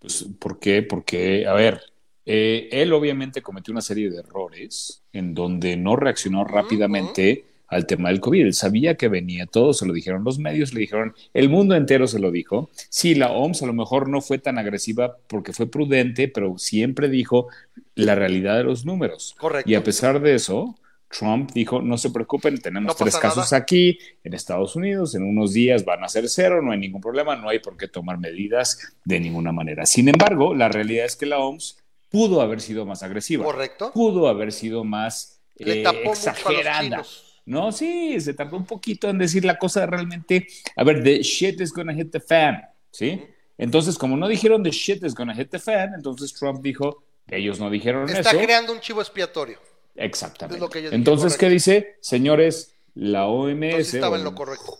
Pues, 0.00 0.26
¿Por 0.38 0.58
qué? 0.58 0.82
Porque, 0.82 1.46
a 1.46 1.52
ver, 1.52 1.80
eh, 2.26 2.68
él 2.72 2.92
obviamente 2.92 3.42
cometió 3.42 3.72
una 3.72 3.80
serie 3.80 4.10
de 4.10 4.18
errores 4.18 5.02
en 5.12 5.34
donde 5.34 5.76
no 5.76 5.96
reaccionó 5.96 6.44
rápidamente 6.44 7.44
al 7.68 7.86
tema 7.86 8.08
del 8.08 8.20
COVID. 8.20 8.42
Él 8.42 8.54
sabía 8.54 8.96
que 8.96 9.08
venía, 9.08 9.46
todo 9.46 9.72
se 9.72 9.86
lo 9.86 9.92
dijeron 9.92 10.24
los 10.24 10.38
medios, 10.38 10.74
le 10.74 10.80
dijeron, 10.80 11.14
el 11.32 11.48
mundo 11.48 11.74
entero 11.74 12.06
se 12.06 12.18
lo 12.18 12.30
dijo. 12.30 12.70
Sí, 12.88 13.14
la 13.14 13.30
OMS 13.32 13.62
a 13.62 13.66
lo 13.66 13.72
mejor 13.72 14.08
no 14.08 14.20
fue 14.20 14.38
tan 14.38 14.58
agresiva 14.58 15.16
porque 15.28 15.52
fue 15.52 15.70
prudente, 15.70 16.28
pero 16.28 16.58
siempre 16.58 17.08
dijo 17.08 17.48
la 17.94 18.14
realidad 18.14 18.56
de 18.56 18.64
los 18.64 18.84
números. 18.84 19.34
Correcto. 19.38 19.70
Y 19.70 19.74
a 19.74 19.84
pesar 19.84 20.20
de 20.20 20.34
eso, 20.34 20.76
Trump 21.10 21.50
dijo, 21.52 21.82
no 21.82 21.98
se 21.98 22.10
preocupen, 22.10 22.60
tenemos 22.60 22.96
tres 22.96 23.16
casos 23.16 23.52
aquí 23.52 23.98
en 24.22 24.32
Estados 24.32 24.76
Unidos, 24.76 25.14
en 25.16 25.24
unos 25.24 25.52
días 25.52 25.84
van 25.84 26.04
a 26.04 26.08
ser 26.08 26.28
cero, 26.28 26.62
no 26.62 26.70
hay 26.70 26.78
ningún 26.78 27.00
problema, 27.00 27.34
no 27.34 27.48
hay 27.48 27.58
por 27.58 27.76
qué 27.76 27.88
tomar 27.88 28.18
medidas 28.18 28.94
de 29.04 29.18
ninguna 29.18 29.50
manera. 29.50 29.86
Sin 29.86 30.08
embargo, 30.08 30.54
la 30.54 30.68
realidad 30.68 31.06
es 31.06 31.16
que 31.16 31.26
la 31.26 31.38
OMS 31.38 31.78
pudo 32.08 32.40
haber 32.40 32.60
sido 32.60 32.86
más 32.86 33.02
agresiva. 33.02 33.44
Correcto. 33.44 33.90
Pudo 33.92 34.28
haber 34.28 34.52
sido 34.52 34.84
más 34.84 35.40
eh, 35.56 35.84
exagerada. 36.04 37.02
No, 37.44 37.72
sí, 37.72 38.20
se 38.20 38.32
tardó 38.34 38.56
un 38.56 38.66
poquito 38.66 39.08
en 39.08 39.18
decir 39.18 39.44
la 39.44 39.58
cosa 39.58 39.84
realmente. 39.86 40.46
A 40.76 40.84
ver, 40.84 41.02
the 41.02 41.22
shit 41.22 41.60
is 41.60 41.72
gonna 41.72 41.92
hit 41.92 42.12
the 42.12 42.20
fan, 42.20 42.62
¿sí? 42.92 43.24
Entonces, 43.58 43.98
como 43.98 44.16
no 44.16 44.28
dijeron 44.28 44.62
the 44.62 44.70
shit 44.70 45.02
is 45.02 45.14
gonna 45.14 45.34
hit 45.34 45.50
the 45.50 45.58
fan, 45.58 45.92
entonces 45.94 46.32
Trump 46.32 46.62
dijo, 46.62 47.02
ellos 47.26 47.58
no 47.58 47.68
dijeron 47.68 48.08
eso. 48.08 48.20
Está 48.20 48.38
creando 48.38 48.72
un 48.72 48.78
chivo 48.78 49.00
expiatorio. 49.00 49.58
Exactamente. 50.00 50.66
Entonces, 50.92 51.36
¿qué 51.36 51.48
dice? 51.48 51.96
Señores, 52.00 52.74
la 52.94 53.26
OMS 53.26 53.94
estaba 53.94 54.16
en 54.16 54.24
lo 54.24 54.34
correcto. 54.34 54.78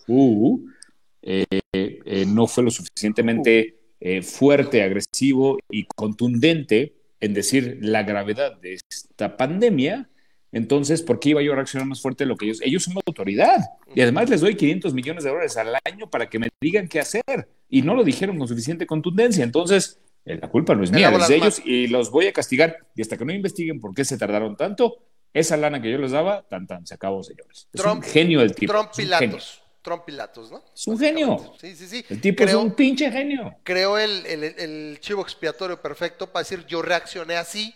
Eh, 1.21 1.45
eh, 1.73 2.25
no 2.27 2.47
fue 2.47 2.63
lo 2.63 2.71
suficientemente 2.71 3.77
eh, 3.99 4.23
fuerte, 4.23 4.81
agresivo 4.81 5.59
y 5.69 5.85
contundente 5.85 6.95
en 7.19 7.35
decir 7.35 7.77
la 7.81 8.01
gravedad 8.01 8.59
de 8.59 8.79
esta 8.89 9.37
pandemia. 9.37 10.09
Entonces, 10.51 11.03
¿por 11.03 11.19
qué 11.19 11.29
iba 11.29 11.41
yo 11.43 11.53
a 11.53 11.55
reaccionar 11.55 11.87
más 11.87 12.01
fuerte 12.01 12.23
de 12.23 12.27
lo 12.27 12.35
que 12.35 12.45
ellos? 12.45 12.59
Ellos 12.61 12.83
son 12.83 12.95
la 12.95 13.01
autoridad. 13.05 13.57
Y 13.95 14.01
además 14.01 14.29
les 14.29 14.41
doy 14.41 14.55
500 14.55 14.93
millones 14.93 15.23
de 15.23 15.29
dólares 15.29 15.55
al 15.55 15.75
año 15.85 16.09
para 16.09 16.29
que 16.29 16.39
me 16.39 16.49
digan 16.59 16.87
qué 16.87 16.99
hacer. 16.99 17.47
Y 17.69 17.83
no 17.83 17.93
lo 17.93 18.03
dijeron 18.03 18.37
con 18.39 18.47
suficiente 18.47 18.87
contundencia. 18.87 19.43
Entonces, 19.43 19.99
la 20.25 20.49
culpa 20.49 20.75
no 20.75 20.83
es 20.83 20.91
mía, 20.91 21.09
es 21.15 21.27
de 21.27 21.35
ellos 21.35 21.61
y 21.63 21.87
los 21.87 22.11
voy 22.11 22.27
a 22.27 22.33
castigar. 22.33 22.75
Y 22.95 23.01
hasta 23.01 23.17
que 23.17 23.23
no 23.23 23.33
investiguen 23.33 23.79
por 23.79 23.93
qué 23.93 24.03
se 24.03 24.17
tardaron 24.17 24.57
tanto, 24.57 24.97
esa 25.33 25.57
lana 25.57 25.81
que 25.81 25.91
yo 25.91 25.97
les 25.97 26.11
daba, 26.11 26.43
tan 26.43 26.67
tan, 26.67 26.85
se 26.85 26.93
acabó, 26.93 27.23
señores. 27.23 27.67
Es 27.71 27.83
un 27.83 28.01
genio 28.01 28.41
el 28.41 28.53
tipo. 28.53 28.73
Trump 28.73 28.91
Pilatos. 28.95 29.61
Trump 29.81 30.03
Pilatos, 30.05 30.51
¿no? 30.51 30.63
Es 30.75 30.87
un 30.87 30.99
genio. 30.99 31.53
Sí, 31.59 31.75
sí, 31.75 31.87
sí. 31.87 32.05
El 32.09 32.21
tipo 32.21 32.43
es 32.43 32.53
un 32.53 32.73
pinche 32.73 33.09
genio. 33.11 33.55
Creó 33.63 33.97
el, 33.97 34.25
el, 34.25 34.99
chivo 34.99 35.21
expiatorio 35.21 35.81
perfecto 35.81 36.31
para 36.31 36.43
decir 36.43 36.65
yo 36.67 36.81
reaccioné 36.81 37.35
así 37.35 37.73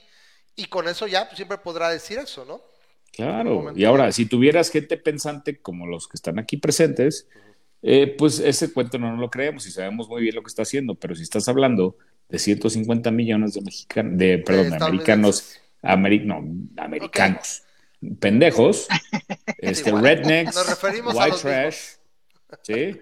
y 0.55 0.65
con 0.65 0.87
eso 0.87 1.07
ya 1.07 1.25
pues, 1.25 1.37
siempre 1.37 1.57
podrá 1.57 1.89
decir 1.89 2.19
eso, 2.19 2.45
¿no? 2.45 2.61
Claro. 3.11 3.73
Y 3.75 3.85
ahora, 3.85 4.11
si 4.11 4.25
tuvieras 4.25 4.69
gente 4.69 4.97
pensante 4.97 5.59
como 5.61 5.87
los 5.87 6.07
que 6.07 6.15
están 6.15 6.37
aquí 6.37 6.57
presentes, 6.57 7.27
eh, 7.81 8.13
pues 8.17 8.39
ese 8.39 8.73
cuento 8.73 8.97
no, 8.97 9.15
lo 9.15 9.29
creemos 9.29 9.65
y 9.65 9.71
sabemos 9.71 10.09
muy 10.09 10.21
bien 10.21 10.35
lo 10.35 10.43
que 10.43 10.49
está 10.49 10.63
haciendo, 10.63 10.95
pero 10.95 11.15
si 11.15 11.23
estás 11.23 11.47
hablando 11.47 11.97
de 12.27 12.39
150 12.39 13.09
millones 13.11 13.53
de 13.53 13.61
mexicanos, 13.61 14.17
de, 14.17 14.39
perdón, 14.39 14.71
de 14.71 14.75
americanos 14.75 15.59
no, 16.25 16.43
americanos, 16.77 17.63
pendejos, 18.19 18.87
este, 19.59 19.91
rednecks, 19.91 20.55
white 21.13 21.37
trash, 21.41 21.77
¿sí? 22.63 22.99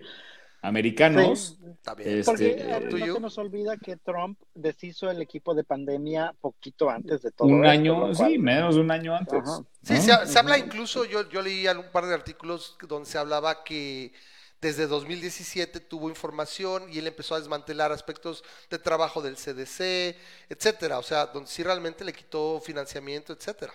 americanos. 0.64 1.60
Este, 1.98 2.24
Porque 2.24 3.06
no 3.06 3.14
se 3.16 3.20
nos 3.20 3.38
olvida 3.38 3.78
que 3.78 3.98
Trump 3.98 4.40
deshizo 4.56 5.12
el 5.12 5.22
equipo 5.22 5.54
de 5.54 5.66
pandemia 5.66 6.34
poquito 6.40 6.90
antes 6.90 7.22
de 7.22 7.32
todo. 7.32 7.50
Un 7.50 7.66
año, 7.66 8.16
sí, 8.16 8.38
menos 8.38 8.76
de 8.76 8.82
un 8.82 8.90
año 8.90 9.16
antes. 9.16 9.44
Sí, 9.82 9.98
se, 9.98 10.26
se, 10.26 10.40
habla 10.40 10.58
incluso, 10.58 11.04
yo, 11.04 11.30
yo 11.30 11.42
leí 11.42 11.68
un 11.68 11.92
par 11.92 12.06
de 12.06 12.14
artículos 12.14 12.78
donde 12.88 13.10
se 13.10 13.18
hablaba 13.18 13.64
que 13.66 14.14
desde 14.64 14.88
2017 14.88 15.82
tuvo 15.82 16.10
información 16.10 16.84
y 16.90 16.98
él 16.98 17.06
empezó 17.06 17.36
a 17.36 17.40
desmantelar 17.40 17.92
aspectos 17.92 18.44
de 18.70 18.80
trabajo 18.80 19.22
del 19.22 19.36
CDC, 19.36 20.16
etcétera. 20.50 20.98
O 21.00 21.04
sea, 21.04 21.28
donde 21.28 21.50
sí 21.50 21.62
realmente 21.64 22.06
le 22.06 22.14
quitó 22.14 22.62
financiamiento, 22.62 23.34
etcétera. 23.34 23.74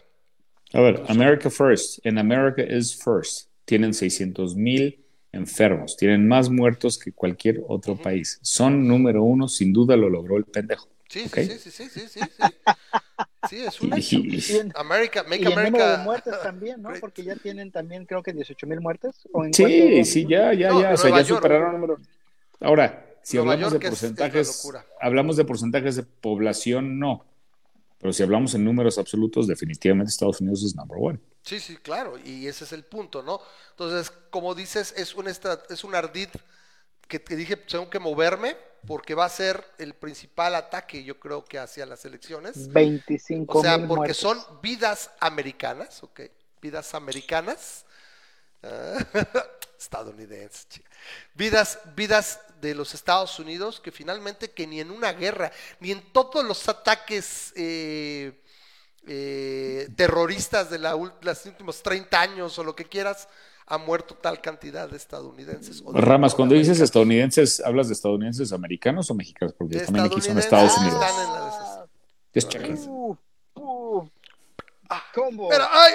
A 0.73 0.81
ver, 0.81 1.05
America 1.09 1.51
First. 1.51 2.05
En 2.05 2.19
America 2.19 2.63
is 2.63 2.97
First. 2.97 3.51
Tienen 3.67 3.93
600 3.93 4.57
mil 4.57 5.05
enfermos. 5.31 5.95
Tienen 5.97 6.27
más 6.27 6.49
muertos 6.49 6.99
que 6.99 7.13
cualquier 7.13 7.63
otro 7.69 7.95
país. 7.97 8.39
Son 8.43 8.89
número 8.89 9.23
uno, 9.23 9.47
sin 9.47 9.75
duda 9.75 9.95
lo 9.95 10.09
logró 10.09 10.39
el 10.39 10.45
pendejo. 10.45 10.89
Sí, 11.09 11.29
sí, 11.29 11.59
sí, 11.59 11.71
sí, 11.71 11.71
sí, 11.71 12.01
sí, 12.09 12.09
sí. 12.09 12.43
Es 13.57 13.81
un 13.81 13.93
hecho. 13.95 14.19
America, 14.75 15.25
make 15.25 15.43
y 15.43 15.47
America. 15.47 15.67
el 15.67 15.73
número 15.73 15.91
de 15.91 15.99
muertes 15.99 16.35
también, 16.43 16.83
¿no? 16.83 16.91
Porque 17.01 17.23
ya 17.23 17.37
tienen 17.37 17.71
también, 17.71 18.07
creo 18.07 18.23
que 18.23 18.33
18 18.33 18.67
mil 18.67 18.81
muertes. 18.81 19.15
sí, 19.53 20.05
sí, 20.05 20.27
ya, 20.29 20.53
ya, 20.53 20.71
ya. 20.71 20.93
o 20.93 20.97
sea, 20.97 21.11
ya 21.17 21.25
superaron 21.25 21.75
el 21.75 21.81
número. 21.81 21.99
Ahora, 22.61 23.07
si 23.23 23.39
hablamos 23.39 23.73
de 23.73 23.81
porcentajes, 23.81 24.69
hablamos 25.01 25.37
de 25.37 25.45
porcentajes 25.45 25.97
de 25.97 26.03
población, 26.03 26.99
no. 26.99 27.25
Pero 28.01 28.13
si 28.13 28.23
hablamos 28.23 28.55
en 28.55 28.65
números 28.65 28.97
absolutos, 28.97 29.49
definitivamente 29.49 30.11
Estados 30.11 30.41
Unidos 30.41 30.63
es 30.63 30.77
number 30.77 30.99
one. 31.01 31.19
Sí, 31.43 31.59
sí, 31.59 31.77
claro, 31.77 32.17
y 32.25 32.47
ese 32.47 32.65
es 32.65 32.73
el 32.73 32.85
punto, 32.85 33.23
¿no? 33.23 33.41
Entonces, 33.71 34.13
como 34.31 34.55
dices, 34.55 34.95
es 34.97 35.15
un, 35.15 35.27
es 35.27 35.85
un 35.85 35.95
ardid 35.95 36.29
que 37.09 37.19
te 37.19 37.35
dije, 37.35 37.57
tengo 37.57 37.91
que 37.91 37.99
moverme 37.99 38.57
porque 38.87 39.15
va 39.15 39.25
a 39.25 39.29
ser 39.29 39.65
el 39.79 39.95
principal 39.95 40.55
ataque, 40.55 41.03
yo 41.03 41.19
creo 41.19 41.45
que 41.45 41.59
hacia 41.59 41.85
las 41.87 42.05
elecciones. 42.05 42.73
25 42.73 43.59
O 43.59 43.63
sea, 43.63 43.87
porque 43.87 44.15
son 44.15 44.39
vidas 44.63 45.11
americanas, 45.19 46.03
¿ok? 46.03 46.21
Vidas 46.61 46.95
americanas. 46.95 47.85
Ah, 48.63 48.99
estadounidenses, 49.79 50.67
vidas, 51.35 51.79
vidas 51.95 52.41
de 52.61 52.75
los 52.75 52.95
Estados 52.95 53.39
Unidos 53.39 53.79
que 53.79 53.93
finalmente 53.93 54.51
que 54.51 54.67
ni 54.67 54.81
en 54.81 54.91
una 54.91 55.13
guerra, 55.13 55.53
ni 55.79 55.93
en 55.93 56.13
todos 56.13 56.45
los 56.45 56.69
ataques 56.69 57.53
eh, 57.55 58.43
eh, 59.07 59.89
terroristas 59.97 60.69
de 60.71 60.79
la, 60.81 60.97
los 61.21 61.47
últimos 61.47 61.81
30 61.83 62.21
años 62.21 62.59
o 62.59 62.65
lo 62.65 62.75
que 62.75 62.87
quieras, 62.87 63.29
ha 63.71 63.79
muerto 63.79 64.15
tal 64.15 64.41
cantidad 64.41 64.89
de 64.89 64.97
estadounidenses. 64.97 65.83
Ramas, 65.93 66.35
cuando 66.35 66.55
dices 66.55 66.81
estadounidenses, 66.81 67.61
¿hablas 67.61 67.89
de 67.89 67.95
estadounidenses 67.95 68.53
americanos 68.53 69.11
o 69.11 69.15
mexicanos? 69.15 69.55
Porque 69.57 69.81
también 69.81 70.07
aquí 70.07 70.21
son 70.21 70.39
Estados 70.39 70.77
Unidos. 70.79 71.05
Están 72.33 72.65
en 72.65 72.79
uh, 72.89 73.17
uh, 73.55 74.09
ah, 74.89 75.03
Pero, 75.15 75.65
ay, 75.71 75.95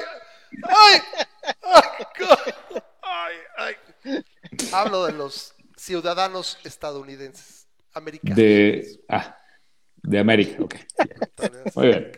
ay, 0.64 1.02
ay, 3.02 3.76
ay, 4.04 4.24
Hablo 4.72 5.06
de 5.06 5.14
los 5.14 5.56
ciudadanos 5.76 6.60
estadounidenses, 6.64 7.68
americanos. 7.94 8.36
De, 8.36 9.00
ah, 9.10 9.36
de 10.04 10.20
América, 10.20 10.64
ok. 10.64 10.76
Muy 11.76 11.88
bien. 11.88 12.12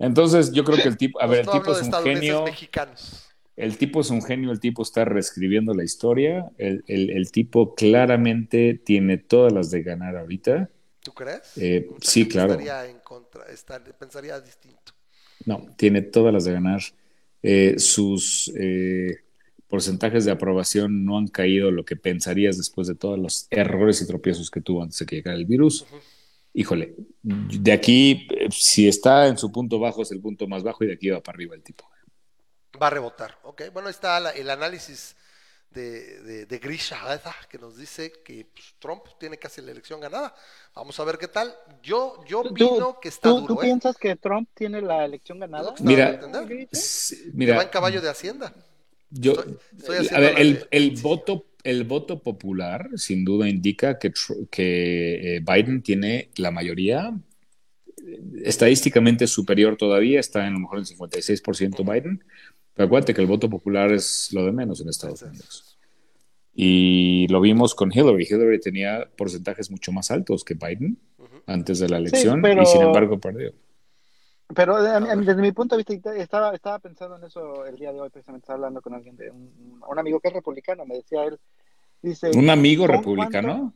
Entonces, 0.00 0.50
yo 0.52 0.64
creo 0.64 0.78
que 0.78 0.88
el 0.88 0.96
tipo, 0.96 1.20
a 1.20 1.26
ver, 1.26 1.40
el 1.40 1.50
tipo 1.50 1.72
es 1.72 1.82
un 1.82 1.92
genio. 2.02 2.44
Mexicanos. 2.44 3.27
El 3.58 3.76
tipo 3.76 4.00
es 4.00 4.10
un 4.10 4.22
genio, 4.22 4.52
el 4.52 4.60
tipo 4.60 4.82
está 4.82 5.04
reescribiendo 5.04 5.74
la 5.74 5.82
historia, 5.82 6.48
el, 6.58 7.30
tipo 7.32 7.74
claramente 7.74 8.80
tiene 8.84 9.18
todas 9.18 9.52
las 9.52 9.72
de 9.72 9.82
ganar 9.82 10.16
ahorita. 10.16 10.70
¿Tú 11.02 11.12
crees? 11.12 11.56
Eh, 11.56 11.90
sí, 12.00 12.28
claro. 12.28 12.54
en 12.54 12.98
contra, 13.00 13.42
pensaría 13.98 14.40
distinto. 14.40 14.92
No, 15.44 15.74
tiene 15.76 16.02
todas 16.02 16.32
las 16.32 16.44
de 16.44 16.52
ganar. 16.52 16.80
Eh, 17.42 17.74
sus 17.78 18.52
eh, 18.56 19.16
porcentajes 19.66 20.24
de 20.24 20.30
aprobación 20.30 21.04
no 21.04 21.18
han 21.18 21.26
caído 21.26 21.72
lo 21.72 21.84
que 21.84 21.96
pensarías 21.96 22.58
después 22.58 22.86
de 22.86 22.94
todos 22.94 23.18
los 23.18 23.48
errores 23.50 24.00
y 24.00 24.06
tropiezos 24.06 24.52
que 24.52 24.60
tuvo 24.60 24.84
antes 24.84 25.00
de 25.00 25.06
que 25.06 25.16
llegara 25.16 25.36
el 25.36 25.46
virus. 25.46 25.84
Híjole, 26.54 26.94
de 27.22 27.72
aquí, 27.72 28.28
si 28.50 28.86
está 28.86 29.26
en 29.26 29.36
su 29.36 29.50
punto 29.50 29.80
bajo, 29.80 30.02
es 30.02 30.12
el 30.12 30.20
punto 30.20 30.46
más 30.46 30.62
bajo 30.62 30.84
y 30.84 30.86
de 30.86 30.92
aquí 30.92 31.08
va 31.10 31.20
para 31.20 31.34
arriba 31.34 31.56
el 31.56 31.62
tipo. 31.62 31.84
Va 32.80 32.88
a 32.88 32.90
rebotar, 32.90 33.38
ok. 33.42 33.62
Bueno, 33.72 33.88
está 33.88 34.18
el 34.32 34.50
análisis 34.50 35.16
de, 35.70 36.46
de, 36.46 36.58
Grisha 36.58 36.98
que 37.48 37.58
nos 37.58 37.76
dice 37.76 38.12
que 38.24 38.46
pues, 38.52 38.74
Trump 38.78 39.02
tiene 39.18 39.38
casi 39.38 39.60
la 39.60 39.70
elección 39.70 40.00
ganada. 40.00 40.34
Vamos 40.74 40.98
a 40.98 41.04
ver 41.04 41.18
qué 41.18 41.28
tal. 41.28 41.54
Yo, 41.82 42.24
yo 42.26 42.40
opino 42.40 42.98
que 43.00 43.08
está 43.08 43.28
duro. 43.30 43.54
¿Tú 43.54 43.62
¿eh? 43.62 43.64
piensas 43.64 43.96
que 43.96 44.16
Trump 44.16 44.48
tiene 44.54 44.80
la 44.80 45.04
elección 45.04 45.38
ganada? 45.38 45.74
Mira, 45.80 46.20
mira 47.32 47.56
va 47.56 47.62
en 47.62 47.68
caballo 47.68 48.00
de 48.00 48.08
Hacienda. 48.08 48.52
Yo, 49.10 49.32
a 50.12 50.20
ver, 50.20 50.38
el, 50.38 50.66
el, 50.70 51.00
voto, 51.00 51.46
el 51.62 51.84
voto 51.84 52.22
popular 52.22 52.90
sin 52.96 53.24
duda 53.24 53.48
indica 53.48 53.98
que, 53.98 54.12
que 54.50 55.36
eh, 55.36 55.40
Biden 55.40 55.82
tiene 55.82 56.30
la 56.36 56.50
mayoría 56.50 57.14
estadísticamente 58.44 59.26
superior 59.26 59.76
todavía, 59.76 60.20
está 60.20 60.40
en 60.46 60.48
a 60.48 60.50
lo 60.50 60.60
mejor 60.60 60.78
en 60.78 60.84
56% 60.84 61.92
Biden, 61.92 62.24
pero 62.78 62.86
acuérdate 62.86 63.12
que 63.12 63.20
el 63.20 63.26
voto 63.26 63.50
popular 63.50 63.90
es 63.90 64.32
lo 64.32 64.46
de 64.46 64.52
menos 64.52 64.80
en 64.80 64.88
Estados 64.88 65.22
Unidos. 65.22 65.76
Y 66.54 67.26
lo 67.26 67.40
vimos 67.40 67.74
con 67.74 67.90
Hillary. 67.92 68.24
Hillary 68.30 68.60
tenía 68.60 69.04
porcentajes 69.16 69.68
mucho 69.68 69.90
más 69.90 70.12
altos 70.12 70.44
que 70.44 70.54
Biden 70.54 70.96
antes 71.48 71.80
de 71.80 71.88
la 71.88 71.96
elección 71.96 72.40
y 72.46 72.66
sin 72.66 72.82
embargo 72.82 73.18
perdió. 73.18 73.52
Pero 74.54 74.80
desde 74.80 75.42
mi 75.42 75.50
punto 75.50 75.76
de 75.76 75.82
vista, 75.82 76.14
estaba, 76.14 76.54
estaba 76.54 76.78
pensando 76.78 77.16
en 77.16 77.24
eso 77.24 77.66
el 77.66 77.74
día 77.74 77.92
de 77.92 78.00
hoy, 78.00 78.10
precisamente 78.10 78.44
estaba 78.44 78.58
hablando 78.58 78.80
con 78.80 78.94
alguien, 78.94 79.16
de 79.16 79.28
un, 79.28 79.98
amigo 79.98 80.20
que 80.20 80.28
es 80.28 80.34
republicano, 80.34 80.86
me 80.86 80.98
decía 80.98 81.24
él, 81.24 81.36
dice... 82.00 82.30
¿Un 82.32 82.48
amigo 82.48 82.86
republicano? 82.86 83.74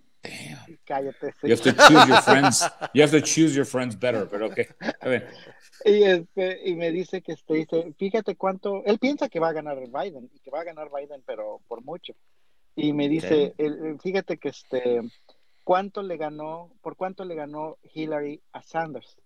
Cállate. 0.85 1.35
You 1.43 1.55
have 1.55 1.63
to 1.63 1.73
choose 1.73 2.07
your 2.07 2.23
friends. 2.23 2.71
You 2.95 3.03
have 3.03 3.11
to 3.11 3.21
choose 3.21 3.57
your 3.57 3.67
friends 3.67 3.99
better, 3.99 4.29
pero 4.29 4.47
ok. 4.47 4.61
A 5.01 5.09
ver. 5.09 5.29
Y, 5.85 6.03
este, 6.03 6.69
y 6.69 6.75
me 6.77 6.91
dice 6.91 7.23
que 7.23 7.33
este, 7.33 7.55
dice, 7.55 7.95
fíjate 7.99 8.37
cuánto, 8.37 8.85
él 8.85 8.99
piensa 8.99 9.29
que 9.29 9.41
va 9.41 9.49
a 9.49 9.53
ganar 9.53 9.79
Biden 9.79 10.31
y 10.33 10.41
que 10.41 10.51
va 10.51 10.61
a 10.61 10.65
ganar 10.65 10.91
Biden, 10.95 11.23
pero 11.27 11.61
por 11.69 11.83
mucho. 11.83 12.15
Y 12.75 12.93
me 12.93 13.09
dice, 13.09 13.55
fíjate 14.03 14.39
que 14.39 14.49
este, 14.49 15.01
cuánto 15.65 16.03
le 16.03 16.17
ganó, 16.17 16.73
por 16.81 16.97
cuánto 16.97 17.25
le 17.25 17.35
ganó 17.35 17.79
Hillary 17.95 18.43
a 18.53 18.63
Sanders. 18.63 19.19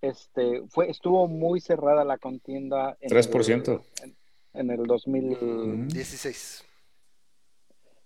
Este, 0.00 0.62
fue, 0.68 0.90
estuvo 0.90 1.26
muy 1.28 1.60
cerrada 1.60 2.04
la 2.04 2.18
contienda. 2.18 2.96
En 3.00 3.10
3%. 3.10 3.82
El, 4.02 4.16
en, 4.52 4.70
el 4.70 4.84
2016. 4.84 6.64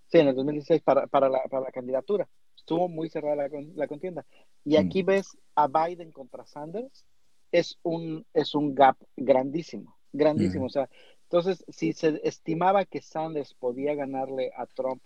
Sí, 0.06 0.18
en 0.18 0.28
el 0.28 0.34
2016 0.36 0.82
para, 0.82 1.06
para, 1.08 1.28
la, 1.28 1.42
para 1.50 1.64
la 1.64 1.72
candidatura. 1.72 2.28
Estuvo 2.56 2.88
muy 2.88 3.10
cerrada 3.10 3.34
la, 3.34 3.48
la 3.74 3.88
contienda. 3.88 4.24
Y 4.64 4.76
aquí 4.76 5.02
ves 5.02 5.36
a 5.56 5.66
Biden 5.66 6.12
contra 6.12 6.46
Sanders 6.46 7.04
es 7.52 7.78
un, 7.82 8.26
es 8.34 8.54
un 8.54 8.74
gap 8.74 8.96
grandísimo, 9.16 9.96
grandísimo. 10.12 10.66
O 10.66 10.70
sea, 10.70 10.88
entonces, 11.24 11.64
si 11.68 11.92
se 11.92 12.20
estimaba 12.24 12.84
que 12.84 13.00
Sanders 13.00 13.54
podía 13.54 13.94
ganarle 13.94 14.50
a 14.56 14.66
Trump 14.66 15.02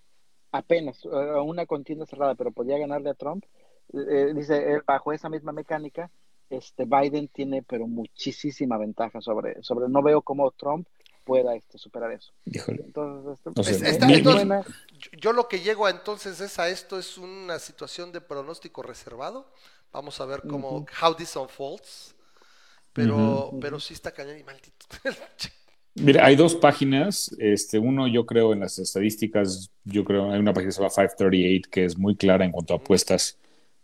apenas, 0.52 1.04
a 1.04 1.08
eh, 1.08 1.40
una 1.40 1.66
contienda 1.66 2.06
cerrada, 2.06 2.34
pero 2.34 2.52
podía 2.52 2.78
ganarle 2.78 3.10
a 3.10 3.14
Trump, 3.14 3.44
eh, 3.92 4.32
dice, 4.34 4.80
bajo 4.86 5.12
esa 5.12 5.28
misma 5.28 5.52
mecánica, 5.52 6.10
este 6.50 6.84
Biden 6.84 7.28
tiene 7.28 7.62
pero 7.62 7.86
muchísima 7.86 8.78
ventaja 8.78 9.20
sobre, 9.20 9.62
sobre 9.62 9.88
no 9.88 10.02
veo 10.02 10.22
cómo 10.22 10.50
Trump 10.52 10.88
pueda 11.24 11.54
este, 11.56 11.76
superar 11.76 12.12
eso. 12.12 12.32
Entonces, 12.44 13.82
este, 13.82 14.06
yo 15.18 15.32
lo 15.32 15.48
que 15.48 15.60
llego 15.60 15.86
a 15.86 15.90
entonces 15.90 16.40
es 16.40 16.58
a 16.58 16.68
esto 16.68 16.98
es 16.98 17.18
una 17.18 17.58
situación 17.58 18.12
de 18.12 18.20
pronóstico 18.20 18.82
reservado. 18.82 19.52
Vamos 19.92 20.20
a 20.20 20.26
ver 20.26 20.42
cómo, 20.42 20.86
how 21.02 21.14
this 21.14 21.34
unfolds. 21.36 22.15
Pero, 22.96 23.52
pero 23.60 23.78
sí 23.78 23.94
está 23.94 24.10
cañón 24.10 24.40
y 24.40 24.42
maldito. 24.42 24.86
Mira, 25.94 26.26
hay 26.26 26.34
dos 26.34 26.54
páginas. 26.54 27.30
Este, 27.38 27.78
uno, 27.78 28.08
yo 28.08 28.24
creo, 28.26 28.54
en 28.54 28.60
las 28.60 28.78
estadísticas, 28.78 29.70
yo 29.84 30.02
creo, 30.04 30.30
hay 30.30 30.38
una 30.38 30.54
página 30.54 30.68
que 30.68 30.72
se 30.72 30.80
llama 30.80 30.90
538 30.90 31.68
que 31.70 31.84
es 31.84 31.98
muy 31.98 32.16
clara 32.16 32.44
en 32.44 32.52
cuanto 32.52 32.74
a 32.74 32.76
apuestas, 32.78 33.38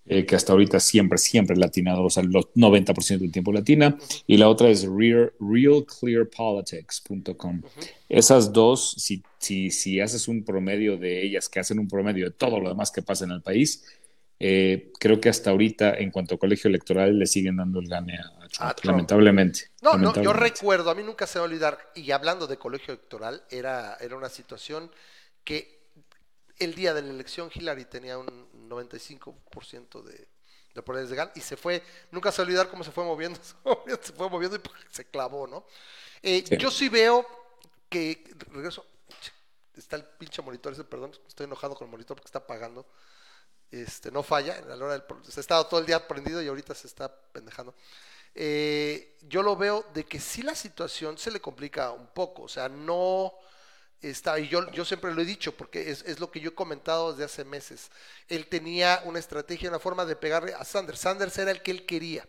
eh, 0.06 0.26
que 0.26 0.34
hasta 0.34 0.52
ahorita 0.52 0.80
siempre, 0.80 1.18
siempre 1.18 1.56
latinado, 1.56 2.02
o 2.04 2.10
sea, 2.10 2.22
los 2.22 2.48
90% 2.54 3.18
del 3.18 3.32
tiempo 3.32 3.52
latina. 3.52 3.98
Y 4.26 4.38
la 4.38 4.48
otra 4.48 4.68
es 4.68 4.86
real, 4.86 5.32
realclearpolitics.com. 5.40 7.62
Esas 8.08 8.52
dos, 8.52 8.94
si, 8.98 9.22
si, 9.38 9.70
si 9.70 10.00
haces 10.00 10.28
un 10.28 10.44
promedio 10.44 10.96
de 10.96 11.22
ellas, 11.22 11.48
que 11.48 11.60
hacen 11.60 11.78
un 11.78 11.88
promedio 11.88 12.26
de 12.26 12.32
todo 12.32 12.60
lo 12.60 12.68
demás 12.68 12.90
que 12.90 13.02
pasa 13.02 13.24
en 13.24 13.30
el 13.32 13.42
país, 13.42 13.84
eh, 14.44 14.90
creo 14.98 15.20
que 15.20 15.28
hasta 15.28 15.50
ahorita, 15.50 15.94
en 15.94 16.10
cuanto 16.10 16.34
a 16.34 16.38
colegio 16.38 16.66
electoral, 16.66 17.16
le 17.16 17.26
siguen 17.26 17.58
dando 17.58 17.78
el 17.78 17.88
gane 17.88 18.18
a 18.18 18.48
Trump, 18.48 18.78
lamentablemente. 18.82 19.70
No, 19.80 19.96
no, 19.96 20.20
yo 20.20 20.32
recuerdo, 20.32 20.90
a 20.90 20.96
mí 20.96 21.04
nunca 21.04 21.28
se 21.28 21.38
va 21.38 21.44
a 21.44 21.48
olvidar, 21.48 21.78
y 21.94 22.10
hablando 22.10 22.48
de 22.48 22.56
colegio 22.56 22.92
electoral, 22.92 23.44
era, 23.50 23.96
era 24.00 24.16
una 24.16 24.28
situación 24.28 24.90
que 25.44 25.82
el 26.58 26.74
día 26.74 26.92
de 26.92 27.02
la 27.02 27.10
elección 27.10 27.52
Hillary 27.54 27.84
tenía 27.84 28.18
un 28.18 28.26
95% 28.68 30.02
de, 30.02 30.28
de 30.74 30.82
probabilidades 30.82 31.10
de 31.10 31.16
ganar 31.16 31.32
y 31.36 31.40
se 31.40 31.56
fue, 31.56 31.80
nunca 32.10 32.32
se 32.32 32.42
olvidar 32.42 32.68
cómo 32.68 32.82
se 32.82 32.90
fue 32.90 33.04
moviendo, 33.04 33.38
se 34.02 34.12
fue 34.12 34.28
moviendo 34.28 34.56
y 34.56 34.60
se 34.90 35.04
clavó, 35.04 35.46
¿no? 35.46 35.64
Eh, 36.20 36.42
yo 36.58 36.72
sí 36.72 36.88
veo 36.88 37.24
que, 37.88 38.24
regreso, 38.50 38.84
está 39.76 39.94
el 39.94 40.04
pinche 40.04 40.42
monitor 40.42 40.72
ese, 40.72 40.82
perdón, 40.82 41.12
estoy 41.28 41.44
enojado 41.44 41.76
con 41.76 41.86
el 41.86 41.92
monitor 41.92 42.16
porque 42.16 42.26
está 42.26 42.40
apagando. 42.40 42.84
Este, 43.72 44.10
no 44.10 44.22
falla, 44.22 44.58
a 44.58 44.76
la 44.76 44.84
hora 44.84 44.92
del, 44.92 45.02
se 45.26 45.40
ha 45.40 45.42
estado 45.42 45.66
todo 45.66 45.80
el 45.80 45.86
día 45.86 46.06
prendido 46.06 46.42
y 46.42 46.46
ahorita 46.46 46.74
se 46.74 46.86
está 46.86 47.10
pendejando. 47.32 47.74
Eh, 48.34 49.16
yo 49.22 49.42
lo 49.42 49.56
veo 49.56 49.86
de 49.94 50.04
que 50.04 50.20
sí 50.20 50.42
la 50.42 50.54
situación 50.54 51.16
se 51.16 51.30
le 51.30 51.40
complica 51.40 51.90
un 51.90 52.06
poco, 52.08 52.42
o 52.42 52.48
sea, 52.48 52.68
no 52.68 53.32
está, 54.02 54.38
y 54.38 54.48
yo, 54.48 54.70
yo 54.72 54.84
siempre 54.84 55.14
lo 55.14 55.22
he 55.22 55.24
dicho, 55.24 55.56
porque 55.56 55.90
es, 55.90 56.02
es, 56.02 56.20
lo 56.20 56.30
que 56.30 56.40
yo 56.40 56.50
he 56.50 56.54
comentado 56.54 57.12
desde 57.12 57.24
hace 57.24 57.44
meses. 57.44 57.90
Él 58.28 58.46
tenía 58.46 59.00
una 59.06 59.18
estrategia, 59.18 59.70
una 59.70 59.78
forma 59.78 60.04
de 60.04 60.16
pegarle 60.16 60.52
a 60.52 60.64
Sanders. 60.64 61.00
Sanders 61.00 61.38
era 61.38 61.50
el 61.50 61.62
que 61.62 61.70
él 61.70 61.86
quería. 61.86 62.28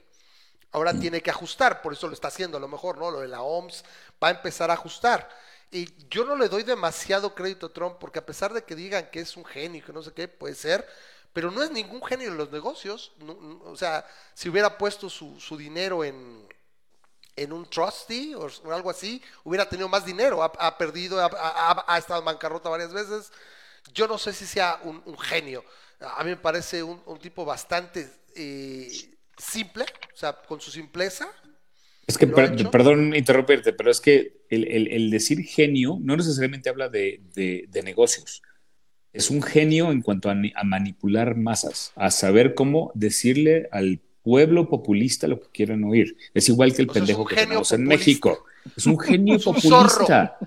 Ahora 0.72 0.94
mm. 0.94 1.00
tiene 1.02 1.22
que 1.22 1.30
ajustar, 1.30 1.82
por 1.82 1.92
eso 1.92 2.08
lo 2.08 2.14
está 2.14 2.30
haciendo 2.30 2.56
a 2.56 2.62
lo 2.62 2.70
mejor, 2.70 2.98
¿no? 2.98 3.12
Lo 3.12 3.20
de 3.20 3.28
la 3.28 3.42
OMS 3.42 3.84
va 4.24 4.30
a 4.30 4.32
empezar 4.32 4.72
a 4.72 4.76
ajustar. 4.76 5.30
Y 5.72 5.90
yo 6.08 6.24
no 6.24 6.36
le 6.36 6.48
doy 6.50 6.64
demasiado 6.64 7.34
crédito 7.34 7.66
a 7.66 7.74
Trump, 7.74 7.98
porque 8.00 8.20
a 8.20 8.26
pesar 8.26 8.54
de 8.54 8.64
que 8.64 8.76
digan 8.76 9.10
que 9.12 9.20
es 9.20 9.36
un 9.36 9.44
genio, 9.44 9.84
que 9.84 9.92
no 9.92 10.04
sé 10.04 10.14
qué, 10.14 10.28
puede 10.28 10.56
ser, 10.56 10.88
pero 11.34 11.52
no 11.52 11.64
es 11.64 11.72
ningún 11.72 12.04
genio 12.04 12.30
en 12.30 12.38
los 12.38 12.52
negocios. 12.52 13.12
o 13.66 13.76
sea, 13.76 14.06
si 14.34 14.50
hubiera 14.50 14.78
puesto 14.78 15.10
su, 15.10 15.40
su 15.40 15.58
dinero 15.58 16.04
en, 16.04 16.48
en 17.36 17.52
un 17.52 17.70
trustee 17.70 18.36
o, 18.36 18.48
algo 18.72 18.90
así, 18.90 19.22
hubiera 19.44 19.68
tenido 19.68 19.90
más 19.90 20.06
dinero. 20.06 20.44
Ha, 20.44 20.78
perdido, 20.78 21.20
ha, 21.20 21.98
estado 21.98 22.20
en 22.20 22.26
bancarrota 22.26 22.70
varias 22.70 22.94
veces. 22.94 23.32
Yo 23.94 24.08
no 24.08 24.18
sé 24.18 24.34
si 24.34 24.46
sea 24.46 24.80
un, 24.84 25.18
genio. 25.18 25.64
A 26.00 26.24
mí 26.24 26.32
me 26.32 26.38
parece 26.38 26.84
un, 26.84 27.20
tipo 27.20 27.46
bastante 27.46 28.10
eh, 28.36 28.92
simple, 29.38 29.86
o 30.14 30.18
sea, 30.18 30.34
con 30.34 30.62
su 30.62 30.72
simpleza. 30.72 31.28
Es 32.06 32.18
que, 32.18 32.28
perdón 32.28 33.16
interrumpirte, 33.16 33.72
pero 33.72 33.90
es 33.90 34.02
que 34.02 34.46
el, 34.50 35.10
decir 35.10 35.42
genio 35.44 35.98
no 36.02 36.18
necesariamente 36.18 36.70
habla 36.70 36.90
de, 36.90 37.22
negocios. 37.84 38.42
Es 39.14 39.30
un 39.30 39.42
genio 39.42 39.92
en 39.92 40.02
cuanto 40.02 40.30
a, 40.30 40.36
manipular 40.64 41.38
masas, 41.38 41.92
a 41.96 42.12
saber 42.12 42.56
cómo 42.56 42.92
decirle 42.96 43.70
al 43.72 44.00
pueblo 44.24 44.70
populista 44.70 45.28
lo 45.28 45.40
que 45.40 45.48
quieren 45.54 45.84
oír. 45.84 46.18
Es 46.34 46.50
igual 46.50 46.74
que 46.74 46.82
el 46.82 46.88
pendejo 46.88 47.26
que 47.26 47.36
tenemos 47.36 47.72
en 47.72 47.84
México. 47.84 48.46
Es 48.76 48.86
un 48.86 48.98
genio 48.98 49.38
populista. 49.44 50.38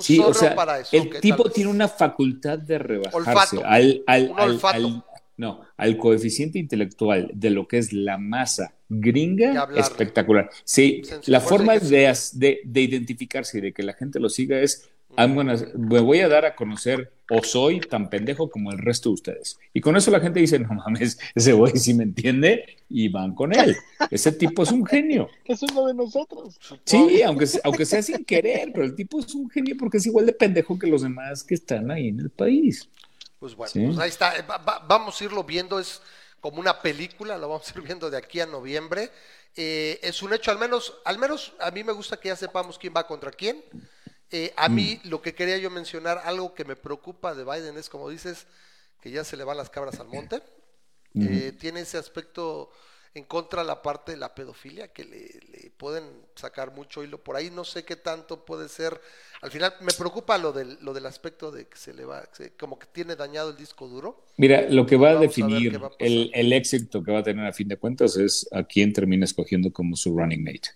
sí, 0.00 0.18
o 0.18 0.34
sea, 0.34 0.56
el 0.92 1.20
tipo 1.20 1.50
tiene 1.50 1.70
una 1.70 1.88
facultad 1.88 2.58
de 2.58 2.78
rebajarse 2.78 3.62
al, 3.62 4.02
al, 4.06 4.32
al, 4.36 5.04
no, 5.36 5.60
al 5.76 5.98
coeficiente 5.98 6.58
intelectual 6.58 7.30
de 7.34 7.50
lo 7.50 7.68
que 7.68 7.78
es 7.78 7.92
la 7.92 8.18
masa 8.18 8.74
gringa, 8.88 9.68
espectacular. 9.76 10.50
Sí, 10.64 11.02
la 11.26 11.40
forma 11.40 11.78
de, 11.78 12.16
de, 12.64 12.80
identificarse 12.80 13.58
y 13.58 13.60
de 13.60 13.72
que 13.72 13.82
la 13.82 13.92
gente 13.92 14.18
lo 14.18 14.28
siga 14.28 14.60
es, 14.60 14.88
me 15.16 16.00
voy 16.00 16.20
a 16.20 16.28
dar 16.28 16.44
a 16.44 16.54
conocer 16.54 17.12
o 17.30 17.42
soy 17.42 17.80
tan 17.80 18.08
pendejo 18.08 18.50
como 18.50 18.70
el 18.70 18.78
resto 18.78 19.08
de 19.08 19.14
ustedes. 19.14 19.58
Y 19.72 19.80
con 19.80 19.96
eso 19.96 20.10
la 20.10 20.20
gente 20.20 20.40
dice, 20.40 20.58
no 20.58 20.68
mames, 20.74 21.18
ese 21.34 21.52
güey 21.52 21.76
sí 21.76 21.94
me 21.94 22.04
entiende 22.04 22.76
y 22.88 23.08
van 23.08 23.34
con 23.34 23.54
él. 23.54 23.76
Ese 24.10 24.32
tipo 24.32 24.62
es 24.62 24.72
un 24.72 24.84
genio. 24.86 25.28
Es 25.44 25.62
uno 25.62 25.86
de 25.86 25.94
nosotros. 25.94 26.58
Sí, 26.84 27.22
aunque, 27.22 27.46
aunque 27.64 27.86
sea 27.86 28.02
sin 28.02 28.24
querer, 28.24 28.70
pero 28.72 28.84
el 28.84 28.94
tipo 28.94 29.20
es 29.20 29.34
un 29.34 29.48
genio 29.48 29.76
porque 29.78 29.98
es 29.98 30.06
igual 30.06 30.26
de 30.26 30.32
pendejo 30.32 30.78
que 30.78 30.86
los 30.86 31.02
demás 31.02 31.42
que 31.42 31.54
están 31.54 31.90
ahí 31.90 32.08
en 32.08 32.20
el 32.20 32.30
país. 32.30 32.88
Pues 33.38 33.54
bueno, 33.54 33.72
pues 33.74 33.98
ahí 33.98 34.08
está. 34.08 34.32
vamos 34.88 35.20
a 35.20 35.24
irlo 35.24 35.44
viendo, 35.44 35.78
es 35.78 36.00
como 36.40 36.60
una 36.60 36.80
película, 36.80 37.38
lo 37.38 37.48
vamos 37.48 37.68
a 37.68 37.78
ir 37.78 37.84
viendo 37.84 38.10
de 38.10 38.16
aquí 38.16 38.40
a 38.40 38.46
noviembre. 38.46 39.10
Eh, 39.56 39.98
es 40.02 40.22
un 40.22 40.34
hecho, 40.34 40.50
al 40.50 40.58
menos, 40.58 40.94
al 41.04 41.18
menos 41.18 41.54
a 41.60 41.70
mí 41.70 41.82
me 41.82 41.92
gusta 41.92 42.18
que 42.18 42.28
ya 42.28 42.36
sepamos 42.36 42.78
quién 42.78 42.92
va 42.94 43.06
contra 43.06 43.30
quién. 43.30 43.62
Eh, 44.30 44.52
a 44.56 44.68
mí 44.68 45.00
mm. 45.04 45.08
lo 45.08 45.22
que 45.22 45.34
quería 45.34 45.58
yo 45.58 45.70
mencionar, 45.70 46.20
algo 46.24 46.54
que 46.54 46.64
me 46.64 46.76
preocupa 46.76 47.34
de 47.34 47.44
Biden 47.44 47.76
es, 47.76 47.88
como 47.88 48.08
dices, 48.10 48.46
que 49.00 49.10
ya 49.10 49.24
se 49.24 49.36
le 49.36 49.44
van 49.44 49.56
las 49.56 49.70
cabras 49.70 50.00
al 50.00 50.08
monte. 50.08 50.42
Eh, 51.18 51.52
tiene 51.58 51.80
ese 51.80 51.96
aspecto 51.96 52.70
en 53.14 53.24
contra 53.24 53.64
la 53.64 53.80
parte 53.80 54.12
de 54.12 54.18
la 54.18 54.34
pedofilia, 54.34 54.88
que 54.88 55.02
le, 55.02 55.70
pueden 55.78 56.04
sacar 56.34 56.74
mucho 56.74 57.02
hilo 57.02 57.22
por 57.24 57.34
ahí. 57.34 57.50
No 57.50 57.64
sé 57.64 57.84
qué 57.84 57.96
tanto 57.96 58.44
puede 58.44 58.68
ser. 58.68 59.00
Al 59.40 59.50
final 59.50 59.72
me 59.80 59.92
preocupa 59.92 60.36
lo 60.36 60.52
del, 60.52 60.76
lo 60.82 60.92
del 60.92 61.06
aspecto 61.06 61.50
de 61.50 61.66
que 61.66 61.78
se 61.78 61.94
le 61.94 62.04
va, 62.04 62.28
como 62.58 62.78
que 62.78 62.86
tiene 62.86 63.16
dañado 63.16 63.50
el 63.50 63.56
disco 63.56 63.88
duro. 63.88 64.26
Mira, 64.36 64.68
lo 64.68 64.84
que 64.84 64.96
va 64.96 65.10
a 65.10 65.16
definir 65.16 65.80
el, 65.98 66.52
éxito 66.52 67.02
que 67.02 67.12
va 67.12 67.20
a 67.20 67.22
tener 67.22 67.46
a 67.46 67.54
fin 67.54 67.68
de 67.68 67.78
cuentas 67.78 68.18
es 68.18 68.46
a 68.52 68.64
quién 68.64 68.92
termina 68.92 69.24
escogiendo 69.24 69.72
como 69.72 69.96
su 69.96 70.14
running 70.14 70.44
mate. 70.44 70.68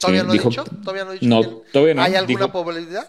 ¿Todavía 0.00 0.22
no 0.24 0.30
ha 0.30 0.32
dicho? 0.32 0.64
¿Todavía 0.64 1.04
no 1.04 1.10
ha 1.10 1.12
dicho? 1.14 1.26
No, 1.26 1.62
todavía 1.72 1.94
no. 1.94 2.02
¿Hay 2.02 2.14
alguna 2.14 2.50
probabilidad? 2.50 3.08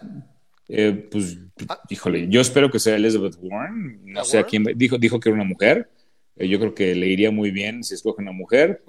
Eh, 0.68 1.08
pues, 1.10 1.38
ah. 1.68 1.80
híjole, 1.88 2.28
yo 2.28 2.40
espero 2.40 2.70
que 2.70 2.78
sea 2.78 2.96
Elizabeth 2.96 3.36
Warren. 3.40 4.00
No 4.04 4.24
sé 4.24 4.38
a 4.38 4.44
quién. 4.44 4.64
Dijo, 4.76 4.98
dijo 4.98 5.18
que 5.18 5.30
era 5.30 5.36
una 5.36 5.44
mujer. 5.44 5.90
Eh, 6.36 6.48
yo 6.48 6.58
creo 6.58 6.74
que 6.74 6.94
le 6.94 7.06
iría 7.08 7.30
muy 7.30 7.50
bien 7.50 7.82
si 7.82 7.94
escoge 7.94 8.22
una 8.22 8.32
mujer. 8.32 8.84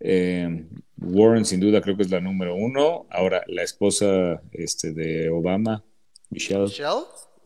Eh, 0.00 0.66
Warren, 0.98 1.44
sin 1.44 1.60
duda, 1.60 1.80
creo 1.80 1.96
que 1.96 2.02
es 2.02 2.10
la 2.10 2.20
número 2.20 2.54
uno. 2.54 3.06
Ahora, 3.10 3.42
la 3.46 3.62
esposa 3.62 4.42
este, 4.52 4.92
de 4.92 5.30
Obama, 5.30 5.84
Michelle, 6.30 6.72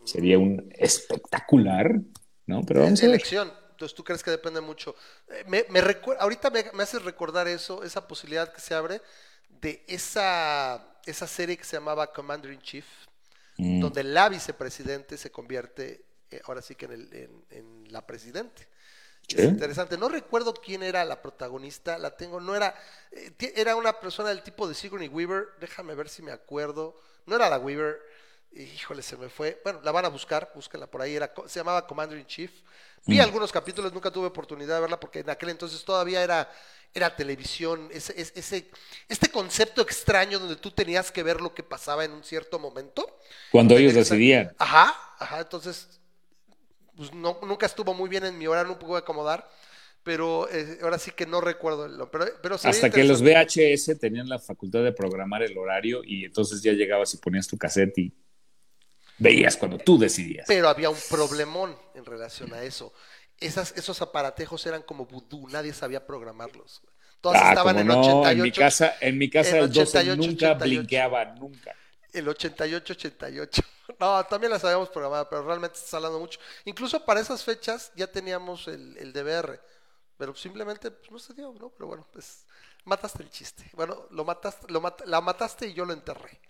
sería 0.05 0.39
un 0.39 0.73
espectacular, 0.77 2.01
¿no? 2.47 2.63
Pero 2.65 2.81
vamos 2.81 3.03
a 3.03 3.07
elección. 3.07 3.53
Entonces, 3.73 3.95
¿tú 3.95 4.05
crees 4.05 4.23
que 4.23 4.31
depende 4.31 4.63
mucho? 4.63 4.95
Eh, 5.29 5.45
me, 5.49 5.65
me 5.69 5.81
ahorita 6.19 6.49
me, 6.49 6.65
me 6.73 6.83
hace 6.83 6.99
recordar 6.99 7.47
eso, 7.47 7.85
esa 7.85 8.09
posibilidad 8.09 8.51
que 8.51 8.61
se 8.61 8.75
abre 8.75 9.03
de 9.49 9.85
esa, 9.87 10.99
esa 11.05 11.27
serie 11.27 11.57
que 11.57 11.65
se 11.65 11.77
llamaba 11.77 12.13
Commander 12.13 12.53
in 12.53 12.61
Chief, 12.61 12.87
mm. 13.59 13.81
donde 13.81 14.05
la 14.05 14.29
vicepresidente 14.29 15.17
se 15.17 15.31
convierte, 15.31 16.05
ahora 16.45 16.63
sí 16.63 16.75
que 16.75 16.87
en, 16.87 16.93
el, 16.93 17.45
en 17.51 17.93
la 17.93 18.07
presidente. 18.07 18.69
Es 19.29 19.45
interesante. 19.45 19.99
No 19.99 20.09
recuerdo 20.09 20.55
quién 20.55 20.83
era 20.83 21.05
la 21.05 21.21
protagonista. 21.21 21.99
La 21.99 22.17
tengo. 22.17 22.41
No 22.41 22.55
era. 22.55 22.75
Eh, 23.11 23.33
era 23.57 23.75
una 23.75 23.99
persona 23.99 24.29
del 24.29 24.43
tipo 24.43 24.69
de 24.69 24.75
Sigourney 24.75 25.09
Weaver. 25.09 25.49
Déjame 25.61 25.95
ver 25.95 26.09
si 26.09 26.23
me 26.23 26.33
acuerdo. 26.33 27.01
No 27.27 27.35
era 27.35 27.51
la 27.51 27.59
Weaver. 27.59 28.01
Híjole, 28.53 29.03
se 29.03 29.17
me 29.17 29.29
fue. 29.29 29.61
Bueno, 29.65 29.81
la 29.83 29.91
van 29.91 30.05
a 30.05 30.09
buscar. 30.09 30.53
Búsquenla 30.55 30.87
por 30.87 31.03
ahí. 31.03 31.17
Era, 31.17 31.33
se 31.47 31.59
llamaba 31.59 31.87
Commander 31.87 32.19
in 32.19 32.27
Chief. 32.27 32.53
Vi 33.05 33.19
mm. 33.19 33.23
algunos 33.23 33.51
capítulos. 33.51 33.93
Nunca 33.93 34.13
tuve 34.13 34.29
oportunidad 34.29 34.77
de 34.77 34.81
verla 34.83 35.01
porque 35.01 35.21
en 35.21 35.31
aquel 35.31 35.49
entonces 35.49 35.85
todavía 35.85 36.23
era, 36.23 36.49
era 36.97 37.15
televisión. 37.15 37.89
Ese, 37.93 38.15
ese, 38.19 38.71
este 39.09 39.29
concepto 39.29 39.83
extraño 39.83 40.39
donde 40.39 40.57
tú 40.57 40.71
tenías 40.71 41.13
que 41.13 41.23
ver 41.23 41.41
lo 41.41 41.55
que 41.55 41.63
pasaba 41.63 42.05
en 42.05 42.13
un 42.13 42.25
cierto 42.25 42.59
momento. 42.59 43.19
Cuando 43.53 43.77
ellos 43.77 43.95
decidían. 43.95 44.55
Ajá, 44.59 44.95
ajá. 45.19 45.41
Entonces 45.41 46.01
pues 46.97 47.13
no, 47.13 47.39
nunca 47.43 47.67
estuvo 47.67 47.95
muy 47.95 48.09
bien 48.09 48.25
en 48.25 48.39
mi 48.39 48.47
hora, 48.47 48.65
no 48.65 48.79
pude 48.79 48.99
acomodar, 48.99 49.49
pero 50.03 50.49
eh, 50.51 50.79
ahora 50.83 50.99
sí 50.99 51.11
que 51.11 51.27
no 51.27 51.41
recuerdo. 51.41 52.11
Pero, 52.11 52.27
pero 52.43 52.55
Hasta 52.55 52.91
que 52.91 53.05
los 53.05 53.23
VHS 53.23 53.99
tenían 54.01 54.29
la 54.29 54.39
facultad 54.39 54.83
de 54.83 54.93
programar 54.93 55.43
el 55.43 55.57
horario 55.59 56.03
y 56.03 56.25
entonces 56.25 56.63
ya 56.63 56.73
llegabas 56.73 57.13
y 57.15 57.19
ponías 57.19 57.47
tu 57.47 57.59
cassette 57.59 57.99
y 57.99 58.15
veías 59.19 59.57
cuando 59.57 59.79
tú 59.79 59.99
decidías. 59.99 60.47
Pero 60.49 60.69
había 60.69 60.89
un 60.89 60.97
problemón 61.11 61.77
en 61.95 62.05
relación 62.05 62.53
a 62.55 62.63
eso. 62.63 62.93
Esas, 63.41 63.73
esos 63.77 64.01
aparatejos 64.01 64.65
eran 64.67 64.83
como 64.83 65.07
vudú, 65.07 65.49
nadie 65.49 65.73
sabía 65.73 66.07
programarlos. 66.07 66.83
Todas 67.21 67.43
ah, 67.43 67.49
estaban 67.51 67.79
en 67.79 67.87
no, 67.87 68.01
88. 68.01 68.31
En 68.31 68.43
mi 68.43 68.53
casa, 68.53 68.95
en 69.01 69.19
mi 69.19 69.31
casa 69.31 69.59
el 69.59 69.73
12 69.73 70.17
nunca 70.17 70.55
blinqueaba, 70.55 71.25
nunca. 71.27 71.75
El 72.13 72.27
88-88. 72.27 73.65
No, 74.01 74.25
también 74.25 74.51
las 74.51 74.65
habíamos 74.65 74.89
programado, 74.89 75.29
pero 75.31 75.47
realmente 75.47 75.79
está 75.79 75.99
hablando 75.99 76.19
mucho. 76.19 76.41
Incluso 76.65 77.05
para 77.05 77.21
esas 77.21 77.45
fechas 77.45 77.93
ya 77.95 78.09
teníamos 78.09 78.67
el, 78.67 78.97
el 78.99 79.13
DVR, 79.13 79.61
pero 80.19 80.35
simplemente 80.35 80.91
pues, 80.91 81.11
no 81.11 81.19
se 81.21 81.33
dio, 81.35 81.55
¿no? 81.59 81.71
Pero 81.71 81.87
bueno, 81.87 82.05
pues 82.13 82.45
mataste 82.85 83.23
el 83.23 83.31
chiste. 83.31 83.71
Bueno, 83.75 84.07
lo 84.11 84.25
mataste, 84.25 84.67
lo 84.73 84.83
la 85.07 85.21
mataste 85.21 85.69
y 85.69 85.73
yo 85.73 85.85
lo 85.85 85.93
enterré. 85.93 86.41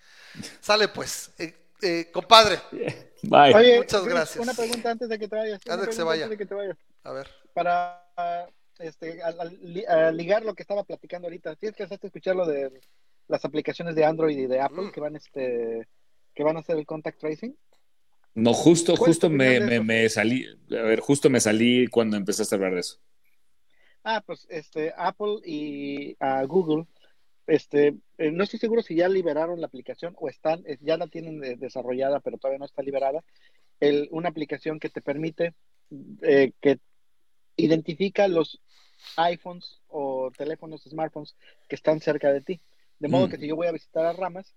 Sale 0.61 0.89
pues. 0.89 1.31
Eh, 1.39 1.67
eh, 1.83 2.11
compadre. 2.13 2.61
Bye. 3.29 3.79
Muchas 3.79 4.05
gracias. 4.05 4.37
Una 4.37 4.55
pregunta 4.55 4.91
antes 4.91 5.09
de 5.09 5.19
que 5.19 5.29
te 5.29 5.37
vayas. 5.37 5.61
Antes, 5.69 5.89
que 5.89 5.95
se 5.95 6.03
vaya. 6.03 6.29
que 6.29 6.47
te 6.47 6.55
vayas. 6.55 6.77
A 7.03 7.13
ver. 7.13 7.29
Para 7.53 8.05
este, 8.79 9.21
ligar 10.13 10.45
lo 10.45 10.55
que 10.55 10.63
estaba 10.63 10.85
platicando 10.85 11.27
ahorita, 11.27 11.57
tienes 11.57 11.77
que 11.77 11.85
hacerte 11.85 12.09
escuchar 12.09 12.37
lo 12.37 12.47
de 12.47 12.81
las 13.29 13.45
aplicaciones 13.45 13.95
de 13.95 14.05
Android 14.05 14.39
y 14.39 14.47
de 14.47 14.61
Apple 14.61 14.85
mm. 14.85 14.93
que 14.93 15.01
van 15.01 15.17
este 15.17 15.89
que 16.35 16.45
van 16.45 16.57
a 16.57 16.61
hacer 16.61 16.77
el 16.77 16.87
contact 16.87 17.19
tracing? 17.19 17.57
No, 18.35 18.53
justo, 18.53 18.95
justo 18.97 19.31
me, 19.31 19.81
me, 19.81 20.09
salí, 20.11 20.45
a 20.71 20.83
ver, 20.83 21.01
justo 21.01 21.31
me 21.31 21.41
salí 21.41 21.87
cuando 21.87 22.19
empezaste 22.19 22.55
a 22.55 22.57
hablar 22.57 22.75
de 22.75 22.81
eso. 22.81 22.99
Ah, 24.05 24.23
pues 24.25 24.47
este, 24.51 24.93
Apple 24.95 25.41
y 25.43 26.13
uh, 26.21 26.47
Google 26.47 26.87
este, 27.47 27.95
eh, 28.19 28.31
no 28.31 28.45
estoy 28.45 28.59
seguro 28.59 28.83
si 28.83 28.97
ya 28.97 29.09
liberaron 29.09 29.61
la 29.61 29.67
aplicación 29.67 30.15
o 30.19 30.29
están, 30.29 30.65
ya 30.81 30.97
la 30.97 31.07
tienen 31.07 31.41
desarrollada, 31.59 32.21
pero 32.21 32.39
todavía 32.39 32.59
no 32.59 32.65
está 32.65 32.83
liberada. 32.83 33.25
El, 33.81 34.09
una 34.11 34.29
aplicación 34.29 34.81
que 34.81 34.89
te 34.89 35.01
permite 35.01 35.55
eh, 36.23 36.53
que 36.61 36.79
identifica 37.57 38.27
los 38.29 38.61
iPhones 39.17 39.81
o 39.89 40.31
teléfonos, 40.37 40.83
smartphones 40.83 41.37
que 41.69 41.77
están 41.77 42.01
cerca 42.01 42.33
de 42.33 42.41
ti. 42.41 42.61
De 42.99 43.09
modo 43.09 43.29
mm. 43.29 43.31
que 43.31 43.37
si 43.39 43.47
yo 43.47 43.57
voy 43.57 43.67
a 43.67 43.73
visitar 43.73 44.05
a 44.05 44.13
Ramas, 44.13 44.55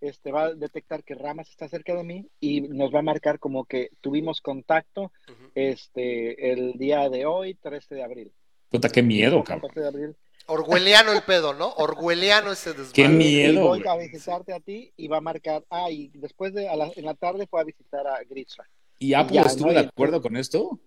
este 0.00 0.32
va 0.32 0.44
a 0.44 0.54
detectar 0.54 1.04
que 1.04 1.14
Ramas 1.14 1.48
está 1.48 1.68
cerca 1.68 1.94
de 1.94 2.04
mí 2.04 2.26
y 2.40 2.62
nos 2.62 2.94
va 2.94 2.98
a 2.98 3.02
marcar 3.02 3.38
como 3.38 3.64
que 3.64 3.90
tuvimos 4.00 4.40
contacto 4.40 5.12
este 5.54 6.52
el 6.52 6.74
día 6.74 7.08
de 7.08 7.24
hoy, 7.26 7.54
13 7.54 7.94
de 7.94 8.02
abril. 8.02 8.32
Puta, 8.68 8.88
qué 8.88 9.02
miedo, 9.02 9.42
cabrón. 9.44 10.16
Orwelliano 10.46 11.12
el 11.12 11.22
pedo, 11.22 11.54
¿no? 11.54 11.72
Orwelliano 11.74 12.52
ese 12.52 12.70
desmadre. 12.70 12.92
Qué 12.92 13.08
miedo. 13.08 13.76
Y 13.76 13.82
voy 13.82 13.88
a 13.88 13.96
visitarte 13.96 14.52
a 14.52 14.60
ti 14.60 14.92
y 14.96 15.08
va 15.08 15.18
a 15.18 15.20
marcar, 15.20 15.64
ah, 15.70 15.90
y 15.90 16.08
después 16.14 16.54
de, 16.54 16.66
en 16.66 17.04
la 17.04 17.14
tarde 17.14 17.46
fue 17.46 17.60
a 17.60 17.64
visitar 17.64 18.06
a 18.06 18.22
Gritsra. 18.28 18.64
¿Y 18.98 19.14
Apple 19.14 19.40
estuvo 19.40 19.72
de 19.72 19.80
acuerdo 19.80 20.22
con 20.22 20.36
esto? 20.36 20.78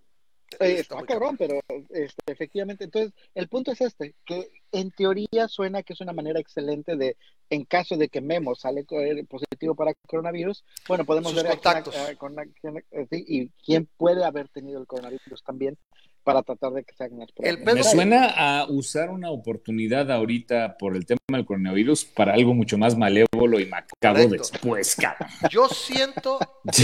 Eh, 0.59 0.79
está, 0.79 1.01
cabrón, 1.03 1.37
pero 1.37 1.59
este, 1.89 2.31
efectivamente, 2.31 2.85
entonces 2.85 3.13
el 3.35 3.47
punto 3.47 3.71
es 3.71 3.81
este, 3.81 4.15
que 4.25 4.49
en 4.71 4.91
teoría 4.91 5.47
suena 5.47 5.83
que 5.83 5.93
es 5.93 6.01
una 6.01 6.13
manera 6.13 6.39
excelente 6.39 6.95
de, 6.95 7.17
en 7.49 7.65
caso 7.65 7.97
de 7.97 8.09
que 8.09 8.21
Memo 8.21 8.55
sale 8.55 8.85
positivo 9.29 9.75
para 9.75 9.93
coronavirus, 10.07 10.63
bueno, 10.87 11.05
podemos 11.05 11.33
ver 11.35 11.47
contactos. 11.47 11.95
con, 12.17 12.35
eh, 12.39 13.07
y 13.11 13.49
quién 13.63 13.87
puede 13.97 14.23
haber 14.23 14.49
tenido 14.49 14.79
el 14.79 14.87
coronavirus 14.87 15.43
también 15.43 15.77
para 16.23 16.43
tratar 16.43 16.73
de 16.73 16.83
que 16.83 16.93
se 16.93 17.03
hagan 17.03 17.19
las 17.19 17.31
pruebas. 17.31 17.73
Me 17.73 17.83
suena 17.83 18.27
a 18.27 18.67
usar 18.69 19.09
una 19.09 19.31
oportunidad 19.31 20.11
ahorita 20.11 20.77
por 20.77 20.95
el 20.95 21.05
tema 21.05 21.19
del 21.29 21.45
coronavirus 21.45 22.05
para 22.05 22.33
algo 22.33 22.53
mucho 22.53 22.77
más 22.77 22.97
malévolo 22.97 23.59
y 23.59 23.65
macabro 23.65 24.27
después, 24.27 24.95
cara. 24.95 25.27
Yo 25.49 25.67
siento, 25.69 26.39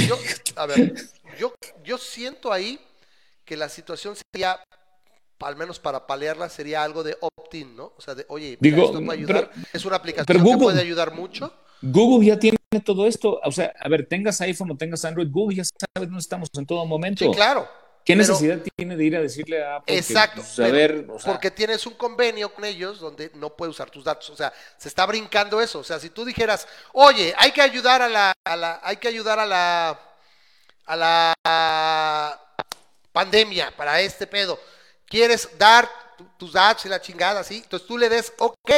yo, 0.07 0.17
a 0.55 0.65
ver, 0.65 0.95
yo, 1.37 1.53
yo 1.83 1.97
siento 1.97 2.51
ahí 2.51 2.79
que 3.45 3.55
la 3.55 3.69
situación 3.69 4.15
sería, 4.15 4.59
al 5.39 5.55
menos 5.55 5.79
para 5.79 6.07
paliarla, 6.07 6.49
sería 6.49 6.83
algo 6.83 7.03
de 7.03 7.17
opt-in, 7.21 7.75
¿no? 7.75 7.93
O 7.97 8.01
sea, 8.01 8.15
de, 8.15 8.25
oye, 8.29 8.57
Digo, 8.59 8.85
esto 8.85 9.03
puede 9.03 9.19
ayudar, 9.19 9.51
es 9.71 9.85
una 9.85 9.97
aplicación 9.97 10.43
que 10.43 10.57
puede 10.57 10.81
ayudar 10.81 11.13
mucho. 11.13 11.53
Google 11.81 12.25
ya 12.25 12.39
tiene 12.39 12.57
todo 12.83 13.07
esto, 13.07 13.39
o 13.43 13.51
sea, 13.51 13.73
a 13.79 13.87
ver, 13.87 14.07
tengas 14.07 14.41
iPhone 14.41 14.71
o 14.71 14.77
tengas 14.77 15.05
Android, 15.05 15.27
Google 15.29 15.57
ya 15.57 15.63
sabe 15.63 16.07
dónde 16.07 16.19
estamos 16.19 16.49
en 16.57 16.65
todo 16.65 16.85
momento. 16.85 17.23
Sí, 17.23 17.31
claro. 17.31 17.67
¿Qué 18.03 18.15
necesidad 18.15 18.59
tiene 18.75 18.95
de 18.95 19.03
ir 19.03 19.15
a 19.15 19.21
decirle 19.21 19.63
a 19.63 19.77
Apple 19.77 19.97
Exacto. 19.97 20.43
Pues, 20.55 21.23
porque 21.25 21.49
tienes 21.49 21.87
un 21.87 21.95
convenio 21.95 22.53
con 22.53 22.63
ellos 22.63 22.99
donde 22.99 23.31
no 23.33 23.55
puede 23.55 23.71
usar 23.71 23.89
tus 23.89 24.03
datos. 24.03 24.29
O 24.29 24.35
sea, 24.35 24.53
se 24.77 24.89
está 24.89 25.07
brincando 25.07 25.59
eso. 25.59 25.79
O 25.79 25.83
sea, 25.83 25.97
si 25.97 26.11
tú 26.11 26.23
dijeras, 26.23 26.67
oye, 26.93 27.33
hay 27.35 27.51
que 27.51 27.63
ayudar 27.63 28.03
a 28.03 28.07
la, 28.07 28.31
a 28.43 28.55
la 28.55 28.79
hay 28.83 28.97
que 28.97 29.07
ayudar 29.07 29.39
a 29.39 29.45
la, 29.47 29.99
a 30.85 30.95
la 30.95 32.44
pandemia, 33.15 33.71
para 33.75 34.01
este 34.01 34.27
pedo. 34.27 34.59
¿Quieres 35.07 35.49
dar 35.57 35.87
tus 36.37 36.51
datos 36.51 36.85
y 36.85 36.89
la 36.89 36.99
chingada 36.99 37.39
así? 37.39 37.61
Entonces 37.63 37.87
tú 37.87 37.97
le 37.97 38.09
des 38.09 38.33
OK. 38.39 38.71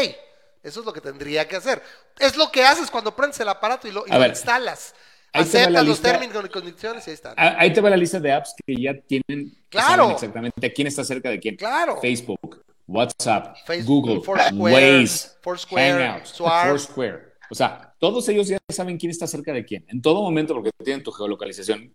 Eso 0.64 0.80
es 0.82 0.86
lo 0.86 0.94
que 0.94 1.02
tendría 1.02 1.48
que 1.48 1.56
hacer. 1.56 1.82
Es 2.20 2.38
lo 2.38 2.52
que 2.52 2.64
haces 2.64 2.92
cuando 2.92 3.16
prendes 3.16 3.40
el 3.40 3.50
aparato 3.50 3.88
y 3.88 3.92
lo, 3.92 4.06
instalas. 4.08 4.94
Aceptas 5.34 5.86
los 5.86 6.00
términos 6.00 6.44
y 6.46 6.50
condiciones 6.50 7.08
y 7.08 7.10
ahí 7.10 7.14
está. 7.16 7.34
Ahí 7.36 7.74
te 7.74 7.82
va 7.82 7.90
la 7.90 7.98
lista 7.98 8.20
de 8.20 8.32
apps 8.32 8.54
que 8.64 8.76
ya 8.76 8.94
tienen. 8.94 9.58
Claro. 9.70 10.12
Exactamente 10.12 10.72
quién 10.72 10.88
está 10.88 11.04
cerca 11.04 11.30
de 11.30 11.40
quién. 11.40 11.56
Claro. 11.56 12.00
Facebook, 12.00 12.64
WhatsApp, 12.86 13.58
Google, 13.86 14.22
Waze, 14.54 15.30
Hangouts, 15.72 16.38
Foursquare. 16.38 17.34
O 17.50 17.56
sea, 17.56 17.94
todos 17.98 18.28
ellos 18.30 18.48
ya 18.48 18.60
saben 18.70 18.98
quién 18.98 19.10
está 19.10 19.26
cerca 19.26 19.52
de 19.52 19.66
quién. 19.66 19.86
En 19.88 20.02
todo 20.02 20.22
momento, 20.22 20.54
porque 20.54 20.72
tienen 20.84 21.04
tu 21.04 21.12
geolocalización 21.12 21.94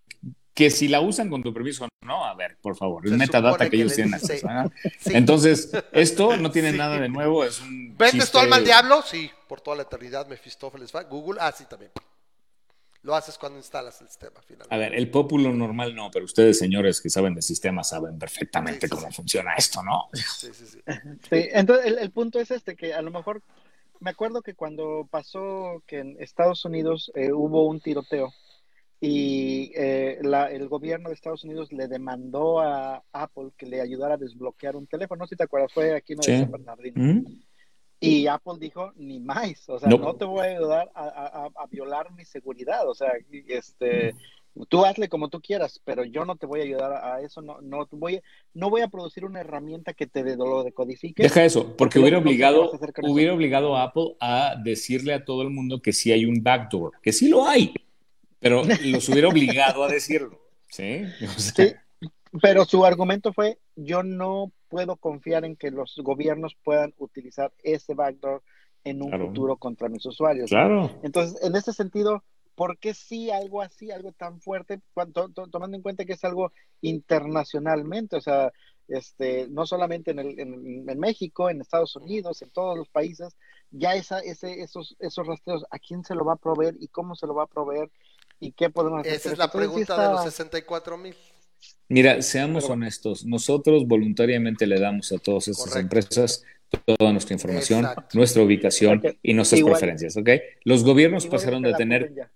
que 0.54 0.70
si 0.70 0.88
la 0.88 1.00
usan 1.00 1.30
con 1.30 1.42
tu 1.42 1.52
permiso 1.52 1.88
no, 2.02 2.24
a 2.24 2.34
ver, 2.34 2.58
por 2.60 2.76
favor, 2.76 3.06
el 3.06 3.16
metadata 3.16 3.70
que, 3.70 3.76
ellos 3.76 3.94
tienen 3.94 4.20
Entonces, 5.06 5.70
esto 5.92 6.36
no 6.36 6.50
tiene 6.50 6.72
nada 6.72 6.98
de 6.98 7.08
nuevo, 7.08 7.44
es 7.44 7.60
un 7.60 7.96
¿Vendes 7.96 8.30
tu 8.30 8.38
alma 8.38 8.56
al 8.56 8.64
diablo? 8.64 9.02
Sí, 9.02 9.30
por 9.48 9.60
toda 9.60 9.76
la 9.76 9.82
eternidad 9.84 10.26
Mefistófeles 10.26 10.94
va. 10.94 11.04
Google, 11.04 11.38
ah, 11.40 11.52
sí, 11.52 11.64
también. 11.68 11.92
Lo 13.02 13.14
haces 13.14 13.38
cuando 13.38 13.58
instalas 13.58 14.00
el 14.00 14.08
sistema 14.08 14.40
finalmente. 14.42 14.74
A 14.74 14.78
ver, 14.78 14.94
el 14.94 15.10
populo 15.10 15.52
normal 15.52 15.94
no, 15.94 16.10
pero 16.10 16.24
ustedes, 16.24 16.58
señores 16.58 17.00
que 17.00 17.08
saben 17.08 17.34
de 17.34 17.42
sistemas, 17.42 17.88
saben 17.88 18.18
perfectamente 18.18 18.88
cómo 18.88 19.10
funciona 19.10 19.54
esto, 19.54 19.82
¿no? 19.82 20.08
Sí, 20.12 20.48
sí, 20.52 20.66
sí. 20.66 20.80
entonces 21.30 21.96
el, 22.00 22.10
punto 22.10 22.38
es 22.38 22.50
este, 22.50 22.76
que 22.76 22.94
a 22.94 23.02
lo 23.02 23.10
mejor 23.10 23.42
me 24.00 24.10
acuerdo 24.10 24.42
que 24.42 24.54
cuando 24.54 25.06
pasó 25.10 25.82
que 25.86 26.00
en 26.00 26.16
Estados 26.20 26.64
Unidos 26.64 27.10
eh, 27.14 27.32
hubo 27.32 27.66
un 27.66 27.80
tiroteo 27.80 28.32
y 29.04 29.72
eh, 29.74 30.20
el 30.20 30.68
gobierno 30.68 31.08
de 31.08 31.16
Estados 31.16 31.42
Unidos 31.42 31.72
le 31.72 31.88
demandó 31.88 32.60
a 32.60 33.02
Apple 33.12 33.48
que 33.58 33.66
le 33.66 33.80
ayudara 33.80 34.14
a 34.14 34.16
desbloquear 34.16 34.76
un 34.76 34.86
teléfono. 34.86 35.18
No 35.18 35.26
sé 35.26 35.30
si 35.30 35.38
te 35.38 35.42
acuerdas, 35.42 35.72
fue 35.72 35.96
aquí 35.96 36.12
en 36.12 36.22
San 36.22 36.52
Bernardino. 36.52 37.24
Y 37.98 38.28
Apple 38.28 38.58
dijo, 38.60 38.92
ni 38.94 39.18
más, 39.18 39.68
o 39.68 39.80
sea, 39.80 39.88
no, 39.88 40.14
te 40.14 40.24
voy 40.24 40.46
a 40.46 40.50
ayudar 40.50 40.92
a, 40.94 41.50
violar 41.68 42.12
mi 42.12 42.24
seguridad, 42.24 42.88
o 42.88 42.94
sea, 42.94 43.12
este, 43.48 44.14
tú 44.68 44.84
hazle 44.84 45.08
como 45.08 45.28
tú 45.28 45.40
quieras, 45.40 45.80
pero 45.84 46.04
yo 46.04 46.24
no 46.24 46.36
te 46.36 46.46
voy 46.46 46.60
a 46.60 46.64
ayudar 46.64 46.92
a 46.92 47.20
eso, 47.22 47.42
no, 47.42 47.60
no, 47.60 47.88
voy, 47.90 48.20
no 48.54 48.70
voy 48.70 48.82
a 48.82 48.88
producir 48.88 49.24
una 49.24 49.40
herramienta 49.40 49.94
que 49.94 50.06
te 50.06 50.22
de, 50.22 50.36
lo 50.36 50.62
decodifique. 50.62 51.24
Deja 51.24 51.44
eso, 51.44 51.76
porque 51.76 51.98
hubiera 51.98 52.18
obligado, 52.18 52.70
hubiera 53.02 53.34
obligado 53.34 53.76
a 53.76 53.84
Apple 53.84 54.16
a 54.20 54.54
decirle 54.62 55.14
a 55.14 55.24
todo 55.24 55.42
el 55.42 55.50
mundo 55.50 55.80
que 55.82 55.92
sí 55.92 56.12
hay 56.12 56.24
un 56.24 56.40
backdoor, 56.42 56.92
que 57.02 57.12
sí 57.12 57.28
lo 57.28 57.46
hay 57.46 57.72
pero 58.42 58.62
los 58.84 59.08
hubiera 59.08 59.28
obligado 59.28 59.84
a 59.84 59.88
decirlo. 59.88 60.38
¿sí? 60.68 61.04
Pero 62.42 62.64
su 62.64 62.84
argumento 62.84 63.32
fue, 63.32 63.58
yo 63.76 64.02
no 64.02 64.52
puedo 64.68 64.96
confiar 64.96 65.44
en 65.44 65.56
que 65.56 65.70
los 65.70 65.94
gobiernos 66.02 66.56
puedan 66.64 66.92
utilizar 66.98 67.52
ese 67.62 67.94
backdoor 67.94 68.42
en 68.84 69.02
un 69.02 69.12
futuro 69.12 69.56
contra 69.56 69.88
mis 69.88 70.04
usuarios. 70.06 70.50
Claro. 70.50 70.90
Entonces, 71.02 71.40
en 71.42 71.54
ese 71.54 71.72
sentido, 71.72 72.24
¿por 72.56 72.78
qué 72.78 72.94
sí 72.94 73.30
algo 73.30 73.62
así, 73.62 73.90
algo 73.90 74.12
tan 74.12 74.40
fuerte, 74.40 74.80
tomando 75.50 75.76
en 75.76 75.82
cuenta 75.82 76.04
que 76.04 76.14
es 76.14 76.24
algo 76.24 76.52
internacionalmente? 76.80 78.16
O 78.16 78.20
sea, 78.20 78.50
este, 78.88 79.46
no 79.48 79.66
solamente 79.66 80.10
en, 80.10 80.18
el, 80.18 80.40
en, 80.40 80.98
México, 80.98 81.48
en 81.48 81.60
Estados 81.60 81.94
Unidos, 81.96 82.42
en 82.42 82.50
todos 82.50 82.76
los 82.76 82.88
países, 82.88 83.36
ya 83.70 83.94
esa, 83.94 84.18
ese, 84.20 84.60
esos, 84.62 84.96
esos 84.98 85.26
rastreos, 85.26 85.64
¿a 85.70 85.78
quién 85.78 86.02
se 86.02 86.14
lo 86.14 86.24
va 86.24 86.34
a 86.34 86.36
proveer 86.36 86.76
y 86.80 86.88
cómo 86.88 87.14
se 87.14 87.26
lo 87.26 87.34
va 87.34 87.44
a 87.44 87.46
proveer? 87.46 87.90
¿Y 88.42 88.52
qué 88.52 88.70
podemos 88.70 89.00
hacer? 89.00 89.14
Esa 89.14 89.32
es 89.32 89.38
la 89.38 89.50
pregunta 89.52 90.02
de 90.02 90.12
los 90.14 90.24
64 90.24 90.98
mil. 90.98 91.14
Mira, 91.88 92.20
seamos 92.22 92.68
honestos, 92.68 93.24
nosotros 93.24 93.86
voluntariamente 93.86 94.66
le 94.66 94.80
damos 94.80 95.12
a 95.12 95.18
todas 95.18 95.46
esas 95.46 95.76
empresas 95.76 96.42
toda 96.84 97.12
nuestra 97.12 97.34
información, 97.34 97.86
nuestra 98.14 98.42
ubicación 98.42 99.02
y 99.22 99.34
nuestras 99.34 99.62
preferencias, 99.62 100.16
¿ok? 100.16 100.30
Los 100.64 100.82
gobiernos 100.84 101.26
pasaron 101.26 101.62
de 101.62 101.74
tener... 101.74 102.30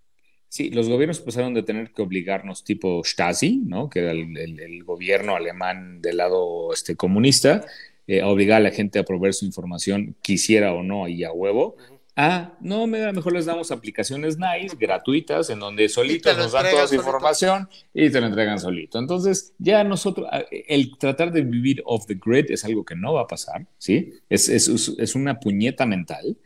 Sí, 0.49 0.71
los 0.71 0.89
gobiernos 0.89 1.21
pasaron 1.21 1.55
de 1.55 1.65
tener 1.65 1.91
que 1.91 2.03
obligarnos 2.03 2.63
tipo 2.63 3.03
Stasi, 3.03 3.63
¿no? 3.67 3.91
Que 3.91 4.01
era 4.01 4.13
el, 4.13 4.85
gobierno 4.85 5.35
alemán 5.35 6.01
del 6.01 6.19
lado 6.19 6.73
este, 6.73 6.95
comunista, 6.95 7.65
eh, 8.07 8.21
a 8.21 8.29
obligar 8.29 8.59
a 8.59 8.65
la 8.65 8.71
gente 8.71 8.99
a 9.01 9.05
proveer 9.05 9.35
su 9.35 9.45
información, 9.45 10.15
quisiera 10.23 10.73
o 10.73 10.83
no, 10.85 11.09
y 11.09 11.25
a 11.25 11.33
huevo, 11.33 11.77
Ah, 12.19 12.55
no, 12.61 12.87
mejor 12.87 13.35
les 13.35 13.45
damos 13.45 13.71
aplicaciones 13.71 14.39
nice, 14.39 14.75
gratuitas, 14.75 15.51
en 15.51 15.59
donde 15.59 15.87
solitos 15.87 16.35
nos 16.35 16.51
dan 16.51 16.71
toda 16.71 16.89
su 16.89 16.95
información 16.95 17.69
y 17.93 18.09
te 18.09 18.23
lo 18.23 18.27
entregan 18.27 18.59
solito. 18.59 18.99
Entonces, 18.99 19.53
ya 19.59 19.85
nosotros, 19.85 20.27
ah, 20.33 20.43
el 20.51 20.97
tratar 20.97 21.31
de 21.31 21.43
vivir 21.43 21.83
off 21.85 22.07
the 22.07 22.15
grid 22.15 22.51
es 22.51 22.65
algo 22.65 22.87
que 22.87 22.97
no 22.97 23.13
va 23.13 23.23
a 23.23 23.27
pasar, 23.27 23.67
¿sí? 23.77 24.15
Es, 24.31 24.49
es, 24.49 24.67
es 24.69 25.15
una 25.15 25.39
puñeta 25.39 25.85
mental. 25.85 26.39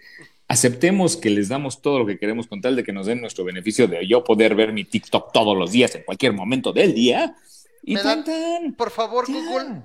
Aceptemos 0.48 1.16
que 1.16 1.30
les 1.30 1.48
damos 1.48 1.80
todo 1.80 2.00
lo 2.00 2.06
que 2.06 2.18
queremos 2.18 2.48
con 2.48 2.60
tal 2.60 2.74
de 2.74 2.82
que 2.82 2.92
nos 2.92 3.06
den 3.06 3.20
nuestro 3.20 3.44
beneficio 3.44 3.86
de 3.86 4.04
yo 4.08 4.24
poder 4.24 4.56
ver 4.56 4.72
mi 4.72 4.82
TikTok 4.82 5.32
todos 5.32 5.56
los 5.56 5.70
días, 5.70 5.94
en 5.94 6.02
cualquier 6.02 6.32
momento 6.32 6.72
del 6.72 6.94
día. 6.94 7.36
Y 7.84 7.94
tan, 7.94 8.24
por 8.76 8.90
favor, 8.90 9.26
Google, 9.30 9.82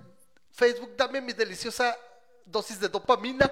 Facebook, 0.52 0.96
dame 0.98 1.22
mi 1.22 1.34
deliciosa 1.34 1.96
dosis 2.46 2.80
de 2.80 2.90
dopamina. 2.90 3.52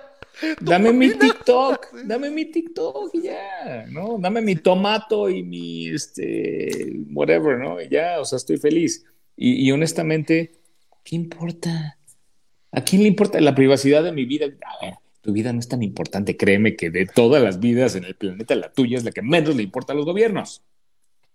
Dame 0.59 0.91
mi 0.91 1.11
TikTok, 1.11 1.93
dame 2.05 2.31
mi 2.31 2.45
TikTok 2.45 3.13
y 3.13 3.23
ya, 3.23 3.85
¿no? 3.89 4.17
Dame 4.19 4.41
mi 4.41 4.55
tomato 4.55 5.29
y 5.29 5.43
mi, 5.43 5.89
este, 5.89 6.91
whatever, 7.13 7.59
¿no? 7.59 7.79
Y 7.79 7.89
ya, 7.89 8.19
o 8.19 8.25
sea, 8.25 8.37
estoy 8.37 8.57
feliz. 8.57 9.05
Y, 9.35 9.71
honestamente, 9.71 10.59
¿qué 11.03 11.15
importa? 11.15 11.97
¿A 12.71 12.81
quién 12.83 13.03
le 13.03 13.07
importa 13.07 13.39
la 13.41 13.55
privacidad 13.55 14.03
de 14.03 14.11
mi 14.11 14.25
vida? 14.25 14.45
A 14.45 14.85
ver, 14.85 14.95
tu 15.21 15.31
vida 15.31 15.53
no 15.53 15.59
es 15.59 15.67
tan 15.67 15.83
importante, 15.83 16.37
créeme 16.37 16.75
que 16.75 16.89
de 16.89 17.05
todas 17.05 17.41
las 17.41 17.59
vidas 17.59 17.95
en 17.95 18.03
el 18.03 18.15
planeta, 18.15 18.55
la 18.55 18.71
tuya 18.71 18.97
es 18.97 19.03
la 19.03 19.11
que 19.11 19.21
menos 19.21 19.55
le 19.55 19.63
importa 19.63 19.93
a 19.93 19.95
los 19.95 20.05
gobiernos. 20.05 20.63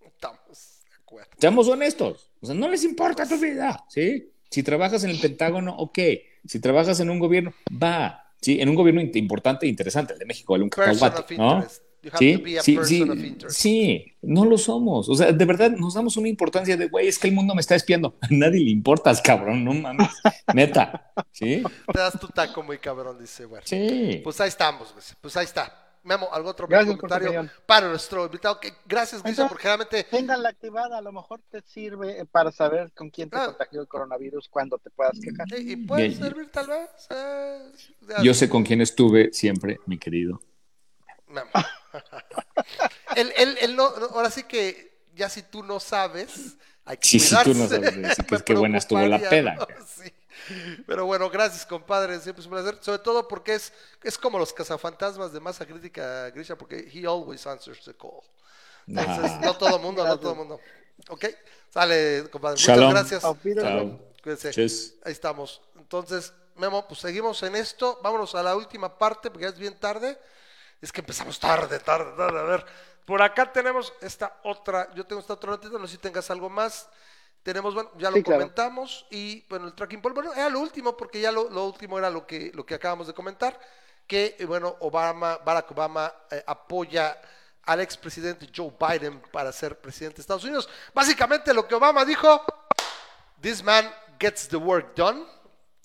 Estamos 0.04 0.80
de 0.88 0.96
acuerdo. 0.96 1.30
Seamos 1.38 1.68
honestos, 1.68 2.30
o 2.40 2.46
sea, 2.46 2.54
no 2.54 2.68
les 2.68 2.84
importa 2.84 3.28
tu 3.28 3.38
vida, 3.38 3.84
¿sí? 3.88 4.32
Si 4.50 4.62
trabajas 4.62 5.04
en 5.04 5.10
el 5.10 5.20
Pentágono, 5.20 5.76
ok. 5.76 5.98
Si 6.44 6.60
trabajas 6.60 7.00
en 7.00 7.10
un 7.10 7.18
gobierno, 7.18 7.52
va 7.70 8.24
Sí, 8.40 8.60
en 8.60 8.68
un 8.68 8.76
gobierno 8.76 9.00
importante 9.00 9.66
e 9.66 9.68
interesante, 9.68 10.12
el 10.12 10.18
de 10.18 10.26
México, 10.26 10.54
el 10.54 10.62
un 10.62 10.68
cacahuate, 10.68 11.36
¿no? 11.36 11.66
Sí, 12.16 12.42
sí, 12.62 12.78
sí, 12.84 13.36
sí, 13.48 14.12
no 14.22 14.44
lo 14.44 14.56
somos. 14.56 15.08
O 15.08 15.14
sea, 15.16 15.32
de 15.32 15.44
verdad 15.44 15.72
nos 15.72 15.94
damos 15.94 16.16
una 16.16 16.28
importancia 16.28 16.76
de, 16.76 16.88
güey, 16.88 17.08
es 17.08 17.18
que 17.18 17.26
el 17.26 17.34
mundo 17.34 17.54
me 17.56 17.60
está 17.60 17.74
espiando. 17.74 18.16
A 18.20 18.28
nadie 18.30 18.60
le 18.60 18.70
importas, 18.70 19.20
cabrón, 19.20 19.64
no 19.64 19.74
mames. 19.74 20.08
Neta, 20.54 21.12
¿sí? 21.32 21.62
Te 21.92 21.98
das 21.98 22.18
tu 22.18 22.28
taco 22.28 22.62
muy 22.62 22.78
cabrón, 22.78 23.18
dice, 23.18 23.44
güey. 23.46 23.62
Sí. 23.64 24.20
Pues 24.22 24.40
ahí 24.40 24.48
estamos, 24.48 24.92
güey. 24.92 25.04
Pues 25.20 25.36
ahí 25.36 25.44
está. 25.44 25.87
Memo, 26.08 26.28
¿algún 26.32 26.50
otro 26.50 26.66
comentario 26.66 27.50
para 27.66 27.88
nuestro 27.88 28.24
invitado? 28.24 28.58
gracias, 28.86 29.22
Grisha, 29.22 29.46
porque 29.46 29.64
realmente... 29.64 30.06
la 30.10 30.48
activada, 30.48 30.96
a 30.96 31.02
lo 31.02 31.12
mejor 31.12 31.42
te 31.50 31.60
sirve 31.60 32.24
para 32.24 32.50
saber 32.50 32.90
con 32.92 33.10
quién 33.10 33.28
te 33.28 33.36
ah. 33.36 33.46
contagió 33.46 33.82
el 33.82 33.88
coronavirus, 33.88 34.48
cuando 34.48 34.78
te 34.78 34.88
puedas 34.88 35.18
quejar. 35.20 35.46
Y, 35.58 35.76
puede 35.76 36.14
servir 36.14 36.50
tal 36.50 36.68
vez. 36.68 36.88
Eh, 37.10 37.72
Yo 38.22 38.32
sé 38.32 38.48
con 38.48 38.64
quién 38.64 38.80
estuve 38.80 39.34
siempre, 39.34 39.80
mi 39.84 39.98
querido. 39.98 40.40
Memo. 41.26 41.50
el, 43.16 43.30
el, 43.36 43.58
el 43.58 43.78
ahora 43.78 44.30
sí 44.30 44.44
que 44.44 45.02
ya 45.14 45.28
si 45.28 45.42
tú 45.42 45.62
no 45.62 45.78
sabes, 45.78 46.56
hay 46.86 46.96
que 46.96 47.06
sí, 47.06 47.20
si 47.20 47.36
tú 47.44 47.52
no 47.52 47.68
sabes, 47.68 48.16
sí, 48.16 48.22
que, 48.24 48.38
qué 48.46 48.54
buena 48.54 48.78
estuvo 48.78 49.06
la 49.06 49.18
peda. 49.18 49.58
Sí. 49.86 50.10
Pero 50.86 51.06
bueno, 51.06 51.28
gracias, 51.30 51.66
compadre. 51.66 52.18
Siempre 52.20 52.40
es 52.40 52.46
un 52.46 52.52
placer. 52.52 52.78
Sobre 52.80 52.98
todo 52.98 53.28
porque 53.28 53.54
es, 53.54 53.72
es 54.02 54.18
como 54.18 54.38
los 54.38 54.52
cazafantasmas 54.52 55.32
de 55.32 55.40
masa 55.40 55.66
crítica, 55.66 56.30
Grisha, 56.30 56.56
porque 56.56 56.90
he 56.92 57.06
always 57.06 57.46
answers 57.46 57.84
the 57.84 57.94
call. 57.94 58.22
Entonces, 58.86 59.40
no 59.40 59.56
todo 59.56 59.76
el 59.76 59.82
mundo, 59.82 60.06
no 60.06 60.18
todo 60.18 60.32
el 60.32 60.38
mundo. 60.38 60.60
Ok, 61.10 61.26
sale, 61.70 62.28
compadre. 62.30 62.56
Muchas 62.58 62.78
gracias. 62.78 63.24
Cuídense. 64.22 64.50
Ahí 65.04 65.12
estamos. 65.12 65.60
Entonces, 65.76 66.32
Memo, 66.56 66.86
pues 66.88 67.00
seguimos 67.00 67.42
en 67.42 67.54
esto. 67.56 68.00
Vámonos 68.02 68.34
a 68.34 68.42
la 68.42 68.56
última 68.56 68.98
parte, 68.98 69.30
porque 69.30 69.44
ya 69.44 69.50
es 69.50 69.58
bien 69.58 69.78
tarde. 69.78 70.18
Es 70.80 70.92
que 70.92 71.00
empezamos 71.00 71.38
tarde, 71.38 71.78
tarde, 71.80 72.16
tarde. 72.16 72.38
A 72.38 72.42
ver, 72.42 72.66
por 73.04 73.22
acá 73.22 73.52
tenemos 73.52 73.92
esta 74.00 74.40
otra. 74.44 74.92
Yo 74.94 75.04
tengo 75.06 75.20
esta 75.20 75.34
otra 75.34 75.50
noticia, 75.50 75.78
no 75.78 75.86
sé 75.86 75.92
si 75.92 75.98
tengas 75.98 76.30
algo 76.30 76.48
más. 76.48 76.88
Tenemos, 77.42 77.74
bueno, 77.74 77.90
ya 77.96 78.10
lo 78.10 78.22
comentamos 78.22 79.06
y 79.10 79.44
bueno, 79.48 79.66
el 79.66 79.74
tracking 79.74 80.02
poll, 80.02 80.12
bueno, 80.12 80.32
era 80.34 80.48
lo 80.48 80.60
último 80.60 80.96
porque 80.96 81.20
ya 81.20 81.32
lo, 81.32 81.64
último 81.64 81.98
era 81.98 82.10
lo 82.10 82.26
que, 82.26 82.50
lo 82.54 82.66
que 82.66 82.74
acabamos 82.74 83.06
de 83.06 83.14
comentar, 83.14 83.58
que 84.06 84.36
eh, 84.38 84.44
bueno, 84.44 84.76
Obama, 84.80 85.38
Barack 85.38 85.70
Obama 85.70 86.12
eh, 86.30 86.42
apoya 86.46 87.18
al 87.64 87.80
expresidente 87.80 88.48
Joe 88.54 88.72
Biden 88.78 89.20
para 89.32 89.52
ser 89.52 89.78
presidente 89.78 90.16
de 90.16 90.22
Estados 90.22 90.44
Unidos. 90.44 90.68
Básicamente 90.94 91.54
lo 91.54 91.66
que 91.66 91.74
Obama 91.74 92.04
dijo, 92.04 92.42
this 93.40 93.62
man 93.62 93.84
gets 94.18 94.48
the 94.48 94.56
work 94.56 94.94
done, 94.96 95.24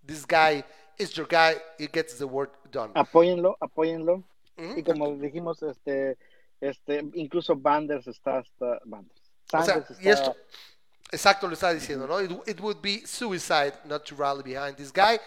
this 0.05 0.25
guy 0.25 0.63
is 0.97 1.13
your 1.13 1.27
guy, 1.27 1.55
he 1.77 1.87
gets 1.87 2.17
the 2.17 2.25
work 2.25 2.51
done. 2.71 2.91
Apóyenlo, 2.95 3.57
apóyenlo. 3.59 4.23
Y 4.57 4.83
como 4.83 5.15
dijimos, 5.15 5.63
este, 5.63 6.17
este, 6.61 7.03
incluso 7.15 7.55
Banders 7.55 8.07
está 8.07 8.37
hasta 8.39 8.79
Banders. 8.85 9.99
y 9.99 10.09
esto, 10.09 10.35
Exacto, 11.13 11.47
lo 11.47 11.53
estaba 11.53 11.73
diciendo, 11.75 12.07
¿no? 12.07 12.19
It, 12.19 12.59
would 12.59 12.81
be 12.81 13.05
suicide 13.05 13.73
not 13.85 14.03
to 14.05 14.15
rally 14.15 14.41
behind 14.41 14.75
this 14.77 14.91
guy. 14.91 15.19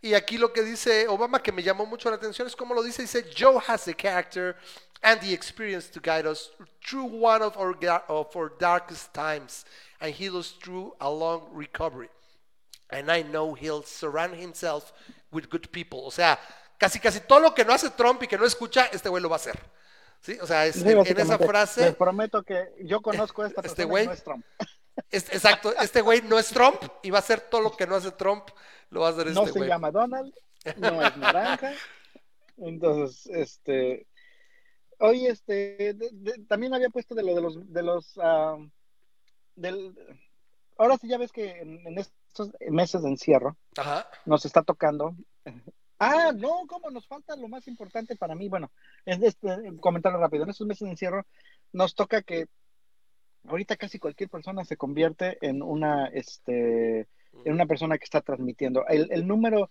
Y 0.00 0.14
aquí 0.14 0.38
lo 0.38 0.52
que 0.52 0.62
dice 0.62 1.08
Obama, 1.08 1.42
que 1.42 1.50
me 1.50 1.62
llamó 1.62 1.84
mucho 1.84 2.08
la 2.10 2.16
atención, 2.16 2.46
es 2.46 2.54
como 2.54 2.74
lo 2.74 2.82
dice, 2.82 3.02
dice, 3.02 3.24
Joe 3.36 3.60
has 3.66 3.84
the 3.84 3.94
character 3.94 4.56
and 5.02 5.20
the 5.20 5.32
experience 5.32 5.90
to 5.90 6.00
guide 6.00 6.26
us 6.26 6.50
through 6.80 7.06
one 7.06 7.42
of 7.42 7.56
our, 7.56 7.74
of 8.08 8.36
our 8.36 8.52
darkest 8.60 9.12
times, 9.12 9.64
and 10.00 10.14
he 10.14 10.30
us 10.30 10.52
through 10.62 10.94
a 11.00 11.10
long 11.10 11.48
recovery. 11.52 12.08
And 12.90 13.10
I 13.10 13.22
know 13.22 13.54
he'll 13.54 13.82
surround 13.82 14.36
himself 14.36 14.92
with 15.32 15.50
good 15.50 15.72
people. 15.72 16.04
O 16.06 16.10
sea, 16.10 16.38
casi 16.78 17.00
casi 17.00 17.18
todo 17.20 17.40
lo 17.40 17.52
que 17.52 17.64
no 17.64 17.72
hace 17.72 17.90
Trump 17.90 18.22
y 18.22 18.28
que 18.28 18.38
no 18.38 18.44
escucha, 18.44 18.86
este 18.92 19.08
güey 19.08 19.20
lo 19.20 19.28
va 19.28 19.36
a 19.36 19.40
hacer. 19.40 19.58
¿Sí? 20.20 20.38
O 20.40 20.46
sea, 20.46 20.66
es, 20.66 20.80
en, 20.82 21.18
esa 21.18 21.36
frase... 21.36 21.80
Les 21.80 21.96
prometo 21.96 22.44
que 22.44 22.74
yo 22.84 23.00
conozco 23.00 23.42
a 23.42 23.48
esta 23.48 23.60
este 23.60 23.62
persona 23.62 23.72
este 23.72 23.84
güey, 23.84 24.06
no 24.06 24.12
es 24.12 24.22
Trump 24.22 24.44
exacto, 25.10 25.72
este 25.80 26.00
güey 26.00 26.22
no 26.22 26.38
es 26.38 26.48
Trump 26.48 26.82
y 27.02 27.10
va 27.10 27.18
a 27.18 27.20
hacer 27.20 27.40
todo 27.40 27.60
lo 27.60 27.76
que 27.76 27.86
no 27.86 27.96
hace 27.96 28.10
Trump, 28.12 28.44
lo 28.90 29.00
va 29.00 29.08
a 29.08 29.10
hacer 29.10 29.28
este 29.28 29.40
güey. 29.40 29.54
No 29.54 29.60
se 29.60 29.66
llama 29.66 29.90
Donald, 29.90 30.34
no 30.76 31.06
es 31.06 31.16
naranja. 31.16 31.72
Entonces, 32.58 33.26
este. 33.26 34.06
Oye, 34.98 35.28
este. 35.28 35.96
también 36.48 36.74
había 36.74 36.90
puesto 36.90 37.14
de 37.14 37.22
lo 37.22 37.34
de 37.34 37.40
los. 37.40 37.72
De 37.72 37.82
los 37.82 38.18
ah, 38.22 38.56
del, 39.56 39.94
ahora 40.78 40.96
sí 40.98 41.08
ya 41.08 41.18
ves 41.18 41.32
que 41.32 41.60
en, 41.60 41.98
estos 41.98 42.52
meses 42.70 43.02
de 43.02 43.08
encierro 43.08 43.56
nos 44.24 44.44
está 44.44 44.62
tocando. 44.62 45.14
Ah, 45.98 46.32
no, 46.34 46.66
¿cómo? 46.66 46.90
Nos 46.90 47.06
falta 47.06 47.36
lo 47.36 47.48
más 47.48 47.68
importante 47.68 48.16
para 48.16 48.34
mí. 48.34 48.48
Bueno, 48.48 48.72
es 49.04 49.22
este, 49.22 49.48
comentarlo 49.80 50.18
rápido. 50.18 50.44
En 50.44 50.50
estos 50.50 50.66
meses 50.66 50.86
de 50.86 50.90
encierro 50.90 51.26
nos 51.72 51.94
toca 51.94 52.22
que 52.22 52.46
ahorita 53.48 53.76
casi 53.76 53.98
cualquier 53.98 54.28
persona 54.28 54.64
se 54.64 54.76
convierte 54.76 55.38
en 55.40 55.62
una, 55.62 56.06
este, 56.06 57.00
en 57.44 57.52
una 57.52 57.66
persona 57.66 57.98
que 57.98 58.04
está 58.04 58.20
transmitiendo. 58.20 58.86
El, 58.86 59.08
el 59.10 59.26
número 59.26 59.70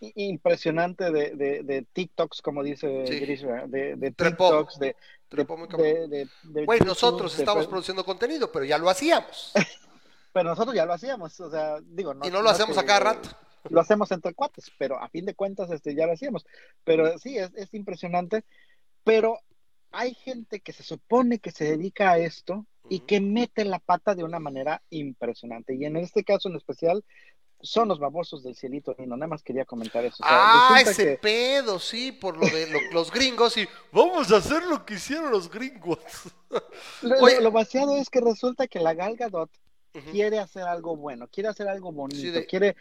impresionante 0.00 1.10
de, 1.10 1.34
de, 1.34 1.62
de, 1.64 1.82
TikToks, 1.92 2.40
como 2.40 2.62
dice 2.62 2.86
de, 2.86 3.96
de 3.96 4.10
TikToks, 4.12 4.78
de... 4.78 4.94
Güey, 6.64 6.80
nosotros 6.80 7.36
estamos 7.38 7.66
produciendo 7.66 8.04
contenido, 8.04 8.50
pero 8.52 8.64
ya 8.64 8.78
lo 8.78 8.88
hacíamos. 8.88 9.52
pero 10.32 10.50
nosotros 10.50 10.74
ya 10.74 10.86
lo 10.86 10.92
hacíamos, 10.92 11.38
o 11.40 11.50
sea, 11.50 11.78
digo... 11.82 12.14
No, 12.14 12.26
y 12.26 12.30
no 12.30 12.42
lo 12.42 12.50
hacemos 12.50 12.78
a 12.78 12.84
cada 12.84 13.00
rato. 13.00 13.28
Lo 13.70 13.80
hacemos 13.80 14.10
entre 14.12 14.34
cuates, 14.34 14.70
pero 14.78 14.98
a 15.02 15.08
fin 15.08 15.26
de 15.26 15.34
cuentas 15.34 15.70
este, 15.70 15.94
ya 15.94 16.06
lo 16.06 16.12
hacíamos. 16.12 16.46
Pero 16.84 17.18
sí, 17.18 17.36
es, 17.36 17.52
es 17.54 17.74
impresionante. 17.74 18.44
Pero 19.04 19.40
hay 19.90 20.14
gente 20.14 20.60
que 20.60 20.72
se 20.72 20.84
supone 20.84 21.40
que 21.40 21.50
se 21.50 21.64
dedica 21.64 22.12
a 22.12 22.18
esto 22.18 22.64
y 22.88 23.00
que 23.00 23.20
mete 23.20 23.64
la 23.64 23.78
pata 23.78 24.14
de 24.14 24.24
una 24.24 24.38
manera 24.38 24.82
impresionante. 24.90 25.74
Y 25.74 25.84
en 25.84 25.96
este 25.96 26.24
caso 26.24 26.48
en 26.48 26.56
especial, 26.56 27.04
son 27.60 27.88
los 27.88 27.98
babosos 27.98 28.42
del 28.42 28.54
cielito 28.54 28.94
no 28.98 29.16
Nada 29.16 29.28
más 29.28 29.42
quería 29.42 29.64
comentar 29.64 30.04
eso. 30.04 30.22
ah, 30.22 30.78
ese 30.80 31.18
pedo, 31.18 31.78
sí, 31.78 32.12
por 32.12 32.36
lo 32.36 32.46
de 32.46 32.68
los 32.92 33.10
gringos 33.10 33.56
y 33.56 33.68
vamos 33.92 34.30
a 34.32 34.36
hacer 34.36 34.62
lo 34.64 34.84
que 34.84 34.94
hicieron 34.94 35.30
los 35.30 35.50
gringos. 35.50 35.98
lo, 37.02 37.50
vaciado 37.50 37.96
es 37.96 38.10
que 38.10 38.20
resulta 38.20 38.68
que 38.68 38.78
la 38.78 38.94
Gal 38.94 39.16
Gadot 39.16 39.50
quiere 40.12 40.38
hacer 40.38 40.62
algo 40.62 40.96
bueno, 40.96 41.26
quiere 41.28 41.48
hacer 41.48 41.66
algo 41.66 41.90
bonito, 41.90 42.40
quiere 42.48 42.76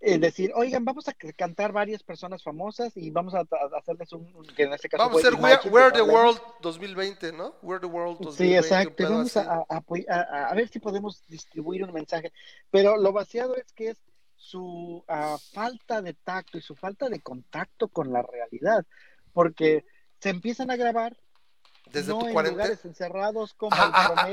es 0.00 0.18
decir, 0.18 0.50
oigan, 0.54 0.82
vamos 0.82 1.08
a 1.08 1.12
cantar 1.12 1.72
varias 1.72 2.02
personas 2.02 2.42
famosas 2.42 2.96
y 2.96 3.10
vamos 3.10 3.34
a, 3.34 3.44
hacerles 3.76 4.10
un, 4.14 4.46
que 4.56 4.62
en 4.62 4.72
este 4.72 4.88
caso 4.88 5.04
Vamos 5.04 5.22
a 5.22 5.28
hacer 5.28 5.70
Where, 5.70 5.92
the 5.92 6.00
World 6.00 6.40
2020, 6.62 7.32
¿no? 7.32 7.54
Where 7.60 7.80
the 7.80 7.86
World 7.86 8.18
2020. 8.20 8.32
Sí, 8.36 8.54
exacto. 8.56 9.04
Vamos 9.04 9.36
a, 9.36 9.64
a, 9.68 10.54
ver 10.54 10.68
si 10.68 10.78
podemos 10.78 11.22
distribuir 11.28 11.84
un 11.84 11.92
mensaje. 11.92 12.32
Pero 12.70 12.96
lo 12.96 13.12
vaciado 13.12 13.54
es 13.56 13.70
que 13.74 13.90
es 13.90 13.98
su 14.36 15.04
ah, 15.06 15.36
falta 15.52 16.00
de 16.00 16.14
tacto 16.14 16.56
y 16.56 16.62
su 16.62 16.74
falta 16.74 17.10
de 17.10 17.20
contacto 17.20 17.88
con 17.88 18.10
la 18.10 18.22
realidad. 18.22 18.86
Porque 19.34 19.84
se 20.18 20.30
empiezan 20.30 20.70
a 20.70 20.76
grabar 20.76 21.14
desde 21.92 22.12
tu 22.12 22.18
cuarentena. 22.32 22.64
lugares 22.64 22.84
encerrados 22.84 23.54
como 23.54 23.74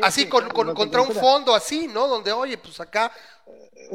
así 0.02 0.28
con, 0.28 0.50
contra 0.50 1.02
un 1.02 1.12
fondo 1.12 1.54
así, 1.54 1.88
¿no? 1.88 2.08
Donde, 2.08 2.32
oye, 2.32 2.58
pues 2.58 2.80
acá 2.80 3.12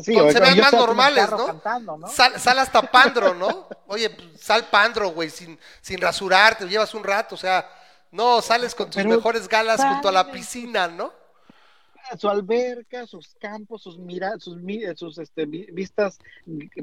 se 0.01 0.40
ven 0.40 0.60
más 0.60 0.72
normales, 0.72 1.28
¿no? 1.30 2.09
Sal, 2.09 2.59
hasta 2.59 2.82
Pandro, 2.82 3.34
¿no? 3.34 3.68
Oye, 3.86 4.10
pues, 4.10 4.40
sal 4.40 4.66
Pandro, 4.70 5.10
güey, 5.10 5.30
sin, 5.30 5.59
sin 5.80 6.01
rasurarte, 6.01 6.66
llevas 6.68 6.94
un 6.94 7.05
rato, 7.05 7.34
o 7.34 7.39
sea, 7.39 7.68
no, 8.10 8.43
sales 8.43 8.74
con 8.74 8.90
tus 8.90 9.05
mejores 9.05 9.48
galas 9.48 9.82
junto 9.82 10.09
a 10.09 10.12
la 10.12 10.30
piscina, 10.30 10.89
¿no? 10.89 11.12
Su 12.18 12.28
alberca, 12.28 13.06
sus 13.06 13.34
campos, 13.40 13.82
sus 13.82 13.98
miradas, 13.98 14.43
sus, 14.43 14.59
sus 14.97 15.18
este, 15.18 15.47
vistas 15.47 16.18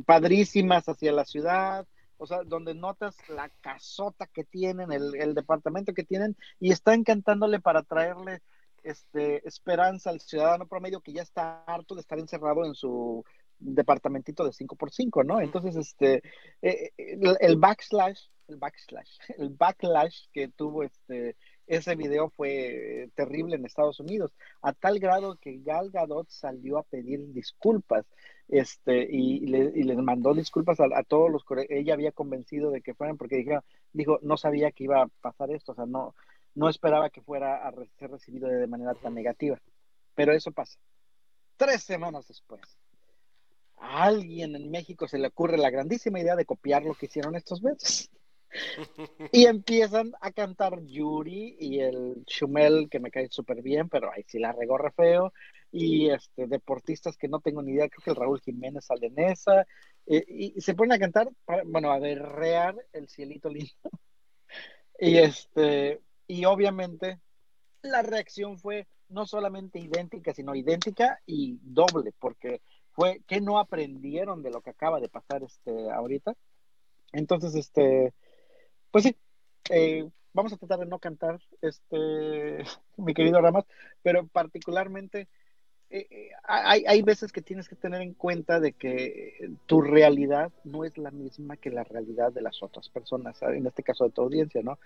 padrísimas 0.06 0.88
hacia 0.88 1.12
la 1.12 1.26
ciudad, 1.26 1.86
o 2.20 2.28
sea, 2.28 2.44
donde 2.44 2.76
notas 2.76 3.16
la 3.30 3.50
casota 3.62 4.28
que 4.28 4.44
tienen, 4.44 4.92
el, 4.92 5.34
departamento 5.34 5.94
que 5.94 6.04
tienen, 6.04 6.36
y 6.60 6.72
está 6.72 6.94
encantándole 6.94 7.60
para 7.60 7.82
traerle 7.82 8.42
este, 8.84 9.48
esperanza 9.48 10.10
al 10.10 10.20
ciudadano 10.20 10.68
promedio 10.68 11.02
que 11.02 11.14
ya 11.14 11.22
está 11.22 11.64
harto 11.64 11.96
de 11.96 12.02
estar 12.02 12.20
encerrado 12.20 12.66
en 12.66 12.76
su 12.76 13.24
departamentito 13.58 14.44
de 14.44 14.52
5x5, 14.52 15.26
¿no? 15.26 15.42
Entonces, 15.42 15.76
este, 15.76 16.22
eh, 16.62 16.92
el, 16.98 17.38
el, 17.40 17.56
backslash, 17.58 18.20
el 18.48 18.58
backslash, 18.58 19.18
el 19.38 19.50
backlash 19.50 20.28
que 20.34 20.50
tuvo 20.50 20.84
este, 20.84 21.38
ese 21.70 21.96
video 21.96 22.30
fue 22.36 23.10
terrible 23.16 23.56
en 23.56 23.66
Estados 23.66 24.00
Unidos, 24.00 24.34
a 24.62 24.74
tal 24.74 25.00
grado 25.00 25.38
que 25.38 25.60
Gal 25.60 25.92
Gadot 25.92 26.28
salió 26.30 26.80
a 26.80 26.84
pedir 26.84 27.32
disculpas 27.32 28.06
este, 28.48 29.08
y, 29.10 29.46
le, 29.46 29.72
les 29.72 29.98
mandó 29.98 30.34
disculpas 30.34 30.80
a, 30.80 31.04
todos 31.04 31.30
los 31.32 31.46
ella 31.70 31.94
había 31.94 32.12
convencido 32.12 32.72
de 32.72 32.82
que 32.82 32.96
fueran, 32.96 33.18
porque 33.18 33.38
dijo, 33.38 33.64
dijo, 33.94 34.20
no 34.24 34.36
sabía 34.36 34.72
que 34.72 34.86
iba 34.86 35.04
a 35.04 35.08
pasar 35.22 35.52
esto, 35.52 35.74
o 35.74 35.76
sea, 35.76 35.86
no, 35.86 36.16
no 36.56 36.70
esperaba 36.70 37.12
que 37.12 37.22
fuera 37.22 37.68
a 37.68 37.72
ser 38.00 38.10
recibido 38.10 38.50
de 38.50 38.66
manera 38.66 38.96
tan 38.96 39.14
negativa. 39.14 39.62
Pero 40.16 40.34
eso 40.34 40.52
pasa. 40.52 40.80
Tres 41.56 41.84
semanas 41.84 42.28
después, 42.28 42.62
a 43.78 44.06
alguien 44.06 44.56
en 44.56 44.72
México 44.72 45.08
se 45.08 45.20
le 45.20 45.28
ocurre 45.28 45.58
la 45.58 45.70
grandísima 45.70 46.20
idea 46.20 46.36
de 46.36 46.46
copiar 46.46 46.84
lo 46.84 46.96
que 46.96 47.06
hicieron 47.06 47.36
estos 47.36 47.62
meses. 47.62 48.10
Y 49.32 49.46
empiezan 49.46 50.14
a 50.22 50.32
cantar 50.32 50.82
Yuri 50.84 51.58
y 51.60 51.80
el 51.80 52.24
Chumel, 52.26 52.90
que 52.90 53.00
me 53.00 53.12
cae 53.12 53.30
súper 53.30 53.62
bien, 53.62 53.90
pero 53.90 54.12
ahí 54.12 54.24
sí 54.28 54.40
la 54.40 54.52
regó 54.52 54.78
re 54.78 54.92
feo. 54.92 55.34
Y 55.72 56.10
este, 56.10 56.48
deportistas 56.48 57.16
que 57.16 57.28
no 57.28 57.40
tengo 57.42 57.62
ni 57.62 57.74
idea, 57.74 57.90
creo 57.90 58.04
que 58.04 58.10
el 58.10 58.16
Raúl 58.16 58.42
Jiménez 58.42 58.86
sale 58.86 59.08
en 59.08 59.20
esa. 59.20 59.66
Eh, 60.08 60.24
y, 60.28 60.62
se 60.62 60.74
ponen 60.74 60.94
a 60.94 61.00
cantar, 61.00 61.30
bueno, 61.66 61.92
a 61.92 62.00
berrear 62.00 62.76
el 62.94 63.08
cielito 63.08 63.50
lindo. 63.50 63.70
y 65.00 65.18
este, 65.18 66.02
y 66.28 66.46
obviamente 66.46 67.20
la 67.82 68.02
reacción 68.02 68.58
fue 68.58 68.88
no 69.10 69.26
solamente 69.26 69.80
idéntica, 69.80 70.34
sino 70.34 70.56
idéntica 70.56 71.20
y 71.26 71.60
doble, 71.62 72.14
porque 72.20 72.62
fue 72.92 73.22
que 73.28 73.42
no 73.42 73.60
aprendieron 73.60 74.44
de 74.44 74.52
lo 74.52 74.62
que 74.62 74.72
acaba 74.72 75.00
de 75.00 75.10
pasar 75.10 75.44
este 75.44 75.92
ahorita. 75.92 76.36
Entonces, 77.12 77.56
este, 77.56 78.14
pues 78.92 79.04
sí, 79.04 79.16
eh, 79.70 80.10
vamos 80.34 80.54
a 80.54 80.58
tratar 80.58 80.80
de 80.80 80.86
no 80.86 81.00
cantar, 81.00 81.40
este, 81.62 82.64
mi 82.98 83.14
querido 83.14 83.42
Ramas, 83.42 83.66
pero 84.02 84.28
particularmente 84.28 85.28
eh, 85.90 86.08
eh, 86.10 86.30
hay, 86.44 86.86
hay 86.86 87.02
veces 87.02 87.32
que 87.32 87.42
tienes 87.42 87.68
que 87.68 87.76
tener 87.76 88.02
en 88.02 88.14
cuenta 88.14 88.60
de 88.60 88.74
que 88.74 89.50
tu 89.66 89.82
realidad 89.82 90.52
no 90.64 90.86
es 90.86 90.98
la 90.98 91.12
misma 91.12 91.58
que 91.58 91.72
la 91.72 91.84
realidad 91.84 92.32
de 92.32 92.42
las 92.42 92.62
otras 92.62 92.90
personas, 92.90 93.42
en 93.42 93.66
este 93.66 93.82
caso 93.82 94.04
de 94.04 94.12
tu 94.12 94.22
audiencia, 94.22 94.62
¿no? 94.62 94.78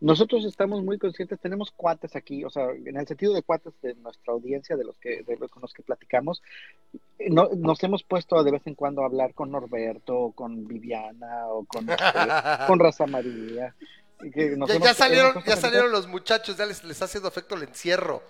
Nosotros 0.00 0.44
estamos 0.46 0.82
muy 0.82 0.98
conscientes, 0.98 1.38
tenemos 1.40 1.70
cuates 1.72 2.16
aquí, 2.16 2.42
o 2.44 2.50
sea, 2.50 2.70
en 2.70 2.96
el 2.96 3.06
sentido 3.06 3.34
de 3.34 3.42
cuates 3.42 3.74
de 3.82 3.94
nuestra 3.96 4.32
audiencia, 4.32 4.76
de 4.76 4.84
los 4.84 4.96
que, 4.98 5.22
de 5.22 5.36
los 5.36 5.50
con 5.50 5.60
los 5.60 5.74
que 5.74 5.82
platicamos, 5.82 6.42
no, 7.28 7.50
nos 7.54 7.82
hemos 7.82 8.02
puesto 8.02 8.42
de 8.42 8.50
vez 8.50 8.66
en 8.66 8.74
cuando 8.74 9.02
a 9.02 9.06
hablar 9.06 9.34
con 9.34 9.50
Norberto, 9.50 10.32
con 10.34 10.66
Viviana, 10.66 11.48
o 11.48 11.64
con, 11.66 11.88
este, 11.90 12.02
con 12.66 12.78
Raza 12.78 13.06
María. 13.06 13.74
ya, 14.80 14.94
salieron, 14.94 15.42
ya 15.44 15.56
salieron 15.56 15.92
los 15.92 16.08
muchachos, 16.08 16.56
ya 16.56 16.64
les, 16.64 16.82
les 16.82 17.02
ha 17.02 17.06
sido 17.06 17.28
efecto 17.28 17.54
el 17.54 17.64
encierro. 17.64 18.22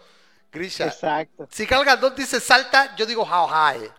Grisha. 0.52 0.86
Exacto. 0.86 1.48
Si 1.50 1.66
Galgadón 1.66 2.14
dice 2.16 2.40
salta, 2.40 2.94
yo 2.96 3.06
digo 3.06 3.22
how 3.22 3.46
high. 3.46 3.90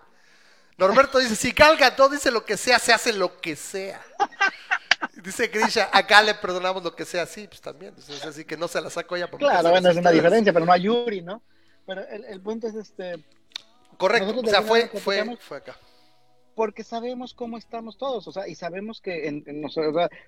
Norberto 0.77 1.19
dice, 1.19 1.35
si 1.35 1.51
Galgadón 1.51 2.11
dice 2.11 2.31
lo 2.31 2.43
que 2.43 2.57
sea, 2.57 2.79
se 2.79 2.91
hace 2.91 3.13
lo 3.13 3.39
que 3.39 3.55
sea. 3.55 4.01
Dice 5.23 5.47
Grisha, 5.47 5.89
acá 5.91 6.21
le 6.21 6.33
perdonamos 6.35 6.83
lo 6.83 6.95
que 6.95 7.05
sea 7.05 7.23
así, 7.23 7.47
pues 7.47 7.61
también. 7.61 7.93
Es 7.97 8.25
así 8.25 8.45
que 8.45 8.57
no 8.57 8.67
se 8.67 8.81
la 8.81 8.89
saco 8.89 9.17
ya. 9.17 9.27
Claro, 9.27 9.69
bueno, 9.69 9.89
es 9.89 9.97
una 9.97 10.11
diferencia, 10.11 10.53
pero 10.53 10.65
no 10.65 10.71
a 10.71 10.77
Yuri, 10.77 11.21
¿no? 11.21 11.41
Pero 11.85 12.07
el, 12.07 12.25
el 12.25 12.41
punto 12.41 12.67
es 12.67 12.75
este. 12.75 13.23
Correcto, 13.97 14.39
o 14.39 14.47
sea, 14.47 14.61
fue, 14.61 14.87
fue, 14.87 15.37
fue 15.37 15.57
acá 15.57 15.77
porque 16.55 16.83
sabemos 16.83 17.33
cómo 17.33 17.57
estamos 17.57 17.97
todos, 17.97 18.27
o 18.27 18.31
sea, 18.31 18.47
y 18.47 18.55
sabemos 18.55 19.01
que 19.01 19.27
en, 19.27 19.43
en, 19.47 19.65
o 19.65 19.69
sea, 19.69 19.83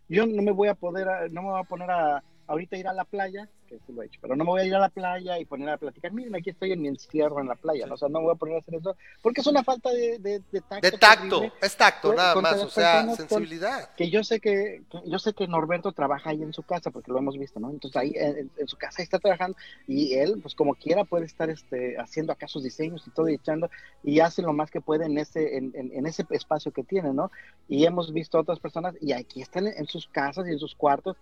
yo 0.08 0.26
no 0.26 0.42
me 0.42 0.52
voy 0.52 0.68
a 0.68 0.74
poder, 0.74 1.32
no 1.32 1.42
me 1.42 1.50
voy 1.50 1.60
a 1.60 1.64
poner 1.64 1.92
a, 1.92 2.24
ahorita 2.48 2.78
ir 2.78 2.88
a 2.88 2.94
la 2.94 3.06
playa, 3.06 3.48
que 3.68 3.78
sí 3.86 3.94
lo 3.94 4.02
he 4.02 4.08
hecho, 4.08 4.20
pero 4.22 4.36
no 4.36 4.44
me 4.44 4.52
voy 4.52 4.62
a 4.62 4.66
ir 4.66 4.76
a 4.76 4.80
la 4.80 4.90
playa 4.90 5.40
y 5.40 5.46
poner 5.46 5.70
a 5.70 5.78
platicar, 5.78 6.12
miren, 6.12 6.36
aquí 6.36 6.50
estoy 6.50 6.72
en 6.72 6.82
mi 6.82 6.90
encierro 6.90 7.40
en 7.40 7.48
la 7.48 7.56
playa, 7.56 7.86
¿no? 7.86 7.96
o 7.96 7.98
sea, 7.98 8.10
no 8.10 8.20
me 8.20 8.26
voy 8.26 8.36
a 8.36 8.38
poner 8.38 8.56
a 8.56 8.60
hacer 8.60 8.76
eso, 8.76 8.96
porque 9.22 9.42
es 9.42 9.48
una 9.48 9.64
falta 9.64 9.92
de, 9.92 10.20
de, 10.20 10.42
de 10.52 10.62
tacto. 10.62 10.82
De 10.82 10.98
tacto, 10.98 11.44
es 11.62 11.78
tacto, 11.78 12.14
nada 12.14 12.36
más, 12.42 12.62
o 12.62 12.70
sea, 12.70 13.08
sensibilidad. 13.16 13.90
que 13.96 14.10
yo 14.10 14.24
sé 14.24 14.40
que, 14.40 14.84
yo 15.06 15.20
sé 15.20 15.34
que 15.34 15.48
Norberto 15.48 15.92
trabaja 15.92 16.32
ahí 16.32 16.42
en 16.42 16.54
su 16.54 16.64
casa, 16.64 16.92
porque 16.92 17.12
lo 17.12 17.20
hemos 17.20 17.38
visto, 17.38 17.60
¿no? 17.60 17.70
Entonces 17.70 17.96
ahí 17.98 18.14
en, 18.16 18.52
su 18.68 18.78
casa 18.78 19.02
está 19.02 19.20
trabajando 19.20 19.58
y 19.88 20.14
él, 20.16 20.40
pues 20.42 20.56
como 20.56 20.76
quiera, 20.76 21.04
puede 21.04 21.26
estar 21.26 21.50
este, 21.50 21.98
haciendo 21.98 22.34
acá 22.34 22.48
sus 22.48 22.64
diseños 22.64 23.06
y 23.08 23.12
todo 23.12 23.30
y 23.30 23.36
echando, 23.36 23.70
y 24.04 24.20
hace 24.20 24.42
lo 24.42 24.54
más 24.54 24.70
que 24.70 24.82
puede 24.82 25.06
en 25.06 25.18
ese, 25.18 25.58
en, 25.58 25.74
en, 25.76 26.06
ese 26.06 26.26
espacio 26.30 26.72
que 26.72 26.84
tiene, 26.84 27.14
¿no? 27.14 27.32
Y 27.68 27.86
hemos 27.86 28.12
visto 28.12 28.38
a 28.38 28.42
otras 28.42 28.60
personas 28.60 28.96
y 29.02 29.14
aquí 29.14 29.42
están 29.42 29.68
en 29.68 29.86
sus 29.88 30.08
casas 30.08 30.48
y 30.48 30.52
en 30.52 30.60
sus 30.60 30.76
cuartos 30.76 31.18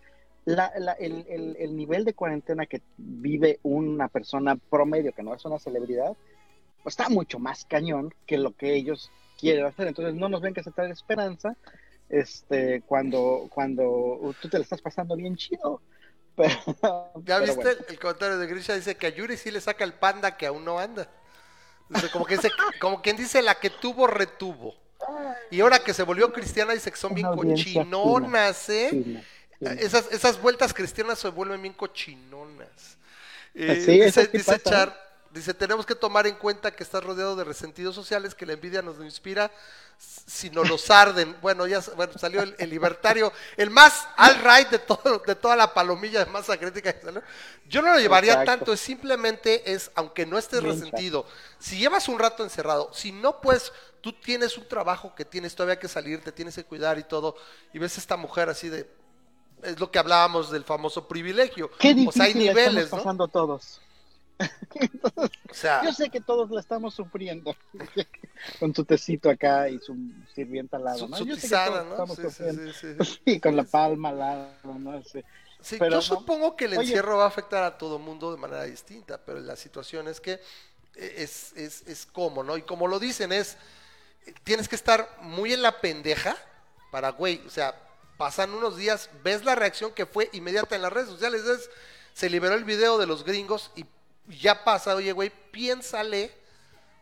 la, 0.46 0.72
la, 0.78 0.94
el, 0.94 1.26
el, 1.30 1.56
el, 1.60 1.76
nivel 1.76 2.04
de 2.04 2.14
cuarentena 2.14 2.66
que 2.66 2.82
vive 2.98 3.60
una 3.64 4.08
persona 4.08 4.56
promedio 4.56 5.14
que 5.14 5.24
no 5.24 5.34
es 5.36 5.46
una 5.46 5.60
celebridad, 5.60 6.16
pues 6.84 6.94
está 6.94 7.10
mucho 7.10 7.40
más 7.40 7.66
cañón 7.66 8.14
que 8.26 8.38
lo 8.38 8.56
que 8.56 8.74
ellos 8.74 9.12
quieren 9.40 9.66
hacer. 9.66 9.88
Entonces 9.88 10.16
no 10.16 10.30
nos 10.30 10.42
ven 10.42 10.54
que 10.54 10.64
se 10.64 10.72
trae 10.72 10.90
esperanza 10.90 11.56
este, 12.10 12.82
cuando, 12.82 13.48
cuando 13.54 14.34
tú 14.42 14.50
te 14.50 14.58
lo 14.58 14.64
estás 14.64 14.82
pasando 14.82 15.16
bien 15.16 15.36
chido. 15.36 15.82
¿Ya 17.26 17.40
viste 17.40 17.78
el, 17.90 18.00
comentario 18.00 18.38
de 18.38 18.48
Grisha? 18.48 18.74
Dice 18.74 18.96
que 18.96 19.08
a 19.08 19.10
Yuri 19.10 19.38
sí 19.38 19.52
le 19.52 19.62
saca 19.62 19.84
el 19.84 19.94
panda 19.94 20.38
que 20.38 20.48
aún 20.48 20.66
no 20.66 20.80
anda. 20.80 21.08
como, 22.12 22.26
que 22.26 22.38
como 22.80 23.02
quien 23.02 23.18
dice 23.18 23.42
la 23.42 23.56
que 23.56 23.70
tuvo, 23.70 24.08
retuvo. 24.08 24.76
Y 25.50 25.62
ahora 25.62 25.80
que 25.80 25.94
se 25.94 26.04
volvió 26.04 26.32
cristiana 26.32 26.74
dice 26.74 26.92
que 26.92 26.98
son 26.98 27.14
bien 27.14 27.28
cochinonas, 27.28 28.70
¿eh? 28.70 29.24
Esas, 29.62 30.12
esas 30.12 30.42
vueltas 30.42 30.74
cristianas 30.74 31.20
se 31.20 31.30
vuelven 31.30 31.62
bien 31.62 31.74
cochinonas. 31.74 32.98
Eh, 33.54 33.76
dice, 33.76 34.28
dice 34.28 34.60
Char, 34.62 34.98
dice, 35.30 35.54
tenemos 35.54 35.86
que 35.86 35.94
tomar 35.94 36.26
en 36.26 36.36
cuenta 36.36 36.72
que 36.72 36.84
estás 36.84 37.04
rodeado 37.04 37.36
de 37.36 37.44
resentidos 37.44 37.94
sociales, 37.94 38.34
que 38.34 38.46
la 38.46 38.54
envidia 38.54 38.82
nos 38.82 38.98
inspira, 38.98 39.52
si 39.98 40.50
no 40.50 40.64
los 40.64 40.90
arden. 40.90 41.36
Bueno, 41.42 41.68
ya 41.68 41.80
bueno, 41.96 42.14
salió 42.18 42.42
el, 42.42 42.70
libertario, 42.70 43.32
el 43.56 43.70
más 43.70 44.08
alt-right 44.18 44.70
de, 44.70 44.80
todo, 44.80 45.20
de 45.20 45.36
toda 45.36 45.56
la 45.56 45.74
palomilla 45.74 46.26
de 46.26 46.32
masa 46.32 46.58
crítica. 46.58 46.96
Yo 47.68 47.82
no 47.82 47.92
lo 47.92 48.00
llevaría 48.00 48.44
tanto, 48.44 48.74
es 48.74 48.80
simplemente 48.80 49.72
es, 49.72 49.92
aunque 49.96 50.26
no 50.26 50.38
estés 50.38 50.64
resentido, 50.64 51.26
si 51.60 51.78
llevas 51.78 52.08
un 52.08 52.18
rato 52.18 52.44
encerrado, 52.44 52.92
si 52.94 53.12
no 53.12 53.42
puedes, 53.42 53.72
tú 54.02 54.14
tienes 54.14 54.58
un 54.58 54.68
trabajo 54.68 55.14
que 55.14 55.26
tienes 55.26 55.54
todavía 55.54 55.80
que 55.80 55.88
salir, 55.88 56.24
te 56.24 56.32
tienes 56.32 56.56
que 56.56 56.64
cuidar 56.64 56.98
y 56.98 57.04
todo, 57.04 57.36
y 57.74 57.80
ves 57.80 57.98
a 57.98 58.02
esta 58.02 58.18
mujer 58.18 58.50
así 58.50 58.70
de, 58.70 58.90
es 59.64 59.80
lo 59.80 59.92
que 59.92 60.00
hablábamos 60.00 60.52
del 60.52 60.64
famoso 60.64 61.08
privilegio. 61.08 61.70
Qué 61.80 61.94
difícil 61.94 62.10
o 62.10 62.12
sea, 62.12 62.26
hay 62.26 62.34
niveles, 62.34 62.86
estamos 62.86 63.04
pasando 63.04 63.28
todos. 63.28 63.82
o 65.50 65.54
sea, 65.54 65.84
yo 65.84 65.94
sé 65.94 66.10
que 66.10 66.20
todos 66.20 66.50
la 66.50 66.62
estamos 66.62 66.96
sufriendo 66.96 67.56
con 68.60 68.74
su 68.74 68.84
tecito 68.86 69.30
acá 69.30 69.70
y 69.70 69.80
su 69.80 69.96
sirvienta 70.34 70.78
al 70.78 70.86
lado, 70.86 71.08
¿no? 71.08 71.20
yo 71.24 71.36
sé 71.36 71.48
que 71.48 71.56
todos 71.56 72.10
¿no? 72.10 72.16
sí, 72.16 72.74
sí, 72.74 73.20
sí, 73.24 73.40
con 73.42 73.56
la 73.56 73.64
palma 73.64 74.10
al 74.10 74.20
lado, 74.20 74.50
¿no? 74.64 75.04
Sí, 75.04 75.76
pero 75.78 75.98
yo 75.98 76.02
supongo 76.02 76.56
que 76.56 76.66
el 76.66 76.74
encierro 76.74 77.18
va 77.18 77.26
a 77.26 77.28
afectar 77.28 77.64
a 77.64 77.78
todo 77.78 78.00
mundo 78.00 78.32
de 78.32 78.38
manera 78.40 78.64
distinta, 78.64 79.20
pero 79.24 79.40
la 79.40 79.56
situación 79.56 80.08
es 80.08 80.20
que 80.20 80.40
es, 80.96 81.54
es, 81.56 81.84
es 81.88 82.08
como, 82.08 82.44
¿no? 82.44 82.58
Y 82.58 82.64
como 82.64 82.88
lo 82.88 83.00
dicen, 83.00 83.32
es, 83.32 83.58
tienes 84.44 84.68
que 84.68 84.76
estar 84.76 85.08
muy 85.22 85.54
en 85.54 85.62
la 85.62 85.80
pendeja 85.80 86.36
para, 86.90 87.12
güey, 87.12 87.42
o 87.46 87.50
sea, 87.50 87.76
pasan 88.22 88.54
unos 88.54 88.78
días, 88.78 89.10
ves 89.24 89.44
la 89.46 89.56
reacción 89.56 89.92
que 89.94 90.06
fue 90.06 90.30
inmediata 90.32 90.76
en 90.76 90.84
las 90.84 90.94
redes 90.94 91.10
sociales, 91.10 91.42
se 92.14 92.30
liberó 92.30 92.54
el 92.54 92.64
video 92.64 93.00
de 93.00 93.08
los 93.08 93.24
gringos 93.24 93.72
y 93.76 93.84
ya 94.40 94.64
pasa, 94.64 94.94
oye, 94.94 95.12
güey, 95.12 95.32
piénsale 95.50 96.32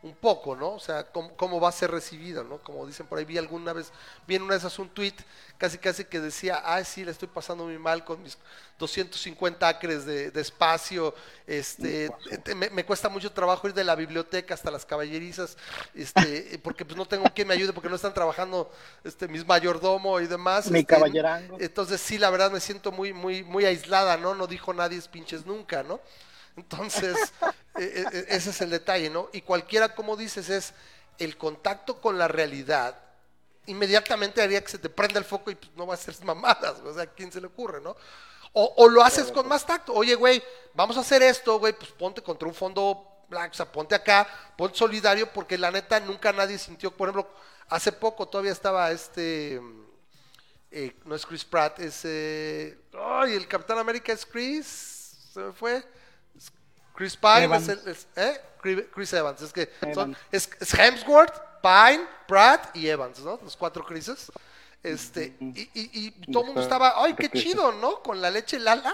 un 0.02 0.16
poco, 0.16 0.56
¿no? 0.56 0.72
O 0.72 0.80
sea, 0.80 1.04
cómo, 1.04 1.60
va 1.60 1.70
a 1.70 1.74
ser 1.74 1.92
recibido, 1.92 2.44
¿no? 2.44 2.60
Como 2.60 2.88
dicen 2.88 3.06
por 3.06 3.20
ahí, 3.20 3.26
vi 3.26 3.38
alguna 3.38 3.74
vez, 3.74 3.92
vi 4.26 4.36
en 4.36 4.44
una 4.44 4.54
de 4.54 4.60
esas 4.60 4.80
un 4.80 4.88
tweet 4.90 5.16
casi 5.58 5.78
casi 5.78 6.06
que 6.06 6.22
decía, 6.22 6.62
ay, 6.64 6.86
sí, 6.86 7.04
le 7.04 7.12
estoy 7.12 7.28
pasando 7.28 7.66
muy 7.66 7.78
mal 7.78 8.06
con 8.06 8.24
mis 8.24 8.38
250 8.78 9.68
acres 9.68 10.06
de, 10.06 10.32
espacio, 10.40 11.14
este, 11.46 12.10
me, 12.56 12.86
cuesta 12.86 13.10
mucho 13.10 13.30
trabajo 13.34 13.68
ir 13.68 13.74
de 13.74 13.84
la 13.84 13.96
biblioteca 13.96 14.54
hasta 14.54 14.72
las 14.72 14.86
caballerizas, 14.86 15.58
este, 15.94 16.58
porque 16.64 16.86
pues 16.86 16.96
no 16.96 17.06
tengo 17.06 17.26
quien 17.36 17.50
me 17.50 17.56
ayude, 17.56 17.74
porque 17.74 17.90
no 17.90 17.98
están 17.98 18.14
trabajando 18.14 18.72
este, 19.04 19.28
mis 19.28 19.46
mayordomo 19.46 20.22
y 20.22 20.28
demás. 20.28 20.72
Mi 20.72 20.80
este, 20.80 20.96
caballerango. 20.96 21.58
Entonces 21.60 22.00
sí, 22.00 22.18
la 22.18 22.30
verdad 22.30 22.52
me 22.52 22.62
siento 22.62 22.94
muy, 22.94 23.12
muy, 23.12 23.44
muy 23.44 23.66
aislada, 23.66 24.16
¿no? 24.16 24.34
No 24.34 24.48
dijo 24.48 24.74
nadie 24.74 24.98
es 24.98 25.10
pinches 25.10 25.46
nunca, 25.46 25.84
¿no? 25.84 26.00
Entonces, 26.60 27.18
e, 27.78 27.84
e, 27.84 28.18
e, 28.18 28.26
ese 28.30 28.50
es 28.50 28.62
el 28.62 28.70
detalle, 28.70 29.10
¿no? 29.10 29.30
Y 29.34 29.42
cualquiera, 29.42 29.96
como 29.96 30.16
dices, 30.16 30.50
es 30.50 30.74
el 31.18 31.38
contacto 31.38 32.02
con 32.02 32.18
la 32.18 32.28
realidad, 32.28 32.98
inmediatamente 33.66 34.42
haría 34.42 34.64
que 34.64 34.72
se 34.72 34.80
te 34.80 34.90
prenda 34.90 35.20
el 35.20 35.26
foco 35.26 35.52
y 35.52 35.56
pues, 35.56 35.72
no 35.76 35.86
va 35.86 35.94
a 35.94 35.98
ser 35.98 36.16
mamadas, 36.24 36.80
o 36.80 36.94
sea, 36.94 37.04
¿a 37.04 37.08
quién 37.08 37.32
se 37.32 37.42
le 37.42 37.48
ocurre, 37.48 37.82
no? 37.82 37.96
O, 38.52 38.90
lo 38.90 39.04
haces 39.04 39.32
con 39.32 39.48
más 39.48 39.64
tacto, 39.64 39.94
oye, 39.94 40.16
güey, 40.16 40.42
vamos 40.74 40.98
a 40.98 41.02
hacer 41.02 41.22
esto, 41.22 41.60
güey, 41.60 41.72
pues 41.72 41.92
ponte 41.92 42.24
contra 42.24 42.48
un 42.48 42.56
fondo 42.56 43.06
black, 43.30 43.52
o 43.52 43.54
sea, 43.54 43.72
ponte 43.72 43.94
acá, 43.94 44.28
ponte 44.58 44.76
solidario, 44.76 45.32
porque 45.32 45.56
la 45.56 45.70
neta 45.70 46.00
nunca 46.00 46.34
nadie 46.34 46.58
sintió, 46.58 46.90
por 46.90 47.10
ejemplo, 47.10 47.32
hace 47.68 47.92
poco 47.92 48.28
todavía 48.28 48.52
estaba 48.52 48.90
este, 48.90 49.62
eh, 50.72 50.96
no 51.06 51.14
es 51.14 51.28
Chris 51.28 51.46
Pratt, 51.46 51.80
es, 51.80 52.02
eh, 52.06 52.76
ay, 53.00 53.36
el 53.36 53.48
Capitán 53.48 53.78
América 53.78 54.14
es 54.14 54.26
Chris, 54.26 54.66
se 55.32 55.42
me 55.42 55.52
fue, 55.54 55.84
Chris 57.00 57.16
Pine 57.16 57.56
es, 57.56 57.70
el, 57.70 57.98
¿eh? 58.18 58.42
Chris 58.92 59.14
Evans, 59.14 59.42
es 59.42 59.54
que 59.54 59.72
son, 59.94 60.18
es, 60.30 60.50
Hemsworth, 60.74 61.34
Pine, 61.62 62.06
Pratt 62.28 62.76
y 62.76 62.90
Evans, 62.90 63.20
¿no? 63.22 63.40
Los 63.42 63.56
cuatro 63.56 63.86
Chrises. 63.86 64.30
Este, 64.84 65.34
y, 65.40 65.62
y, 65.74 65.90
y 65.94 66.12
todo 66.30 66.42
el 66.42 66.48
mundo 66.48 66.62
estaba, 66.62 67.02
ay, 67.02 67.16
qué 67.16 67.30
chido, 67.30 67.72
¿no? 67.72 68.04
Con 68.04 68.20
la 68.22 68.30
leche 68.30 68.60
Lala. 68.60 68.94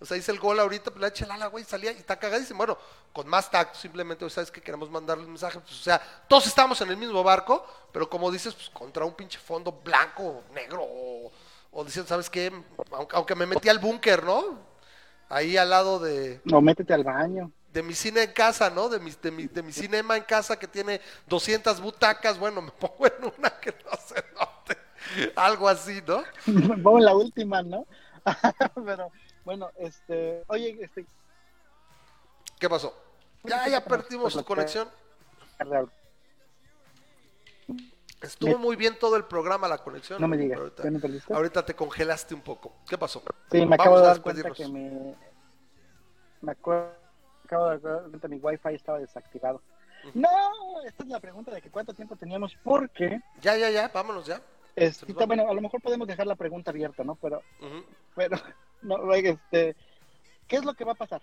O 0.00 0.06
sea, 0.06 0.16
hice 0.16 0.32
el 0.32 0.38
gol 0.38 0.58
ahorita, 0.58 0.90
pues 0.90 1.02
la 1.02 1.08
eché 1.08 1.26
la 1.26 1.46
güey, 1.48 1.64
salía 1.64 1.92
y 1.92 1.96
está 1.96 2.18
cagadísimo. 2.18 2.56
Bueno, 2.56 2.78
con 3.12 3.28
más 3.28 3.50
tacto, 3.50 3.78
simplemente, 3.78 4.28
¿sabes 4.30 4.50
que 4.50 4.62
Queremos 4.62 4.88
mandarle 4.88 5.24
un 5.24 5.32
mensaje. 5.32 5.60
Pues, 5.60 5.80
o 5.80 5.82
sea, 5.82 6.00
todos 6.26 6.46
estamos 6.46 6.80
en 6.80 6.88
el 6.88 6.96
mismo 6.96 7.22
barco, 7.22 7.66
pero 7.92 8.08
como 8.08 8.30
dices, 8.30 8.54
pues 8.54 8.70
contra 8.70 9.04
un 9.04 9.12
pinche 9.12 9.38
fondo 9.38 9.70
blanco, 9.70 10.44
negro, 10.54 10.82
o, 10.82 11.30
o 11.72 11.84
diciendo, 11.84 12.08
¿sabes 12.08 12.30
qué? 12.30 12.50
Aunque, 13.10 13.34
me 13.34 13.44
metí 13.44 13.68
al 13.68 13.80
búnker, 13.80 14.24
¿no? 14.24 14.72
Ahí 15.28 15.56
al 15.56 15.70
lado 15.70 15.98
de. 15.98 16.40
No, 16.44 16.60
métete 16.60 16.94
al 16.94 17.04
baño. 17.04 17.50
De 17.72 17.82
mi 17.82 17.94
cine 17.94 18.22
en 18.22 18.32
casa, 18.32 18.70
¿no? 18.70 18.88
De 18.88 19.00
mi, 19.00 19.10
de 19.10 19.30
mi, 19.30 19.46
de 19.46 19.62
mi 19.62 19.72
cinema 19.72 20.16
en 20.16 20.22
casa 20.22 20.56
que 20.58 20.68
tiene 20.68 21.00
200 21.26 21.80
butacas. 21.80 22.38
Bueno, 22.38 22.62
me 22.62 22.70
pongo 22.78 23.06
en 23.06 23.32
una 23.36 23.50
que 23.60 23.74
no 23.84 23.98
se 24.04 24.24
note. 24.34 24.78
Algo 25.36 25.68
así, 25.68 26.02
¿no? 26.06 26.22
Vamos 26.46 27.00
en 27.00 27.04
la 27.04 27.14
última, 27.14 27.62
¿no? 27.62 27.86
pero 28.86 29.10
bueno, 29.44 29.70
este, 29.76 30.42
oye, 30.46 30.78
este... 30.80 31.04
¿Qué 32.58 32.68
pasó? 32.68 32.94
Ya, 33.42 33.68
ya 33.68 33.84
perdimos 33.84 34.32
su 34.32 34.44
conexión. 34.44 34.88
Estuvo 38.24 38.58
muy 38.58 38.76
bien 38.76 38.96
todo 38.98 39.16
el 39.16 39.24
programa, 39.24 39.68
la 39.68 39.78
conexión. 39.78 40.20
No 40.20 40.28
me 40.28 40.36
digas, 40.36 40.60
ahorita, 41.30 41.64
te 41.64 41.74
congelaste 41.74 42.34
un 42.34 42.42
poco. 42.42 42.72
¿Qué 42.88 42.98
pasó? 42.98 43.22
Sí, 43.50 43.64
me 43.64 43.74
acabo 43.74 43.98
de 43.98 44.06
dar 44.06 44.20
cuenta 44.20 44.50
que 44.50 44.68
me... 44.68 45.14
Me 46.40 46.52
acabo 46.52 47.70
de 47.70 47.78
dar 47.78 48.02
cuenta 48.02 48.28
mi 48.28 48.36
wifi 48.36 48.74
estaba 48.74 48.98
desactivado. 48.98 49.62
No, 50.12 50.28
esta 50.86 51.02
es 51.02 51.08
la 51.08 51.20
pregunta 51.20 51.50
de 51.50 51.62
que 51.62 51.70
cuánto 51.70 51.94
tiempo 51.94 52.16
teníamos, 52.16 52.54
porque... 52.62 53.20
Ya, 53.40 53.56
ya, 53.56 53.70
ya, 53.70 53.88
vámonos 53.88 54.26
ya. 54.26 54.40
Este, 54.76 55.12
bueno, 55.12 55.48
a 55.48 55.54
lo 55.54 55.60
mejor 55.60 55.80
podemos 55.80 56.06
dejar 56.06 56.26
la 56.26 56.34
pregunta 56.34 56.70
abierta, 56.70 57.04
¿no? 57.04 57.14
Pero, 57.14 57.42
pero 58.14 58.36
no, 58.82 59.12
este, 59.14 59.76
¿qué 60.48 60.56
es 60.56 60.64
lo 60.64 60.74
que 60.74 60.84
va 60.84 60.92
a 60.92 60.96
pasar? 60.96 61.22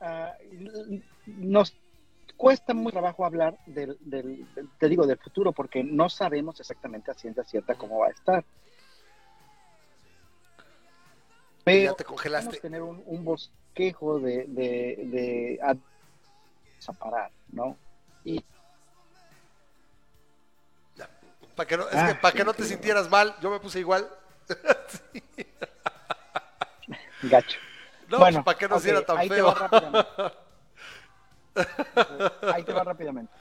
Ah, 0.00 0.34
nos 1.26 1.74
cuesta 2.36 2.74
mucho 2.74 2.92
trabajo 2.92 3.24
hablar 3.24 3.58
del, 3.66 3.96
del, 4.00 4.46
te 4.78 4.88
digo, 4.88 5.06
del 5.06 5.18
futuro 5.18 5.52
porque 5.52 5.82
no 5.82 6.08
sabemos 6.08 6.60
exactamente 6.60 7.10
a 7.10 7.14
ciencia 7.14 7.44
cierta 7.44 7.74
cómo 7.74 8.00
va 8.00 8.08
a 8.08 8.10
estar. 8.10 8.44
Pero 11.64 11.92
ya 11.92 11.96
te 11.96 12.04
congelaste. 12.04 12.58
tener 12.58 12.82
un, 12.82 13.24
bosquejo 13.24 14.20
de, 14.20 14.44
de, 14.48 15.00
de 15.06 15.58
a, 15.62 15.74
parar, 16.92 17.30
¿no? 17.50 17.76
Y 18.24 18.44
para 21.56 21.68
que 21.68 21.76
no, 21.76 21.84
es 21.84 21.90
que 21.90 21.98
ah, 21.98 22.18
para 22.20 22.34
que 22.34 22.44
no 22.44 22.52
te 22.52 22.64
sintieras 22.64 23.08
mal, 23.08 23.34
yo 23.40 23.50
me 23.50 23.60
puse 23.60 23.78
igual. 23.78 24.08
Gacho. 27.22 27.58
No, 28.08 28.18
pues, 28.18 28.20
bueno, 28.20 28.44
para 28.44 28.58
que 28.58 28.68
no 28.68 28.76
okay, 28.76 29.04
tan 29.04 29.28
feo. 29.28 29.54
Ahí 32.52 32.62
te 32.62 32.72
va 32.72 32.84
rápidamente. 32.84 33.32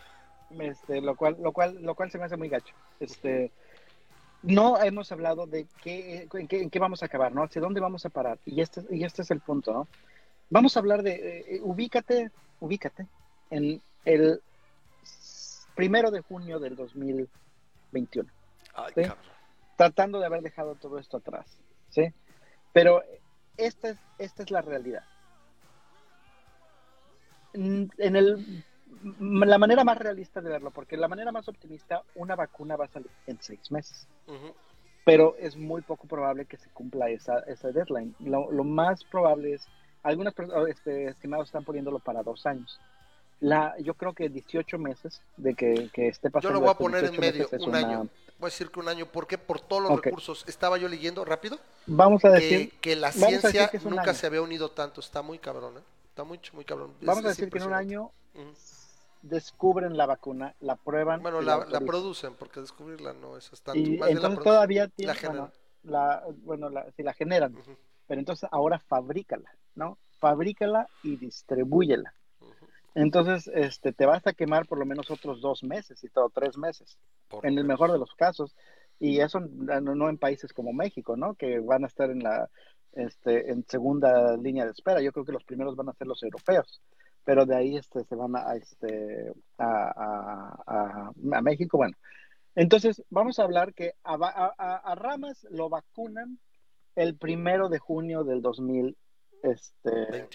Este, 0.59 1.01
lo 1.01 1.15
cual, 1.15 1.37
lo 1.41 1.51
cual, 1.51 1.81
lo 1.81 1.95
cual 1.95 2.11
se 2.11 2.17
me 2.17 2.25
hace 2.25 2.37
muy 2.37 2.49
gacho. 2.49 2.75
Este, 2.99 3.51
no 4.43 4.81
hemos 4.81 5.11
hablado 5.11 5.47
de 5.47 5.67
qué, 5.81 6.27
en, 6.31 6.47
qué, 6.47 6.61
en 6.61 6.69
qué 6.69 6.79
vamos 6.79 7.01
a 7.01 7.07
acabar, 7.07 7.33
¿no? 7.33 7.43
Hacia 7.43 7.61
dónde 7.61 7.79
vamos 7.79 8.05
a 8.05 8.09
parar. 8.09 8.39
Y 8.45 8.61
este, 8.61 8.83
y 8.89 9.03
este 9.03 9.23
es 9.23 9.31
el 9.31 9.39
punto, 9.39 9.73
¿no? 9.73 9.87
Vamos 10.49 10.75
a 10.75 10.79
hablar 10.79 11.01
de, 11.01 11.39
eh, 11.39 11.59
ubícate, 11.63 12.29
ubícate 12.59 13.07
en 13.49 13.81
el 14.05 14.41
primero 15.75 16.11
de 16.11 16.21
junio 16.21 16.59
del 16.59 16.75
2000 16.75 17.27
21. 17.93 18.29
Tratando 19.77 20.19
de 20.19 20.25
haber 20.25 20.41
dejado 20.41 20.75
todo 20.75 20.99
esto 20.99 21.17
atrás. 21.17 21.45
¿sí? 21.89 22.13
Pero 22.73 23.01
esta 23.55 23.89
es, 23.89 23.97
esta 24.17 24.43
es 24.43 24.51
la 24.51 24.61
realidad. 24.61 25.03
En 27.53 28.15
el, 28.15 28.63
la 29.19 29.57
manera 29.57 29.83
más 29.83 29.97
realista 29.97 30.41
de 30.41 30.49
verlo, 30.49 30.71
porque 30.71 30.97
la 30.97 31.07
manera 31.07 31.31
más 31.31 31.47
optimista, 31.47 32.03
una 32.15 32.35
vacuna 32.35 32.75
va 32.75 32.85
a 32.85 32.89
salir 32.89 33.11
en 33.27 33.37
seis 33.41 33.71
meses. 33.71 34.07
Pero 35.05 35.35
es 35.37 35.57
muy 35.57 35.81
poco 35.81 36.07
probable 36.07 36.45
que 36.45 36.57
se 36.57 36.69
cumpla 36.69 37.09
esa, 37.09 37.39
esa 37.41 37.71
deadline. 37.71 38.15
Lo, 38.19 38.63
más 38.63 39.03
probable 39.03 39.53
es, 39.53 39.65
algunas 40.01 40.33
este, 40.69 41.09
estimados 41.09 41.47
están 41.47 41.63
poniéndolo 41.63 41.99
para 41.99 42.23
dos 42.23 42.45
años 42.45 42.79
la, 43.43 43.75
yo 43.79 43.93
creo 43.95 44.13
que 44.13 44.29
18 44.29 44.77
meses 44.77 45.21
de 45.35 45.53
que, 45.53 45.89
que 45.93 46.07
esté 46.07 46.29
pasando. 46.29 46.49
Yo 46.49 46.53
lo 46.53 46.61
voy 46.61 46.69
a 46.69 46.77
poner 46.77 47.03
en 47.03 47.19
medio, 47.19 47.49
un 47.59 47.75
año. 47.75 48.07
Voy 48.39 48.47
a 48.47 48.51
decir 48.51 48.71
que 48.71 48.79
un 48.79 48.87
año, 48.87 49.05
¿por 49.05 49.27
qué? 49.27 49.37
Por 49.37 49.59
todos 49.59 49.83
los 49.83 50.01
recursos. 50.01 50.45
Estaba 50.47 50.77
yo 50.77 50.87
leyendo 50.87 51.25
rápido. 51.25 51.59
Vamos 51.85 52.23
a 52.23 52.29
decir 52.29 52.71
que, 52.79 52.95
la 52.95 53.11
ciencia 53.11 53.69
nunca 53.83 54.13
se 54.13 54.27
había 54.27 54.41
unido 54.41 54.71
tanto. 54.71 55.01
Está 55.01 55.21
muy 55.21 55.39
cabrón, 55.39 55.77
¿eh? 55.77 55.81
Está 56.13 56.23
muy, 56.23 56.39
muy 56.53 56.63
cabrón. 56.63 56.93
Vamos 57.01 57.25
a 57.25 57.29
decir 57.29 57.49
que 57.49 57.57
en 57.57 57.63
un 57.63 57.73
año 57.73 58.11
descubren 59.23 59.97
la 59.97 60.05
vacuna, 60.05 60.53
la 60.59 60.75
prueban. 60.75 61.23
Bueno, 61.23 61.41
la, 61.41 61.65
la, 61.65 61.79
producen, 61.79 62.35
porque 62.35 62.61
descubrirla 62.61 63.13
no 63.13 63.35
es 63.35 63.49
tanto. 63.63 63.79
Y 63.79 63.99
entonces 64.07 64.43
todavía 64.43 64.87
tiene, 64.89 65.15
la 65.81 66.23
bueno, 66.43 66.69
la, 66.69 66.91
si 66.91 67.01
la 67.01 67.13
generan, 67.13 67.57
pero 68.05 68.19
entonces 68.19 68.47
ahora 68.51 68.77
fabrícala, 68.77 69.49
¿no? 69.73 69.97
Fabrícala 70.19 70.87
y 71.01 71.17
distribúyela. 71.17 72.13
Entonces, 72.93 73.49
este, 73.51 73.91
te 73.91 74.05
vas 74.05 74.27
a 74.27 74.33
quemar 74.33 74.67
por 74.67 74.77
lo 74.77 74.85
menos 74.85 75.09
otros 75.09 75.41
dos 75.41 75.63
meses 75.63 76.03
y 76.03 76.09
todo, 76.09 76.29
tres 76.29 76.59
meses, 76.59 76.99
en 77.41 77.57
el 77.57 77.65
mejor 77.65 77.91
de 77.91 77.97
los 77.97 78.13
casos. 78.13 78.55
Y 78.99 79.19
eso 79.19 79.39
no, 79.39 80.09
en 80.09 80.19
países 80.19 80.53
como 80.53 80.73
México, 80.73 81.17
¿no? 81.17 81.33
Que 81.33 81.59
van 81.59 81.85
a 81.85 81.87
estar 81.87 82.11
en 82.11 82.21
la, 82.21 82.51
este, 82.93 83.51
en 83.51 83.65
segunda 83.67 84.37
línea 84.37 84.65
de 84.65 84.71
espera. 84.71 85.01
Yo 85.01 85.11
creo 85.11 85.25
que 85.25 85.31
los 85.31 85.43
primeros 85.43 85.75
van 85.75 85.89
a 85.89 85.93
ser 85.93 86.07
los 86.07 86.21
europeos, 86.23 86.81
pero 87.23 87.45
de 87.45 87.55
ahí 87.55 87.77
este, 87.77 88.03
se 88.03 88.15
van 88.15 88.35
a, 88.35 88.55
este, 88.55 89.31
a, 89.57 90.63
a, 90.65 91.41
México. 91.41 91.77
Bueno, 91.77 91.95
entonces 92.55 93.03
vamos 93.09 93.39
a 93.39 93.43
hablar 93.43 93.73
que 93.73 93.93
a, 94.03 94.95
Ramas 94.95 95.47
lo 95.49 95.69
vacunan 95.69 96.39
el 96.95 97.15
primero 97.17 97.69
de 97.69 97.79
junio 97.79 98.23
del 98.23 98.41
2021. 98.41 98.95
Este, 99.43 100.27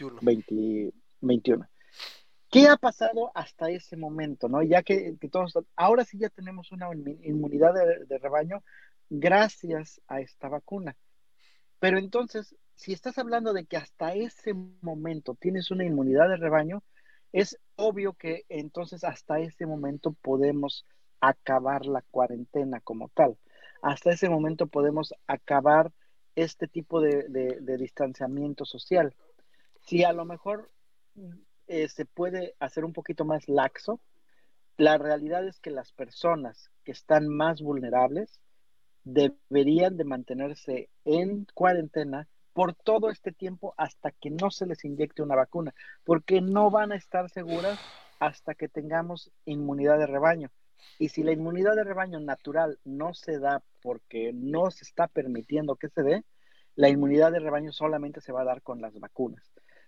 ¿Qué 2.51 2.67
ha 2.67 2.77
pasado 2.77 3.31
hasta 3.35 3.71
ese 3.71 3.97
momento? 3.97 4.49
¿no? 4.49 4.63
Ya 4.63 4.83
que, 4.83 5.17
todos, 5.31 5.59
ahora 5.77 6.05
sí 6.05 6.19
ya 6.19 6.31
tenemos 6.31 6.73
una 6.73 6.89
inmunidad 7.23 7.75
de, 8.09 8.19
rebaño 8.19 8.63
gracias 9.11 10.01
a 10.09 10.21
esta 10.21 10.49
vacuna. 10.49 10.97
Pero 11.81 11.99
entonces, 11.99 12.57
si 12.75 12.93
estás 12.93 13.19
hablando 13.19 13.53
de 13.53 13.67
que 13.67 13.77
hasta 13.77 14.15
ese 14.15 14.55
momento 14.55 15.35
tienes 15.35 15.71
una 15.71 15.85
inmunidad 15.85 16.29
de 16.29 16.37
rebaño, 16.37 16.83
es 17.33 17.59
obvio 17.77 18.15
que 18.15 18.45
entonces 18.49 19.05
hasta 19.05 19.39
ese 19.41 19.67
momento 19.67 20.13
podemos 20.13 20.87
acabar 21.21 21.87
la 21.87 22.03
cuarentena 22.03 22.81
como 22.81 23.09
tal. 23.11 23.37
Hasta 23.83 24.11
ese 24.11 24.29
momento 24.29 24.67
podemos 24.67 25.15
acabar 25.27 25.93
este 26.35 26.69
tipo 26.69 27.01
de 27.01 27.77
distanciamiento 27.79 28.65
social. 28.65 29.15
Si 29.81 30.05
a 30.05 30.13
lo 30.13 30.25
mejor 30.25 30.71
eh, 31.69 31.89
se 31.89 32.07
puede 32.07 32.55
hacer 32.61 32.85
un 32.85 32.95
poquito 32.95 33.27
más 33.27 33.47
laxo. 33.47 34.01
La 34.79 34.97
realidad 34.97 35.47
es 35.47 35.61
que 35.61 35.71
las 35.71 35.93
personas 35.93 36.71
que 36.83 36.93
están 36.93 37.29
más 37.29 37.61
vulnerables 37.61 38.41
deberían 39.05 39.97
de 39.97 40.05
mantenerse 40.05 40.89
en 41.05 41.47
cuarentena 41.55 42.29
por 42.53 42.75
todo 42.75 43.11
este 43.11 43.33
tiempo 43.33 43.75
hasta 43.77 44.11
que 44.11 44.31
no 44.31 44.51
se 44.51 44.67
les 44.67 44.85
inyecte 44.85 45.23
una 45.23 45.37
vacuna, 45.37 45.75
porque 46.05 46.41
no 46.41 46.71
van 46.71 46.93
a 46.93 46.97
estar 46.97 47.31
seguras 47.31 47.79
hasta 48.19 48.55
que 48.55 48.69
tengamos 48.69 49.31
inmunidad 49.45 49.99
de 49.99 50.07
rebaño. 50.07 50.51
Y 50.99 51.11
si 51.11 51.23
la 51.23 51.33
inmunidad 51.33 51.77
de 51.77 51.85
rebaño 51.85 52.21
natural 52.21 52.79
no 52.85 53.15
se 53.15 53.39
da 53.39 53.63
porque 53.83 54.33
no 54.33 54.71
se 54.71 54.85
está 54.85 55.07
permitiendo 55.07 55.77
que 55.77 55.89
se 55.89 56.03
dé, 56.03 56.25
la 56.75 56.89
inmunidad 56.89 57.33
de 57.33 57.41
rebaño 57.41 57.73
solamente 57.73 58.21
se 58.21 58.33
va 58.33 58.43
a 58.43 58.47
dar 58.47 58.63
con 58.63 58.81
las 58.81 58.99
vacunas. 58.99 59.43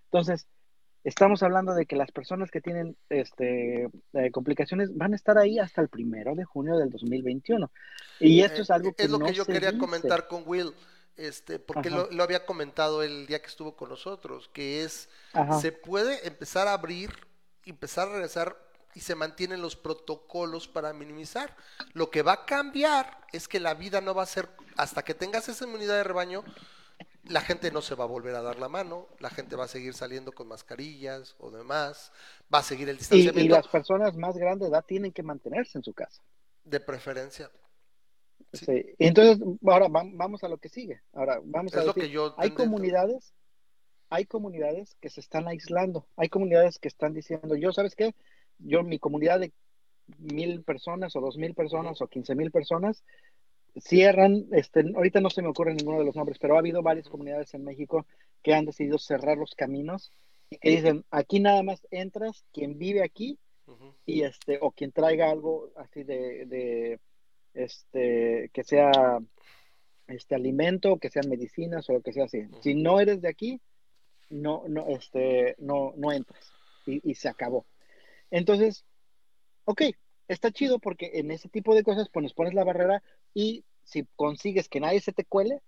Entonces, 0.04 0.46
Estamos 1.02 1.42
hablando 1.42 1.74
de 1.74 1.86
que 1.86 1.96
las 1.96 2.12
personas 2.12 2.50
que 2.50 2.60
tienen 2.60 2.96
este, 3.08 3.88
eh, 4.12 4.30
complicaciones 4.30 4.94
van 4.96 5.14
a 5.14 5.16
estar 5.16 5.38
ahí 5.38 5.58
hasta 5.58 5.80
el 5.80 5.88
primero 5.88 6.34
de 6.34 6.44
junio 6.44 6.76
del 6.76 6.90
2021. 6.90 7.70
Y 8.18 8.40
esto 8.42 8.62
es 8.62 8.70
algo 8.70 8.92
que 8.92 9.04
es 9.04 9.10
lo 9.10 9.18
que 9.18 9.32
yo 9.32 9.46
quería 9.46 9.78
comentar 9.78 10.28
con 10.28 10.42
Will, 10.46 10.74
este, 11.16 11.58
porque 11.58 11.88
lo, 11.88 12.08
había 12.22 12.44
comentado 12.44 13.02
el 13.02 13.26
día 13.26 13.40
que 13.40 13.48
estuvo 13.48 13.76
con 13.76 13.88
nosotros, 13.88 14.50
que 14.52 14.84
es 14.84 15.08
se 15.60 15.72
puede 15.72 16.26
empezar 16.26 16.68
a 16.68 16.74
abrir, 16.74 17.10
empezar 17.64 18.08
a 18.08 18.12
regresar 18.12 18.56
y 18.94 19.00
se 19.00 19.14
mantienen 19.14 19.62
los 19.62 19.76
protocolos 19.76 20.68
para 20.68 20.92
minimizar. 20.92 21.56
Lo 21.94 22.10
que 22.10 22.22
va 22.22 22.32
a 22.32 22.44
cambiar 22.44 23.20
es 23.32 23.48
que 23.48 23.60
la 23.60 23.74
vida 23.74 24.00
no 24.00 24.14
va 24.14 24.24
a 24.24 24.26
ser 24.26 24.50
hasta 24.76 25.02
que 25.02 25.14
tengas 25.14 25.48
esa 25.48 25.64
inmunidad 25.64 25.94
de 25.94 26.04
rebaño 26.04 26.44
la 27.30 27.40
gente 27.40 27.70
no 27.70 27.80
se 27.80 27.94
va 27.94 28.04
a 28.04 28.08
volver 28.08 28.34
a 28.34 28.42
dar 28.42 28.58
la 28.58 28.68
mano, 28.68 29.06
la 29.20 29.30
gente 29.30 29.56
va 29.56 29.64
a 29.64 29.68
seguir 29.68 29.94
saliendo 29.94 30.32
con 30.32 30.48
mascarillas 30.48 31.36
o 31.38 31.50
demás, 31.50 32.12
va 32.52 32.58
a 32.58 32.62
seguir 32.62 32.88
el 32.88 32.98
distanciamiento. 32.98 33.40
Y, 33.40 33.48
las 33.48 33.68
personas 33.68 34.16
más 34.16 34.36
grandes 34.36 34.68
de 34.68 34.74
edad 34.74 34.84
tienen 34.84 35.12
que 35.12 35.22
mantenerse 35.22 35.78
en 35.78 35.84
su 35.84 35.92
casa. 35.92 36.22
De 36.64 36.80
preferencia. 36.80 37.50
Sí. 38.52 38.94
Entonces, 38.98 39.38
ahora 39.64 39.86
vamos 39.88 40.42
a 40.42 40.48
lo 40.48 40.58
que 40.58 40.68
sigue. 40.68 41.00
Ahora, 41.12 41.40
vamos 41.44 41.72
a 41.74 41.84
lo 41.84 41.94
que 41.94 42.10
yo 42.10 42.34
hay 42.36 42.50
comunidades, 42.50 43.32
hay 44.08 44.24
comunidades 44.24 44.96
que 45.00 45.08
se 45.08 45.20
están 45.20 45.46
aislando, 45.46 46.06
hay 46.16 46.28
comunidades 46.28 46.78
que 46.78 46.88
están 46.88 47.14
diciendo, 47.14 47.54
yo, 47.54 47.72
¿sabes 47.72 47.94
qué? 47.94 48.14
Yo, 48.58 48.82
mi 48.82 48.98
comunidad 48.98 49.38
de 49.38 49.52
mil 50.18 50.64
personas 50.64 51.14
o 51.14 51.20
dos 51.20 51.36
mil 51.36 51.54
personas 51.54 52.02
o 52.02 52.08
quince 52.08 52.34
mil 52.34 52.50
personas, 52.50 53.04
cierran, 53.76 54.46
este, 54.52 54.84
ahorita 54.94 55.20
no 55.20 55.30
se 55.30 55.42
me 55.42 55.48
ocurre 55.48 55.74
ninguno 55.74 55.98
de 55.98 56.04
los 56.04 56.16
nombres, 56.16 56.38
pero 56.38 56.56
ha 56.56 56.58
habido 56.58 56.82
varias 56.82 57.08
comunidades 57.08 57.54
en 57.54 57.64
México 57.64 58.06
que 58.42 58.54
han 58.54 58.64
decidido 58.64 58.98
cerrar 58.98 59.36
los 59.36 59.54
caminos 59.54 60.12
y 60.50 60.58
que 60.58 60.70
dicen, 60.70 61.04
aquí 61.10 61.40
nada 61.40 61.62
más 61.62 61.86
entras 61.90 62.44
quien 62.52 62.78
vive 62.78 63.02
aquí 63.02 63.38
y 64.04 64.22
este, 64.22 64.58
o 64.60 64.72
quien 64.72 64.90
traiga 64.90 65.30
algo 65.30 65.70
así 65.76 66.02
de, 66.02 66.46
de 66.46 67.00
este, 67.54 68.50
que 68.52 68.64
sea 68.64 69.20
este 70.08 70.34
alimento, 70.34 70.98
que 70.98 71.10
sean 71.10 71.28
medicinas 71.28 71.88
o 71.88 71.92
lo 71.92 72.00
que 72.00 72.12
sea 72.12 72.24
así. 72.24 72.48
Si 72.62 72.74
no 72.74 72.98
eres 72.98 73.22
de 73.22 73.28
aquí, 73.28 73.60
no, 74.28 74.64
no, 74.68 74.88
este, 74.88 75.54
no, 75.58 75.92
no 75.96 76.10
entras 76.10 76.52
y, 76.86 77.08
y 77.08 77.14
se 77.14 77.28
acabó. 77.28 77.64
Entonces, 78.32 78.84
ok, 79.64 79.82
está 80.26 80.50
chido 80.50 80.78
porque 80.78 81.10
en 81.14 81.30
ese 81.30 81.48
tipo 81.48 81.74
de 81.74 81.82
cosas 81.82 82.08
pues 82.08 82.32
pones 82.32 82.54
la 82.54 82.64
barrera 82.64 83.02
y 83.34 83.64
si 83.84 84.06
consigues 84.16 84.68
que 84.68 84.80
nadie 84.80 85.00
se 85.00 85.12
te 85.12 85.24
cuele, 85.24 85.62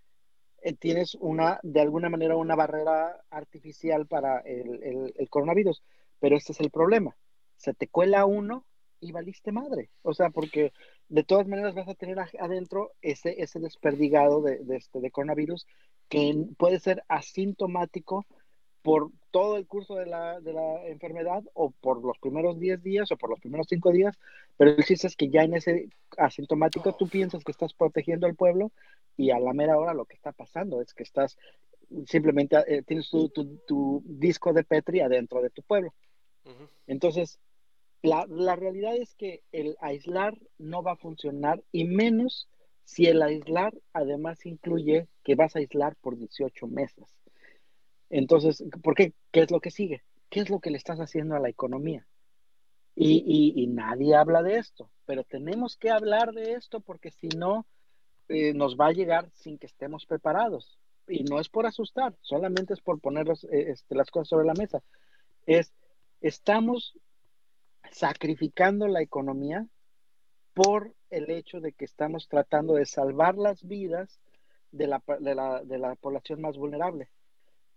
eh, 0.63 0.75
tienes 0.75 1.17
una, 1.17 1.59
de 1.63 1.81
alguna 1.81 2.09
manera, 2.09 2.37
una 2.37 2.55
barrera 2.55 3.21
artificial 3.31 4.07
para 4.07 4.39
el, 4.41 5.13
el, 5.17 5.29
coronavirus. 5.29 5.83
Pero 6.21 6.37
este 6.37 6.53
es 6.53 6.61
el 6.61 6.71
problema. 6.71 7.17
Se 7.57 7.75
te 7.75 7.89
cuela 7.89 8.27
uno 8.27 8.65
y 9.01 9.11
valiste 9.11 9.51
madre. 9.51 9.91
O 10.03 10.15
sea, 10.15 10.31
porque 10.31 10.73
de 11.09 11.25
todas 11.25 11.49
maneras 11.49 11.75
vas 11.75 11.89
a 11.89 11.95
tener 11.95 12.19
adentro 12.39 12.93
ese, 13.03 13.43
ese 13.43 13.59
desperdigado 13.59 14.41
de, 14.41 14.59
de, 14.59 14.77
este, 14.77 15.01
de 15.01 15.11
coronavirus 15.11 15.67
que 16.09 16.47
puede 16.57 16.79
ser 16.79 17.03
asintomático 17.09 18.27
por 18.83 19.11
todo 19.31 19.57
el 19.57 19.67
curso 19.67 19.95
de 19.95 20.07
la, 20.07 20.41
de 20.41 20.53
la, 20.53 20.87
enfermedad 20.89 21.43
o 21.55 21.71
por 21.71 22.05
los 22.05 22.19
primeros 22.19 22.59
10 22.59 22.83
días 22.83 23.13
o 23.13 23.17
por 23.17 23.31
los 23.31 23.41
primeros 23.41 23.67
5 23.69 23.91
días, 23.93 24.19
pero 24.57 24.73
el 24.73 24.85
chiste 24.85 25.07
es 25.07 25.17
que 25.17 25.31
ya 25.31 25.43
en 25.43 25.55
ese 25.55 25.89
asintomático 26.19 26.95
tú 26.95 27.09
piensas 27.09 27.45
que 27.45 27.53
estás 27.53 27.73
protegiendo 27.73 28.27
al 28.27 28.35
pueblo 28.35 28.73
y 29.17 29.31
a 29.31 29.39
la 29.39 29.53
mera 29.53 29.79
hora 29.79 29.95
lo 29.95 30.05
que 30.05 30.15
está 30.15 30.33
pasando 30.33 30.81
es 30.81 30.93
que 30.95 31.03
estás 31.03 31.39
simplemente, 32.07 32.57
eh, 32.67 32.83
tienes 32.83 33.11
tu, 33.11 33.29
tu, 33.29 34.03
disco 34.05 34.53
de 34.53 34.65
Petri 34.65 35.01
adentro 35.01 35.43
de 35.43 35.51
tu 35.51 35.63
pueblo. 35.63 35.95
Entonces, 36.87 37.39
la, 38.03 38.27
la 38.29 38.57
realidad 38.57 38.97
es 38.97 39.15
que 39.15 39.43
el 39.53 39.77
aislar 39.81 40.37
no 40.59 40.83
va 40.83 40.93
a 40.93 40.97
funcionar 40.97 41.63
y 41.71 41.85
menos 41.85 42.49
si 42.85 43.07
el 43.07 43.23
aislar 43.23 43.75
además 43.93 44.45
incluye 44.45 45.07
que 45.23 45.37
vas 45.37 45.55
a 45.55 45.61
aislar 45.61 45.95
por 45.97 46.17
18 46.17 46.67
meses. 46.67 47.05
Entonces, 48.13 48.63
¿por 48.83 48.95
qué? 48.95 49.15
¿Qué 49.31 49.41
es 49.41 49.51
lo 49.51 49.61
que 49.61 49.71
sigue? 49.71 50.03
¿Qué 50.29 50.41
es 50.41 50.51
lo 50.51 50.61
que 50.61 50.71
le 50.71 50.77
estás 50.77 51.01
haciendo 51.01 51.35
a 51.35 51.41
la 51.41 51.49
economía? 51.49 52.07
Y, 52.95 53.67
nadie 53.69 54.15
habla 54.15 54.43
de 54.43 54.59
esto, 54.59 54.91
pero 55.07 55.25
tenemos 55.25 55.79
que 55.79 55.91
hablar 55.91 56.33
de 56.33 56.53
esto 56.53 56.81
porque 56.81 57.11
si 57.11 57.29
no, 57.29 57.67
eh, 58.29 58.53
nos 58.53 58.77
va 58.77 58.89
a 58.89 58.93
llegar 58.93 59.31
sin 59.33 59.57
que 59.59 59.67
estemos 59.67 60.05
preparados. 60.05 60.79
Y 61.09 61.25
no 61.25 61.41
es 61.41 61.49
por 61.49 61.65
asustar, 61.65 62.15
solamente 62.21 62.75
es 62.75 62.83
por 62.83 63.01
poner 63.01 63.31
eh, 63.31 63.71
este, 63.71 63.95
las 63.95 64.11
cosas 64.11 64.29
sobre 64.29 64.47
la 64.47 64.55
mesa. 64.55 64.83
Es, 65.47 65.73
estamos 66.21 66.99
sacrificando 67.93 68.89
la 68.89 69.01
economía 69.01 69.67
por 70.53 70.95
el 71.09 71.31
hecho 71.31 71.61
de 71.61 71.73
que 71.73 71.87
estamos 71.87 72.29
tratando 72.29 72.75
de 72.75 72.85
salvar 72.85 73.37
las 73.37 73.67
vidas 73.67 74.21
de 74.71 74.87
la, 74.87 75.03
de 75.19 75.35
la, 75.35 75.65
de 75.65 75.79
la 75.79 75.95
población 75.95 76.43
más 76.43 76.59
vulnerable 76.59 77.09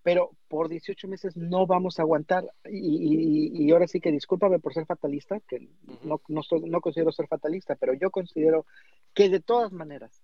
pero 0.06 0.30
por 0.50 0.70
18 0.70 1.08
meses 1.08 1.36
no 1.36 1.66
vamos 1.66 1.98
a 1.98 2.04
aguantar. 2.04 2.46
Y, 2.70 3.72
ahora 3.72 3.88
sí 3.88 4.00
que 4.00 4.12
discúlpame 4.12 4.60
por 4.60 4.72
ser 4.72 4.86
fatalista, 4.86 5.40
que 5.40 5.68
no, 6.04 6.22
no, 6.28 6.82
considero 6.82 7.12
ser 7.12 7.28
fatalista, 7.28 7.74
pero 7.74 7.96
yo 7.96 8.12
considero 8.12 8.68
que 9.16 9.30
de 9.30 9.40
todas 9.40 9.72
maneras 9.72 10.22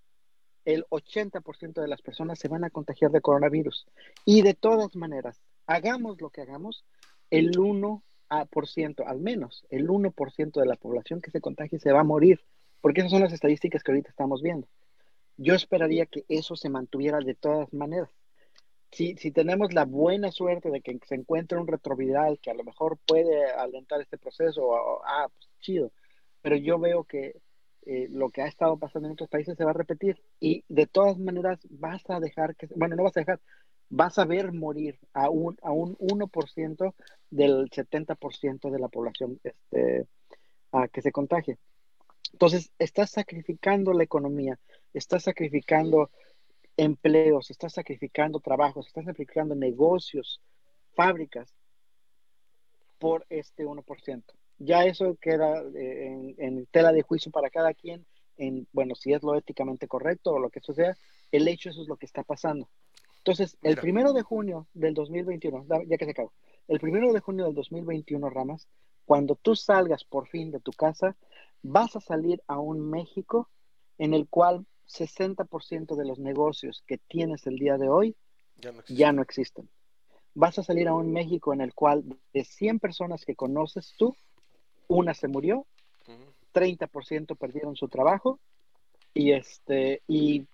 el 0.64 0.84
80% 0.84 1.80
de 1.80 1.88
las 1.88 2.00
personas 2.00 2.38
se 2.38 2.46
van 2.46 2.62
a 2.62 2.70
contagiar 2.70 3.10
de 3.10 3.20
coronavirus. 3.20 3.88
Y 4.24 4.42
de 4.42 4.54
todas 4.54 4.94
maneras, 4.94 5.42
hagamos 5.66 6.20
lo 6.20 6.30
que 6.30 6.42
hagamos, 6.42 6.84
el 7.30 7.50
1%, 7.50 9.04
al 9.04 9.18
menos 9.18 9.66
el 9.68 9.88
1% 9.88 10.60
de 10.60 10.66
la 10.66 10.76
población 10.76 11.20
que 11.20 11.32
se 11.32 11.40
contagie 11.40 11.80
se 11.80 11.90
va 11.90 12.02
a 12.02 12.04
morir, 12.04 12.40
porque 12.80 13.00
esas 13.00 13.10
son 13.10 13.22
las 13.22 13.32
estadísticas 13.32 13.82
que 13.82 13.90
ahorita 13.90 14.10
estamos 14.10 14.42
viendo. 14.42 14.68
Yo 15.38 15.56
esperaría 15.56 16.06
que 16.06 16.24
eso 16.28 16.54
se 16.54 16.68
mantuviera 16.68 17.18
de 17.18 17.34
todas 17.34 17.72
maneras 17.72 18.10
si, 18.92 19.16
si 19.16 19.32
tenemos 19.32 19.72
la 19.72 19.86
buena 19.86 20.30
suerte 20.30 20.70
de 20.70 20.82
que 20.82 20.98
se 21.06 21.14
encuentre 21.14 21.58
un 21.58 21.66
retroviral 21.66 22.38
que 22.40 22.50
a 22.50 22.54
lo 22.54 22.62
mejor 22.62 22.98
puede 23.06 23.50
alentar 23.50 24.00
este 24.00 24.18
proceso, 24.18 25.02
ah, 25.04 25.28
pues 25.34 25.48
chido. 25.60 25.90
Pero 26.42 26.56
yo 26.56 26.78
veo 26.78 27.04
que 27.04 27.40
eh, 27.86 28.08
lo 28.10 28.30
que 28.30 28.42
ha 28.42 28.46
estado 28.46 28.78
pasando 28.78 29.08
en 29.08 29.14
otros 29.14 29.30
países 29.30 29.56
se 29.56 29.64
va 29.64 29.70
a 29.70 29.74
repetir 29.74 30.22
y 30.38 30.64
de 30.68 30.86
todas 30.86 31.18
maneras 31.18 31.58
vas 31.70 32.02
a 32.10 32.20
dejar 32.20 32.54
que, 32.54 32.68
bueno, 32.76 32.94
no 32.94 33.04
vas 33.04 33.16
a 33.16 33.20
dejar, 33.20 33.40
vas 33.88 34.18
a 34.18 34.26
ver 34.26 34.52
morir 34.52 34.98
a 35.14 35.30
un, 35.30 35.56
a 35.62 35.72
un 35.72 35.96
1% 35.96 36.94
del 37.30 37.70
70% 37.70 38.70
de 38.70 38.78
la 38.78 38.88
población 38.88 39.40
este, 39.42 40.06
a 40.70 40.88
que 40.88 41.00
se 41.00 41.12
contagie. 41.12 41.58
Entonces, 42.32 42.70
estás 42.78 43.10
sacrificando 43.10 43.92
la 43.92 44.04
economía, 44.04 44.58
estás 44.92 45.24
sacrificando 45.24 46.10
empleos, 46.82 47.46
se 47.46 47.52
está 47.52 47.68
sacrificando 47.68 48.40
trabajos, 48.40 48.86
se 48.86 48.88
está 48.90 49.02
sacrificando 49.02 49.54
negocios, 49.54 50.40
fábricas 50.94 51.54
por 52.98 53.26
este 53.28 53.66
1%. 53.66 54.22
Ya 54.58 54.84
eso 54.84 55.16
queda 55.20 55.62
eh, 55.74 56.34
en, 56.38 56.66
tela 56.66 56.92
de 56.92 57.02
juicio 57.02 57.32
para 57.32 57.50
cada 57.50 57.74
quien, 57.74 58.06
en, 58.36 58.68
bueno, 58.72 58.94
si 58.94 59.12
es 59.12 59.22
lo 59.22 59.34
éticamente 59.34 59.88
correcto 59.88 60.32
o 60.32 60.38
lo 60.38 60.50
que 60.50 60.60
eso 60.60 60.72
sea, 60.72 60.96
el 61.32 61.48
hecho 61.48 61.70
eso 61.70 61.82
es 61.82 61.88
lo 61.88 61.96
que 61.96 62.06
está 62.06 62.22
pasando. 62.22 62.68
Entonces, 63.18 63.56
el 63.62 63.76
primero 63.76 64.12
de 64.12 64.22
junio 64.22 64.66
del 64.74 64.94
2021, 64.94 65.66
ya 65.86 65.96
que 65.96 66.04
se 66.04 66.10
acabó, 66.10 66.32
el 66.68 66.80
primero 66.80 67.12
de 67.12 67.20
junio 67.20 67.44
del 67.46 67.54
2021, 67.54 68.30
Ramas, 68.30 68.68
cuando 69.04 69.36
tú 69.36 69.56
salgas 69.56 70.04
por 70.04 70.28
fin 70.28 70.50
de 70.50 70.60
tu 70.60 70.72
casa, 70.72 71.16
vas 71.62 71.96
a 71.96 72.00
salir 72.00 72.42
a 72.46 72.58
un 72.58 72.90
México 72.90 73.48
en 73.98 74.14
el 74.14 74.28
cual 74.28 74.66
60% 74.92 75.96
de 75.96 76.04
los 76.04 76.18
negocios 76.18 76.82
que 76.86 76.98
tienes 76.98 77.46
el 77.46 77.56
día 77.56 77.78
de 77.78 77.88
hoy 77.88 78.16
ya 78.88 79.12
no, 79.12 79.22
existen. 79.22 79.68
Vas 80.34 80.58
a 80.58 80.62
salir 80.62 80.88
a 80.88 80.94
un 80.94 81.12
México 81.12 81.52
en 81.52 81.60
el 81.60 81.74
cual 81.74 82.04
de 82.32 82.44
100 82.44 82.78
personas 82.78 83.24
que 83.24 83.34
conoces 83.34 83.94
tú, 83.98 84.16
una 84.88 85.14
se 85.14 85.28
murió, 85.28 85.66
30% 86.54 87.36
perdieron 87.36 87.76
su 87.76 87.88
trabajo 87.88 88.38
y 89.14 89.32
este 89.32 90.02
y 90.06 90.46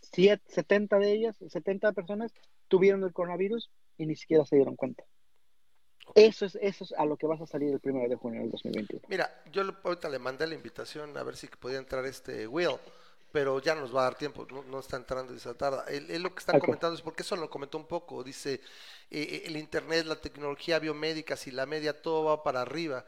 70 0.00 0.98
de 0.98 1.12
ellas, 1.12 1.36
70 1.48 1.92
personas 1.92 2.32
tuvieron 2.68 3.04
el 3.04 3.12
coronavirus 3.12 3.70
y 3.98 4.06
ni 4.06 4.16
siquiera 4.16 4.44
se 4.44 4.56
dieron 4.56 4.76
cuenta. 4.76 5.04
Eso 6.14 6.46
es, 6.46 6.56
eso 6.62 6.84
es 6.84 6.92
a 6.92 7.04
lo 7.04 7.16
que 7.16 7.26
vas 7.26 7.40
a 7.40 7.46
salir 7.46 7.70
el 7.70 7.80
primero 7.80 8.08
de 8.08 8.16
junio 8.16 8.40
del 8.40 8.50
2021. 8.50 9.02
Mira, 9.08 9.42
yo 9.52 9.62
ahorita 9.84 10.08
le 10.08 10.18
mandé 10.18 10.46
la 10.46 10.54
invitación 10.54 11.16
a 11.16 11.22
ver 11.22 11.36
si 11.36 11.48
podía 11.48 11.78
entrar 11.78 12.06
este 12.06 12.46
Will 12.46 12.76
pero 13.30 13.60
ya 13.60 13.74
nos 13.74 13.94
va 13.94 14.00
a 14.00 14.04
dar 14.04 14.14
tiempo, 14.16 14.46
no, 14.68 14.80
está 14.80 14.96
entrando 14.96 15.38
se 15.38 15.54
tarda. 15.54 15.84
Él, 15.88 16.22
lo 16.22 16.34
que 16.34 16.40
está 16.40 16.58
comentando 16.58 16.96
es 16.96 17.02
porque 17.02 17.22
eso 17.22 17.36
lo 17.36 17.50
comentó 17.50 17.76
un 17.78 17.86
poco, 17.86 18.24
dice, 18.24 18.54
eh, 18.54 18.60
eh, 19.10 19.42
el 19.46 19.56
Internet, 19.56 20.06
la 20.06 20.20
tecnología 20.20 20.78
biomédica, 20.78 21.36
si 21.36 21.50
la 21.50 21.66
media, 21.66 22.00
todo 22.00 22.24
va 22.24 22.42
para 22.42 22.62
arriba. 22.62 23.04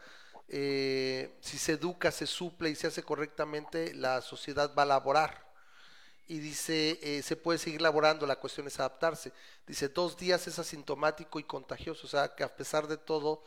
Eh, 0.47 1.37
si 1.41 1.57
se 1.57 1.73
educa, 1.73 2.11
se 2.11 2.27
suple 2.27 2.69
y 2.69 2.75
se 2.75 2.87
hace 2.87 3.03
correctamente, 3.03 3.93
la 3.95 4.21
sociedad 4.21 4.71
va 4.77 4.83
a 4.83 4.87
laborar. 4.87 5.49
Y 6.27 6.39
dice, 6.39 7.21
se 7.23 7.35
puede 7.35 7.59
seguir 7.59 7.81
laborando, 7.81 8.25
la 8.25 8.37
cuestión 8.37 8.65
es 8.65 8.79
adaptarse. 8.79 9.33
Dice, 9.67 9.89
dos 9.89 10.15
días 10.15 10.47
es 10.47 10.59
asintomático 10.59 11.39
y 11.41 11.43
contagioso, 11.43 12.07
o 12.07 12.09
sea, 12.09 12.33
que 12.35 12.43
a 12.43 12.55
pesar 12.55 12.87
de 12.87 12.95
todo, 12.95 13.43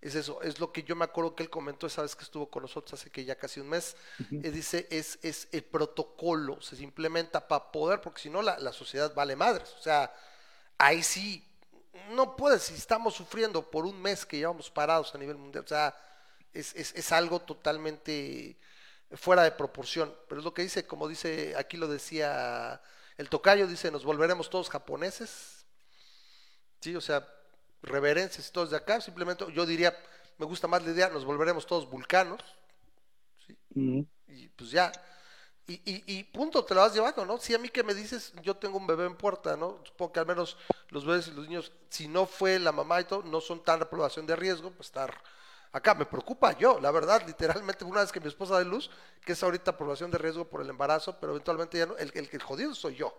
es 0.00 0.14
eso, 0.14 0.40
es 0.42 0.60
lo 0.60 0.72
que 0.72 0.82
yo 0.82 0.94
me 0.94 1.04
acuerdo 1.04 1.34
que 1.34 1.42
él 1.42 1.50
comentó 1.50 1.86
esa 1.86 2.02
vez 2.02 2.14
que 2.14 2.24
estuvo 2.24 2.48
con 2.48 2.62
nosotros 2.62 3.00
hace 3.00 3.10
que 3.10 3.24
ya 3.24 3.36
casi 3.36 3.60
un 3.60 3.68
mes. 3.68 3.96
Eh, 4.30 4.50
dice, 4.50 4.86
es, 4.90 5.18
es 5.22 5.48
el 5.52 5.64
protocolo, 5.64 6.60
se 6.60 6.76
implementa 6.82 7.46
para 7.46 7.72
poder, 7.72 8.00
porque 8.00 8.20
si 8.20 8.30
no 8.30 8.42
la, 8.42 8.58
la, 8.58 8.72
sociedad 8.72 9.14
vale 9.14 9.34
madres. 9.36 9.74
O 9.78 9.82
sea, 9.82 10.14
ahí 10.78 11.02
sí, 11.02 11.44
no 12.10 12.36
puede, 12.36 12.58
si 12.58 12.74
estamos 12.74 13.14
sufriendo 13.14 13.70
por 13.70 13.86
un 13.86 14.00
mes 14.00 14.26
que 14.26 14.36
llevamos 14.36 14.70
parados 14.70 15.14
a 15.14 15.18
nivel 15.18 15.36
mundial, 15.36 15.64
o 15.64 15.68
sea, 15.68 15.96
es, 16.52 16.74
es, 16.74 16.94
es 16.94 17.12
algo 17.12 17.40
totalmente 17.40 18.58
fuera 19.12 19.42
de 19.42 19.52
proporción. 19.52 20.14
Pero 20.28 20.40
es 20.40 20.44
lo 20.44 20.54
que 20.54 20.62
dice, 20.62 20.86
como 20.86 21.08
dice, 21.08 21.54
aquí 21.56 21.76
lo 21.76 21.88
decía 21.88 22.80
el 23.16 23.28
tocayo, 23.28 23.66
dice, 23.66 23.90
nos 23.90 24.04
volveremos 24.04 24.50
todos 24.50 24.68
japoneses. 24.68 25.64
Sí, 26.80 26.94
o 26.94 27.00
sea, 27.00 27.26
reverencias 27.86 28.48
y 28.48 28.52
todos 28.52 28.70
de 28.70 28.78
acá, 28.78 29.00
simplemente 29.00 29.46
yo 29.52 29.66
diría, 29.66 29.96
me 30.38 30.46
gusta 30.46 30.68
más 30.68 30.84
la 30.84 30.92
idea, 30.92 31.08
nos 31.10 31.24
volveremos 31.24 31.66
todos 31.66 31.88
vulcanos, 31.90 32.42
Y 34.28 34.48
pues 34.48 34.70
ya, 34.70 34.92
Y, 35.68 35.80
y, 35.84 36.24
punto, 36.24 36.64
te 36.64 36.74
lo 36.74 36.82
vas 36.82 36.94
llevando, 36.94 37.26
¿no? 37.26 37.38
Si 37.38 37.54
a 37.54 37.58
mí 37.58 37.70
que 37.70 37.84
me 37.84 37.94
dices, 37.94 38.32
yo 38.42 38.56
tengo 38.56 38.78
un 38.78 38.86
bebé 38.86 39.06
en 39.06 39.16
puerta, 39.16 39.56
¿no? 39.56 39.80
Supongo 39.84 40.12
que 40.12 40.20
al 40.20 40.26
menos 40.26 40.58
los 40.90 41.06
bebés 41.06 41.28
y 41.28 41.32
los 41.32 41.46
niños, 41.48 41.72
si 41.90 42.08
no 42.08 42.26
fue 42.26 42.58
la 42.60 42.72
mamá 42.72 43.00
y 43.00 43.04
todo, 43.04 43.22
no 43.24 43.40
son 43.40 43.64
tan 43.64 43.82
aprobación 43.82 44.26
de 44.26 44.36
riesgo, 44.36 44.72
pues 44.72 44.88
estar 44.88 45.22
acá. 45.72 45.94
Me 45.94 46.06
preocupa 46.06 46.58
yo, 46.58 46.80
la 46.80 46.90
verdad, 46.92 47.22
literalmente, 47.26 47.84
una 47.84 48.00
vez 48.02 48.12
que 48.12 48.20
mi 48.20 48.28
esposa 48.28 48.58
de 48.58 48.66
luz, 48.66 48.90
que 49.24 49.32
es 49.32 49.42
ahorita 49.42 49.72
aprobación 49.72 50.10
de 50.10 50.18
riesgo 50.18 50.46
por 50.48 50.62
el 50.62 50.70
embarazo, 50.70 51.18
pero 51.20 51.32
eventualmente 51.32 51.78
ya 51.78 51.86
no, 51.86 51.96
el, 51.98 52.12
el, 52.14 52.28
el 52.32 52.42
jodido 52.42 52.74
soy 52.74 52.96
yo. 52.96 53.16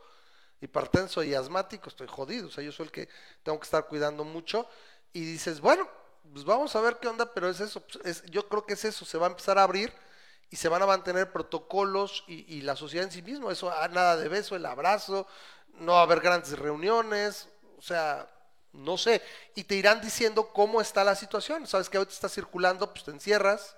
Hipertenso 0.59 1.23
y 1.23 1.35
asmático, 1.35 1.89
estoy 1.89 2.07
jodido, 2.07 2.47
o 2.47 2.51
sea, 2.51 2.63
yo 2.63 2.71
soy 2.71 2.87
el 2.87 2.91
que 2.91 3.09
tengo 3.43 3.59
que 3.59 3.65
estar 3.65 3.85
cuidando 3.87 4.23
mucho. 4.23 4.67
Y 5.13 5.21
dices, 5.21 5.61
bueno, 5.61 5.87
pues 6.33 6.45
vamos 6.45 6.75
a 6.75 6.81
ver 6.81 6.97
qué 6.97 7.07
onda, 7.07 7.33
pero 7.33 7.49
es 7.49 7.59
eso, 7.59 7.81
pues, 7.81 8.05
es, 8.05 8.23
yo 8.29 8.47
creo 8.47 8.65
que 8.65 8.73
es 8.73 8.85
eso, 8.85 9.05
se 9.05 9.17
va 9.17 9.27
a 9.27 9.29
empezar 9.29 9.57
a 9.57 9.63
abrir 9.63 9.93
y 10.49 10.55
se 10.55 10.69
van 10.69 10.81
a 10.81 10.85
mantener 10.85 11.31
protocolos 11.31 12.23
y, 12.27 12.61
la 12.61 12.75
sociedad 12.75 13.05
en 13.05 13.11
sí 13.11 13.21
mismo, 13.21 13.51
eso, 13.51 13.69
ah, 13.69 13.87
nada 13.87 14.17
de 14.17 14.29
beso, 14.29 14.55
el 14.55 14.65
abrazo, 14.65 15.27
no 15.73 15.93
va 15.93 15.99
a 15.99 16.03
haber 16.03 16.21
grandes 16.21 16.57
reuniones, 16.57 17.49
o 17.77 17.81
sea, 17.81 18.29
no 18.73 18.97
sé, 18.97 19.21
y 19.55 19.63
te 19.63 19.75
irán 19.75 20.01
diciendo 20.01 20.51
cómo 20.53 20.81
está 20.81 21.03
la 21.03 21.15
situación, 21.15 21.67
sabes 21.67 21.89
que 21.89 21.97
ahorita 21.97 22.13
está 22.13 22.29
circulando, 22.29 22.91
pues 22.91 23.03
te 23.03 23.11
encierras, 23.11 23.75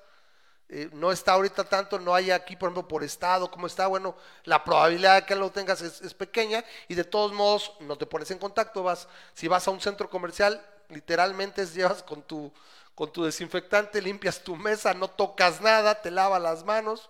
eh, 0.70 0.90
no 0.94 1.12
está 1.12 1.34
ahorita 1.34 1.64
tanto, 1.64 2.00
no 2.00 2.14
hay 2.14 2.32
aquí, 2.32 2.56
por 2.56 2.68
ejemplo, 2.68 2.88
por 2.88 3.04
estado, 3.04 3.50
cómo 3.50 3.68
está, 3.68 3.88
bueno, 3.88 4.16
la 4.44 4.64
probabilidad 4.64 5.16
de 5.16 5.26
que 5.26 5.36
lo 5.36 5.50
tengas 5.52 5.82
es, 5.82 6.02
es, 6.02 6.14
pequeña 6.14 6.64
y 6.88 6.94
de 6.94 7.04
todos 7.04 7.34
modos 7.34 7.74
no 7.80 7.98
te 7.98 8.06
pones 8.06 8.30
en 8.30 8.38
contacto, 8.38 8.84
vas, 8.84 9.08
si 9.34 9.48
vas 9.48 9.68
a 9.68 9.72
un 9.72 9.82
centro 9.82 10.10
comercial, 10.10 10.64
literalmente 10.90 11.66
llevas 11.74 12.04
con 12.04 12.22
tu 12.22 12.52
con 13.00 13.14
tu 13.14 13.24
desinfectante, 13.24 14.02
limpias 14.02 14.44
tu 14.44 14.58
mesa, 14.58 14.94
no 14.94 15.10
tocas 15.10 15.62
nada, 15.62 16.02
te 16.02 16.12
lavas 16.12 16.41
las 16.41 16.66
manos. 16.66 17.10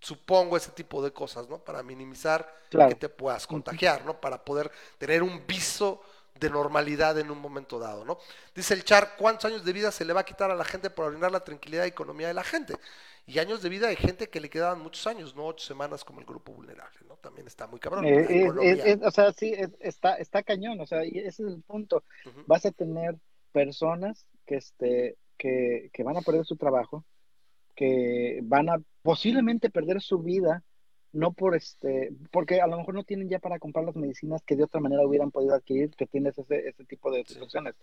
Supongo 0.00 0.56
ese 0.56 0.70
tipo 0.70 1.04
de 1.04 1.12
cosas, 1.12 1.46
¿no? 1.46 1.58
Para 1.58 1.82
minimizar 1.82 2.50
que 2.70 2.94
te 2.94 3.10
puedas 3.10 3.46
contagiar, 3.46 4.02
¿no? 4.06 4.18
Para 4.18 4.42
poder 4.42 4.72
tener 4.96 5.22
un 5.22 5.46
viso 5.46 6.02
de 6.38 6.50
normalidad 6.50 7.18
en 7.18 7.30
un 7.30 7.38
momento 7.38 7.78
dado, 7.78 8.04
¿no? 8.04 8.18
Dice 8.54 8.74
el 8.74 8.84
Char, 8.84 9.16
¿cuántos 9.16 9.44
años 9.46 9.64
de 9.64 9.72
vida 9.72 9.92
se 9.92 10.04
le 10.04 10.12
va 10.12 10.20
a 10.20 10.24
quitar 10.24 10.50
a 10.50 10.54
la 10.54 10.64
gente 10.64 10.90
por 10.90 11.06
arruinar 11.06 11.30
la 11.30 11.44
tranquilidad 11.44 11.84
y 11.84 11.88
economía 11.88 12.28
de 12.28 12.34
la 12.34 12.44
gente? 12.44 12.74
Y 13.26 13.38
años 13.38 13.62
de 13.62 13.68
vida 13.68 13.86
de 13.86 13.96
gente 13.96 14.28
que 14.28 14.40
le 14.40 14.50
quedaban 14.50 14.80
muchos 14.80 15.06
años, 15.06 15.36
no 15.36 15.46
ocho 15.46 15.64
semanas 15.64 16.04
como 16.04 16.20
el 16.20 16.26
grupo 16.26 16.52
vulnerable, 16.52 16.98
¿no? 17.08 17.16
También 17.16 17.46
está 17.46 17.68
muy 17.68 17.78
cabrón. 17.78 18.04
Eh, 18.04 18.98
o 19.00 19.10
sea, 19.12 19.32
sí, 19.32 19.54
está, 19.78 20.16
está 20.16 20.42
cañón, 20.42 20.80
o 20.80 20.86
sea, 20.86 21.02
ese 21.02 21.28
es 21.28 21.38
el 21.38 21.62
punto. 21.62 22.02
Vas 22.46 22.66
a 22.66 22.72
tener 22.72 23.16
personas 23.52 24.26
que, 24.44 24.56
este, 24.56 25.16
que, 25.38 25.90
que 25.92 26.02
van 26.02 26.16
a 26.16 26.22
perder 26.22 26.44
su 26.44 26.56
trabajo, 26.56 27.04
que 27.76 28.40
van 28.42 28.68
a 28.68 28.82
posiblemente 29.02 29.70
perder 29.70 30.00
su 30.00 30.18
vida, 30.18 30.64
no 31.12 31.32
por 31.32 31.54
este, 31.54 32.12
porque 32.30 32.60
a 32.60 32.66
lo 32.66 32.78
mejor 32.78 32.94
no 32.94 33.04
tienen 33.04 33.28
ya 33.28 33.38
para 33.38 33.58
comprar 33.58 33.84
las 33.84 33.96
medicinas 33.96 34.42
que 34.42 34.56
de 34.56 34.64
otra 34.64 34.80
manera 34.80 35.06
hubieran 35.06 35.30
podido 35.30 35.54
adquirir, 35.54 35.90
que 35.90 36.06
tienes 36.06 36.38
ese, 36.38 36.68
ese 36.68 36.84
tipo 36.84 37.10
de 37.10 37.24
situaciones. 37.24 37.74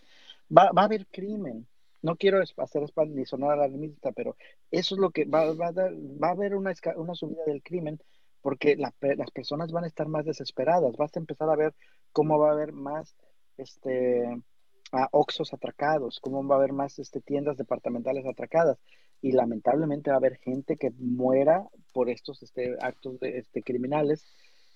Va, 0.56 0.72
va 0.72 0.84
a 0.84 0.85
haber 0.85 1.07
crimen. 1.07 1.68
No 2.01 2.15
quiero 2.15 2.41
hacer 2.41 2.84
ni 3.07 3.26
sonar 3.26 3.51
alarmista, 3.51 4.11
pero 4.14 4.35
eso 4.72 4.95
es 4.95 5.01
lo 5.01 5.11
que 5.11 5.26
va, 5.26 5.53
va, 5.53 5.68
a, 5.68 5.72
dar, 5.73 5.93
va 5.93 6.30
a 6.30 6.31
haber 6.31 6.56
una, 6.56 6.73
una 6.95 7.14
subida 7.14 7.43
del 7.45 7.61
crimen 7.61 7.99
porque 8.41 8.76
la, 8.77 8.93
las 9.01 9.31
personas 9.31 9.72
van 9.72 9.84
a 9.84 9.88
estar 9.88 10.07
más 10.07 10.26
desesperadas. 10.26 10.95
Vas 10.95 11.15
a 11.15 11.19
empezar 11.19 11.49
a 11.49 11.56
ver 11.56 11.76
cómo 12.11 12.39
va 12.39 12.49
a 12.49 12.53
haber 12.53 12.72
más 12.72 13.15
este, 13.57 14.26
a 14.91 15.07
Oxos 15.11 15.53
atracados, 15.53 16.19
cómo 16.19 16.45
va 16.47 16.56
a 16.56 16.57
haber 16.60 16.73
más 16.73 16.99
este, 16.99 17.22
tiendas 17.22 17.57
departamentales 17.57 18.26
atracadas. 18.26 18.77
Y 19.21 19.33
lamentablemente 19.33 20.09
va 20.09 20.15
a 20.15 20.19
haber 20.19 20.37
gente 20.37 20.77
que 20.77 20.91
muera 20.91 21.67
por 21.93 22.09
estos 22.09 22.41
este, 22.43 22.75
actos 22.81 23.19
de, 23.19 23.39
este, 23.39 23.61
criminales, 23.63 24.25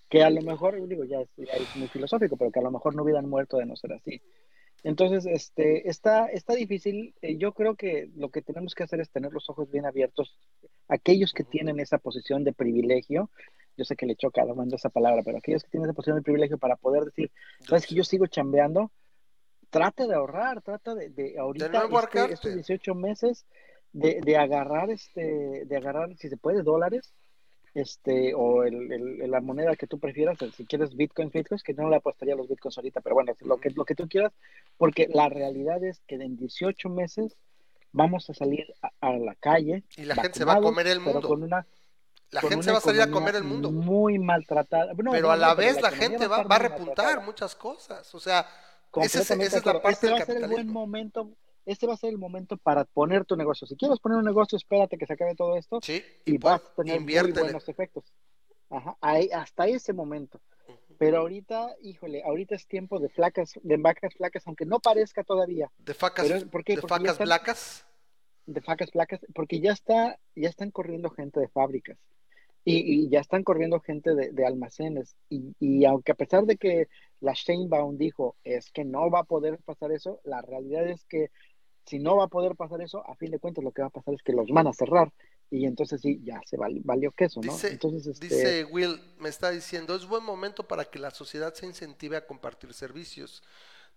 que 0.09 0.23
a 0.23 0.29
lo 0.29 0.41
mejor, 0.41 0.85
digo, 0.87 1.05
ya 1.05 1.21
es, 1.21 1.29
muy 1.75 1.87
filosófico, 1.87 2.37
pero 2.37 2.51
que 2.51 2.59
a 2.59 2.63
lo 2.63 2.71
mejor 2.71 2.95
no 2.95 3.03
hubieran 3.03 3.29
muerto 3.29 3.57
de 3.57 3.65
no 3.65 3.75
ser 3.75 3.93
así. 3.93 4.21
Entonces, 4.83 5.25
este, 5.25 5.89
está, 5.89 6.27
está 6.27 6.55
difícil. 6.55 7.15
Eh, 7.21 7.37
yo 7.37 7.53
creo 7.53 7.75
que 7.75 8.09
lo 8.15 8.29
que 8.29 8.41
tenemos 8.41 8.75
que 8.75 8.83
hacer 8.83 8.99
es 8.99 9.09
tener 9.09 9.31
los 9.31 9.49
ojos 9.49 9.71
bien 9.71 9.85
abiertos. 9.85 10.37
Aquellos 10.89 11.31
que 11.31 11.45
tienen 11.45 11.79
esa 11.79 11.99
posición 11.99 12.43
de 12.43 12.51
privilegio, 12.51 13.29
yo 13.77 13.85
sé 13.85 13.95
que 13.95 14.05
le 14.05 14.15
choca 14.15 14.41
a 14.41 14.45
la 14.45 14.53
esa 14.75 14.89
palabra, 14.89 15.21
pero 15.23 15.37
aquellos 15.37 15.63
que 15.63 15.69
tienen 15.69 15.89
esa 15.89 15.95
posición 15.95 16.17
de 16.17 16.23
privilegio 16.23 16.57
para 16.57 16.75
poder 16.75 17.05
decir, 17.05 17.31
sabes 17.61 17.87
que 17.87 17.95
yo 17.95 18.03
sigo 18.03 18.27
chambeando, 18.27 18.91
trata 19.69 20.05
de 20.05 20.15
ahorrar, 20.15 20.61
trata 20.61 20.93
de, 20.93 21.09
de 21.09 21.39
ahorita 21.39 21.87
este, 22.03 22.33
estos 22.33 22.53
18 22.53 22.93
meses 22.93 23.45
de, 23.93 24.19
de, 24.21 24.37
agarrar 24.37 24.89
este, 24.89 25.65
de 25.65 25.77
agarrar, 25.77 26.15
si 26.17 26.29
se 26.29 26.37
puede, 26.37 26.63
dólares, 26.63 27.13
este, 27.73 28.33
o 28.35 28.63
el, 28.63 28.91
el, 28.91 29.31
la 29.31 29.41
moneda 29.41 29.75
que 29.75 29.87
tú 29.87 29.99
prefieras, 29.99 30.37
si 30.55 30.65
quieres 30.65 30.95
bitcoins, 30.95 31.31
bitcoins, 31.31 31.63
que 31.63 31.73
no 31.73 31.89
le 31.89 31.95
apostaría 31.95 32.33
a 32.33 32.37
los 32.37 32.47
bitcoins 32.47 32.77
ahorita, 32.77 33.01
pero 33.01 33.15
bueno, 33.15 33.33
lo 33.41 33.57
que, 33.57 33.69
lo 33.71 33.85
que 33.85 33.95
tú 33.95 34.07
quieras, 34.07 34.31
porque 34.77 35.07
la 35.11 35.29
realidad 35.29 35.83
es 35.83 36.01
que 36.07 36.15
en 36.15 36.37
18 36.37 36.89
meses 36.89 37.35
vamos 37.91 38.29
a 38.29 38.33
salir 38.33 38.65
a, 38.99 39.13
la 39.13 39.35
calle. 39.35 39.83
Y 39.95 40.03
la 40.03 40.15
gente 40.15 40.39
se 40.39 40.45
va 40.45 40.55
a 40.55 40.61
comer 40.61 40.87
el 40.87 40.99
mundo. 40.99 41.27
Con 41.27 41.43
una, 41.43 41.65
la 42.31 42.41
gente 42.41 42.63
se 42.63 42.71
va 42.71 42.79
a 42.79 42.81
salir 42.81 43.01
a 43.01 43.09
comer 43.09 43.35
el 43.35 43.43
mundo. 43.43 43.71
Muy 43.71 44.19
maltratada. 44.19 44.93
pero 44.95 45.31
a 45.31 45.37
la 45.37 45.53
vez 45.55 45.81
la, 45.81 45.91
gente 45.91 46.27
va, 46.27 46.43
va, 46.43 46.55
a 46.57 46.59
repuntar 46.59 47.23
muchas 47.23 47.55
cosas. 47.55 48.13
O 48.13 48.19
sea, 48.19 48.45
esa 49.01 49.19
es, 49.21 49.65
la 49.65 49.81
parte 49.81 50.07
este 50.07 50.11
va 50.11 50.17
a 50.17 50.25
ser 50.25 50.43
el 50.43 50.49
buen 50.49 50.71
momento, 50.71 51.29
este 51.65 51.87
va 51.87 51.93
a 51.93 51.97
ser 51.97 52.09
el 52.09 52.17
momento 52.17 52.57
para 52.57 52.85
poner 52.85 53.25
tu 53.25 53.35
negocio. 53.35 53.67
Si 53.67 53.75
quieres 53.75 53.99
poner 53.99 54.17
un 54.17 54.25
negocio, 54.25 54.57
espérate 54.57 54.97
que 54.97 55.05
se 55.05 55.13
acabe 55.13 55.35
todo 55.35 55.55
esto 55.55 55.79
y, 56.25 56.37
vas 56.37 56.61
a 56.61 56.83
tener 56.83 57.01
muy 57.01 57.31
buenos 57.31 57.67
efectos. 57.69 58.05
Ajá, 58.69 58.97
hasta 59.01 59.67
ese 59.67 59.93
momento. 59.93 60.41
Pero 60.97 61.19
ahorita, 61.19 61.75
híjole, 61.81 62.23
ahorita 62.23 62.55
es 62.55 62.67
tiempo 62.67 62.99
de 62.99 63.09
flacas, 63.09 63.59
de 63.61 63.77
vacas 63.77 64.13
flacas, 64.15 64.47
aunque 64.47 64.65
no 64.65 64.79
parezca 64.79 65.23
todavía. 65.23 65.71
¿De 65.77 65.93
facas, 65.93 66.45
¿por 66.45 66.63
qué? 66.63 66.75
¿De 66.75 66.81
facas 66.81 67.17
flacas? 67.17 67.85
De 68.45 68.61
facas 68.61 68.91
flacas, 68.91 69.19
porque 69.33 69.59
ya 69.59 69.71
está, 69.71 70.19
ya 70.35 70.49
están 70.49 70.71
corriendo 70.71 71.09
gente 71.09 71.39
de 71.39 71.47
fábricas. 71.47 71.97
Y, 72.65 73.09
ya 73.09 73.19
están 73.19 73.43
corriendo 73.43 73.81
gente 73.81 74.15
de, 74.15 74.31
de 74.31 74.45
almacenes. 74.45 75.17
Y, 75.29 75.53
y, 75.59 75.83
aunque 75.83 76.13
a 76.13 76.15
pesar 76.15 76.45
de 76.45 76.55
que 76.55 76.87
la 77.19 77.33
Sheinbaum 77.33 77.97
dijo 77.97 78.37
es 78.45 78.71
que 78.71 78.85
no 78.85 79.09
va 79.09 79.19
a 79.19 79.25
poder 79.25 79.59
pasar 79.65 79.91
eso, 79.91 80.21
la 80.23 80.41
realidad 80.41 80.87
es 80.87 81.03
que 81.05 81.29
si 81.85 81.99
no 81.99 82.17
va 82.17 82.25
a 82.25 82.27
poder 82.27 82.55
pasar 82.55 82.81
eso, 82.81 83.07
a 83.09 83.15
fin 83.15 83.31
de 83.31 83.39
cuentas 83.39 83.63
lo 83.63 83.71
que 83.71 83.81
va 83.81 83.87
a 83.87 83.91
pasar 83.91 84.13
es 84.13 84.23
que 84.23 84.33
los 84.33 84.47
van 84.49 84.67
a 84.67 84.73
cerrar 84.73 85.11
y 85.49 85.65
entonces 85.65 86.01
sí, 86.01 86.21
ya 86.23 86.41
se 86.45 86.57
valió 86.57 87.11
queso, 87.11 87.41
¿no? 87.43 87.51
Dice, 87.51 87.71
entonces, 87.71 88.07
este... 88.07 88.27
dice 88.27 88.63
Will, 88.65 88.99
me 89.19 89.29
está 89.29 89.51
diciendo, 89.51 89.95
es 89.95 90.07
buen 90.07 90.23
momento 90.23 90.67
para 90.67 90.85
que 90.85 90.97
la 90.97 91.11
sociedad 91.11 91.53
se 91.53 91.65
incentive 91.65 92.17
a 92.17 92.25
compartir 92.25 92.73
servicios. 92.73 93.43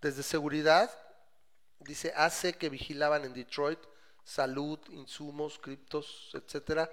Desde 0.02 0.22
seguridad, 0.22 0.90
dice, 1.80 2.12
hace 2.14 2.52
que 2.52 2.68
vigilaban 2.68 3.24
en 3.24 3.32
Detroit 3.32 3.78
salud, 4.26 4.78
insumos, 4.90 5.58
criptos, 5.58 6.32
etcétera. 6.34 6.90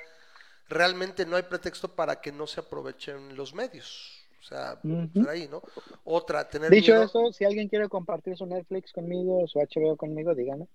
Realmente 0.69 1.25
no 1.25 1.35
hay 1.35 1.43
pretexto 1.43 1.93
para 1.93 2.21
que 2.21 2.31
no 2.31 2.47
se 2.47 2.61
aprovechen 2.61 3.35
los 3.35 3.53
medios. 3.53 4.23
O 4.39 4.45
sea, 4.45 4.79
ahí, 5.27 5.47
¿no? 5.49 5.61
Otra, 6.03 6.47
tener 6.47 6.69
Dicho 6.69 7.01
eso, 7.01 7.31
si 7.33 7.43
alguien 7.43 7.67
quiere 7.67 7.89
compartir 7.89 8.37
su 8.37 8.45
Netflix 8.45 8.91
conmigo 8.91 9.47
su 9.47 9.59
HBO 9.59 9.97
conmigo, 9.97 10.35
díganme. 10.35 10.67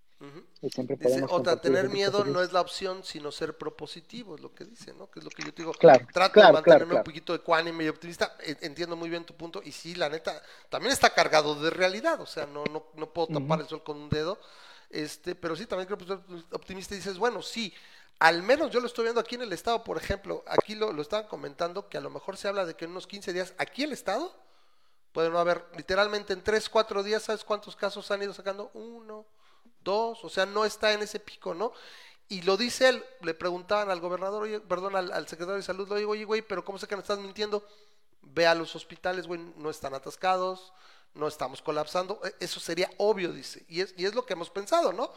Y 0.61 0.71
siempre 0.71 0.97
podemos 0.97 1.31
otra, 1.31 1.61
tener 1.61 1.89
miedo 1.89 2.25
no 2.25 2.43
es 2.43 2.53
la 2.53 2.61
opción, 2.61 3.05
sino 3.05 3.31
ser 3.31 3.57
propositivo, 3.57 4.35
es 4.35 4.41
lo 4.41 4.53
que 4.53 4.65
dice, 4.65 4.93
¿no? 4.95 5.09
Que 5.09 5.21
es 5.21 5.25
lo 5.25 5.31
que 5.31 5.45
yo 5.45 5.55
te 5.55 5.63
digo. 5.63 5.73
Claro, 5.73 6.07
Trato 6.13 6.41
de 6.41 6.53
mantenerme 6.53 6.97
un 6.97 7.05
poquito 7.05 7.35
ecuánime 7.35 7.85
y 7.85 7.89
optimista. 7.89 8.37
E, 8.41 8.57
entiendo 8.63 8.97
muy 8.97 9.09
bien 9.09 9.25
tu 9.25 9.35
punto. 9.35 9.63
Y 9.65 9.71
sí, 9.71 9.95
la 9.95 10.09
neta, 10.09 10.43
también 10.69 10.93
está 10.93 11.11
cargado 11.11 11.55
de 11.55 11.71
realidad. 11.71 12.21
O 12.21 12.27
sea, 12.27 12.47
no, 12.47 12.65
no, 12.65 12.87
no 12.95 13.13
puedo 13.13 13.29
tapar 13.29 13.61
el 13.61 13.69
sol 13.69 13.85
con 13.85 13.97
un 13.97 14.09
dedo. 14.09 14.41
Este, 14.91 15.37
pero 15.37 15.55
sí, 15.55 15.67
también 15.67 15.87
creo 15.87 15.99
que 15.99 16.07
ser 16.07 16.19
optimista 16.51 16.95
y 16.95 16.99
dices, 16.99 17.19
bueno, 17.19 17.41
sí, 17.41 17.73
al 18.19 18.43
menos 18.43 18.71
yo 18.71 18.81
lo 18.81 18.87
estoy 18.87 19.05
viendo 19.05 19.21
aquí 19.21 19.37
en 19.37 19.43
el 19.43 19.53
estado, 19.53 19.85
por 19.85 19.97
ejemplo, 19.97 20.43
aquí 20.47 20.75
lo, 20.75 20.93
lo 20.93 21.03
estaban 21.03 21.29
comentando 21.29 21.89
que 21.89 21.99
a 21.99 22.01
lo 22.01 22.11
mejor 22.11 22.37
se 22.37 22.49
habla 22.49 22.65
de 22.65 22.75
que 22.75 22.87
en 22.87 22.93
unos 22.93 23.07
15 23.07 23.33
días, 23.33 23.55
aquí 23.59 23.85
el 23.85 23.93
estado, 23.93 24.35
puede 25.13 25.31
no 25.31 25.39
haber, 25.39 25.65
literalmente 25.77 26.33
en 26.33 26.43
3, 26.43 26.69
4 26.69 27.03
días, 27.03 27.23
¿sabes 27.23 27.45
cuántos 27.45 27.77
casos 27.77 28.11
han 28.11 28.23
ido 28.23 28.33
sacando? 28.33 28.71
Uno, 28.75 29.27
dos, 29.83 30.25
o 30.25 30.29
sea, 30.29 30.47
no 30.47 30.65
está 30.65 30.93
en 30.93 31.03
ese 31.03 31.21
pico, 31.21 31.55
¿no? 31.55 31.73
Y 32.29 32.43
lo 32.43 32.57
dice 32.57 32.91
él, 32.91 33.05
le 33.23 33.35
preguntaban 33.35 33.91
al 33.91 34.01
gobernador, 34.01 34.43
oye, 34.43 34.61
perdón, 34.61 34.97
al, 34.97 35.29
secretario 35.29 35.57
de 35.57 35.63
salud, 35.63 35.89
le 35.89 35.99
digo, 35.99 36.13
oye, 36.13 36.25
güey, 36.25 36.43
pero 36.43 36.65
¿cómo 36.65 36.79
sé 36.79 36.87
que 36.87 36.97
me 36.97 37.03
estás 37.03 37.19
mintiendo? 37.19 37.67
Ve 38.21 38.47
a 38.47 38.55
los 38.55 38.77
hospitales, 38.77 39.27
güey, 39.27 39.41
no 39.57 39.71
están 39.71 39.95
atascados, 39.95 40.73
no 41.15 41.27
estamos 41.27 41.63
colapsando, 41.63 42.21
e, 42.23 42.35
eso 42.41 42.61
sería 42.61 42.91
obvio, 42.99 43.33
dice, 43.33 43.65
y 43.69 43.81
es, 43.81 43.95
y 43.97 44.05
es 44.05 44.15
lo 44.15 44.27
que 44.27 44.35
hemos 44.35 44.51
pensado, 44.51 44.93
¿no? 44.93 45.11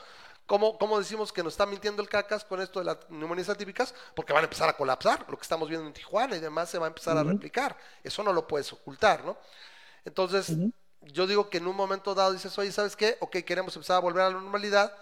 ¿Cómo, 0.45 0.99
decimos 0.99 1.31
que 1.31 1.43
nos 1.43 1.53
está 1.53 1.65
mintiendo 1.65 2.01
el 2.01 2.09
cacas 2.09 2.43
con 2.43 2.59
esto 2.59 2.79
de 2.79 2.85
las 2.85 2.97
neumonías 3.09 3.47
atípicas? 3.47 3.93
Porque 4.13 4.33
van 4.33 4.41
a 4.41 4.45
empezar 4.45 4.67
a 4.67 4.73
colapsar. 4.73 5.25
Lo 5.29 5.38
que 5.38 5.43
estamos 5.43 5.69
viendo 5.69 5.88
en 5.88 5.93
Tijuana 5.93 6.35
y 6.35 6.41
demás 6.41 6.69
se 6.69 6.77
va 6.77 6.88
a 6.88 6.89
empezar 6.89 7.17
a 7.17 7.23
replicar. 7.23 7.77
Eso 8.03 8.21
no 8.21 8.33
lo 8.33 8.45
puedes 8.45 8.73
ocultar, 8.73 9.23
¿no? 9.23 9.38
Entonces, 10.03 10.51
yo 11.02 11.28
digo 11.28 11.49
que 11.49 11.57
en 11.57 11.68
un 11.68 11.76
momento 11.76 12.14
dado 12.15 12.34
dices, 12.34 12.57
oye, 12.57 12.72
¿sabes 12.72 12.95
qué? 12.95 13.18
Ok, 13.22 13.38
queremos 13.45 13.76
empezar 13.76 13.98
a 13.98 13.99
volver 13.99 14.23
a 14.23 14.30
la 14.30 14.36
normalidad. 14.40 14.95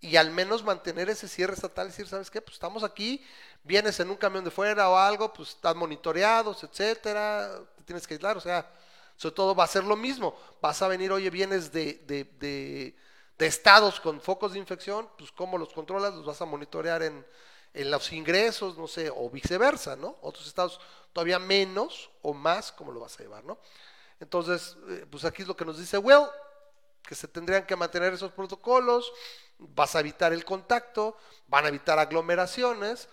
y 0.00 0.16
al 0.16 0.30
menos 0.30 0.64
mantener 0.64 1.10
ese 1.10 1.28
cierre 1.28 1.54
estatal, 1.54 1.88
decir, 1.88 2.06
¿sabes 2.08 2.30
qué? 2.30 2.40
Pues 2.42 2.54
estamos 2.54 2.84
aquí, 2.84 3.24
vienes 3.64 3.98
en 4.00 4.10
un 4.10 4.16
camión 4.16 4.44
de 4.44 4.50
fuera 4.50 4.88
o 4.90 4.96
algo, 4.96 5.32
pues 5.32 5.50
están 5.50 5.78
monitoreados, 5.78 6.62
etcétera, 6.64 7.50
te 7.76 7.84
tienes 7.84 8.06
que 8.06 8.14
aislar, 8.14 8.36
o 8.36 8.40
sea, 8.40 8.70
sobre 9.16 9.34
todo 9.34 9.54
va 9.54 9.64
a 9.64 9.68
ser 9.68 9.84
lo 9.84 9.96
mismo, 9.96 10.36
vas 10.60 10.82
a 10.82 10.88
venir, 10.88 11.12
oye, 11.12 11.30
vienes 11.30 11.72
de, 11.72 11.94
de, 12.06 12.24
de, 12.38 12.96
de 13.38 13.46
estados 13.46 14.00
con 14.00 14.20
focos 14.20 14.52
de 14.52 14.58
infección, 14.58 15.08
pues 15.18 15.32
cómo 15.32 15.58
los 15.58 15.72
controlas, 15.72 16.14
los 16.14 16.26
vas 16.26 16.40
a 16.42 16.46
monitorear 16.46 17.02
en, 17.02 17.26
en 17.74 17.90
los 17.90 18.12
ingresos, 18.12 18.76
no 18.78 18.86
sé, 18.88 19.10
o 19.14 19.30
viceversa, 19.30 19.96
¿no? 19.96 20.16
Otros 20.22 20.46
estados 20.46 20.80
todavía 21.12 21.38
menos 21.38 22.10
o 22.22 22.34
más, 22.34 22.72
¿cómo 22.72 22.92
lo 22.92 23.00
vas 23.00 23.18
a 23.18 23.22
llevar, 23.22 23.44
no? 23.44 23.58
Entonces, 24.20 24.76
eh, 24.88 25.06
pues 25.10 25.24
aquí 25.24 25.42
es 25.42 25.48
lo 25.48 25.56
que 25.56 25.64
nos 25.64 25.78
dice 25.78 25.98
Will, 25.98 26.26
que 27.02 27.14
se 27.14 27.28
tendrían 27.28 27.66
que 27.66 27.76
mantener 27.76 28.12
esos 28.12 28.32
protocolos, 28.32 29.12
vas 29.58 29.94
a 29.94 30.00
evitar 30.00 30.32
el 30.32 30.44
contacto, 30.44 31.16
van 31.46 31.64
a 31.64 31.68
evitar 31.68 31.98
aglomeraciones, 31.98 33.08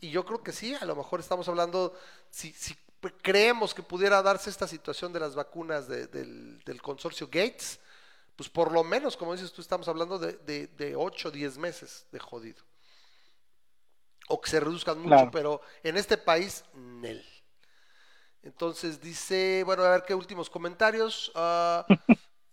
y 0.00 0.10
yo 0.10 0.24
creo 0.24 0.42
que 0.42 0.52
sí, 0.52 0.74
a 0.74 0.84
lo 0.84 0.96
mejor 0.96 1.20
estamos 1.20 1.48
hablando, 1.48 1.94
si, 2.30 2.52
si 2.52 2.76
creemos 3.22 3.74
que 3.74 3.82
pudiera 3.82 4.22
darse 4.22 4.50
esta 4.50 4.66
situación 4.66 5.12
de 5.12 5.20
las 5.20 5.34
vacunas 5.34 5.88
del, 5.88 6.80
consorcio 6.82 7.26
Gates, 7.26 7.80
pues 8.36 8.48
por 8.48 8.72
lo 8.72 8.84
menos, 8.84 9.16
como 9.16 9.32
dices 9.32 9.52
tú, 9.52 9.60
estamos 9.60 9.88
hablando 9.88 10.18
de, 10.18 10.66
de, 10.68 10.96
8 10.96 11.28
o 11.28 11.30
10 11.30 11.58
meses 11.58 12.06
de 12.12 12.18
jodido. 12.18 12.62
O 14.28 14.40
que 14.40 14.50
se 14.50 14.60
reduzcan 14.60 15.00
mucho, 15.00 15.30
pero 15.30 15.60
en 15.82 15.96
este 15.96 16.16
país, 16.16 16.64
Nel. 16.74 17.24
Entonces 18.42 19.00
dice, 19.00 19.62
bueno, 19.64 19.84
a 19.84 19.90
ver 19.90 20.04
qué 20.04 20.14
últimos 20.14 20.50
comentarios. 20.50 21.30
Uh, 21.34 21.84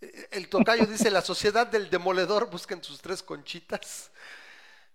el 0.31 0.47
tocayo 0.47 0.85
dice, 0.85 1.09
la 1.09 1.21
sociedad 1.21 1.65
del 1.65 1.89
demoledor, 1.89 2.49
busquen 2.49 2.83
sus 2.83 3.01
tres 3.01 3.23
conchitas. 3.23 4.11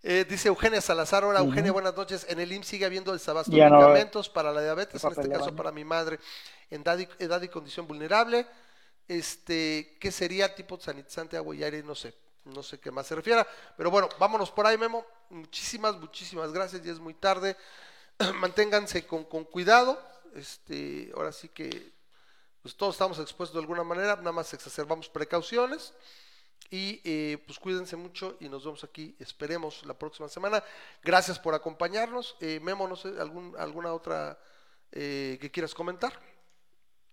Eh, 0.06 0.26
dice 0.28 0.48
Eugenia 0.48 0.82
Salazar, 0.82 1.24
hola 1.24 1.40
Eugenia, 1.40 1.72
buenas 1.72 1.96
noches. 1.96 2.26
En 2.28 2.38
el 2.38 2.52
IMSS 2.52 2.68
sigue 2.68 2.84
habiendo 2.84 3.12
desabasto 3.12 3.50
de 3.50 3.58
medicamentos 3.58 4.28
para 4.28 4.52
la 4.52 4.62
diabetes, 4.62 5.02
en 5.02 5.10
este 5.12 5.30
caso 5.30 5.56
para 5.56 5.72
mi 5.72 5.82
madre, 5.82 6.20
en 6.70 6.82
edad 6.82 6.98
y, 6.98 7.08
edad 7.18 7.40
y, 7.40 7.48
condición 7.48 7.86
vulnerable. 7.86 8.46
Este, 9.08 9.96
¿qué 9.98 10.12
sería 10.12 10.54
tipo 10.54 10.78
sanitizante, 10.78 11.38
agua 11.38 11.56
y 11.56 11.64
aire? 11.64 11.82
No 11.82 11.94
sé, 11.94 12.14
no 12.44 12.62
sé 12.62 12.78
qué 12.78 12.90
más 12.90 13.06
se 13.06 13.14
refiera. 13.14 13.46
Pero 13.78 13.90
bueno, 13.90 14.10
vámonos 14.18 14.50
por 14.50 14.66
ahí, 14.66 14.76
Memo. 14.76 15.06
Muchísimas, 15.30 15.96
muchísimas 15.96 16.52
gracias. 16.52 16.82
Ya 16.82 16.92
es 16.92 17.00
muy 17.00 17.14
tarde. 17.14 17.56
Manténganse 18.40 19.06
con, 19.06 19.24
con 19.24 19.44
cuidado. 19.44 19.98
Este, 20.34 21.12
ahora 21.14 21.32
sí 21.32 21.48
que 21.48 21.92
pues 22.62 22.74
todos 22.76 22.94
estamos 22.94 23.18
expuestos 23.18 23.54
de 23.54 23.60
alguna 23.60 23.84
manera, 23.84 24.16
nada 24.16 24.32
más 24.32 24.52
exacerbamos 24.54 25.08
precauciones 25.08 25.92
y 26.70 27.00
eh, 27.04 27.38
pues 27.46 27.58
cuídense 27.58 27.94
mucho 27.94 28.36
y 28.40 28.48
nos 28.48 28.64
vemos 28.64 28.82
aquí, 28.84 29.14
esperemos 29.18 29.84
la 29.84 29.94
próxima 29.94 30.28
semana. 30.28 30.64
Gracias 31.02 31.38
por 31.38 31.54
acompañarnos. 31.54 32.36
Eh, 32.40 32.60
Memo, 32.60 32.88
no 32.88 32.96
sé, 32.96 33.08
algún, 33.20 33.54
alguna 33.58 33.92
otra 33.92 34.38
eh, 34.92 35.38
que 35.40 35.50
quieras 35.50 35.74
comentar, 35.74 36.12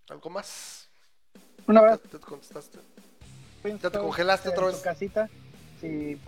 algo 0.10 0.30
más. 0.30 0.88
Una 1.68 1.82
vez. 1.82 2.02
¿Te, 2.02 2.18
contestaste? 2.18 2.80
¿Ya 3.64 3.90
te 3.90 4.00
congelaste 4.00 4.50
otra 4.50 4.68
vez? 4.68 4.78
En 4.78 4.84
casita, 4.84 5.30
si, 5.80 6.20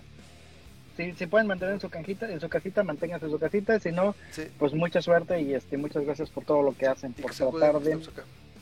si, 0.95 1.27
pueden 1.27 1.47
mantener 1.47 1.73
en 1.73 1.81
su 1.81 1.89
canjita, 1.89 2.31
en 2.31 2.39
su 2.39 2.49
casita, 2.49 2.83
manténganse 2.83 3.25
en 3.25 3.31
su 3.31 3.39
casita, 3.39 3.79
si 3.79 3.91
no, 3.91 4.15
pues 4.59 4.73
mucha 4.73 5.01
suerte 5.01 5.41
y 5.41 5.53
este, 5.53 5.77
muchas 5.77 6.05
gracias 6.05 6.29
por 6.29 6.45
todo 6.45 6.61
lo 6.61 6.75
que 6.77 6.87
hacen, 6.87 7.13
por 7.13 7.33
tratar 7.33 7.79
de 7.79 7.99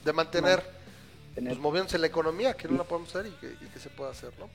de 0.04 0.14
mantener, 0.14 0.64
pues, 1.36 1.58
moviéndose 1.60 1.98
la 1.98 2.08
economía, 2.08 2.56
que 2.56 2.68
no 2.68 2.78
la 2.78 2.84
podemos 2.84 3.16
hacer 3.16 3.32
y 3.32 3.68
que, 3.68 3.80
se 3.80 3.90
pueda 3.90 4.12
hacer, 4.12 4.32
¿no? 4.40 4.50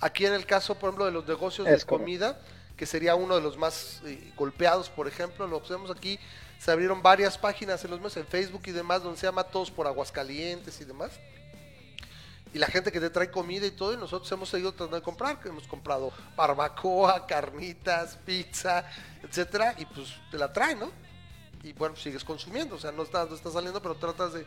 Aquí 0.00 0.26
en 0.26 0.32
el 0.32 0.46
caso, 0.46 0.74
por 0.74 0.88
ejemplo, 0.88 1.06
de 1.06 1.12
los 1.12 1.26
negocios 1.26 1.66
de 1.66 1.80
comida, 1.82 2.40
que 2.76 2.86
sería 2.86 3.14
uno 3.14 3.36
de 3.36 3.42
los 3.42 3.58
más 3.58 4.00
eh, 4.06 4.32
golpeados, 4.36 4.88
por 4.88 5.06
ejemplo, 5.06 5.46
lo 5.46 5.58
observamos 5.58 5.90
aquí, 5.90 6.18
se 6.58 6.70
abrieron 6.70 7.02
varias 7.02 7.38
páginas 7.38 7.84
en 7.84 7.90
los 7.90 8.00
meses, 8.00 8.18
en 8.18 8.26
Facebook 8.26 8.62
y 8.66 8.70
demás, 8.72 9.02
donde 9.02 9.18
se 9.18 9.26
llama 9.26 9.44
Todos 9.44 9.70
por 9.70 9.86
Aguascalientes 9.86 10.80
y 10.80 10.84
demás. 10.84 11.12
Y 12.52 12.58
la 12.58 12.66
gente 12.66 12.90
que 12.90 13.00
te 13.00 13.10
trae 13.10 13.30
comida 13.30 13.66
y 13.66 13.70
todo, 13.70 13.94
y 13.94 13.96
nosotros 13.96 14.30
hemos 14.32 14.48
seguido 14.48 14.72
tratando 14.72 14.96
de 14.96 15.02
comprar, 15.02 15.40
que 15.40 15.48
hemos 15.48 15.66
comprado 15.66 16.12
barbacoa, 16.36 17.26
carnitas, 17.28 18.16
pizza, 18.24 18.84
etcétera, 19.22 19.74
y 19.78 19.84
pues 19.86 20.14
te 20.30 20.38
la 20.38 20.52
traen, 20.52 20.80
¿no? 20.80 21.10
y 21.62 21.72
bueno, 21.72 21.96
sigues 21.96 22.24
consumiendo, 22.24 22.76
o 22.76 22.78
sea, 22.78 22.92
no 22.92 23.02
está, 23.02 23.24
no 23.26 23.34
está 23.34 23.50
saliendo, 23.50 23.82
pero 23.82 23.94
tratas 23.94 24.32
de, 24.32 24.46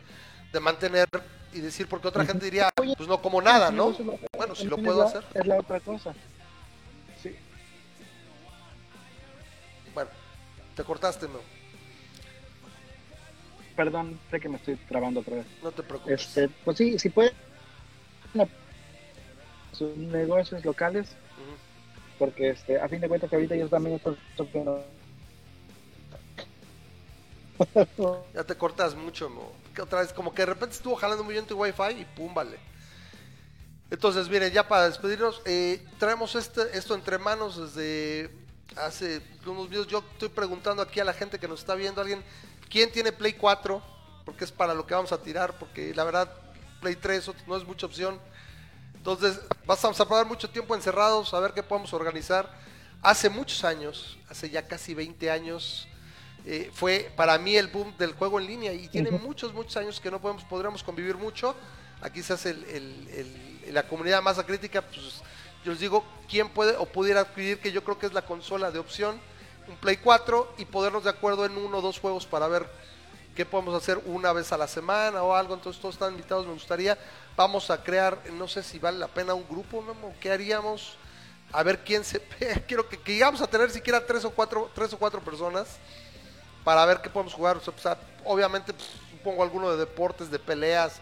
mantener 0.60 1.08
y 1.52 1.58
decir, 1.58 1.88
porque 1.88 2.06
otra 2.06 2.24
gente 2.24 2.44
diría, 2.44 2.70
pues 2.76 3.08
no 3.08 3.20
como 3.20 3.42
nada, 3.42 3.72
¿no? 3.72 3.92
Bueno, 4.36 4.54
si 4.54 4.66
lo 4.66 4.76
puedo 4.76 5.02
hacer. 5.02 5.24
Es 5.34 5.46
la 5.48 5.56
otra 5.58 5.80
cosa. 5.80 6.14
Sí. 7.20 7.34
Bueno, 9.92 10.10
te 10.76 10.84
cortaste, 10.84 11.26
¿no? 11.26 11.40
Perdón, 13.74 14.20
sé 14.30 14.38
que 14.38 14.48
me 14.48 14.58
estoy 14.58 14.76
trabando 14.76 15.20
otra 15.20 15.36
vez. 15.36 15.46
No 15.60 15.72
te 15.72 15.82
preocupes. 15.82 16.20
Este, 16.20 16.48
pues 16.64 16.78
sí, 16.78 17.00
si 17.00 17.08
puede 17.08 17.32
sus 19.72 19.96
negocios 19.96 20.64
locales, 20.64 21.08
porque 22.18 22.50
este, 22.50 22.80
a 22.80 22.88
fin 22.88 23.00
de 23.00 23.08
cuentas 23.08 23.32
ahorita 23.32 23.54
ellos 23.54 23.70
también 23.70 23.96
están 23.96 24.16
ya 28.34 28.44
te 28.44 28.56
cortas 28.56 28.94
mucho, 28.94 29.30
Que 29.74 29.82
otra 29.82 30.00
vez, 30.00 30.12
como 30.12 30.34
que 30.34 30.42
de 30.42 30.46
repente 30.46 30.74
estuvo 30.74 30.96
jalando 30.96 31.24
muy 31.24 31.34
bien 31.34 31.46
tu 31.46 31.60
wifi 31.60 32.00
y 32.00 32.04
pum, 32.04 32.34
vale. 32.34 32.58
Entonces, 33.90 34.28
miren, 34.28 34.52
ya 34.52 34.66
para 34.66 34.88
despedirnos, 34.88 35.40
eh, 35.44 35.84
traemos 35.98 36.34
este, 36.34 36.76
esto 36.76 36.94
entre 36.94 37.18
manos 37.18 37.74
desde 37.74 38.30
hace 38.76 39.22
unos 39.46 39.68
videos. 39.68 39.86
Yo 39.86 40.02
estoy 40.12 40.30
preguntando 40.30 40.82
aquí 40.82 41.00
a 41.00 41.04
la 41.04 41.12
gente 41.12 41.38
que 41.38 41.46
nos 41.46 41.60
está 41.60 41.74
viendo, 41.74 42.00
alguien, 42.00 42.22
¿quién 42.68 42.90
tiene 42.90 43.12
Play 43.12 43.34
4? 43.34 43.82
Porque 44.24 44.44
es 44.44 44.52
para 44.52 44.74
lo 44.74 44.86
que 44.86 44.94
vamos 44.94 45.12
a 45.12 45.22
tirar, 45.22 45.58
porque 45.58 45.94
la 45.94 46.04
verdad, 46.04 46.32
Play 46.84 46.96
3 46.96 47.30
no 47.46 47.56
es 47.56 47.64
mucha 47.64 47.86
opción. 47.86 48.20
Entonces, 48.94 49.40
vamos 49.64 50.00
a 50.00 50.04
pasar 50.06 50.26
mucho 50.26 50.50
tiempo 50.50 50.74
encerrados, 50.74 51.32
a 51.32 51.40
ver 51.40 51.54
qué 51.54 51.62
podemos 51.62 51.94
organizar. 51.94 52.46
Hace 53.00 53.30
muchos 53.30 53.64
años, 53.64 54.18
hace 54.28 54.50
ya 54.50 54.68
casi 54.68 54.92
20 54.92 55.30
años, 55.30 55.88
eh, 56.44 56.70
fue 56.74 57.10
para 57.16 57.38
mí 57.38 57.56
el 57.56 57.68
boom 57.68 57.96
del 57.96 58.12
juego 58.12 58.38
en 58.38 58.46
línea 58.46 58.74
y 58.74 58.88
tiene 58.88 59.10
muchos, 59.12 59.54
muchos 59.54 59.74
años 59.78 59.98
que 59.98 60.10
no 60.10 60.20
podemos, 60.20 60.44
podríamos 60.44 60.82
convivir 60.82 61.16
mucho. 61.16 61.56
Aquí 62.02 62.22
se 62.22 62.34
hace 62.34 62.54
la 63.70 63.88
comunidad 63.88 64.20
más 64.20 64.38
crítica, 64.42 64.82
pues 64.82 65.22
yo 65.64 65.72
les 65.72 65.80
digo, 65.80 66.04
¿quién 66.28 66.50
puede 66.50 66.76
o 66.76 66.84
pudiera 66.84 67.20
adquirir 67.20 67.60
que 67.60 67.72
yo 67.72 67.82
creo 67.82 67.98
que 67.98 68.04
es 68.04 68.12
la 68.12 68.26
consola 68.26 68.70
de 68.70 68.78
opción, 68.78 69.18
un 69.68 69.76
Play 69.76 69.96
4 69.96 70.56
y 70.58 70.66
podernos 70.66 71.04
de 71.04 71.10
acuerdo 71.10 71.46
en 71.46 71.56
uno 71.56 71.78
o 71.78 71.80
dos 71.80 71.98
juegos 71.98 72.26
para 72.26 72.46
ver 72.46 72.68
qué 73.34 73.44
podemos 73.44 73.74
hacer 73.74 74.00
una 74.06 74.32
vez 74.32 74.52
a 74.52 74.56
la 74.56 74.66
semana 74.66 75.22
o 75.22 75.34
algo? 75.34 75.54
Entonces 75.54 75.80
todos 75.80 75.94
están 75.94 76.12
invitados, 76.12 76.46
me 76.46 76.52
gustaría. 76.52 76.98
Vamos 77.36 77.70
a 77.70 77.82
crear, 77.82 78.18
no 78.32 78.48
sé 78.48 78.62
si 78.62 78.78
vale 78.78 78.98
la 78.98 79.08
pena 79.08 79.34
un 79.34 79.46
grupo, 79.48 79.84
¿no? 79.86 79.94
¿qué 80.20 80.30
haríamos? 80.30 80.96
A 81.52 81.62
ver 81.62 81.84
quién 81.84 82.04
se... 82.04 82.20
Quiero 82.66 82.88
que, 82.88 82.98
que 82.98 83.14
llegamos 83.14 83.40
a 83.40 83.46
tener 83.46 83.70
siquiera 83.70 84.04
tres 84.06 84.24
o 84.24 84.30
cuatro, 84.30 84.70
tres 84.74 84.92
o 84.92 84.98
cuatro 84.98 85.20
personas 85.20 85.78
para 86.64 86.84
ver 86.86 87.00
qué 87.00 87.10
podemos 87.10 87.34
jugar. 87.34 87.60
obviamente, 88.24 88.72
pues, 88.72 88.88
supongo 89.10 89.42
alguno 89.42 89.70
de 89.70 89.76
deportes, 89.76 90.30
de 90.30 90.38
peleas, 90.38 91.00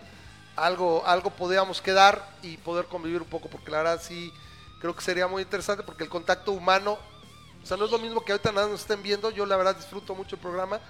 algo, 0.57 1.03
algo 1.07 1.31
podríamos 1.31 1.81
quedar 1.81 2.29
y 2.43 2.57
poder 2.59 2.87
convivir 2.87 3.23
un 3.23 3.29
poco, 3.29 3.49
porque 3.49 3.71
la 3.71 3.79
verdad 3.79 4.03
sí 4.03 4.33
creo 4.81 4.95
que 4.95 5.03
sería 5.03 5.29
muy 5.29 5.43
interesante, 5.43 5.85
porque 5.85 6.03
el 6.03 6.11
contacto 6.11 6.53
humano, 6.53 6.99
o 7.63 7.67
sea, 7.67 7.77
no 7.77 7.85
es 7.85 7.91
lo 7.91 7.99
mismo 7.99 8.25
que 8.25 8.33
ahorita 8.33 8.53
nada 8.53 8.67
nos 8.67 8.81
estén 8.81 9.03
viendo, 9.03 9.31
yo 9.31 9.47
la 9.47 9.57
verdad 9.57 9.77
disfruto 9.77 10.15
mucho 10.15 10.35
el 10.35 10.43
programa, 10.43 10.81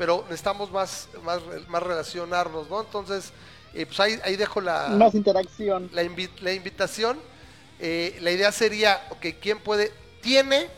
pero 0.00 0.22
necesitamos 0.22 0.72
más, 0.72 1.10
más, 1.22 1.42
más 1.68 1.82
relacionarnos, 1.82 2.70
¿no? 2.70 2.80
Entonces, 2.80 3.34
eh, 3.74 3.84
pues 3.84 4.00
ahí, 4.00 4.18
ahí 4.24 4.34
dejo 4.34 4.62
la... 4.62 4.88
Más 4.88 5.14
interacción. 5.14 5.90
La, 5.92 6.02
la 6.40 6.52
invitación. 6.54 7.18
Eh, 7.78 8.16
la 8.22 8.30
idea 8.30 8.50
sería, 8.50 9.06
ok, 9.10 9.26
¿quién 9.42 9.58
puede, 9.58 9.92
tiene 10.22 10.68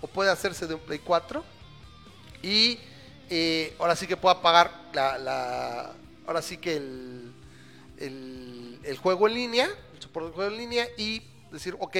o 0.00 0.08
puede 0.08 0.30
hacerse 0.30 0.66
de 0.66 0.74
un 0.74 0.80
Play 0.80 0.98
4? 0.98 1.44
Y 2.42 2.80
eh, 3.30 3.76
ahora 3.78 3.94
sí 3.94 4.08
que 4.08 4.16
pueda 4.16 4.42
pagar 4.42 4.72
la, 4.92 5.92
ahora 6.26 6.42
sí 6.42 6.56
que 6.56 6.74
el, 6.74 7.32
el, 8.82 8.96
juego 8.96 9.28
en 9.28 9.34
línea, 9.34 9.68
el 9.94 10.02
soporte 10.02 10.26
del 10.26 10.34
juego 10.34 10.50
en 10.50 10.58
línea 10.58 10.88
y 10.98 11.22
decir, 11.52 11.76
ok, 11.78 11.98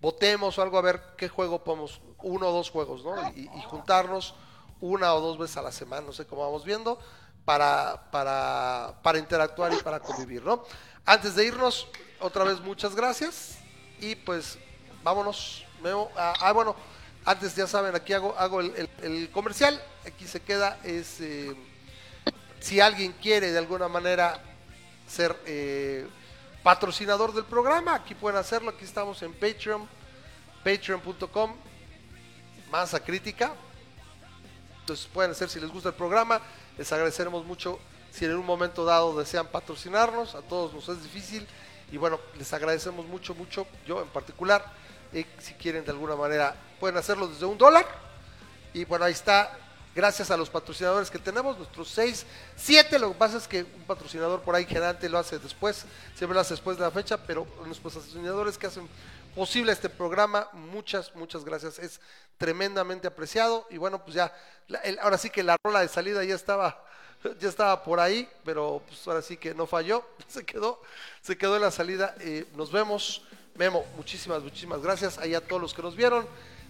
votemos 0.00 0.56
o 0.56 0.62
algo 0.62 0.78
a 0.78 0.80
ver 0.80 1.02
qué 1.18 1.28
juego 1.28 1.62
podemos, 1.62 2.00
uno 2.22 2.48
o 2.48 2.52
dos 2.52 2.70
juegos, 2.70 3.04
¿no? 3.04 3.16
Y, 3.36 3.50
juntarnos 3.66 4.34
una 4.82 5.14
o 5.14 5.20
dos 5.20 5.38
veces 5.38 5.56
a 5.56 5.62
la 5.62 5.72
semana, 5.72 6.02
no 6.06 6.12
sé 6.12 6.26
cómo 6.26 6.42
vamos 6.42 6.64
viendo, 6.64 6.98
para, 7.46 8.10
para, 8.10 8.94
para 9.02 9.18
interactuar 9.18 9.72
y 9.72 9.76
para 9.76 10.00
convivir, 10.00 10.42
¿no? 10.42 10.64
Antes 11.06 11.34
de 11.34 11.46
irnos, 11.46 11.86
otra 12.20 12.44
vez 12.44 12.60
muchas 12.60 12.94
gracias 12.94 13.58
y 14.00 14.14
pues 14.16 14.58
vámonos. 15.02 15.64
Ah, 16.16 16.34
ah, 16.40 16.52
bueno, 16.52 16.76
antes 17.24 17.56
ya 17.56 17.66
saben, 17.66 17.94
aquí 17.94 18.12
hago, 18.12 18.36
hago 18.36 18.60
el, 18.60 19.30
comercial, 19.32 19.82
aquí 20.06 20.26
se 20.26 20.40
queda, 20.40 20.78
es 20.84 21.20
eh, 21.20 21.56
si 22.60 22.80
alguien 22.80 23.12
quiere 23.20 23.50
de 23.50 23.58
alguna 23.58 23.88
manera 23.88 24.40
ser, 25.08 25.36
eh, 25.46 26.06
patrocinador 26.62 27.32
del 27.32 27.44
programa. 27.44 27.94
Aquí 27.94 28.14
pueden 28.14 28.38
hacerlo, 28.38 28.70
aquí 28.70 28.84
estamos 28.84 29.22
en 29.22 29.32
Patreon, 29.32 29.88
patreon.com, 30.64 31.54
masa 32.70 33.00
crítica. 33.00 33.52
Entonces 34.82 35.08
pueden 35.12 35.30
hacer 35.30 35.48
si 35.48 35.60
les 35.60 35.70
gusta 35.70 35.90
el 35.90 35.94
programa, 35.94 36.40
les 36.76 36.92
agradeceremos 36.92 37.44
mucho 37.44 37.78
si 38.10 38.24
en 38.24 38.36
un 38.36 38.44
momento 38.44 38.84
dado 38.84 39.16
desean 39.16 39.46
patrocinarnos, 39.46 40.34
a 40.34 40.42
todos 40.42 40.74
nos 40.74 40.88
es 40.88 41.02
difícil. 41.02 41.46
Y 41.92 41.98
bueno, 41.98 42.18
les 42.36 42.52
agradecemos 42.52 43.06
mucho, 43.06 43.34
mucho, 43.34 43.66
yo 43.86 44.02
en 44.02 44.08
particular, 44.08 44.64
y 45.12 45.24
si 45.38 45.54
quieren 45.54 45.84
de 45.84 45.92
alguna 45.92 46.16
manera 46.16 46.56
pueden 46.80 46.96
hacerlo 46.96 47.28
desde 47.28 47.46
un 47.46 47.56
dólar. 47.56 47.86
Y 48.74 48.84
bueno, 48.84 49.04
ahí 49.04 49.12
está. 49.12 49.58
Gracias 49.94 50.30
a 50.30 50.38
los 50.38 50.48
patrocinadores 50.48 51.10
que 51.10 51.18
tenemos, 51.18 51.58
nuestros 51.58 51.86
seis, 51.88 52.24
siete, 52.56 52.98
lo 52.98 53.12
que 53.12 53.18
pasa 53.18 53.36
es 53.36 53.46
que 53.46 53.62
un 53.62 53.84
patrocinador 53.86 54.40
por 54.40 54.54
ahí 54.54 54.64
generalmente 54.64 55.06
lo 55.06 55.18
hace 55.18 55.38
después, 55.38 55.84
siempre 56.16 56.34
lo 56.34 56.40
hace 56.40 56.54
después 56.54 56.78
de 56.78 56.84
la 56.84 56.90
fecha, 56.90 57.18
pero 57.18 57.46
los 57.68 57.78
patrocinadores 57.78 58.56
que 58.56 58.68
hacen 58.68 58.88
posible 59.34 59.72
este 59.72 59.88
programa, 59.88 60.48
muchas, 60.52 61.14
muchas 61.14 61.44
gracias, 61.44 61.78
es 61.78 62.00
tremendamente 62.36 63.06
apreciado. 63.06 63.66
Y 63.70 63.76
bueno, 63.78 64.02
pues 64.02 64.14
ya, 64.14 64.32
ahora 65.00 65.18
sí 65.18 65.30
que 65.30 65.42
la 65.42 65.56
rola 65.64 65.80
de 65.80 65.88
salida 65.88 66.24
ya 66.24 66.34
estaba, 66.34 66.84
ya 67.40 67.48
estaba 67.48 67.82
por 67.82 68.00
ahí, 68.00 68.28
pero 68.44 68.82
pues 68.86 69.06
ahora 69.06 69.22
sí 69.22 69.36
que 69.36 69.54
no 69.54 69.66
falló, 69.66 70.04
se 70.28 70.44
quedó, 70.44 70.82
se 71.20 71.36
quedó 71.36 71.56
en 71.56 71.62
la 71.62 71.70
salida, 71.70 72.14
eh, 72.20 72.46
nos 72.54 72.72
vemos, 72.72 73.22
Memo, 73.54 73.84
muchísimas, 73.96 74.42
muchísimas 74.42 74.82
gracias, 74.82 75.18
ahí 75.18 75.34
a 75.34 75.40
todos 75.40 75.60
los 75.60 75.74
que 75.74 75.82
nos 75.82 75.94
vieron, 75.94 76.26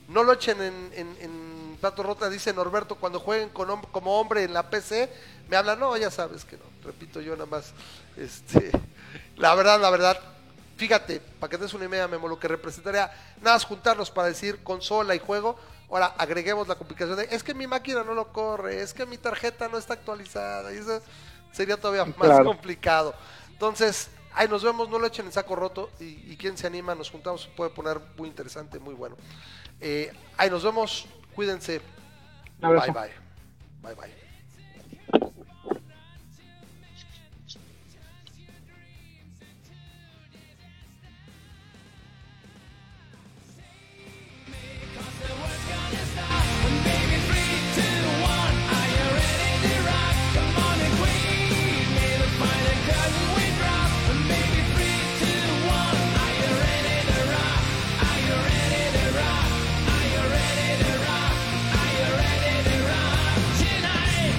no 0.09 0.25
lo 0.25 0.33
echen 0.33 0.61
en, 0.61 0.93
en, 0.95 1.79
plato 1.81 2.05
rota, 2.05 2.31
dice 2.31 2.53
Norberto, 2.53 2.95
cuando 2.95 3.19
jueguen 3.19 3.49
con, 3.49 3.83
como 3.87 4.21
hombre 4.21 4.45
en 4.45 4.53
la 4.53 4.71
PC, 4.71 5.13
me 5.49 5.57
hablan, 5.57 5.81
no, 5.81 5.97
ya 5.97 6.13
sabes 6.13 6.45
que 6.45 6.57
no, 6.57 6.63
repito 6.85 7.21
yo 7.21 7.33
nada 7.33 7.47
más, 7.47 7.73
este, 8.17 8.71
la 9.37 9.55
verdad, 9.57 9.81
la 9.81 9.91
verdad, 9.91 10.32
fíjate, 10.83 11.21
para 11.39 11.49
que 11.49 11.59
des 11.59 11.73
una 11.75 11.85
idea, 11.85 12.09
Memo, 12.09 12.27
lo 12.27 12.41
que 12.41 12.49
representaría, 12.49 13.09
nada 13.41 13.55
más 13.55 13.65
juntarlos 13.65 14.11
para 14.11 14.27
decir 14.27 14.65
consola 14.65 15.15
y 15.15 15.21
juego, 15.21 15.57
ahora 15.89 16.07
agreguemos 16.19 16.67
la 16.67 16.75
complicación 16.75 17.17
de, 17.17 17.29
es 17.31 17.45
que 17.45 17.55
mi 17.55 17.69
máquina 17.69 18.03
no 18.03 18.15
lo 18.15 18.33
corre, 18.33 18.83
es 18.83 18.93
que 18.93 19.07
mi 19.07 19.17
tarjeta 19.17 19.69
no 19.69 19.79
está 19.79 19.95
actualizada, 19.95 20.75
y 20.75 20.79
eso 20.79 21.01
sería 21.53 21.77
todavía 21.77 22.05
más 22.17 22.41
complicado. 22.41 23.15
Entonces, 23.53 24.11
ahí 24.35 24.49
nos 24.49 24.65
vemos, 24.65 24.89
no 24.89 24.99
lo 24.99 25.07
echen 25.07 25.27
en 25.27 25.33
saco 25.33 25.55
roto, 25.55 25.89
y, 26.01 26.33
y 26.33 26.37
quien 26.37 26.59
se 26.59 26.67
anima, 26.67 26.97
nos 26.97 27.11
juntamos, 27.11 27.49
puede 27.57 27.71
poner 27.71 28.01
muy 28.17 28.29
interesante, 28.29 28.81
muy 28.81 28.95
bueno. 28.95 29.17
Eh, 29.81 30.13
ahí 30.37 30.51
nos 30.51 30.65
vemos. 30.65 31.07
Cuídense. 31.35 31.81
Bye 32.61 32.73
bye. 32.73 32.93
Bye 33.83 33.95
bye. 33.95 34.22